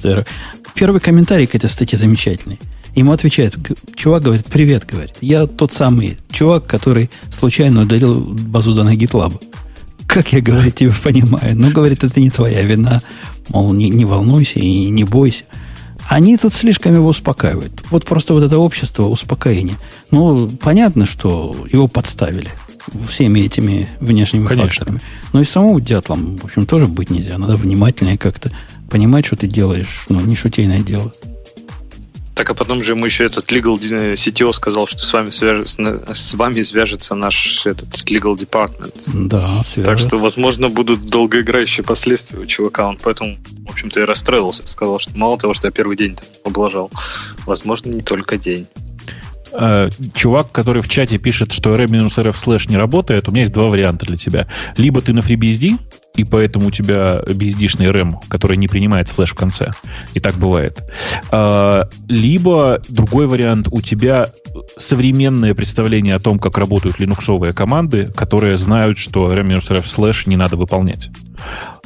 Первый 0.75 1.01
комментарий 1.01 1.47
к 1.47 1.55
этой 1.55 1.69
статье 1.69 1.99
замечательный. 1.99 2.59
Ему 2.95 3.13
отвечает, 3.13 3.57
чувак 3.97 4.23
говорит, 4.23 4.47
привет, 4.47 4.87
говорит, 4.87 5.15
я 5.21 5.47
тот 5.47 5.73
самый 5.73 6.19
чувак, 6.31 6.67
который 6.67 7.11
случайно 7.31 7.83
удалил 7.83 8.21
базу 8.21 8.75
данных 8.75 8.99
GitLab. 8.99 9.43
Как 10.07 10.33
я, 10.33 10.43
говорит, 10.43 10.75
тебя 10.75 10.93
понимаю? 11.03 11.57
Ну, 11.57 11.71
говорит, 11.71 12.05
это 12.05 12.21
не 12.21 12.29
твоя 12.29 12.63
вина. 12.63 13.01
Мол, 13.49 13.73
не, 13.73 13.89
не 13.89 14.05
волнуйся 14.05 14.59
и 14.59 14.91
не 14.91 15.05
бойся. 15.05 15.45
Они 16.09 16.37
тут 16.37 16.55
слишком 16.55 16.95
его 16.95 17.09
успокаивают. 17.09 17.85
Вот 17.91 18.05
просто 18.05 18.35
вот 18.35 18.43
это 18.43 18.59
общество 18.59 19.05
успокоения. 19.05 19.77
Ну, 20.11 20.49
понятно, 20.49 21.07
что 21.07 21.57
его 21.71 21.89
подставили 21.89 22.51
всеми 23.09 23.41
этими 23.41 23.89
внешними 24.01 24.47
Конечно. 24.47 24.71
факторами. 24.71 25.01
Но 25.33 25.41
и 25.41 25.45
самому 25.45 25.81
дятлом, 25.81 26.37
в 26.39 26.45
общем, 26.45 26.67
тоже 26.67 26.87
быть 26.87 27.11
нельзя. 27.11 27.39
Надо 27.39 27.57
внимательнее 27.57 28.19
как-то 28.19 28.51
понимать, 28.91 29.27
что 29.27 29.37
ты 29.37 29.47
делаешь. 29.47 30.05
Ну, 30.09 30.21
не 30.21 30.37
шутейное 30.37 30.81
дело. 30.81 31.13
Так, 32.35 32.49
а 32.49 32.55
потом 32.55 32.83
же 32.83 32.93
ему 32.93 33.05
еще 33.05 33.25
этот 33.25 33.51
legal 33.53 33.79
э, 33.79 34.15
CTO 34.15 34.53
сказал, 34.53 34.87
что 34.87 35.05
с 35.05 35.13
вами, 35.13 35.31
свяжется, 35.31 36.15
с 36.15 36.35
вами 36.35 36.63
свяжется 36.63 37.15
наш 37.15 37.67
этот 37.67 37.89
legal 38.07 38.37
department. 38.37 38.95
Да, 39.07 39.63
свяжется. 39.63 39.85
Так 39.85 39.99
что, 39.99 40.17
возможно, 40.17 40.71
будут 40.71 41.03
долгоиграющие 41.03 41.85
последствия 41.85 42.39
у 42.39 42.47
чувака. 42.47 42.89
Он 42.89 42.99
поэтому, 43.03 43.37
в 43.67 43.71
общем-то, 43.71 44.01
и 44.01 44.05
расстроился. 44.05 44.67
Сказал, 44.67 44.99
что 44.99 45.17
мало 45.17 45.39
того, 45.39 45.53
что 45.53 45.67
я 45.67 45.71
первый 45.71 45.97
день 45.97 46.15
там 46.15 46.27
облажал, 46.45 46.91
возможно, 47.45 47.91
не 47.91 48.03
только 48.03 48.39
день. 48.39 48.67
Э, 49.53 49.89
чувак, 50.15 50.51
который 50.53 50.83
в 50.83 50.89
чате 50.89 51.19
пишет, 51.19 51.53
что 51.53 51.75
rm-rf 51.75 52.37
слэш 52.37 52.69
не 52.69 52.77
работает, 52.77 53.29
у 53.29 53.33
меня 53.33 53.43
есть 53.43 53.53
два 53.53 53.69
варианта 53.69 54.07
для 54.07 54.17
тебя. 54.17 54.47
Либо 54.77 55.01
ты 55.01 55.13
на 55.13 55.21
FreeBSD, 55.21 55.79
и 56.17 56.25
поэтому 56.25 56.69
у 56.69 56.71
тебя 56.71 57.23
BSD-шный 57.25 57.91
RAM, 57.91 58.15
который 58.29 58.57
не 58.57 58.69
принимает 58.69 59.09
флеш 59.09 59.31
в 59.31 59.35
конце. 59.35 59.71
И 60.15 60.21
так 60.21 60.35
бывает. 60.37 60.83
А, 61.31 61.89
либо 62.09 62.83
другой 62.89 63.27
вариант, 63.27 63.69
у 63.71 63.81
тебя 63.81 64.29
современное 64.77 65.55
представление 65.55 66.15
о 66.15 66.21
том, 66.21 66.39
как 66.39 66.59
работают 66.59 66.99
линуксовые 66.99 67.53
команды, 67.53 68.07
которые 68.15 68.59
знают, 68.59 68.99
что 68.99 69.33
RAM-rf 69.33 69.87
слэш 69.87 70.27
не 70.27 70.37
надо 70.37 70.57
выполнять. 70.57 71.11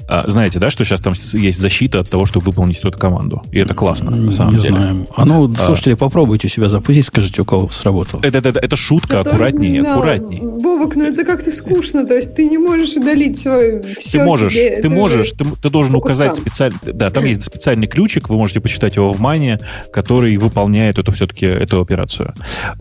А, 0.08 0.24
знаете, 0.26 0.58
да, 0.58 0.70
что 0.70 0.84
сейчас 0.84 1.00
там 1.00 1.14
есть 1.32 1.60
защита 1.60 2.00
от 2.00 2.08
того, 2.08 2.26
чтобы 2.26 2.46
выполнить 2.46 2.78
эту 2.78 2.92
команду. 2.92 3.42
И 3.50 3.58
это 3.58 3.74
классно, 3.74 4.10
на 4.10 4.30
самом 4.30 4.54
не 4.54 4.60
деле. 4.60 4.76
знаем. 4.76 5.06
А 5.16 5.24
ну, 5.24 5.52
слушайте, 5.54 5.94
а, 5.94 5.96
попробуйте 5.96 6.46
у 6.46 6.50
себя 6.50 6.68
запустить, 6.68 7.06
скажите, 7.06 7.42
у 7.42 7.44
кого 7.44 7.68
сработало. 7.70 8.20
Это, 8.22 8.38
это, 8.38 8.58
это 8.58 8.76
шутка, 8.76 9.18
Это 9.18 9.30
аккуратнее, 9.30 9.82
да, 9.82 9.96
аккуратнее. 9.96 10.42
Бобок, 10.42 10.96
ну 10.96 11.04
это 11.04 11.24
как-то 11.24 11.50
скучно, 11.50 12.06
то 12.06 12.14
есть 12.14 12.34
ты 12.34 12.46
не 12.46 12.58
можешь 12.58 12.94
удалить 12.94 13.38
свой 13.38 13.82
все 13.98 14.18
Ты 14.18 14.24
можешь, 14.24 14.52
себе, 14.52 14.80
ты 14.82 14.88
можешь, 14.88 15.28
же 15.28 15.34
ты, 15.34 15.44
ты 15.62 15.70
должен 15.70 15.94
указать 15.94 16.32
там. 16.32 16.40
специальный, 16.40 16.78
да, 16.84 17.10
там 17.10 17.24
есть 17.24 17.42
специальный 17.42 17.86
ключик, 17.86 18.28
вы 18.28 18.36
можете 18.36 18.60
почитать 18.60 18.96
его 18.96 19.12
в 19.12 19.20
мане, 19.20 19.58
который 19.92 20.36
выполняет 20.36 20.98
эту 20.98 21.12
все-таки 21.12 21.46
эту 21.46 21.80
операцию. 21.80 22.34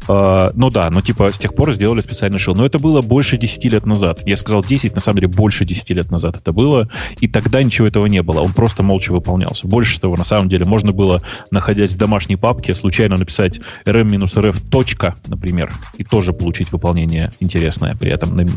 А, 0.07 0.51
ну 0.53 0.69
да, 0.69 0.89
ну 0.89 1.01
типа 1.01 1.31
с 1.31 1.39
тех 1.39 1.55
пор 1.55 1.73
сделали 1.73 2.01
специальный 2.01 2.39
шил, 2.39 2.55
но 2.55 2.65
это 2.65 2.79
было 2.79 3.01
больше 3.01 3.37
10 3.37 3.65
лет 3.65 3.85
назад. 3.85 4.21
Я 4.25 4.37
сказал 4.37 4.63
10, 4.63 4.95
на 4.95 5.01
самом 5.01 5.19
деле 5.21 5.27
больше 5.29 5.65
10 5.65 5.89
лет 5.91 6.11
назад 6.11 6.37
это 6.37 6.51
было, 6.53 6.89
и 7.19 7.27
тогда 7.27 7.61
ничего 7.63 7.87
этого 7.87 8.05
не 8.05 8.21
было, 8.21 8.41
он 8.41 8.53
просто 8.53 8.83
молча 8.83 9.11
выполнялся. 9.11 9.67
Больше 9.67 9.99
того, 9.99 10.15
на 10.17 10.23
самом 10.23 10.49
деле, 10.49 10.65
можно 10.65 10.91
было, 10.91 11.21
находясь 11.51 11.91
в 11.91 11.97
домашней 11.97 12.35
папке, 12.35 12.75
случайно 12.75 13.17
написать 13.17 13.59
rm-rf 13.85 14.69
точка, 14.69 15.15
например, 15.27 15.71
и 15.97 16.03
тоже 16.03 16.33
получить 16.33 16.71
выполнение 16.71 17.31
интересное 17.39 17.95
при 17.95 18.11
этом 18.11 18.47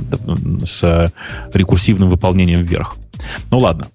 с 0.65 1.13
рекурсивным 1.53 2.09
выполнением 2.11 2.63
вверх. 2.63 2.97
Ну 3.51 3.59
ладно. 3.59 3.87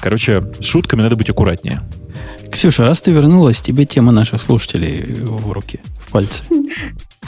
Короче, 0.00 0.42
с 0.60 0.64
шутками 0.64 1.02
надо 1.02 1.16
быть 1.16 1.30
аккуратнее. 1.30 1.80
Ксюша, 2.50 2.86
раз 2.86 3.00
ты 3.00 3.12
вернулась, 3.12 3.60
тебе 3.60 3.86
тема 3.86 4.12
наших 4.12 4.42
слушателей 4.42 5.14
в 5.22 5.50
руки, 5.52 5.80
в 6.00 6.10
пальцы. 6.10 6.42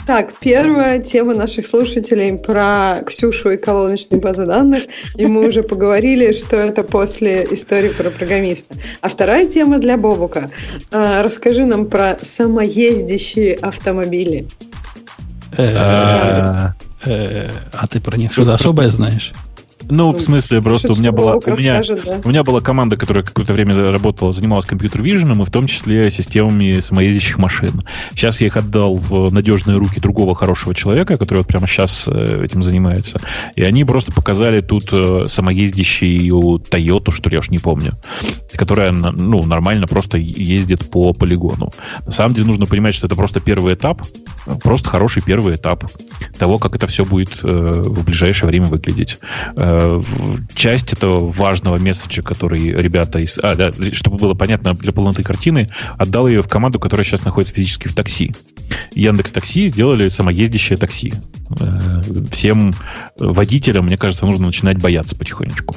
Так, 0.05 0.33
первая 0.39 0.99
тема 0.99 1.33
наших 1.33 1.65
слушателей 1.65 2.37
про 2.37 3.01
Ксюшу 3.07 3.51
и 3.51 3.57
колоночные 3.57 4.19
базы 4.19 4.45
данных. 4.45 4.83
И 5.15 5.25
мы 5.25 5.47
уже 5.47 5.63
поговорили, 5.63 6.33
что 6.33 6.57
это 6.57 6.83
после 6.83 7.47
истории 7.51 7.89
про 7.89 8.09
программиста. 8.09 8.75
А 9.01 9.07
вторая 9.07 9.47
тема 9.47 9.79
для 9.79 9.95
Бобука. 9.97 10.51
А, 10.91 11.23
Расскажи 11.23 11.65
нам 11.65 11.85
про 11.85 12.17
самоездящие 12.21 13.55
автомобили. 13.55 14.45
Э, 15.57 16.71
э, 17.05 17.49
А 17.71 17.87
ты 17.87 18.01
про 18.01 18.17
них 18.17 18.33
что-то 18.33 18.55
особое 18.55 18.89
знаешь? 18.89 19.31
Ну, 19.89 20.11
в 20.11 20.19
смысле, 20.19 20.61
просто 20.61 20.93
у 20.93 20.95
меня 20.95 21.11
была, 21.11 21.35
у 21.35 21.57
меня, 21.57 21.79
расскажет, 21.79 22.05
да. 22.05 22.21
у 22.23 22.29
меня 22.29 22.43
была 22.43 22.61
команда, 22.61 22.97
которая 22.97 23.23
какое-то 23.23 23.53
время 23.53 23.75
работала, 23.91 24.31
занималась 24.31 24.65
компьютер-виженом, 24.65 25.41
и 25.41 25.45
в 25.45 25.51
том 25.51 25.67
числе 25.67 26.09
системами 26.09 26.79
самоездящих 26.79 27.37
машин. 27.37 27.83
Сейчас 28.11 28.41
я 28.41 28.47
их 28.47 28.57
отдал 28.57 28.95
в 28.95 29.31
надежные 29.31 29.77
руки 29.77 29.99
другого 29.99 30.35
хорошего 30.35 30.73
человека, 30.73 31.17
который 31.17 31.39
вот 31.39 31.47
прямо 31.47 31.67
сейчас 31.67 32.05
э, 32.07 32.45
этим 32.45 32.63
занимается. 32.63 33.19
И 33.55 33.63
они 33.63 33.83
просто 33.83 34.11
показали 34.11 34.61
тут 34.61 34.89
э, 34.91 35.25
самоездящую 35.27 36.59
Toyota, 36.59 37.11
что 37.11 37.29
ли, 37.29 37.35
я 37.35 37.39
уж 37.39 37.49
не 37.49 37.59
помню, 37.59 37.93
которая 38.55 38.91
ну, 38.91 39.43
нормально 39.43 39.87
просто 39.87 40.17
ездит 40.17 40.89
по 40.89 41.13
полигону. 41.13 41.71
На 42.05 42.11
самом 42.11 42.33
деле 42.33 42.47
нужно 42.47 42.65
понимать, 42.65 42.95
что 42.95 43.07
это 43.07 43.15
просто 43.15 43.39
первый 43.39 43.73
этап, 43.75 44.01
просто 44.63 44.89
хороший 44.89 45.23
первый 45.23 45.55
этап 45.55 45.85
того, 46.37 46.57
как 46.57 46.75
это 46.75 46.87
все 46.87 47.05
будет 47.05 47.31
э, 47.43 47.47
в 47.47 48.03
ближайшее 48.03 48.47
время 48.47 48.65
выглядеть. 48.65 49.19
Э, 49.83 50.01
часть 50.55 50.93
этого 50.93 51.27
важного 51.29 51.77
месседжа, 51.77 52.21
который 52.21 52.69
ребята 52.69 53.19
из... 53.19 53.37
А, 53.41 53.55
да, 53.55 53.71
чтобы 53.91 54.17
было 54.17 54.33
понятно 54.33 54.73
для 54.73 54.91
полноты 54.91 55.23
картины, 55.23 55.69
отдал 55.97 56.27
ее 56.27 56.41
в 56.41 56.47
команду, 56.47 56.79
которая 56.79 57.05
сейчас 57.05 57.25
находится 57.25 57.53
физически 57.53 57.87
в 57.87 57.95
такси. 57.95 58.33
Яндекс 58.93 59.31
Такси 59.31 59.67
сделали 59.67 60.07
самоездящее 60.07 60.77
такси. 60.77 61.13
Э, 61.59 62.01
Всем 62.31 62.73
водителям, 63.17 63.85
мне 63.85 63.97
кажется, 63.97 64.25
нужно 64.25 64.47
начинать 64.47 64.77
бояться 64.79 65.15
потихонечку. 65.15 65.75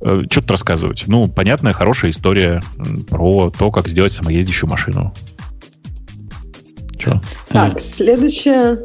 Э, 0.00 0.22
Что 0.30 0.40
тут 0.40 0.50
рассказывать? 0.52 1.04
Ну, 1.06 1.28
понятная, 1.28 1.72
хорошая 1.72 2.12
история 2.12 2.62
про 3.08 3.50
то, 3.50 3.70
как 3.70 3.88
сделать 3.88 4.12
самоездящую 4.12 4.70
машину. 4.70 5.12
Че? 6.98 7.20
Так, 7.48 7.80
следующая 7.80 8.78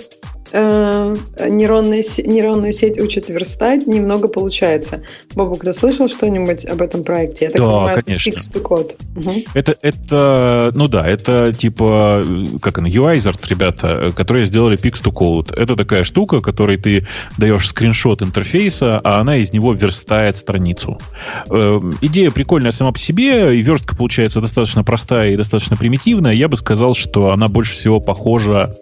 э, 0.52 1.15
нейронная, 1.49 2.03
нейронную 2.26 2.73
сеть 2.73 2.99
учат 2.99 3.30
верстать, 3.30 3.88
немного 3.88 4.28
получается. 4.28 5.03
Бобук, 5.34 5.61
ты 5.61 5.73
слышал 5.73 6.10
что-нибудь 6.10 6.65
об 6.65 6.82
этом 6.82 7.03
проекте? 7.03 7.45
Я 7.45 7.52
так 7.52 7.61
Да, 7.61 7.68
понимаю, 7.68 8.03
конечно. 8.06 8.30
Fix 8.32 8.61
code. 8.61 8.95
Мгм. 9.15 9.44
Это, 9.53 9.76
это, 9.82 10.72
ну 10.73 10.88
да, 10.88 11.06
это 11.06 11.53
типа, 11.53 12.23
как 12.61 12.78
она, 12.78 12.90
UIZard, 12.90 13.40
ребята, 13.49 14.11
которые 14.15 14.45
сделали 14.45 14.78
Pix 14.78 15.02
to 15.03 15.11
Code. 15.11 15.53
Это 15.56 15.76
такая 15.76 16.03
штука, 16.03 16.41
которой 16.41 16.78
ты 16.78 17.07
даешь 17.38 17.68
скриншот 17.68 18.22
интерфейса, 18.22 18.99
а 19.03 19.19
она 19.19 19.38
из 19.38 19.53
него 19.53 19.73
верстает 19.73 20.38
страницу. 20.38 20.99
Э, 21.49 21.80
идея 22.02 22.32
прикольная 22.32 22.72
сама 22.72 22.91
по 22.91 22.99
себе, 22.99 23.57
и 23.57 23.61
верстка 23.61 23.95
получается 23.95 24.41
достаточно 24.41 24.84
простая 24.84 25.32
и 25.32 25.38
достаточно 25.38 25.78
примитивная. 25.78 26.34
Я 26.34 26.48
бы 26.48 26.57
сказал, 26.57 26.95
что 26.95 27.32
она 27.32 27.48
больше 27.48 27.73
всего 27.73 27.99
похожа 27.99 28.73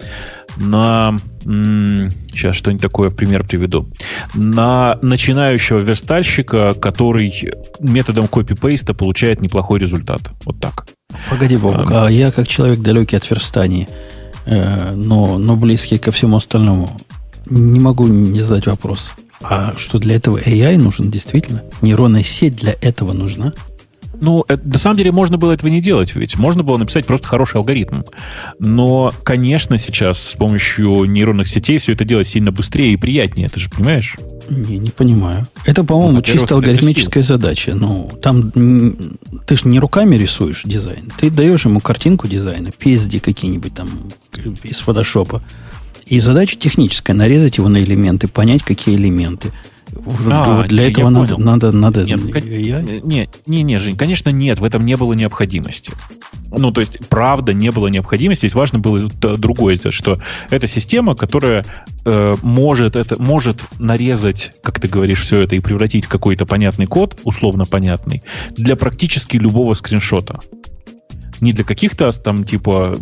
на... 0.58 1.18
Сейчас 1.44 2.56
что-нибудь 2.56 2.82
такое 2.82 3.10
в 3.10 3.16
пример 3.16 3.46
приведу. 3.46 3.90
На 4.34 5.00
начинающего 5.02 5.80
верстальщика, 5.80 6.74
который 6.74 7.34
методом 7.80 8.28
копи-пейста 8.28 8.94
получает 8.94 9.42
неплохой 9.42 9.80
результат. 9.80 10.22
Вот 10.46 10.60
так. 10.60 10.86
Погоди, 11.30 11.58
Бобок, 11.58 11.92
а 11.92 12.08
я 12.08 12.32
как 12.32 12.48
человек 12.48 12.82
далекий 12.82 13.16
от 13.16 13.30
верстания, 13.30 13.88
э, 14.46 14.94
но, 14.94 15.38
но 15.38 15.56
близкий 15.56 15.98
ко 15.98 16.12
всему 16.12 16.38
остальному, 16.38 16.90
не 17.50 17.80
могу 17.80 18.08
не 18.08 18.42
задать 18.42 18.68
вопрос. 18.68 19.12
А 19.42 19.76
что 19.78 20.00
для 20.00 20.16
этого 20.16 20.38
AI 20.38 20.78
нужен 20.78 21.10
действительно? 21.10 21.64
Нейронная 21.82 22.24
сеть 22.24 22.56
для 22.56 22.76
этого 22.82 23.14
нужна? 23.14 23.54
Ну, 24.22 24.44
это- 24.48 24.68
на 24.68 24.78
самом 24.78 24.98
деле 24.98 25.12
можно 25.12 25.38
было 25.38 25.54
этого 25.54 25.70
не 25.70 25.82
делать, 25.82 26.16
ведь 26.16 26.38
можно 26.38 26.64
было 26.64 26.78
написать 26.78 27.06
просто 27.06 27.28
хороший 27.28 27.58
алгоритм. 27.58 28.02
Но, 28.60 29.14
конечно, 29.24 29.78
сейчас 29.78 30.22
с 30.22 30.34
помощью 30.36 31.06
нейронных 31.06 31.48
сетей 31.48 31.78
все 31.78 31.94
это 31.94 32.04
делать 32.06 32.28
сильно 32.28 32.52
быстрее 32.52 32.94
и 32.94 32.98
приятнее, 32.98 33.50
ты 33.50 33.60
же 33.60 33.70
понимаешь? 33.70 34.16
Не, 34.50 34.78
не 34.78 34.90
понимаю. 34.92 35.48
Это, 35.66 35.84
по-моему, 35.84 36.18
Ну, 36.18 36.22
чисто 36.22 36.56
алгоритмическая 36.56 37.24
задача. 37.24 37.76
Ну, 37.76 38.10
там 38.22 38.52
ты 38.52 39.56
же 39.56 39.68
не 39.68 39.80
руками 39.80 40.16
рисуешь 40.16 40.64
дизайн. 40.66 41.12
Ты 41.18 41.30
даешь 41.30 41.66
ему 41.66 41.80
картинку 41.80 42.28
дизайна, 42.28 42.70
PSD 42.70 43.20
какие-нибудь 43.20 43.74
там 43.74 43.90
из 44.64 44.80
фотошопа. 44.80 45.42
И 46.08 46.20
задача 46.20 46.58
техническая, 46.58 47.16
нарезать 47.16 47.58
его 47.58 47.70
на 47.70 47.78
элементы, 47.84 48.28
понять, 48.28 48.64
какие 48.64 48.96
элементы. 48.96 49.52
Уже 50.06 50.30
А, 50.32 50.56
вот 50.58 50.68
для 50.68 50.90
этого 50.90 51.10
надо, 51.10 51.36
понял. 51.36 51.46
надо, 51.46 51.72
надо 51.72 52.04
Нет, 52.04 52.20
ну, 52.24 52.32
кон- 52.32 52.42
AI. 52.44 53.02
не, 53.04 53.30
не, 53.46 53.62
не, 53.64 53.78
Жень, 53.80 53.98
конечно, 53.98 54.30
нет, 54.30 54.60
в 54.60 54.64
этом 54.64 54.86
не 54.86 54.96
было 54.98 55.14
необходимости. 55.14 55.94
Ну, 56.52 56.72
то 56.72 56.82
есть, 56.82 56.98
правда, 57.10 57.54
не 57.54 57.72
было 57.72 57.88
необходимости. 57.88 58.42
Здесь 58.42 58.56
важно 58.56 58.80
было 58.80 59.08
т- 59.10 59.38
другое 59.38 59.76
сделать, 59.76 59.94
что 59.96 60.20
это 60.50 60.66
система, 60.68 61.16
которая 61.16 61.64
э, 62.06 62.36
может, 62.42 62.96
это, 62.96 63.22
может 63.22 63.62
нарезать, 63.78 64.54
как 64.64 64.80
ты 64.80 64.88
говоришь, 64.88 65.22
все 65.22 65.42
это 65.42 65.56
и 65.56 65.60
превратить 65.60 66.06
в 66.06 66.10
какой-то 66.10 66.46
понятный 66.48 66.88
код, 66.88 67.20
условно 67.24 67.66
понятный, 67.66 68.24
для 68.58 68.76
практически 68.76 69.38
любого 69.38 69.74
скриншота. 69.76 70.40
Не 71.42 71.54
для 71.54 71.64
каких-то 71.64 72.12
там 72.12 72.44
типа 72.44 72.96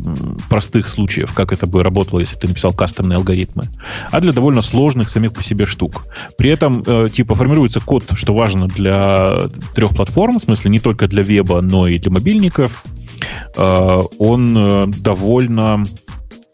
простых 0.49 0.87
случаев, 0.87 1.33
как 1.33 1.51
это 1.51 1.67
бы 1.67 1.83
работало, 1.83 2.19
если 2.19 2.37
ты 2.37 2.47
написал 2.47 2.73
кастомные 2.73 3.17
алгоритмы, 3.17 3.65
а 4.11 4.19
для 4.21 4.31
довольно 4.31 4.61
сложных 4.61 5.09
самих 5.09 5.33
по 5.33 5.43
себе 5.43 5.65
штук. 5.65 6.05
При 6.37 6.49
этом 6.49 6.83
э, 6.85 7.07
типа 7.11 7.35
формируется 7.35 7.79
код, 7.79 8.03
что 8.13 8.33
важно 8.33 8.67
для 8.67 9.37
трех 9.75 9.95
платформ, 9.95 10.39
в 10.39 10.43
смысле 10.43 10.71
не 10.71 10.79
только 10.79 11.07
для 11.07 11.23
веба, 11.23 11.61
но 11.61 11.87
и 11.87 11.97
для 11.99 12.11
мобильников. 12.11 12.83
Э, 13.55 14.01
он 14.19 14.57
э, 14.57 14.87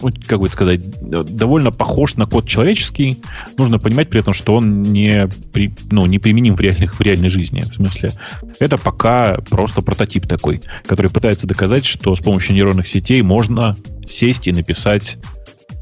довольно 0.03 0.27
как 0.27 0.39
бы 0.39 0.47
сказать, 0.49 0.81
довольно 0.99 1.71
похож 1.71 2.15
на 2.15 2.25
код 2.25 2.47
человеческий. 2.47 3.21
Нужно 3.57 3.79
понимать 3.79 4.09
при 4.09 4.19
этом, 4.19 4.33
что 4.33 4.55
он 4.55 4.83
не, 4.83 5.27
при, 5.51 5.73
ну, 5.91 6.05
не 6.05 6.19
применим 6.19 6.55
в, 6.55 6.59
реальных, 6.59 6.95
в 6.95 7.01
реальной 7.01 7.29
жизни. 7.29 7.61
В 7.61 7.73
смысле, 7.73 8.11
это 8.59 8.77
пока 8.77 9.35
просто 9.49 9.81
прототип 9.81 10.27
такой, 10.27 10.61
который 10.85 11.09
пытается 11.09 11.47
доказать, 11.47 11.85
что 11.85 12.15
с 12.15 12.19
помощью 12.19 12.55
нейронных 12.55 12.87
сетей 12.87 13.21
можно 13.21 13.75
сесть 14.07 14.47
и 14.47 14.51
написать 14.51 15.17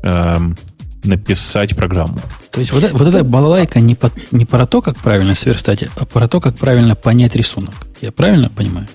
эм, 0.03 0.56
написать 1.03 1.76
программу. 1.76 2.19
То 2.52 2.60
есть 2.60 2.72
вот, 2.72 2.91
вот 2.91 3.07
эта 3.07 3.23
балалайка 3.23 3.80
не, 3.80 3.95
по, 3.95 4.11
не 4.31 4.45
про 4.45 4.68
то, 4.68 4.81
как 4.81 4.98
правильно 4.98 5.34
сверстать, 5.34 5.85
а 5.95 6.06
про 6.06 6.27
то, 6.27 6.39
как 6.39 6.57
правильно 6.57 6.95
понять 6.95 7.35
рисунок. 7.35 7.73
Я 8.02 8.11
правильно 8.11 8.49
понимаю? 8.49 8.88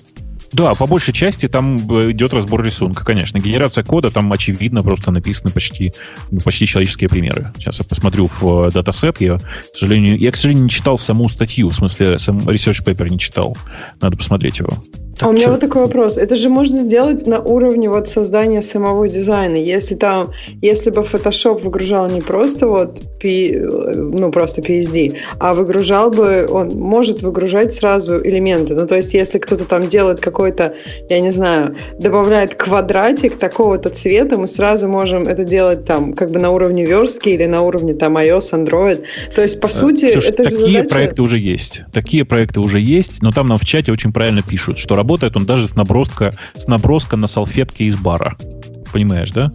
Да, 0.51 0.75
по 0.75 0.87
большей 0.87 1.13
части 1.13 1.47
там 1.47 1.77
э, 1.91 2.11
идет 2.11 2.33
разбор 2.33 2.63
рисунка, 2.63 3.03
конечно. 3.03 3.39
Генерация 3.39 3.83
кода 3.83 4.09
там 4.09 4.31
очевидно 4.31 4.83
просто 4.83 5.11
написаны 5.11 5.51
почти, 5.51 5.93
ну, 6.31 6.39
почти 6.39 6.65
человеческие 6.65 7.09
примеры. 7.09 7.51
Сейчас 7.57 7.79
я 7.79 7.85
посмотрю 7.85 8.27
в 8.27 8.67
э, 8.67 8.71
датасет. 8.71 9.19
Я, 9.21 9.37
к 9.37 9.75
сожалению, 9.75 10.17
я, 10.17 10.31
к 10.31 10.35
сожалению, 10.35 10.65
не 10.65 10.69
читал 10.69 10.97
саму 10.97 11.27
статью, 11.29 11.69
в 11.69 11.75
смысле, 11.75 12.17
сам 12.17 12.39
research 12.39 12.83
paper 12.83 13.09
не 13.09 13.19
читал. 13.19 13.57
Надо 14.01 14.17
посмотреть 14.17 14.59
его. 14.59 14.71
Так 15.17 15.27
а 15.27 15.31
у 15.31 15.33
меня 15.33 15.49
вот 15.49 15.59
такой 15.59 15.81
вопрос. 15.81 16.17
Это 16.17 16.35
же 16.35 16.49
можно 16.49 16.79
сделать 16.81 17.25
на 17.25 17.39
уровне 17.39 17.89
вот 17.89 18.07
создания 18.07 18.61
самого 18.61 19.07
дизайна. 19.09 19.55
Если 19.55 19.95
там, 19.95 20.31
если 20.61 20.91
бы 20.91 21.01
Photoshop 21.01 21.63
выгружал 21.63 22.07
не 22.07 22.21
просто 22.21 22.67
вот, 22.67 23.01
P, 23.19 23.59
ну 23.95 24.31
просто 24.31 24.61
PSD, 24.61 25.15
а 25.39 25.55
выгружал 25.55 26.11
бы, 26.11 26.47
он 26.47 26.77
может 26.77 27.23
выгружать 27.23 27.73
сразу 27.73 28.19
элементы. 28.23 28.75
Ну 28.75 28.85
то 28.85 28.95
есть 28.95 29.13
если 29.13 29.39
кто-то 29.39 29.65
там 29.65 29.87
делает 29.87 30.19
какой-то, 30.19 30.75
я 31.09 31.19
не 31.19 31.31
знаю, 31.31 31.75
добавляет 31.99 32.53
квадратик 32.53 33.37
такого-то 33.37 33.89
цвета, 33.89 34.37
мы 34.37 34.45
сразу 34.45 34.87
можем 34.87 35.27
это 35.27 35.43
делать 35.43 35.85
там 35.85 36.13
как 36.13 36.29
бы 36.29 36.37
на 36.37 36.51
уровне 36.51 36.85
верстки 36.85 37.29
или 37.29 37.45
на 37.45 37.61
уровне 37.61 37.95
там 37.95 38.17
iOS, 38.17 38.51
Android. 38.53 39.03
То 39.35 39.41
есть 39.41 39.59
по 39.59 39.69
сути 39.69 40.11
Слушай, 40.11 40.29
это 40.29 40.43
такие 40.43 40.59
же 40.59 40.71
задача... 40.73 40.89
проекты 40.89 41.21
уже 41.23 41.39
есть. 41.39 41.81
Такие 41.91 42.23
проекты 42.23 42.59
уже 42.59 42.79
есть, 42.79 43.23
но 43.23 43.31
там 43.31 43.47
нам 43.47 43.57
в 43.57 43.65
чате 43.65 43.91
очень 43.91 44.13
правильно 44.13 44.43
пишут, 44.43 44.77
что 44.77 44.95
работает 45.07 45.37
он 45.37 45.45
даже 45.45 45.69
с, 45.69 45.75
наброска, 45.75 46.33
с 46.55 46.67
наброска 46.67 47.15
на 47.15 47.27
салфетке 47.27 47.85
из 47.85 47.95
бара. 47.95 48.37
Понимаешь, 48.91 49.31
да? 49.31 49.53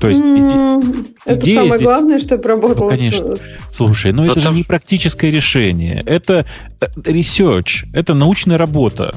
То 0.00 0.08
есть 0.08 0.20
mm, 0.20 1.14
это 1.24 1.44
идея 1.44 1.56
самое 1.60 1.76
здесь... 1.76 1.86
главное, 1.86 2.18
чтобы 2.18 2.48
работало. 2.48 2.90
Ну, 2.90 2.96
конечно. 2.96 3.36
Слушай, 3.70 4.12
но, 4.12 4.24
но 4.24 4.32
это 4.32 4.40
там... 4.40 4.52
же 4.52 4.58
не 4.58 4.64
практическое 4.64 5.30
решение. 5.30 6.02
Это 6.04 6.44
э, 6.80 6.86
research, 6.96 7.86
это 7.94 8.14
научная 8.14 8.58
работа. 8.58 9.14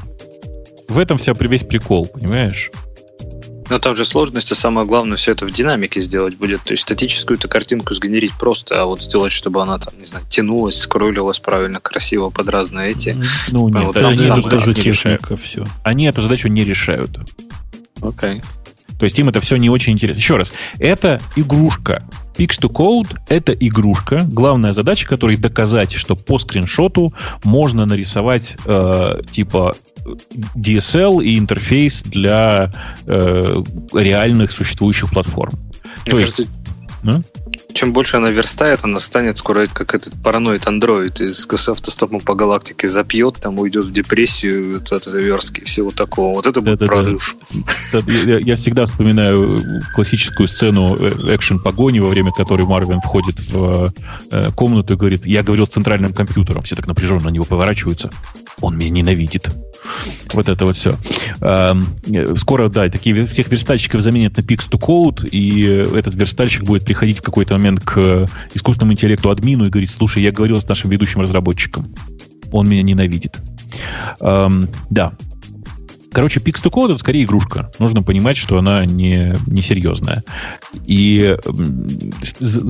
В 0.88 0.96
этом 0.98 1.18
вся 1.18 1.34
весь 1.34 1.64
прикол, 1.64 2.06
понимаешь? 2.06 2.70
Но 3.70 3.78
там 3.78 3.96
же 3.96 4.04
сложность, 4.04 4.52
а 4.52 4.54
самое 4.54 4.86
главное, 4.86 5.16
все 5.16 5.32
это 5.32 5.46
в 5.46 5.52
динамике 5.52 6.00
сделать 6.00 6.36
будет. 6.36 6.62
То 6.62 6.72
есть 6.72 6.82
статическую-то 6.82 7.48
картинку 7.48 7.94
сгенерить 7.94 8.32
просто, 8.38 8.82
а 8.82 8.84
вот 8.84 9.02
сделать, 9.02 9.32
чтобы 9.32 9.62
она 9.62 9.78
там, 9.78 9.94
не 9.98 10.06
знаю, 10.06 10.24
тянулась, 10.28 10.78
скроллилась 10.78 11.38
правильно, 11.38 11.80
красиво 11.80 12.30
под 12.30 12.48
разные 12.48 12.90
эти. 12.90 13.16
Ну, 13.50 13.68
нет, 13.68 13.86
вот, 13.86 13.96
они 13.96 14.24
эту 14.24 14.42
задачу 14.42 14.72
не 14.72 14.82
решают. 14.82 15.22
Все. 15.40 15.64
Они 15.84 16.04
эту 16.06 16.20
задачу 16.20 16.48
не 16.48 16.64
решают. 16.64 17.10
Окей. 18.02 18.36
Okay. 18.36 18.44
То 19.00 19.04
есть 19.04 19.18
им 19.18 19.30
это 19.30 19.40
все 19.40 19.56
не 19.56 19.70
очень 19.70 19.94
интересно. 19.94 20.20
Еще 20.20 20.36
раз, 20.36 20.52
это 20.78 21.22
игрушка. 21.34 22.02
Pix 22.36 22.60
to 22.60 22.70
Code— 22.70 23.16
это 23.28 23.52
игрушка. 23.52 24.26
Главная 24.26 24.72
задача 24.72 25.08
которой 25.08 25.38
доказать, 25.38 25.92
что 25.92 26.16
по 26.16 26.38
скриншоту 26.38 27.12
можно 27.42 27.86
нарисовать 27.86 28.56
э, 28.66 29.22
типа 29.30 29.74
DSL 30.56 31.24
и 31.24 31.38
интерфейс 31.38 32.02
для 32.02 32.72
э, 33.06 33.62
реальных 33.92 34.52
существующих 34.52 35.10
платформ. 35.10 35.52
Мне 36.06 36.12
То 36.12 36.18
кажется, 36.18 36.42
есть, 36.42 36.54
ну? 37.02 37.22
чем 37.72 37.92
больше 37.92 38.16
она 38.16 38.30
верстает, 38.30 38.80
она 38.84 38.98
станет 39.00 39.38
скоро 39.38 39.66
как 39.66 39.94
этот 39.94 40.12
параноид 40.22 40.66
андроид 40.66 41.20
из 41.20 41.46
с 41.46 41.68
автостопом 41.68 42.20
по 42.20 42.34
галактике 42.34 42.88
запьет, 42.88 43.36
там 43.40 43.58
уйдет 43.58 43.84
в 43.86 43.92
депрессию 43.92 44.76
от 44.76 44.92
этой 44.92 45.22
верстки 45.22 45.60
и 45.60 45.64
всего 45.64 45.90
такого. 45.90 46.34
Вот 46.34 46.46
это 46.46 46.60
будет 46.60 46.78
да, 46.78 46.86
прорыв. 46.86 47.36
Да, 47.92 48.00
да. 48.02 48.12
Я, 48.12 48.38
я 48.38 48.56
всегда 48.56 48.86
вспоминаю 48.86 49.62
классическую 49.94 50.48
сцену 50.48 50.96
э, 50.96 51.36
экшен-погони, 51.36 52.00
во 52.00 52.08
время 52.08 52.32
которой 52.32 52.66
Марвин 52.66 53.00
входит 53.00 53.38
в 53.50 53.92
э, 54.30 54.50
комнату 54.52 54.94
и 54.94 54.96
говорит, 54.96 55.26
я 55.26 55.42
говорил 55.42 55.66
с 55.66 55.70
центральным 55.70 56.12
компьютером. 56.12 56.62
Все 56.62 56.76
так 56.76 56.86
напряженно 56.86 57.24
на 57.24 57.28
него 57.30 57.44
поворачиваются. 57.44 58.10
Он 58.60 58.76
меня 58.76 58.90
ненавидит. 58.90 59.50
Вот 60.32 60.48
это 60.48 60.64
вот 60.66 60.76
все. 60.76 60.96
Скоро, 62.36 62.68
да, 62.68 62.88
такие 62.88 63.26
всех 63.26 63.48
верстальщиков 63.48 64.02
заменят 64.02 64.36
на 64.36 64.42
Pix 64.42 64.68
to 64.70 64.78
Code, 64.78 65.28
и 65.28 65.62
этот 65.96 66.14
верстальщик 66.14 66.64
будет 66.64 66.84
приходить 66.84 67.18
в 67.18 67.22
какой-то 67.22 67.54
момент 67.54 67.80
к 67.80 68.26
искусственному 68.54 68.92
интеллекту 68.92 69.30
админу 69.30 69.66
и 69.66 69.70
говорить, 69.70 69.90
слушай, 69.90 70.22
я 70.22 70.32
говорил 70.32 70.60
с 70.60 70.68
нашим 70.68 70.90
ведущим 70.90 71.20
разработчиком. 71.20 71.94
Он 72.52 72.68
меня 72.68 72.82
ненавидит. 72.82 73.38
Да, 74.20 75.12
Короче, 76.12 76.40
Pix 76.40 76.62
to 76.62 76.70
Code 76.70 76.90
это 76.90 76.98
скорее 76.98 77.24
игрушка. 77.24 77.70
Нужно 77.78 78.02
понимать, 78.02 78.36
что 78.36 78.58
она 78.58 78.84
не, 78.84 79.36
не 79.46 79.62
серьезная. 79.62 80.24
И 80.86 81.36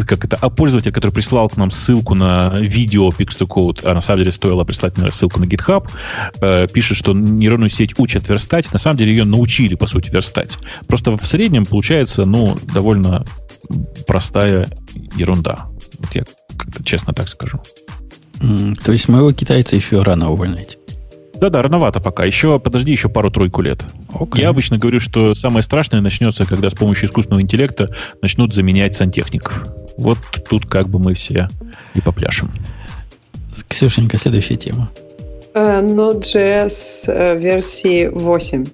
как 0.06 0.24
это, 0.24 0.36
а 0.40 0.50
пользователь, 0.50 0.92
который 0.92 1.12
прислал 1.12 1.48
к 1.48 1.56
нам 1.56 1.70
ссылку 1.70 2.14
на 2.14 2.58
видео 2.58 3.08
Pix 3.08 3.38
to 3.38 3.46
Code, 3.46 3.80
а 3.84 3.94
на 3.94 4.00
самом 4.00 4.20
деле 4.20 4.32
стоило 4.32 4.64
прислать 4.64 4.96
наверное, 4.96 5.14
ссылку 5.14 5.40
на 5.40 5.44
GitHub, 5.44 5.88
э, 6.40 6.68
пишет, 6.68 6.96
что 6.96 7.12
нейронную 7.12 7.70
сеть 7.70 7.98
учат 7.98 8.28
верстать. 8.28 8.72
На 8.72 8.78
самом 8.78 8.98
деле 8.98 9.12
ее 9.12 9.24
научили, 9.24 9.74
по 9.74 9.86
сути, 9.86 10.10
верстать. 10.10 10.58
Просто 10.86 11.16
в 11.16 11.26
среднем 11.26 11.66
получается, 11.66 12.24
ну, 12.24 12.58
довольно 12.74 13.24
простая 14.06 14.68
ерунда. 15.16 15.66
Вот 15.98 16.14
я 16.14 16.24
честно 16.84 17.14
так 17.14 17.28
скажу. 17.28 17.60
Mm, 18.40 18.74
то 18.82 18.92
есть 18.92 19.08
моего 19.08 19.32
китайца 19.32 19.76
еще 19.76 20.02
рано 20.02 20.30
увольнять? 20.30 20.78
Да-да, 21.40 21.62
рановато 21.62 22.00
пока. 22.00 22.24
Еще, 22.24 22.60
подожди, 22.60 22.92
еще 22.92 23.08
пару-тройку 23.08 23.62
лет. 23.62 23.82
Okay. 24.12 24.40
Я 24.40 24.50
обычно 24.50 24.76
говорю, 24.76 25.00
что 25.00 25.32
самое 25.34 25.62
страшное 25.62 26.02
начнется, 26.02 26.44
когда 26.44 26.68
с 26.68 26.74
помощью 26.74 27.08
искусственного 27.08 27.40
интеллекта 27.40 27.88
начнут 28.20 28.54
заменять 28.54 28.94
сантехников. 28.96 29.66
Вот 29.96 30.18
тут 30.48 30.66
как 30.66 30.88
бы 30.88 30.98
мы 30.98 31.14
все 31.14 31.48
и 31.94 32.00
попляшем. 32.00 32.50
Ксюшенька, 33.68 34.18
следующая 34.18 34.56
тема. 34.56 34.90
Uh, 35.54 35.82
Node.js 35.82 37.08
uh, 37.08 37.38
версии 37.38 38.06
8. 38.08 38.66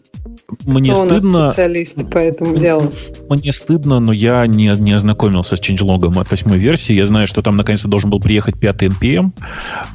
Мне 0.64 0.93
Кто 0.93 1.06
стыдно. 1.06 1.28
У 1.28 1.32
нас 1.43 1.52
специалист 1.52 2.10
по 2.10 2.18
этому 2.18 2.56
делу. 2.56 2.93
Мне 3.28 3.52
стыдно, 3.52 3.98
но 3.98 4.12
я 4.12 4.47
не, 4.47 4.73
не 4.78 4.93
ознакомился 4.93 5.56
с 5.56 5.60
changelog 5.60 6.18
от 6.20 6.31
восьмой 6.31 6.59
версии. 6.59 6.93
Я 6.93 7.06
знаю, 7.06 7.27
что 7.27 7.43
там 7.43 7.56
наконец-то 7.56 7.89
должен 7.89 8.10
был 8.10 8.20
приехать 8.20 8.59
пятый 8.59 8.89
NPM. 8.89 9.32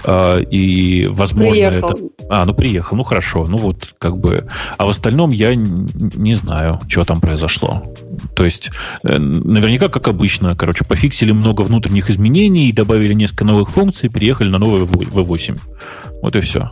Э, 0.05 0.43
и, 0.43 1.07
возможно, 1.09 1.51
приехал. 1.51 1.89
это. 1.91 2.03
А, 2.29 2.45
ну 2.45 2.53
приехал, 2.53 2.97
ну 2.97 3.03
хорошо. 3.03 3.45
Ну 3.47 3.57
вот, 3.57 3.95
как 3.97 4.17
бы. 4.17 4.47
А 4.77 4.85
в 4.85 4.89
остальном 4.89 5.31
я 5.31 5.55
не 5.55 6.35
знаю, 6.35 6.81
что 6.87 7.05
там 7.05 7.21
произошло. 7.21 7.83
То 8.35 8.43
есть, 8.43 8.71
э, 9.03 9.17
наверняка, 9.17 9.87
как 9.87 10.09
обычно, 10.09 10.55
короче, 10.55 10.83
пофиксили 10.83 11.31
много 11.31 11.61
внутренних 11.61 12.09
изменений, 12.09 12.73
добавили 12.73 13.13
несколько 13.13 13.45
новых 13.45 13.69
функций, 13.69 14.09
приехали 14.09 14.49
на 14.49 14.57
новый 14.57 14.81
V8. 14.81 15.59
Вот 16.21 16.35
и 16.35 16.41
все. 16.41 16.71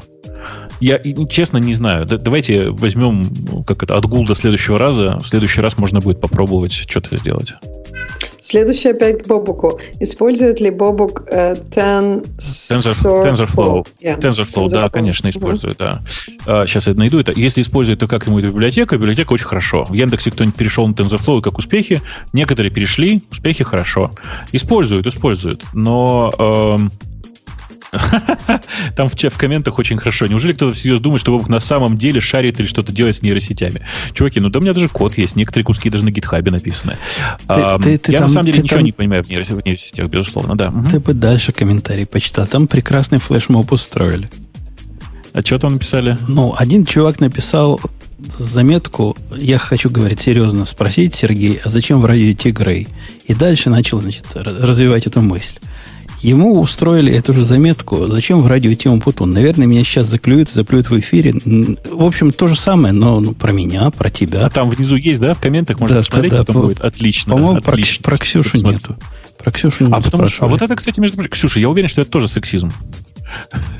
Я 0.79 0.99
честно 1.29 1.57
не 1.57 1.73
знаю. 1.73 2.05
Давайте 2.05 2.69
возьмем 2.71 3.63
как 3.65 3.83
это, 3.83 3.95
отгул 3.95 4.25
до 4.25 4.35
следующего 4.35 4.77
раза. 4.77 5.19
В 5.19 5.25
следующий 5.27 5.61
раз 5.61 5.77
можно 5.77 5.99
будет 5.99 6.19
попробовать 6.21 6.73
что-то 6.73 7.17
сделать. 7.17 7.53
Следующий 8.41 8.89
опять 8.89 9.23
к 9.23 9.27
Бобуку. 9.27 9.79
Использует 9.99 10.59
ли 10.61 10.69
Бобук 10.69 11.23
э, 11.27 11.55
Tensor, 11.55 12.23
TensorFlow? 12.37 13.85
Yeah. 14.01 14.19
TensorFlow, 14.19 14.19
TensorFlow, 14.19 14.69
да, 14.69 14.89
конечно, 14.89 15.29
использует, 15.29 15.75
uh-huh. 15.79 16.01
да. 16.47 16.61
А, 16.61 16.65
сейчас 16.65 16.87
я 16.87 16.93
найду 16.93 17.19
это. 17.19 17.33
Если 17.35 17.61
использует, 17.61 17.99
то 17.99 18.07
как 18.07 18.27
ему 18.27 18.39
эта 18.39 18.47
библиотека? 18.47 18.95
Библиотека 18.97 19.33
очень 19.33 19.45
хорошо. 19.45 19.83
В 19.83 19.93
Яндексе 19.93 20.31
кто-нибудь 20.31 20.55
перешел 20.55 20.87
на 20.87 20.93
TensorFlow, 20.93 21.41
как 21.41 21.57
успехи? 21.57 22.01
Некоторые 22.31 22.71
перешли, 22.71 23.21
успехи 23.29 23.63
хорошо. 23.63 24.11
Используют, 24.51 25.05
используют. 25.05 25.63
Но... 25.73 26.33
Эм, 26.39 26.91
Там 28.95 29.09
в, 29.09 29.15
в 29.15 29.37
комментах 29.37 29.79
очень 29.79 29.97
хорошо. 29.97 30.27
Неужели 30.27 30.53
кто-то 30.53 30.73
всерьез 30.73 30.99
думает, 30.99 31.21
что 31.21 31.31
Бобок 31.31 31.49
на 31.49 31.59
самом 31.59 31.97
деле 31.97 32.21
шарит 32.21 32.59
или 32.59 32.67
что-то 32.67 32.91
делает 32.91 33.17
с 33.17 33.21
нейросетями? 33.21 33.85
Чуваки, 34.13 34.39
ну 34.39 34.49
да 34.49 34.59
у 34.59 34.61
меня 34.61 34.73
даже 34.73 34.89
код 34.89 35.17
есть. 35.17 35.35
Некоторые 35.35 35.65
куски 35.65 35.89
даже 35.89 36.05
на 36.05 36.11
гитхабе 36.11 36.51
написаны. 36.51 36.93
Ты, 36.93 36.97
а, 37.47 37.79
ты, 37.79 37.97
ты 37.97 38.11
я 38.11 38.19
там, 38.19 38.27
на 38.27 38.33
самом 38.33 38.45
деле 38.47 38.61
ничего 38.61 38.77
там... 38.77 38.85
не 38.85 38.91
понимаю 38.91 39.23
в 39.23 39.29
нейросетях, 39.29 40.07
безусловно, 40.07 40.55
да. 40.55 40.73
Ты 40.91 40.99
бы 40.99 41.13
дальше 41.13 41.51
комментарий 41.51 42.05
почитал. 42.05 42.47
Там 42.47 42.67
прекрасный 42.67 43.19
флешмоб 43.19 43.71
устроили. 43.71 44.29
А 45.33 45.41
что 45.41 45.59
там 45.59 45.73
написали? 45.73 46.17
Ну, 46.27 46.55
один 46.57 46.85
чувак 46.85 47.19
написал 47.19 47.79
заметку, 48.19 49.15
я 49.35 49.57
хочу 49.57 49.89
говорить 49.89 50.19
серьезно, 50.19 50.65
спросить, 50.65 51.15
Сергей, 51.15 51.59
а 51.63 51.69
зачем 51.69 52.01
в 52.01 52.05
радио 52.05 52.31
идти 52.31 52.51
Грей? 52.51 52.87
И 53.25 53.33
дальше 53.33 53.69
начал, 53.69 53.99
значит, 53.99 54.25
развивать 54.33 55.07
эту 55.07 55.21
мысль. 55.21 55.57
Ему 56.21 56.59
устроили 56.59 57.13
эту 57.13 57.33
же 57.33 57.45
заметку. 57.45 58.07
Зачем 58.07 58.41
в 58.41 58.47
радио 58.47 58.73
Тиму 58.73 58.99
Путун? 58.99 59.31
Наверное, 59.31 59.67
меня 59.67 59.83
сейчас 59.83 60.07
заклюют, 60.07 60.49
заплюют 60.49 60.89
в 60.89 60.99
эфире. 60.99 61.33
В 61.89 62.03
общем, 62.03 62.31
то 62.31 62.47
же 62.49 62.55
самое, 62.57 62.93
но 62.93 63.19
ну, 63.21 63.31
про 63.33 63.51
меня, 63.53 63.89
про 63.89 64.09
тебя. 64.09 64.45
А 64.45 64.49
там 64.49 64.69
внизу 64.69 64.97
есть, 64.97 65.19
да, 65.21 65.33
в 65.33 65.39
комментах 65.39 65.79
можно 65.79 65.95
Да, 65.97 66.01
посмотреть, 66.01 66.31
да, 66.31 66.37
да, 66.39 66.43
потом 66.45 66.61
по- 66.61 66.67
будет. 66.67 66.81
Отлично. 66.81 67.33
По-моему, 67.33 67.61
про, 67.61 67.73
отлично. 67.73 68.03
про 68.03 68.17
Ксюшу 68.17 68.51
Посмотри. 68.51 68.75
нету. 68.77 68.95
Про 69.37 69.51
Ксюшу 69.51 69.85
не 69.85 69.93
А, 69.93 70.01
потому 70.01 70.27
что, 70.27 70.45
а 70.45 70.47
вот 70.49 70.61
это, 70.61 70.75
кстати, 70.75 70.99
между 70.99 71.15
прочим, 71.15 71.31
Ксюша, 71.31 71.59
я 71.61 71.69
уверен, 71.69 71.87
что 71.87 72.01
это 72.01 72.11
тоже 72.11 72.27
сексизм. 72.27 72.71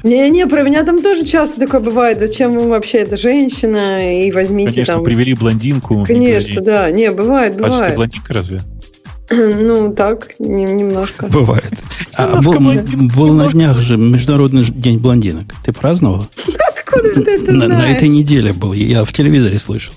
Не-не, 0.03 0.47
про 0.47 0.61
меня 0.63 0.83
там 0.85 1.01
тоже 1.01 1.25
часто 1.25 1.59
такое 1.59 1.81
бывает. 1.81 2.19
Зачем 2.19 2.55
вам 2.57 2.69
вообще 2.69 2.99
эта 2.99 3.17
женщина? 3.17 4.23
И 4.25 4.31
возьмите 4.31 4.71
Конечно, 4.73 4.95
там... 4.95 5.03
привели 5.03 5.33
блондинку. 5.33 5.95
не 5.99 6.05
Конечно, 6.05 6.61
говори. 6.61 6.65
да. 6.65 6.91
Не, 6.91 7.11
бывает, 7.11 7.53
А 7.53 7.55
что, 7.55 7.63
ты 7.63 7.69
бывает. 7.73 7.95
блондинка 7.95 8.33
разве? 8.33 8.61
Ну, 9.31 9.93
так, 9.93 10.33
не- 10.39 10.65
немножко. 10.73 11.27
Бывает. 11.27 11.71
А 12.15 12.41
был, 12.41 12.59
был 13.15 13.33
на 13.33 13.47
днях 13.51 13.79
же 13.79 13.97
Международный 13.97 14.63
день 14.65 14.97
блондинок. 14.99 15.45
Ты 15.63 15.71
праздновала? 15.73 16.27
Откуда 16.77 17.13
ты 17.23 17.35
это 17.35 17.51
На, 17.51 17.67
на 17.67 17.75
знаешь? 17.75 17.97
этой 17.97 18.09
неделе 18.09 18.53
был. 18.53 18.73
Я 18.73 19.05
в 19.05 19.13
телевизоре 19.13 19.59
слышал. 19.59 19.93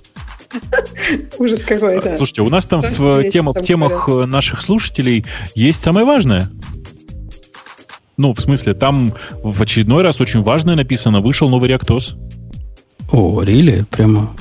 Ужас 1.38 1.62
какой-то. 1.62 2.16
Слушайте, 2.16 2.42
у 2.42 2.50
нас 2.50 2.66
там 2.66 2.82
в, 2.82 3.22
тема- 3.30 3.54
там 3.54 3.62
в 3.62 3.66
темах 3.66 4.08
э, 4.08 4.26
наших 4.26 4.60
слушателей 4.60 5.24
есть 5.54 5.82
самое 5.82 6.04
важное. 6.04 6.50
Ну, 8.18 8.34
в 8.34 8.40
смысле, 8.40 8.74
там 8.74 9.14
в 9.42 9.62
очередной 9.62 10.02
раз 10.02 10.20
очень 10.20 10.42
важное 10.42 10.76
написано. 10.76 11.20
Вышел 11.20 11.48
новый 11.48 11.68
реактос. 11.70 12.14
О, 13.12 13.42
Рили? 13.42 13.84
Прямо... 13.90 14.34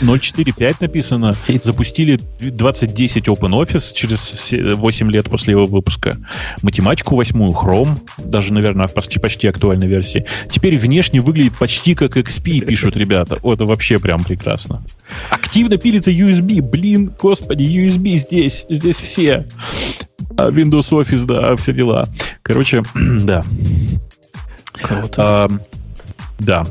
0.4.5 0.00 0.76
написано. 0.80 1.36
И- 1.48 1.60
Запустили 1.62 2.18
2010 2.40 3.28
OpenOffice 3.28 3.92
через 3.94 4.20
се- 4.22 4.72
8 4.74 5.10
лет 5.10 5.28
после 5.28 5.52
его 5.52 5.66
выпуска. 5.66 6.16
Математику 6.62 7.14
восьмую, 7.14 7.50
Chrome, 7.50 7.98
даже, 8.18 8.54
наверное, 8.54 8.86
в 8.88 8.94
почти, 8.94 9.18
почти 9.18 9.48
актуальной 9.48 9.86
версии. 9.86 10.24
Теперь 10.50 10.78
внешне 10.78 11.20
выглядит 11.20 11.58
почти 11.58 11.94
как 11.94 12.16
XP, 12.16 12.60
пишут 12.60 12.96
ребята. 12.96 13.36
О, 13.42 13.52
это 13.52 13.66
вообще 13.66 13.98
прям 13.98 14.24
прекрасно. 14.24 14.82
Активно 15.28 15.76
пилится 15.76 16.10
USB. 16.10 16.62
Блин, 16.62 17.12
господи, 17.20 17.64
USB 17.64 18.16
здесь. 18.16 18.64
Здесь 18.70 18.96
все. 18.96 19.46
А 20.38 20.48
Windows 20.48 20.90
Office, 20.90 21.26
да, 21.26 21.54
все 21.56 21.74
дела. 21.74 22.08
Короче, 22.42 22.82
да. 22.94 23.44
Круто. 24.72 25.16
А, 25.18 25.48
да. 26.38 26.64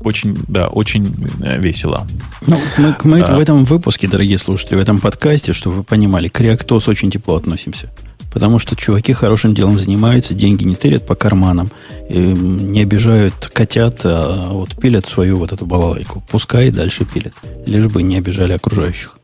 Очень, 0.00 0.38
да, 0.46 0.68
очень 0.68 1.28
э, 1.42 1.58
весело. 1.58 2.06
Ну, 2.46 2.56
мы, 2.76 2.96
мы 3.02 3.20
А. 3.20 3.34
в 3.34 3.40
этом 3.40 3.64
выпуске, 3.64 4.06
дорогие 4.06 4.38
слушатели, 4.38 4.76
в 4.76 4.80
этом 4.80 4.98
подкасте, 5.00 5.52
чтобы 5.52 5.78
вы 5.78 5.84
понимали, 5.84 6.28
к 6.28 6.40
Реактос 6.40 6.88
очень 6.88 7.10
тепло 7.10 7.34
относимся. 7.34 7.90
Потому 8.32 8.58
что 8.58 8.76
чуваки 8.76 9.12
хорошим 9.12 9.54
делом 9.54 9.78
занимаются, 9.78 10.34
деньги 10.34 10.62
не 10.64 10.76
тырят 10.76 11.06
по 11.06 11.14
карманам, 11.14 11.70
и, 12.08 12.18
м, 12.18 12.70
не 12.70 12.82
обижают 12.82 13.50
котят, 13.52 14.00
а 14.04 14.50
вот 14.50 14.76
пилят 14.76 15.06
свою 15.06 15.36
вот 15.36 15.52
эту 15.52 15.66
балалайку. 15.66 16.22
Пускай 16.30 16.70
дальше 16.70 17.04
пилят. 17.04 17.32
Лишь 17.66 17.86
бы 17.86 18.02
не 18.02 18.18
обижали 18.18 18.52
окружающих. 18.52 19.18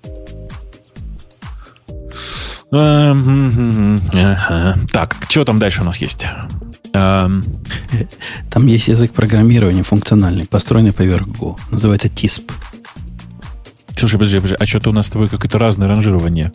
Эм. 2.72 4.00
Так, 4.90 5.16
что 5.28 5.44
там 5.44 5.58
дальше 5.60 5.82
у 5.82 5.84
нас 5.84 5.98
есть? 5.98 6.26
Эм, 6.94 7.44
Там 8.50 8.66
есть 8.66 8.88
язык 8.88 9.12
программирования 9.12 9.82
функциональный, 9.82 10.46
построенный 10.46 10.92
поверх 10.92 11.26
Go. 11.26 11.58
Называется 11.70 12.08
TISP. 12.08 12.50
Слушай, 13.96 14.18
подожди, 14.18 14.36
подожди, 14.36 14.56
а 14.58 14.66
что-то 14.66 14.90
у 14.90 14.92
нас 14.92 15.06
с 15.06 15.10
тобой 15.10 15.28
какое-то 15.28 15.58
разное 15.58 15.88
ранжирование. 15.88 16.52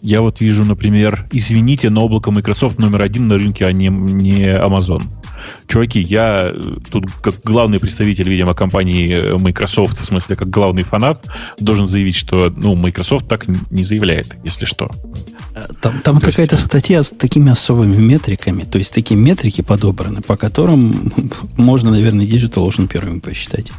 Я 0.00 0.20
вот 0.20 0.40
вижу, 0.40 0.64
например, 0.64 1.28
извините, 1.30 1.88
но 1.88 2.04
облако 2.04 2.30
Microsoft 2.30 2.78
номер 2.78 3.02
один 3.02 3.28
на 3.28 3.36
рынке, 3.36 3.66
а 3.66 3.72
не, 3.72 3.86
не 3.88 4.46
Amazon. 4.46 5.02
Чуваки, 5.68 6.00
я 6.00 6.50
э, 6.52 6.72
тут 6.90 7.10
как 7.22 7.36
главный 7.44 7.78
представитель, 7.78 8.28
видимо, 8.28 8.54
компании 8.54 9.12
э, 9.12 9.38
Microsoft, 9.38 10.00
в 10.00 10.04
смысле, 10.04 10.36
как 10.36 10.50
главный 10.50 10.82
фанат, 10.82 11.24
должен 11.58 11.86
заявить, 11.86 12.16
что 12.16 12.52
ну, 12.56 12.74
Microsoft 12.74 13.28
так 13.28 13.46
не 13.70 13.84
заявляет, 13.84 14.36
если 14.44 14.64
что. 14.64 14.90
Там, 15.80 16.00
там 16.00 16.18
То 16.18 16.26
есть- 16.26 16.36
какая-то 16.36 16.56
статья 16.56 17.02
с 17.02 17.10
такими 17.10 17.50
особыми 17.50 17.96
метриками, 17.96 18.62
то 18.62 18.78
есть 18.78 18.92
такие 18.92 19.16
метрики 19.20 19.60
подобраны, 19.60 20.22
по 20.22 20.36
которым 20.36 21.12
можно, 21.56 21.90
наверное, 21.90 22.24
Digital 22.24 22.66
Ocean 22.68 22.88
первыми 22.88 23.18
посчитать. 23.20 23.70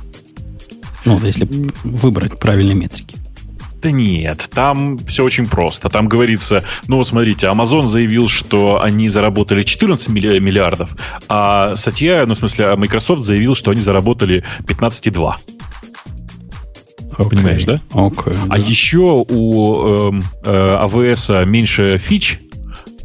Ну, 1.06 1.16
вот 1.16 1.24
если 1.24 1.48
выбрать 1.84 2.40
правильные 2.40 2.76
метрики. 2.76 3.18
Да 3.82 3.92
нет, 3.92 4.50
там 4.54 4.98
все 5.00 5.26
очень 5.26 5.46
просто. 5.46 5.90
Там 5.90 6.08
говорится, 6.08 6.64
ну 6.88 6.96
вот 6.98 7.08
смотрите, 7.08 7.48
Amazon 7.48 7.88
заявил, 7.88 8.30
что 8.30 8.82
они 8.82 9.10
заработали 9.10 9.64
14 9.64 10.08
милли- 10.08 10.40
миллиардов, 10.40 10.96
а 11.28 11.76
Сатья, 11.76 12.24
ну 12.26 12.34
в 12.36 12.38
смысле, 12.38 12.68
а 12.68 12.78
Microsoft 12.78 13.24
заявил, 13.24 13.56
что 13.56 13.72
они 13.72 13.82
заработали 13.82 14.46
15,2. 14.66 15.36
Окей. 17.18 17.30
Понимаешь, 17.30 17.66
да? 17.66 17.82
Окей, 17.92 18.34
А 18.50 18.58
да. 18.58 18.64
еще 18.64 19.26
у 19.28 20.10
эм, 20.10 20.24
э, 20.46 20.78
AWS 20.84 21.46
меньше 21.46 21.98
фич, 21.98 22.40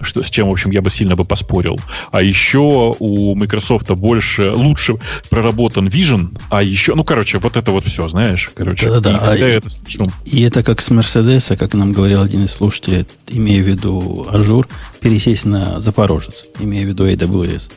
что, 0.01 0.23
с 0.23 0.31
чем, 0.31 0.49
в 0.49 0.53
общем, 0.53 0.71
я 0.71 0.81
бы 0.81 0.91
сильно 0.91 1.17
бы 1.17 1.25
поспорил. 1.25 1.79
А 2.13 2.23
еще 2.23 2.95
у 2.99 3.35
Microsoft 3.35 3.91
больше, 3.91 4.53
лучше 4.53 4.95
проработан 5.29 5.89
Vision, 5.89 6.39
а 6.51 6.63
еще, 6.63 6.95
ну, 6.95 7.03
короче, 7.05 7.39
вот 7.39 7.57
это 7.57 7.73
вот 7.73 7.85
все, 7.85 8.09
знаешь, 8.09 8.51
короче. 8.55 8.91
Да-да-да. 8.91 9.37
И 9.37 9.43
А 9.43 9.49
это 9.49 9.69
слышу, 9.69 10.11
И 10.25 10.43
это 10.43 10.63
как 10.63 10.81
с 10.81 10.91
Мерседеса, 10.91 11.57
как 11.57 11.75
нам 11.75 11.93
говорил 11.93 12.23
один 12.23 12.45
из 12.45 12.53
слушателей, 12.53 13.07
имея 13.29 13.63
в 13.63 13.67
виду 13.67 14.27
Azure, 14.31 14.69
пересесть 15.01 15.47
на 15.47 15.81
Запорожец, 15.81 16.45
имея 16.61 16.85
в 16.85 16.89
виду 16.89 17.09
AWS. 17.09 17.71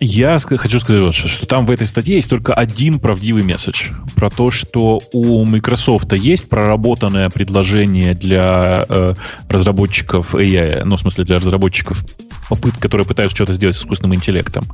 Я 0.00 0.38
хочу 0.38 0.78
сказать 0.78 1.02
вот 1.02 1.14
что, 1.14 1.28
что 1.28 1.46
там 1.46 1.66
в 1.66 1.70
этой 1.70 1.86
статье 1.86 2.16
есть 2.16 2.30
только 2.30 2.54
один 2.54 3.00
правдивый 3.00 3.42
месседж 3.42 3.90
про 4.14 4.30
то, 4.30 4.50
что 4.50 5.00
у 5.12 5.44
Microsoft 5.44 6.12
есть 6.12 6.48
проработанное 6.48 7.28
предложение 7.30 8.14
для 8.14 8.84
э, 8.88 9.14
разработчиков 9.48 10.34
AI, 10.34 10.84
ну, 10.84 10.96
в 10.96 11.00
смысле, 11.00 11.24
для 11.24 11.36
разработчиков 11.36 12.04
попыт, 12.48 12.76
которые 12.78 13.06
пытаются 13.06 13.36
что-то 13.36 13.54
сделать 13.54 13.76
с 13.76 13.80
искусственным 13.80 14.14
интеллектом. 14.14 14.64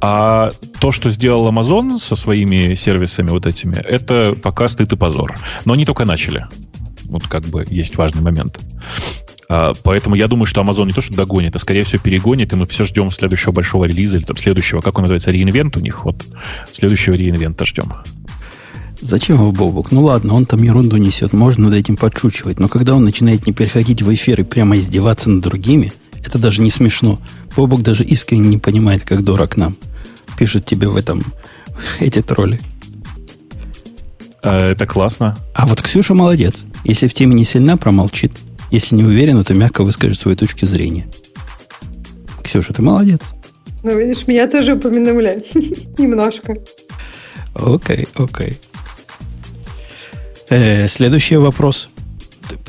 А 0.00 0.50
то, 0.80 0.90
что 0.90 1.10
сделал 1.10 1.46
Amazon 1.48 1.98
со 1.98 2.16
своими 2.16 2.74
сервисами 2.74 3.28
вот 3.28 3.46
этими, 3.46 3.76
это 3.76 4.34
пока 4.42 4.68
стыд 4.68 4.92
и 4.92 4.96
позор. 4.96 5.34
Но 5.66 5.74
они 5.74 5.84
только 5.84 6.06
начали. 6.06 6.46
Вот 7.04 7.26
как 7.26 7.44
бы 7.44 7.66
есть 7.68 7.96
важный 7.96 8.22
момент. 8.22 8.58
А, 9.54 9.74
Поэтому 9.82 10.14
я 10.14 10.28
думаю, 10.28 10.46
что 10.46 10.62
Amazon 10.62 10.86
не 10.86 10.94
то, 10.94 11.02
что 11.02 11.14
догонит, 11.14 11.54
а 11.54 11.58
скорее 11.58 11.84
всего 11.84 12.00
перегонит, 12.02 12.54
и 12.54 12.56
мы 12.56 12.66
все 12.66 12.84
ждем 12.84 13.10
следующего 13.10 13.52
большого 13.52 13.84
релиза, 13.84 14.16
или 14.16 14.24
там 14.24 14.38
следующего, 14.38 14.80
как 14.80 14.96
он 14.96 15.02
называется, 15.02 15.30
реинвент 15.30 15.76
у 15.76 15.80
них, 15.80 16.06
вот 16.06 16.24
следующего 16.72 17.12
реинвента 17.12 17.66
ждем. 17.66 17.92
Зачем 19.02 19.36
его 19.36 19.52
Бобук? 19.52 19.90
Ну 19.90 20.04
ладно, 20.04 20.32
он 20.32 20.46
там 20.46 20.62
ерунду 20.62 20.96
несет, 20.96 21.34
можно 21.34 21.66
над 21.66 21.74
этим 21.74 21.98
подшучивать, 21.98 22.60
но 22.60 22.68
когда 22.68 22.94
он 22.94 23.04
начинает 23.04 23.46
не 23.46 23.52
переходить 23.52 24.00
в 24.00 24.14
эфир 24.14 24.40
и 24.40 24.44
прямо 24.44 24.78
издеваться 24.78 25.28
над 25.28 25.42
другими, 25.42 25.92
это 26.24 26.38
даже 26.38 26.62
не 26.62 26.70
смешно. 26.70 27.20
Бобук 27.54 27.82
даже 27.82 28.04
искренне 28.04 28.48
не 28.48 28.58
понимает, 28.58 29.04
как 29.04 29.22
дурак 29.22 29.58
нам. 29.58 29.76
Пишут 30.38 30.64
тебе 30.64 30.88
в 30.88 30.96
этом 30.96 31.22
эти 32.00 32.22
тролли. 32.22 32.58
А, 34.42 34.70
Это 34.70 34.86
классно. 34.86 35.36
А 35.52 35.66
вот 35.66 35.82
Ксюша 35.82 36.14
молодец. 36.14 36.64
Если 36.84 37.06
в 37.06 37.12
теме 37.12 37.34
не 37.34 37.44
сильна, 37.44 37.76
промолчит. 37.76 38.32
Если 38.72 38.96
не 38.96 39.04
уверена, 39.04 39.44
то 39.44 39.52
мягко 39.52 39.84
выскажет 39.84 40.16
свою 40.18 40.34
точку 40.34 40.64
зрения. 40.64 41.06
Ксюша, 42.42 42.72
ты 42.72 42.80
молодец. 42.80 43.34
Ну, 43.82 43.98
видишь, 43.98 44.26
меня 44.26 44.48
тоже 44.48 44.72
упомянули. 44.72 45.44
Немножко. 45.98 46.56
Окей, 47.54 48.08
окей. 48.14 48.58
Э, 50.48 50.88
следующий 50.88 51.36
вопрос. 51.36 51.90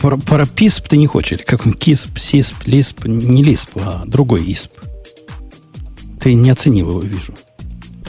Про, 0.02 0.18
про 0.18 0.44
PISP 0.44 0.90
ты 0.90 0.98
не 0.98 1.08
хочешь? 1.08 1.40
Как 1.46 1.66
он? 1.66 1.72
KISP, 1.72 2.16
SISP, 2.16 2.66
LISP? 2.66 3.08
Не 3.08 3.42
LISP, 3.42 3.82
а 3.82 4.04
другой 4.06 4.44
ISP. 4.44 4.72
Ты 6.20 6.34
не 6.34 6.50
оценил 6.50 6.90
его, 6.90 7.00
вижу. 7.00 7.34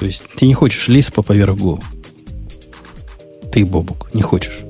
То 0.01 0.07
есть 0.07 0.25
ты 0.37 0.47
не 0.47 0.55
хочешь 0.55 0.89
LISP 0.89 1.23
поверх 1.23 1.57
Go. 1.57 1.81
Ты, 3.53 3.65
Бобук, 3.65 4.12
не 4.15 4.23
хочешь. 4.23 4.65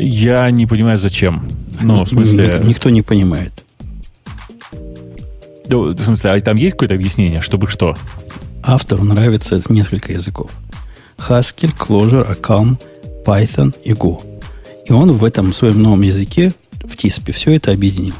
Я 0.00 0.48
не 0.50 0.66
понимаю, 0.66 0.96
зачем. 0.96 1.48
Ну, 1.80 2.04
в 2.04 2.08
смысле, 2.08 2.54
Ник- 2.58 2.64
никто 2.64 2.88
не 2.90 3.02
понимает. 3.02 3.64
ну, 5.68 5.92
в 5.92 6.04
смысле, 6.04 6.30
а 6.30 6.40
там 6.40 6.56
есть 6.56 6.74
какое-то 6.74 6.94
объяснение, 6.94 7.40
чтобы 7.42 7.66
что? 7.68 7.96
Автору 8.62 9.04
нравится 9.04 9.60
несколько 9.68 10.12
языков. 10.12 10.50
Haskell, 11.18 11.74
Clojure, 11.76 12.38
Acalm, 12.40 12.76
Python 13.26 13.74
и 13.84 13.92
Go. 13.92 14.22
И 14.86 14.92
он 14.92 15.12
в 15.12 15.24
этом 15.24 15.52
своем 15.52 15.82
новом 15.82 16.02
языке, 16.02 16.52
в 16.84 16.94
TISP, 16.94 17.32
все 17.32 17.54
это 17.56 17.72
объединил. 17.72 18.14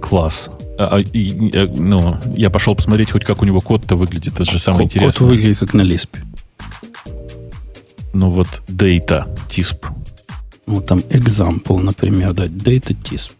Класс. 0.00 0.50
А, 0.78 0.96
а, 0.96 1.00
и, 1.00 1.50
э, 1.52 1.66
ну, 1.76 2.16
я 2.36 2.50
пошел 2.50 2.74
посмотреть, 2.74 3.10
хоть 3.10 3.24
как 3.24 3.42
у 3.42 3.44
него 3.44 3.60
код-то 3.60 3.96
выглядит. 3.96 4.34
Это 4.34 4.44
же 4.50 4.58
самое 4.58 4.84
Код- 4.88 4.92
Код 4.92 5.02
интересное. 5.02 5.28
выглядит 5.28 5.58
как 5.58 5.74
на 5.74 5.82
Lisp. 5.82 6.08
Ну 8.12 8.30
вот, 8.30 8.48
data, 8.68 9.26
TISP. 9.48 9.86
Вот 10.66 10.86
там 10.86 10.98
example, 10.98 11.80
например, 11.80 12.32
да, 12.32 12.46
data 12.46 12.94
TISP. 12.94 13.32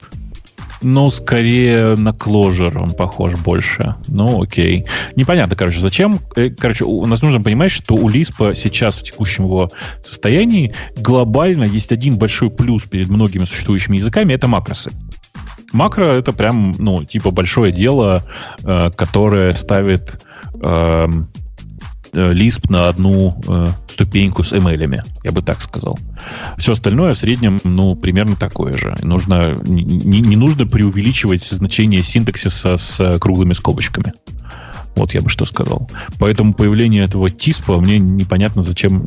Ну, 0.83 1.11
скорее 1.11 1.97
на 1.97 2.11
Clojure 2.11 2.79
он 2.79 2.91
похож 2.93 3.35
больше. 3.35 3.97
Ну, 4.09 4.43
окей. 4.43 4.85
Непонятно, 5.17 5.57
короче, 5.57 5.81
зачем. 5.81 6.21
Э, 6.37 6.51
короче, 6.51 6.85
у 6.85 7.07
нас 7.07 7.23
нужно 7.23 7.41
понимать, 7.41 7.73
что 7.73 7.95
у 7.95 8.09
Lisp 8.11 8.55
сейчас 8.55 8.97
в 8.97 9.03
текущем 9.03 9.45
его 9.45 9.73
состоянии 10.03 10.75
глобально 10.97 11.65
есть 11.65 11.93
один 11.93 12.17
большой 12.19 12.51
плюс 12.51 12.85
перед 12.85 13.09
многими 13.09 13.45
существующими 13.45 13.97
языками— 13.97 14.33
это 14.35 14.49
макросы. 14.49 14.93
Макро— 15.73 16.05
это 16.05 16.33
прям, 16.33 16.75
ну, 16.79 17.05
типа 17.05 17.31
большое 17.31 17.73
дело, 17.73 18.23
э, 18.63 18.91
которое 18.95 19.53
ставит 19.53 20.23
э, 20.23 20.27
Э, 20.63 21.09
Lisp 22.17 22.71
на 22.71 22.89
одну 22.89 23.39
э, 23.47 23.67
ступеньку 23.89 24.43
с 24.43 24.53
ML, 24.53 25.03
я 25.23 25.33
бы 25.33 25.43
так 25.43 25.61
сказал. 25.61 25.99
Все 26.57 26.73
остальное 26.73 27.13
в 27.13 27.19
среднем, 27.19 27.61
ну, 27.63 27.95
примерно 27.95 28.37
такое 28.37 28.75
же. 28.77 28.97
Нужно, 29.03 29.55
не, 29.65 30.21
не 30.21 30.37
нужно 30.37 30.67
преувеличивать 30.67 31.45
значение 31.45 32.03
синтаксиса 32.03 32.77
с 32.77 33.01
э, 33.01 33.19
круглыми 33.19 33.53
скобочками. 33.53 34.15
Вот 34.95 35.13
я 35.13 35.21
бы 35.21 35.29
что 35.29 35.45
сказал. 35.45 35.91
Поэтому 36.19 36.55
появление 36.55 37.05
этого 37.05 37.29
тиспа 37.29 37.79
мне 37.79 37.99
непонятно, 37.99 38.63
зачем 38.63 39.07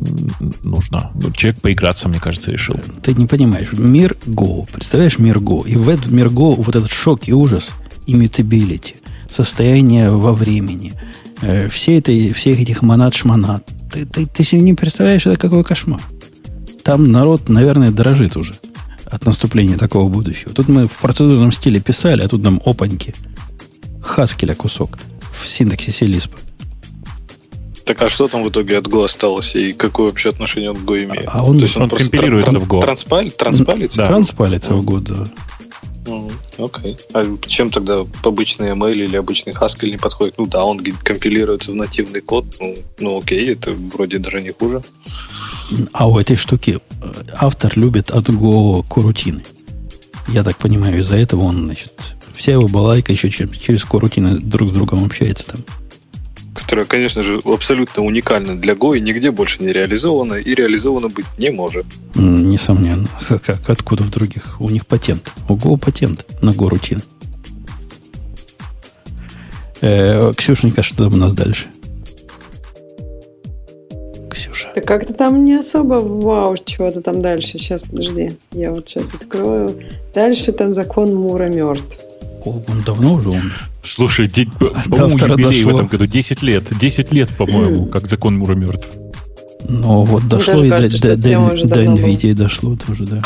нужно. 0.62 1.10
Ну, 1.14 1.32
человек 1.32 1.60
поиграться, 1.60 2.08
мне 2.08 2.20
кажется, 2.20 2.52
решил. 2.52 2.76
Ты 3.02 3.14
не 3.14 3.26
понимаешь. 3.26 3.72
Мир 3.72 4.16
Go. 4.24 4.68
Представляешь 4.72 5.18
мир 5.18 5.38
Go? 5.38 5.68
И 5.68 5.76
в 5.76 5.88
этот 5.88 6.12
мир 6.12 6.28
Go 6.28 6.54
вот 6.54 6.76
этот 6.76 6.92
шок 6.92 7.26
и 7.26 7.32
ужас, 7.32 7.72
immutability, 8.06 8.94
состояние 9.28 10.10
во 10.10 10.32
времени– 10.32 10.92
Э, 11.02 11.29
все 11.70 11.98
этой, 11.98 12.32
всех 12.32 12.60
этих 12.60 12.82
монат-шмонат. 12.82 13.66
Ты, 13.92 14.06
ты, 14.06 14.26
ты 14.26 14.44
себе 14.44 14.62
не 14.62 14.74
представляешь, 14.74 15.26
это 15.26 15.36
какой 15.36 15.64
кошмар. 15.64 16.00
Там 16.82 17.10
народ, 17.10 17.48
наверное, 17.48 17.90
дорожит 17.90 18.36
уже 18.36 18.54
от 19.06 19.24
наступления 19.26 19.76
такого 19.76 20.08
будущего. 20.08 20.52
Тут 20.52 20.68
мы 20.68 20.86
в 20.86 20.98
процедурном 20.98 21.52
стиле 21.52 21.80
писали, 21.80 22.22
а 22.22 22.28
тут 22.28 22.42
нам 22.42 22.60
опаньки. 22.64 23.14
Хаскеля 24.02 24.54
кусок 24.54 24.98
в 25.32 25.46
синтаксисе 25.46 26.06
Лиспа. 26.06 26.38
Так 27.84 28.02
а 28.02 28.08
что 28.08 28.28
там 28.28 28.44
в 28.44 28.48
итоге 28.50 28.78
от 28.78 28.86
Go 28.86 29.04
осталось 29.04 29.56
и 29.56 29.72
какое 29.72 30.06
вообще 30.06 30.28
отношение 30.28 30.70
он 30.70 30.76
к 30.76 30.80
Go 30.80 31.04
имеет? 31.04 31.24
А 31.26 31.42
он, 31.42 31.58
То 31.58 31.64
есть 31.64 31.76
он, 31.76 31.84
он 31.84 31.90
компилируется 31.90 32.52
тран- 32.52 32.60
в 32.60 32.68
Go. 32.68 32.80
Транспаль, 32.82 33.30
транспалится? 33.32 33.98
Да. 33.98 34.06
Транспалится 34.06 34.74
в 34.74 34.84
Go, 34.84 35.00
да. 35.00 35.28
Окей. 36.06 36.36
Okay. 36.58 36.98
А 37.12 37.46
чем 37.46 37.70
тогда 37.70 38.06
обычный 38.22 38.70
ML 38.70 38.94
или 38.94 39.16
обычный 39.16 39.52
Haskell 39.52 39.90
не 39.90 39.96
подходит? 39.96 40.34
Ну 40.38 40.46
да, 40.46 40.64
он 40.64 40.80
компилируется 41.02 41.72
в 41.72 41.74
нативный 41.74 42.20
код. 42.20 42.46
Ну, 42.60 42.76
ну 42.98 43.18
окей, 43.18 43.52
это 43.52 43.72
вроде 43.72 44.18
даже 44.18 44.40
не 44.40 44.50
хуже. 44.50 44.82
А 45.92 46.08
у 46.08 46.18
этой 46.18 46.36
штуки 46.36 46.78
э, 47.02 47.12
автор 47.34 47.72
любит 47.76 48.10
от 48.10 48.28
Go 48.28 48.84
корутины. 48.88 49.42
Я 50.28 50.42
так 50.42 50.56
понимаю, 50.56 50.98
из-за 50.98 51.16
этого 51.16 51.44
он, 51.44 51.64
значит, 51.64 51.92
вся 52.34 52.52
его 52.52 52.68
балайка 52.68 53.12
еще 53.12 53.30
через 53.30 53.84
корутины 53.84 54.38
друг 54.38 54.70
с 54.70 54.72
другом 54.72 55.04
общается 55.04 55.46
там 55.46 55.64
которая, 56.54 56.84
конечно 56.84 57.22
же, 57.22 57.40
абсолютно 57.44 58.04
уникальна 58.04 58.56
для 58.56 58.74
Go 58.74 58.96
и 58.96 59.00
нигде 59.00 59.30
больше 59.30 59.62
не 59.62 59.72
реализована 59.72 60.34
и 60.34 60.54
реализована 60.54 61.08
быть 61.08 61.26
не 61.38 61.50
может. 61.50 61.86
Несомненно. 62.14 63.08
Как, 63.44 63.68
откуда 63.68 64.04
в 64.04 64.10
других? 64.10 64.60
У 64.60 64.68
них 64.68 64.86
патент. 64.86 65.30
У 65.48 65.56
Go 65.56 65.78
патент 65.78 66.26
на 66.42 66.50
Go 66.50 66.68
рутин. 66.68 67.02
Э, 69.80 70.32
Ксюшенька, 70.36 70.82
что 70.82 71.04
там 71.04 71.14
у 71.14 71.16
нас 71.16 71.32
дальше? 71.32 71.66
Ксюша. 74.30 74.70
Да 74.74 74.80
как-то 74.80 75.14
там 75.14 75.44
не 75.44 75.54
особо 75.54 75.94
вау, 75.94 76.56
чего-то 76.56 77.00
там 77.00 77.20
дальше. 77.20 77.58
Сейчас, 77.58 77.82
подожди. 77.82 78.36
Я 78.52 78.70
вот 78.72 78.88
сейчас 78.88 79.14
открою. 79.14 79.74
Дальше 80.14 80.52
там 80.52 80.72
закон 80.72 81.14
Мура 81.14 81.46
мертв. 81.46 81.98
О, 82.44 82.62
он 82.68 82.82
давно 82.84 83.14
уже 83.14 83.30
умер. 83.30 83.69
Слушай, 83.82 84.30
по-моему, 84.58 85.18
юбилей 85.18 85.62
дошло. 85.62 85.72
в 85.72 85.74
этом 85.74 85.86
году 85.88 86.06
10 86.06 86.42
лет. 86.42 86.64
10 86.78 87.12
лет, 87.12 87.28
по-моему, 87.36 87.86
как 87.86 88.06
закон 88.06 88.36
Мура 88.36 88.54
мертв. 88.54 88.88
Ну, 89.68 90.04
вот 90.04 90.26
дошло 90.26 90.64
и 90.64 90.68
кажется, 90.68 91.16
до, 91.16 91.16
до, 91.16 91.66
до 91.66 91.84
NVIDIA 91.84 92.34
дошло 92.34 92.76
тоже, 92.76 93.04
да. 93.04 93.22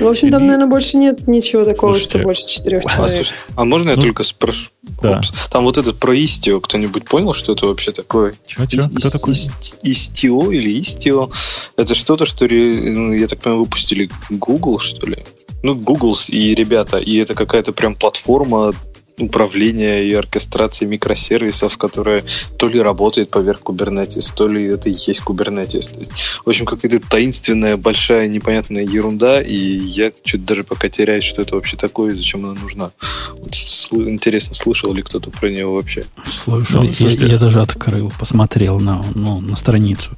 В 0.00 0.06
общем, 0.06 0.30
там, 0.30 0.46
наверное, 0.46 0.66
больше 0.68 0.96
нет 0.96 1.28
ничего 1.28 1.64
такого, 1.64 1.92
Слушайте, 1.92 2.18
что 2.18 2.22
больше 2.24 2.48
четырех 2.48 2.82
а, 2.84 2.96
человек. 2.96 3.26
А, 3.54 3.62
а 3.62 3.64
можно 3.64 3.90
я 3.90 3.96
ну, 3.96 4.02
только 4.02 4.24
спрошу? 4.24 4.70
Да. 5.02 5.20
Там 5.50 5.64
вот 5.64 5.78
это 5.78 5.92
про 5.92 6.14
Istio, 6.14 6.60
кто-нибудь 6.60 7.04
понял, 7.04 7.32
что 7.32 7.52
это 7.52 7.66
вообще 7.66 7.92
такое? 7.92 8.34
Чего, 8.46 8.66
чего? 8.66 8.88
Кто 8.88 9.10
такой? 9.10 9.34
Istio 9.34 10.52
или 10.52 10.80
Istio? 10.80 11.32
Это 11.76 11.94
что-то, 11.94 12.26
что, 12.26 12.46
ну, 12.48 13.12
я 13.12 13.26
так 13.28 13.38
понимаю, 13.38 13.64
выпустили 13.64 14.10
Google, 14.30 14.80
что 14.80 15.06
ли? 15.06 15.18
Ну, 15.62 15.74
Google 15.76 16.16
и 16.28 16.54
ребята, 16.54 16.98
и 16.98 17.16
это 17.16 17.34
какая-то 17.34 17.72
прям 17.72 17.94
платформа 17.94 18.72
управления 19.18 20.04
и 20.04 20.12
оркестрации 20.12 20.84
микросервисов, 20.84 21.76
которая 21.76 22.24
то 22.56 22.68
ли 22.68 22.80
работает 22.80 23.30
поверх 23.30 23.60
Kubernetes, 23.62 24.32
то 24.34 24.46
ли 24.46 24.64
это 24.64 24.88
и 24.88 24.92
есть 24.92 25.22
Kubernetes. 25.24 25.92
То 25.92 26.00
есть, 26.00 26.12
в 26.44 26.48
общем, 26.48 26.66
какая-то 26.66 27.00
таинственная, 27.00 27.76
большая, 27.76 28.28
непонятная 28.28 28.84
ерунда, 28.84 29.40
и 29.40 29.56
я 29.56 30.12
чуть 30.22 30.44
даже 30.44 30.64
пока 30.64 30.88
теряюсь, 30.88 31.24
что 31.24 31.42
это 31.42 31.54
вообще 31.54 31.76
такое 31.76 32.12
и 32.12 32.16
зачем 32.16 32.44
она 32.44 32.54
нужна. 32.60 32.90
Вот, 33.32 33.50
сл- 33.52 34.08
интересно, 34.08 34.54
слышал 34.54 34.92
ли 34.92 35.02
кто-то 35.02 35.30
про 35.30 35.48
нее 35.48 35.66
вообще? 35.66 36.04
Слышал. 36.30 36.82
Ну, 36.82 36.90
я, 36.98 37.08
я 37.08 37.38
даже 37.38 37.60
открыл, 37.60 38.12
посмотрел 38.18 38.80
на, 38.80 39.04
ну, 39.14 39.40
на 39.40 39.56
страницу. 39.56 40.10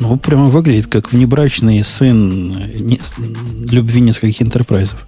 Ну, 0.00 0.16
прямо 0.16 0.46
выглядит 0.46 0.88
как 0.88 1.12
внебрачный 1.12 1.82
сын 1.84 2.28
не, 2.74 3.00
любви 3.70 4.00
нескольких 4.00 4.42
интерпрайзов. 4.42 4.98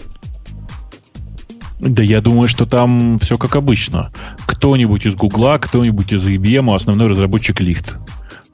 Да 1.86 2.02
я 2.02 2.20
думаю, 2.20 2.48
что 2.48 2.66
там 2.66 3.18
все 3.20 3.38
как 3.38 3.54
обычно. 3.56 4.10
Кто-нибудь 4.46 5.06
из 5.06 5.14
Гугла, 5.14 5.58
кто-нибудь 5.58 6.12
из 6.12 6.26
IBM, 6.26 6.74
основной 6.74 7.06
разработчик 7.06 7.60
лифт. 7.60 7.96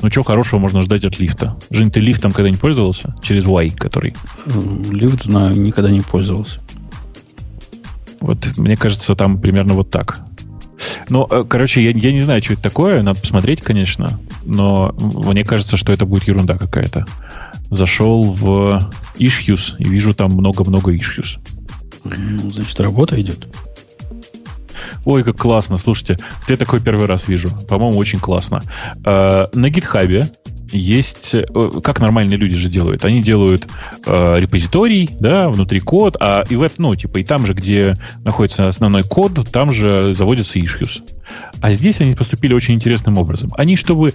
Ну, 0.03 0.11
что 0.11 0.23
хорошего 0.23 0.61
можно 0.61 0.83
ждать 0.83 1.05
от 1.05 1.19
лифта? 1.19 1.57
Жень, 1.71 1.91
ты 1.91 2.01
лифтом 2.01 2.33
когда 2.33 2.51
не 2.51 2.57
пользовался? 2.57 3.15
Через 3.23 3.45
Y, 3.45 3.71
который? 3.77 4.15
Лифт 4.91 5.25
знаю, 5.25 5.59
никогда 5.59 5.91
не 5.91 6.01
пользовался. 6.01 6.61
Вот, 8.21 8.47
мне 8.57 8.77
кажется, 8.77 9.15
там 9.15 9.41
примерно 9.41 9.75
вот 9.75 9.91
так. 9.91 10.21
Ну, 11.09 11.27
э, 11.31 11.45
короче, 11.49 11.83
я, 11.83 11.91
я 11.91 12.13
не 12.13 12.21
знаю, 12.21 12.43
что 12.43 12.55
это 12.55 12.63
такое, 12.63 13.03
надо 13.03 13.21
посмотреть, 13.21 13.63
конечно, 13.63 14.19
но 14.45 14.95
мне 14.99 15.45
кажется, 15.45 15.77
что 15.77 15.93
это 15.93 16.05
будет 16.05 16.29
ерунда 16.29 16.59
какая-то. 16.59 17.07
Зашел 17.71 18.23
в 18.23 18.91
Issues 19.17 19.77
и 19.79 19.85
вижу 19.85 20.15
там 20.15 20.33
много-много 20.33 20.93
Issues. 20.93 21.39
Ну, 22.17 22.51
значит, 22.51 22.79
работа 22.81 23.21
идет. 23.21 23.47
Ой, 25.05 25.25
как 25.25 25.37
классно. 25.37 25.79
Слушайте, 25.79 26.19
я 26.49 26.57
такой 26.57 26.81
первый 26.81 27.07
раз 27.07 27.29
вижу. 27.29 27.51
По-моему, 27.69 27.99
очень 27.99 28.21
классно. 28.21 28.63
Э, 29.05 29.47
на 29.53 29.71
гитхабе 29.71 30.29
есть... 30.71 31.35
Э, 31.35 31.45
как 31.83 32.01
нормальные 32.01 32.39
люди 32.39 32.55
же 32.55 32.69
делают? 32.69 33.05
Они 33.05 33.23
делают 33.23 33.67
э, 34.07 34.37
репозиторий, 34.39 35.11
да, 35.19 35.49
внутри 35.49 35.81
код, 35.81 36.17
а 36.21 36.45
и 36.49 36.57
веб, 36.57 36.73
ну, 36.79 36.95
типа, 36.95 37.19
и 37.19 37.25
там 37.25 37.47
же, 37.47 37.55
где 37.55 37.97
находится 38.25 38.69
основной 38.69 39.03
код, 39.03 39.49
там 39.51 39.73
же 39.73 40.13
заводится 40.13 40.59
issues. 40.59 41.03
А 41.61 41.73
здесь 41.73 42.01
они 42.01 42.15
поступили 42.15 42.55
очень 42.55 42.75
интересным 42.75 43.19
образом. 43.19 43.51
Они, 43.57 43.77
чтобы 43.77 44.13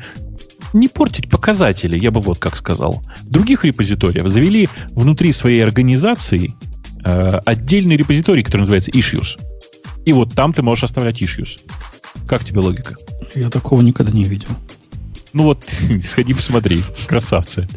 не 0.73 0.87
портить 0.87 1.29
показатели, 1.29 1.99
я 1.99 2.11
бы 2.11 2.19
вот 2.19 2.39
как 2.39 2.57
сказал, 2.57 3.03
других 3.23 3.65
репозиториев 3.65 4.27
завели 4.27 4.69
внутри 4.91 5.31
своей 5.31 5.63
организации 5.63 6.53
Э, 7.03 7.39
отдельный 7.45 7.97
репозиторий, 7.97 8.43
который 8.43 8.61
называется 8.61 8.91
Issues. 8.91 9.39
И 10.05 10.13
вот 10.13 10.33
там 10.33 10.53
ты 10.53 10.61
можешь 10.61 10.83
оставлять 10.83 11.21
Issues. 11.21 11.59
Как 12.27 12.43
тебе 12.43 12.59
логика? 12.59 12.95
Я 13.35 13.49
такого 13.49 13.81
никогда 13.81 14.11
не 14.11 14.23
видел. 14.23 14.49
Ну 15.33 15.43
вот, 15.43 15.65
сходи 16.03 16.33
посмотри. 16.33 16.83
Красавцы. 17.07 17.67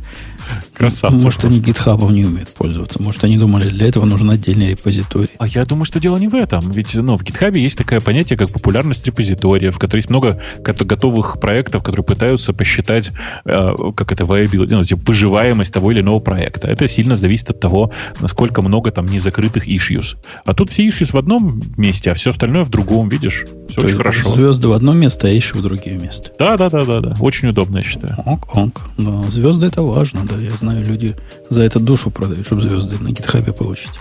Красавцы. 0.74 1.18
Может, 1.18 1.44
они 1.44 1.60
гитхабом 1.60 2.14
не 2.14 2.24
умеют 2.24 2.48
пользоваться. 2.50 3.02
Может, 3.02 3.24
они 3.24 3.38
думали, 3.38 3.68
для 3.68 3.86
этого 3.86 4.04
нужен 4.04 4.30
отдельный 4.30 4.70
репозиторий. 4.70 5.30
А 5.38 5.46
я 5.46 5.64
думаю, 5.64 5.84
что 5.84 6.00
дело 6.00 6.16
не 6.16 6.28
в 6.28 6.34
этом. 6.34 6.70
Ведь 6.70 6.94
ну, 6.94 7.16
в 7.16 7.22
гитхабе 7.22 7.62
есть 7.62 7.78
такое 7.78 8.00
понятие, 8.00 8.36
как 8.36 8.50
популярность 8.50 9.06
репозиториев, 9.06 9.76
в 9.76 9.78
которой 9.78 10.00
есть 10.00 10.10
много 10.10 10.40
готовых 10.62 11.40
проектов, 11.40 11.82
которые 11.82 12.04
пытаются 12.04 12.52
посчитать, 12.52 13.12
э, 13.44 13.74
как 13.96 14.12
это 14.12 14.24
viability, 14.24 14.74
ну, 14.74 14.84
типа, 14.84 15.02
выживаемость 15.06 15.72
того 15.72 15.92
или 15.92 16.00
иного 16.00 16.20
проекта. 16.20 16.68
Это 16.68 16.88
сильно 16.88 17.16
зависит 17.16 17.50
от 17.50 17.60
того, 17.60 17.92
насколько 18.20 18.62
много 18.62 18.90
там 18.90 19.06
незакрытых 19.06 19.68
issues. 19.68 20.16
А 20.44 20.54
тут 20.54 20.70
все 20.70 20.88
issues 20.88 21.12
в 21.12 21.16
одном 21.18 21.60
месте, 21.76 22.10
а 22.10 22.14
все 22.14 22.30
остальное 22.30 22.64
в 22.64 22.70
другом, 22.70 23.08
видишь? 23.08 23.44
Все 23.68 23.80
То 23.80 23.86
очень 23.86 23.96
хорошо. 23.96 24.30
Звезды 24.30 24.68
в 24.68 24.72
одно 24.72 24.94
место, 24.94 25.28
а 25.28 25.30
issue 25.30 25.58
в 25.58 25.62
другие 25.62 25.96
места. 25.96 26.30
Да, 26.38 26.56
да, 26.56 26.70
да, 26.70 26.84
да, 26.84 27.00
да. 27.00 27.14
Очень 27.20 27.48
удобно, 27.48 27.78
я 27.78 27.84
считаю. 27.84 28.14
Ок, 28.24 28.56
ок. 28.56 28.82
Да, 28.98 29.22
звезды 29.24 29.66
это 29.66 29.82
важно, 29.82 30.20
да. 30.24 30.36
Я 30.40 30.50
знаю, 30.50 30.84
люди 30.84 31.16
за 31.48 31.62
это 31.62 31.80
душу 31.80 32.10
продают, 32.10 32.46
чтобы 32.46 32.62
звезды 32.62 32.98
на 33.02 33.10
гитхабе 33.10 33.52
получить. 33.52 33.92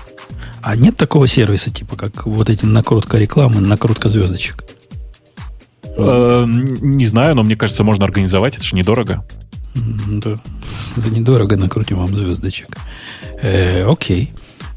А 0.62 0.76
нет 0.76 0.98
такого 0.98 1.28
сервиса, 1.28 1.72
типа, 1.72 1.96
как 1.96 2.26
вот 2.26 2.50
эти 2.50 2.66
накрутка 2.66 3.18
рекламы, 3.18 3.62
накрутка 3.62 4.10
звездочек? 4.10 4.64
Э, 5.98 6.46
не 6.48 7.06
знаю, 7.06 7.36
но 7.36 7.44
мне 7.44 7.56
кажется, 7.56 7.84
можно 7.84 8.06
организовать, 8.06 8.58
это 8.58 8.66
же 8.66 8.76
недорого. 8.76 9.26
Да. 9.76 10.40
За 10.96 11.10
недорого 11.10 11.56
накрутим 11.56 11.98
вам 11.98 12.14
звездочек. 12.16 12.78
Э, 13.42 13.86
окей. 13.86 14.34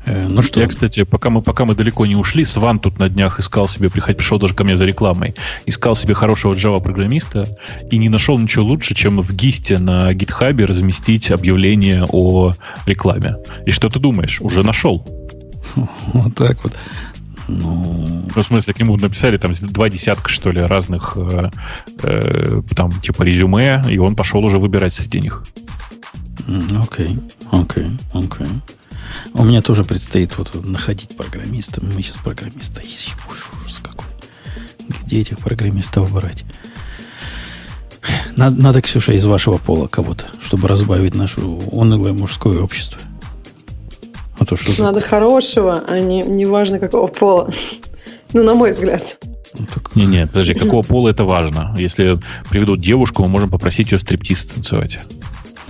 Ну 0.06 0.42
что? 0.42 0.60
Я, 0.60 0.66
кстати, 0.66 1.04
пока 1.04 1.30
мы, 1.30 1.42
пока 1.42 1.64
мы 1.64 1.74
далеко 1.74 2.06
не 2.06 2.16
ушли, 2.16 2.44
Сван 2.44 2.78
тут 2.78 2.98
на 2.98 3.08
днях 3.08 3.38
искал 3.38 3.68
себе, 3.68 3.88
пришел 3.90 4.38
даже 4.38 4.54
ко 4.54 4.64
мне 4.64 4.76
за 4.76 4.84
рекламой, 4.84 5.34
искал 5.66 5.94
себе 5.94 6.14
хорошего 6.14 6.54
Java-программиста 6.54 7.46
и 7.90 7.98
не 7.98 8.08
нашел 8.08 8.38
ничего 8.38 8.64
лучше, 8.64 8.94
чем 8.94 9.20
в 9.20 9.32
гисте 9.34 9.78
на 9.78 10.12
гитхабе 10.12 10.64
разместить 10.64 11.30
объявление 11.30 12.04
о 12.08 12.52
рекламе. 12.86 13.36
И 13.66 13.70
что 13.70 13.88
ты 13.88 13.98
думаешь? 14.00 14.40
Уже 14.40 14.62
нашел. 14.62 15.06
Вот 16.12 16.34
так 16.34 16.62
вот. 16.64 16.72
Ну... 17.48 18.26
ну, 18.34 18.42
в 18.42 18.44
смысле, 18.44 18.74
к 18.74 18.78
нему 18.78 18.96
написали 18.96 19.36
там 19.36 19.52
два 19.52 19.88
десятка, 19.88 20.28
что 20.28 20.50
ли, 20.50 20.60
разных 20.60 21.16
э, 21.16 21.50
э, 22.02 22.62
там, 22.74 22.92
типа, 23.00 23.22
резюме, 23.22 23.84
и 23.88 23.98
он 23.98 24.16
пошел 24.16 24.44
уже 24.44 24.58
выбирать 24.58 24.92
среди 24.92 25.20
них. 25.20 25.42
Окей, 26.80 27.18
окей, 27.50 27.90
окей. 28.12 28.48
У 29.34 29.44
меня 29.44 29.62
тоже 29.62 29.84
предстоит 29.84 30.36
вот 30.38 30.54
находить 30.64 31.16
программиста. 31.16 31.84
Мы 31.84 32.02
сейчас 32.02 32.16
программиста 32.16 32.80
ищем. 32.80 33.16
Ужас 33.64 33.80
какой. 33.82 34.06
Где 35.04 35.20
этих 35.20 35.38
программистов 35.38 36.12
брать? 36.12 36.44
Надо, 38.36 38.60
надо, 38.60 38.82
Ксюша, 38.82 39.12
из 39.12 39.24
вашего 39.26 39.58
пола 39.58 39.86
кого-то, 39.86 40.26
чтобы 40.40 40.68
разбавить 40.68 41.14
наше 41.14 41.40
унылое 41.40 42.12
мужское 42.12 42.60
общество. 42.60 43.00
А 44.38 44.44
то 44.44 44.56
что 44.56 44.82
Надо 44.82 45.00
хорошего, 45.00 45.82
а 45.86 46.00
не, 46.00 46.22
не 46.22 46.46
важно 46.46 46.78
какого 46.78 47.06
пола. 47.06 47.50
Ну, 48.32 48.42
на 48.42 48.54
мой 48.54 48.72
взгляд. 48.72 49.18
Ну, 49.54 49.66
так... 49.66 49.94
Не-не, 49.94 50.26
подожди, 50.26 50.54
какого 50.54 50.82
пола 50.82 51.10
это 51.10 51.24
важно? 51.24 51.74
Если 51.78 52.18
приведут 52.48 52.80
девушку, 52.80 53.22
мы 53.22 53.28
можем 53.28 53.50
попросить 53.50 53.92
ее 53.92 53.98
стриптиз 53.98 54.46
танцевать. 54.46 54.98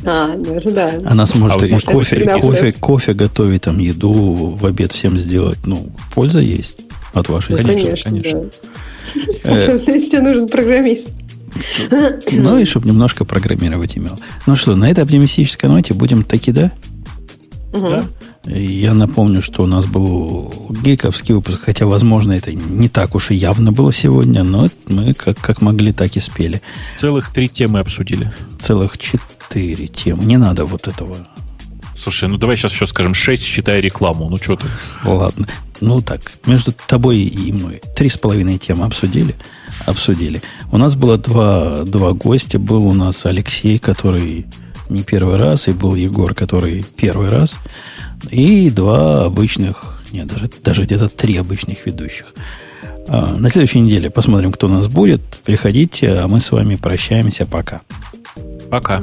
А, 0.04 0.34
это 0.34 0.72
да. 0.72 0.98
Она 1.04 1.26
сможет 1.26 1.62
а 1.62 1.66
вот, 1.66 1.84
кофе, 1.84 2.26
кофе, 2.40 2.72
кофе 2.72 3.14
готовить, 3.14 3.62
там, 3.62 3.78
еду 3.78 4.12
в 4.12 4.66
обед 4.66 4.92
всем 4.92 5.16
сделать. 5.18 5.58
Ну, 5.64 5.88
польза 6.14 6.40
есть 6.40 6.78
от 7.12 7.28
вашей 7.28 7.56
ну, 7.56 7.62
конечно, 7.62 8.10
конечно. 8.10 8.44
Да. 9.44 9.54
Особенно, 9.54 9.94
если 9.94 10.08
тебе 10.08 10.20
нужен 10.22 10.48
программист. 10.48 11.10
Ну 12.32 12.58
и 12.58 12.64
чтобы 12.64 12.88
немножко 12.88 13.24
программировать 13.24 13.96
имел. 13.96 14.18
Ну 14.46 14.56
что, 14.56 14.74
на 14.74 14.90
этой 14.90 15.04
оптимистической 15.04 15.68
ноте 15.68 15.94
будем 15.94 16.24
таки, 16.24 16.50
да? 16.50 16.72
Да. 17.72 18.04
Я 18.44 18.92
напомню, 18.94 19.40
что 19.40 19.62
у 19.62 19.66
нас 19.66 19.86
был 19.86 20.52
гейковский 20.82 21.34
выпуск, 21.34 21.60
хотя, 21.62 21.86
возможно, 21.86 22.32
это 22.32 22.52
не 22.52 22.88
так 22.88 23.14
уж 23.14 23.30
и 23.30 23.36
явно 23.36 23.70
было 23.70 23.92
сегодня, 23.92 24.42
но 24.42 24.68
мы 24.88 25.14
как, 25.14 25.38
как 25.38 25.62
могли, 25.62 25.92
так 25.92 26.16
и 26.16 26.20
спели. 26.20 26.60
Целых 26.98 27.30
три 27.32 27.48
темы 27.48 27.78
обсудили. 27.78 28.32
Целых 28.58 28.98
четыре 28.98 29.86
темы. 29.86 30.24
Не 30.24 30.38
надо 30.38 30.64
вот 30.64 30.88
этого. 30.88 31.16
Слушай, 31.94 32.28
ну 32.28 32.36
давай 32.36 32.56
сейчас 32.56 32.72
еще 32.72 32.88
скажем 32.88 33.14
шесть, 33.14 33.44
считая 33.44 33.80
рекламу. 33.80 34.28
Ну 34.28 34.38
что 34.38 34.56
ты? 34.56 34.66
Ладно. 35.04 35.46
Ну 35.80 36.00
так, 36.00 36.20
между 36.46 36.72
тобой 36.72 37.18
и 37.18 37.52
мной 37.52 37.80
три 37.94 38.08
с 38.08 38.16
половиной 38.16 38.58
темы 38.58 38.86
обсудили. 38.86 39.36
Обсудили. 39.86 40.42
У 40.72 40.78
нас 40.78 40.96
было 40.96 41.16
два, 41.16 41.82
два 41.84 42.12
гостя. 42.12 42.58
Был 42.58 42.86
у 42.86 42.92
нас 42.92 43.24
Алексей, 43.24 43.78
который 43.78 44.46
не 44.88 45.02
первый 45.02 45.36
раз, 45.36 45.68
и 45.68 45.72
был 45.72 45.94
Егор, 45.94 46.34
который 46.34 46.84
первый 46.96 47.28
раз. 47.28 47.58
И 48.30 48.70
два 48.70 49.24
обычных, 49.24 50.02
нет, 50.12 50.26
даже, 50.26 50.48
даже 50.62 50.84
где-то 50.84 51.08
три 51.08 51.36
обычных 51.36 51.86
ведущих. 51.86 52.34
А, 53.08 53.34
на 53.36 53.48
следующей 53.48 53.80
неделе 53.80 54.10
посмотрим, 54.10 54.52
кто 54.52 54.66
у 54.66 54.70
нас 54.70 54.86
будет. 54.86 55.20
Приходите, 55.44 56.12
а 56.12 56.28
мы 56.28 56.40
с 56.40 56.50
вами 56.50 56.76
прощаемся. 56.76 57.46
Пока. 57.46 57.80
Пока. 58.70 59.02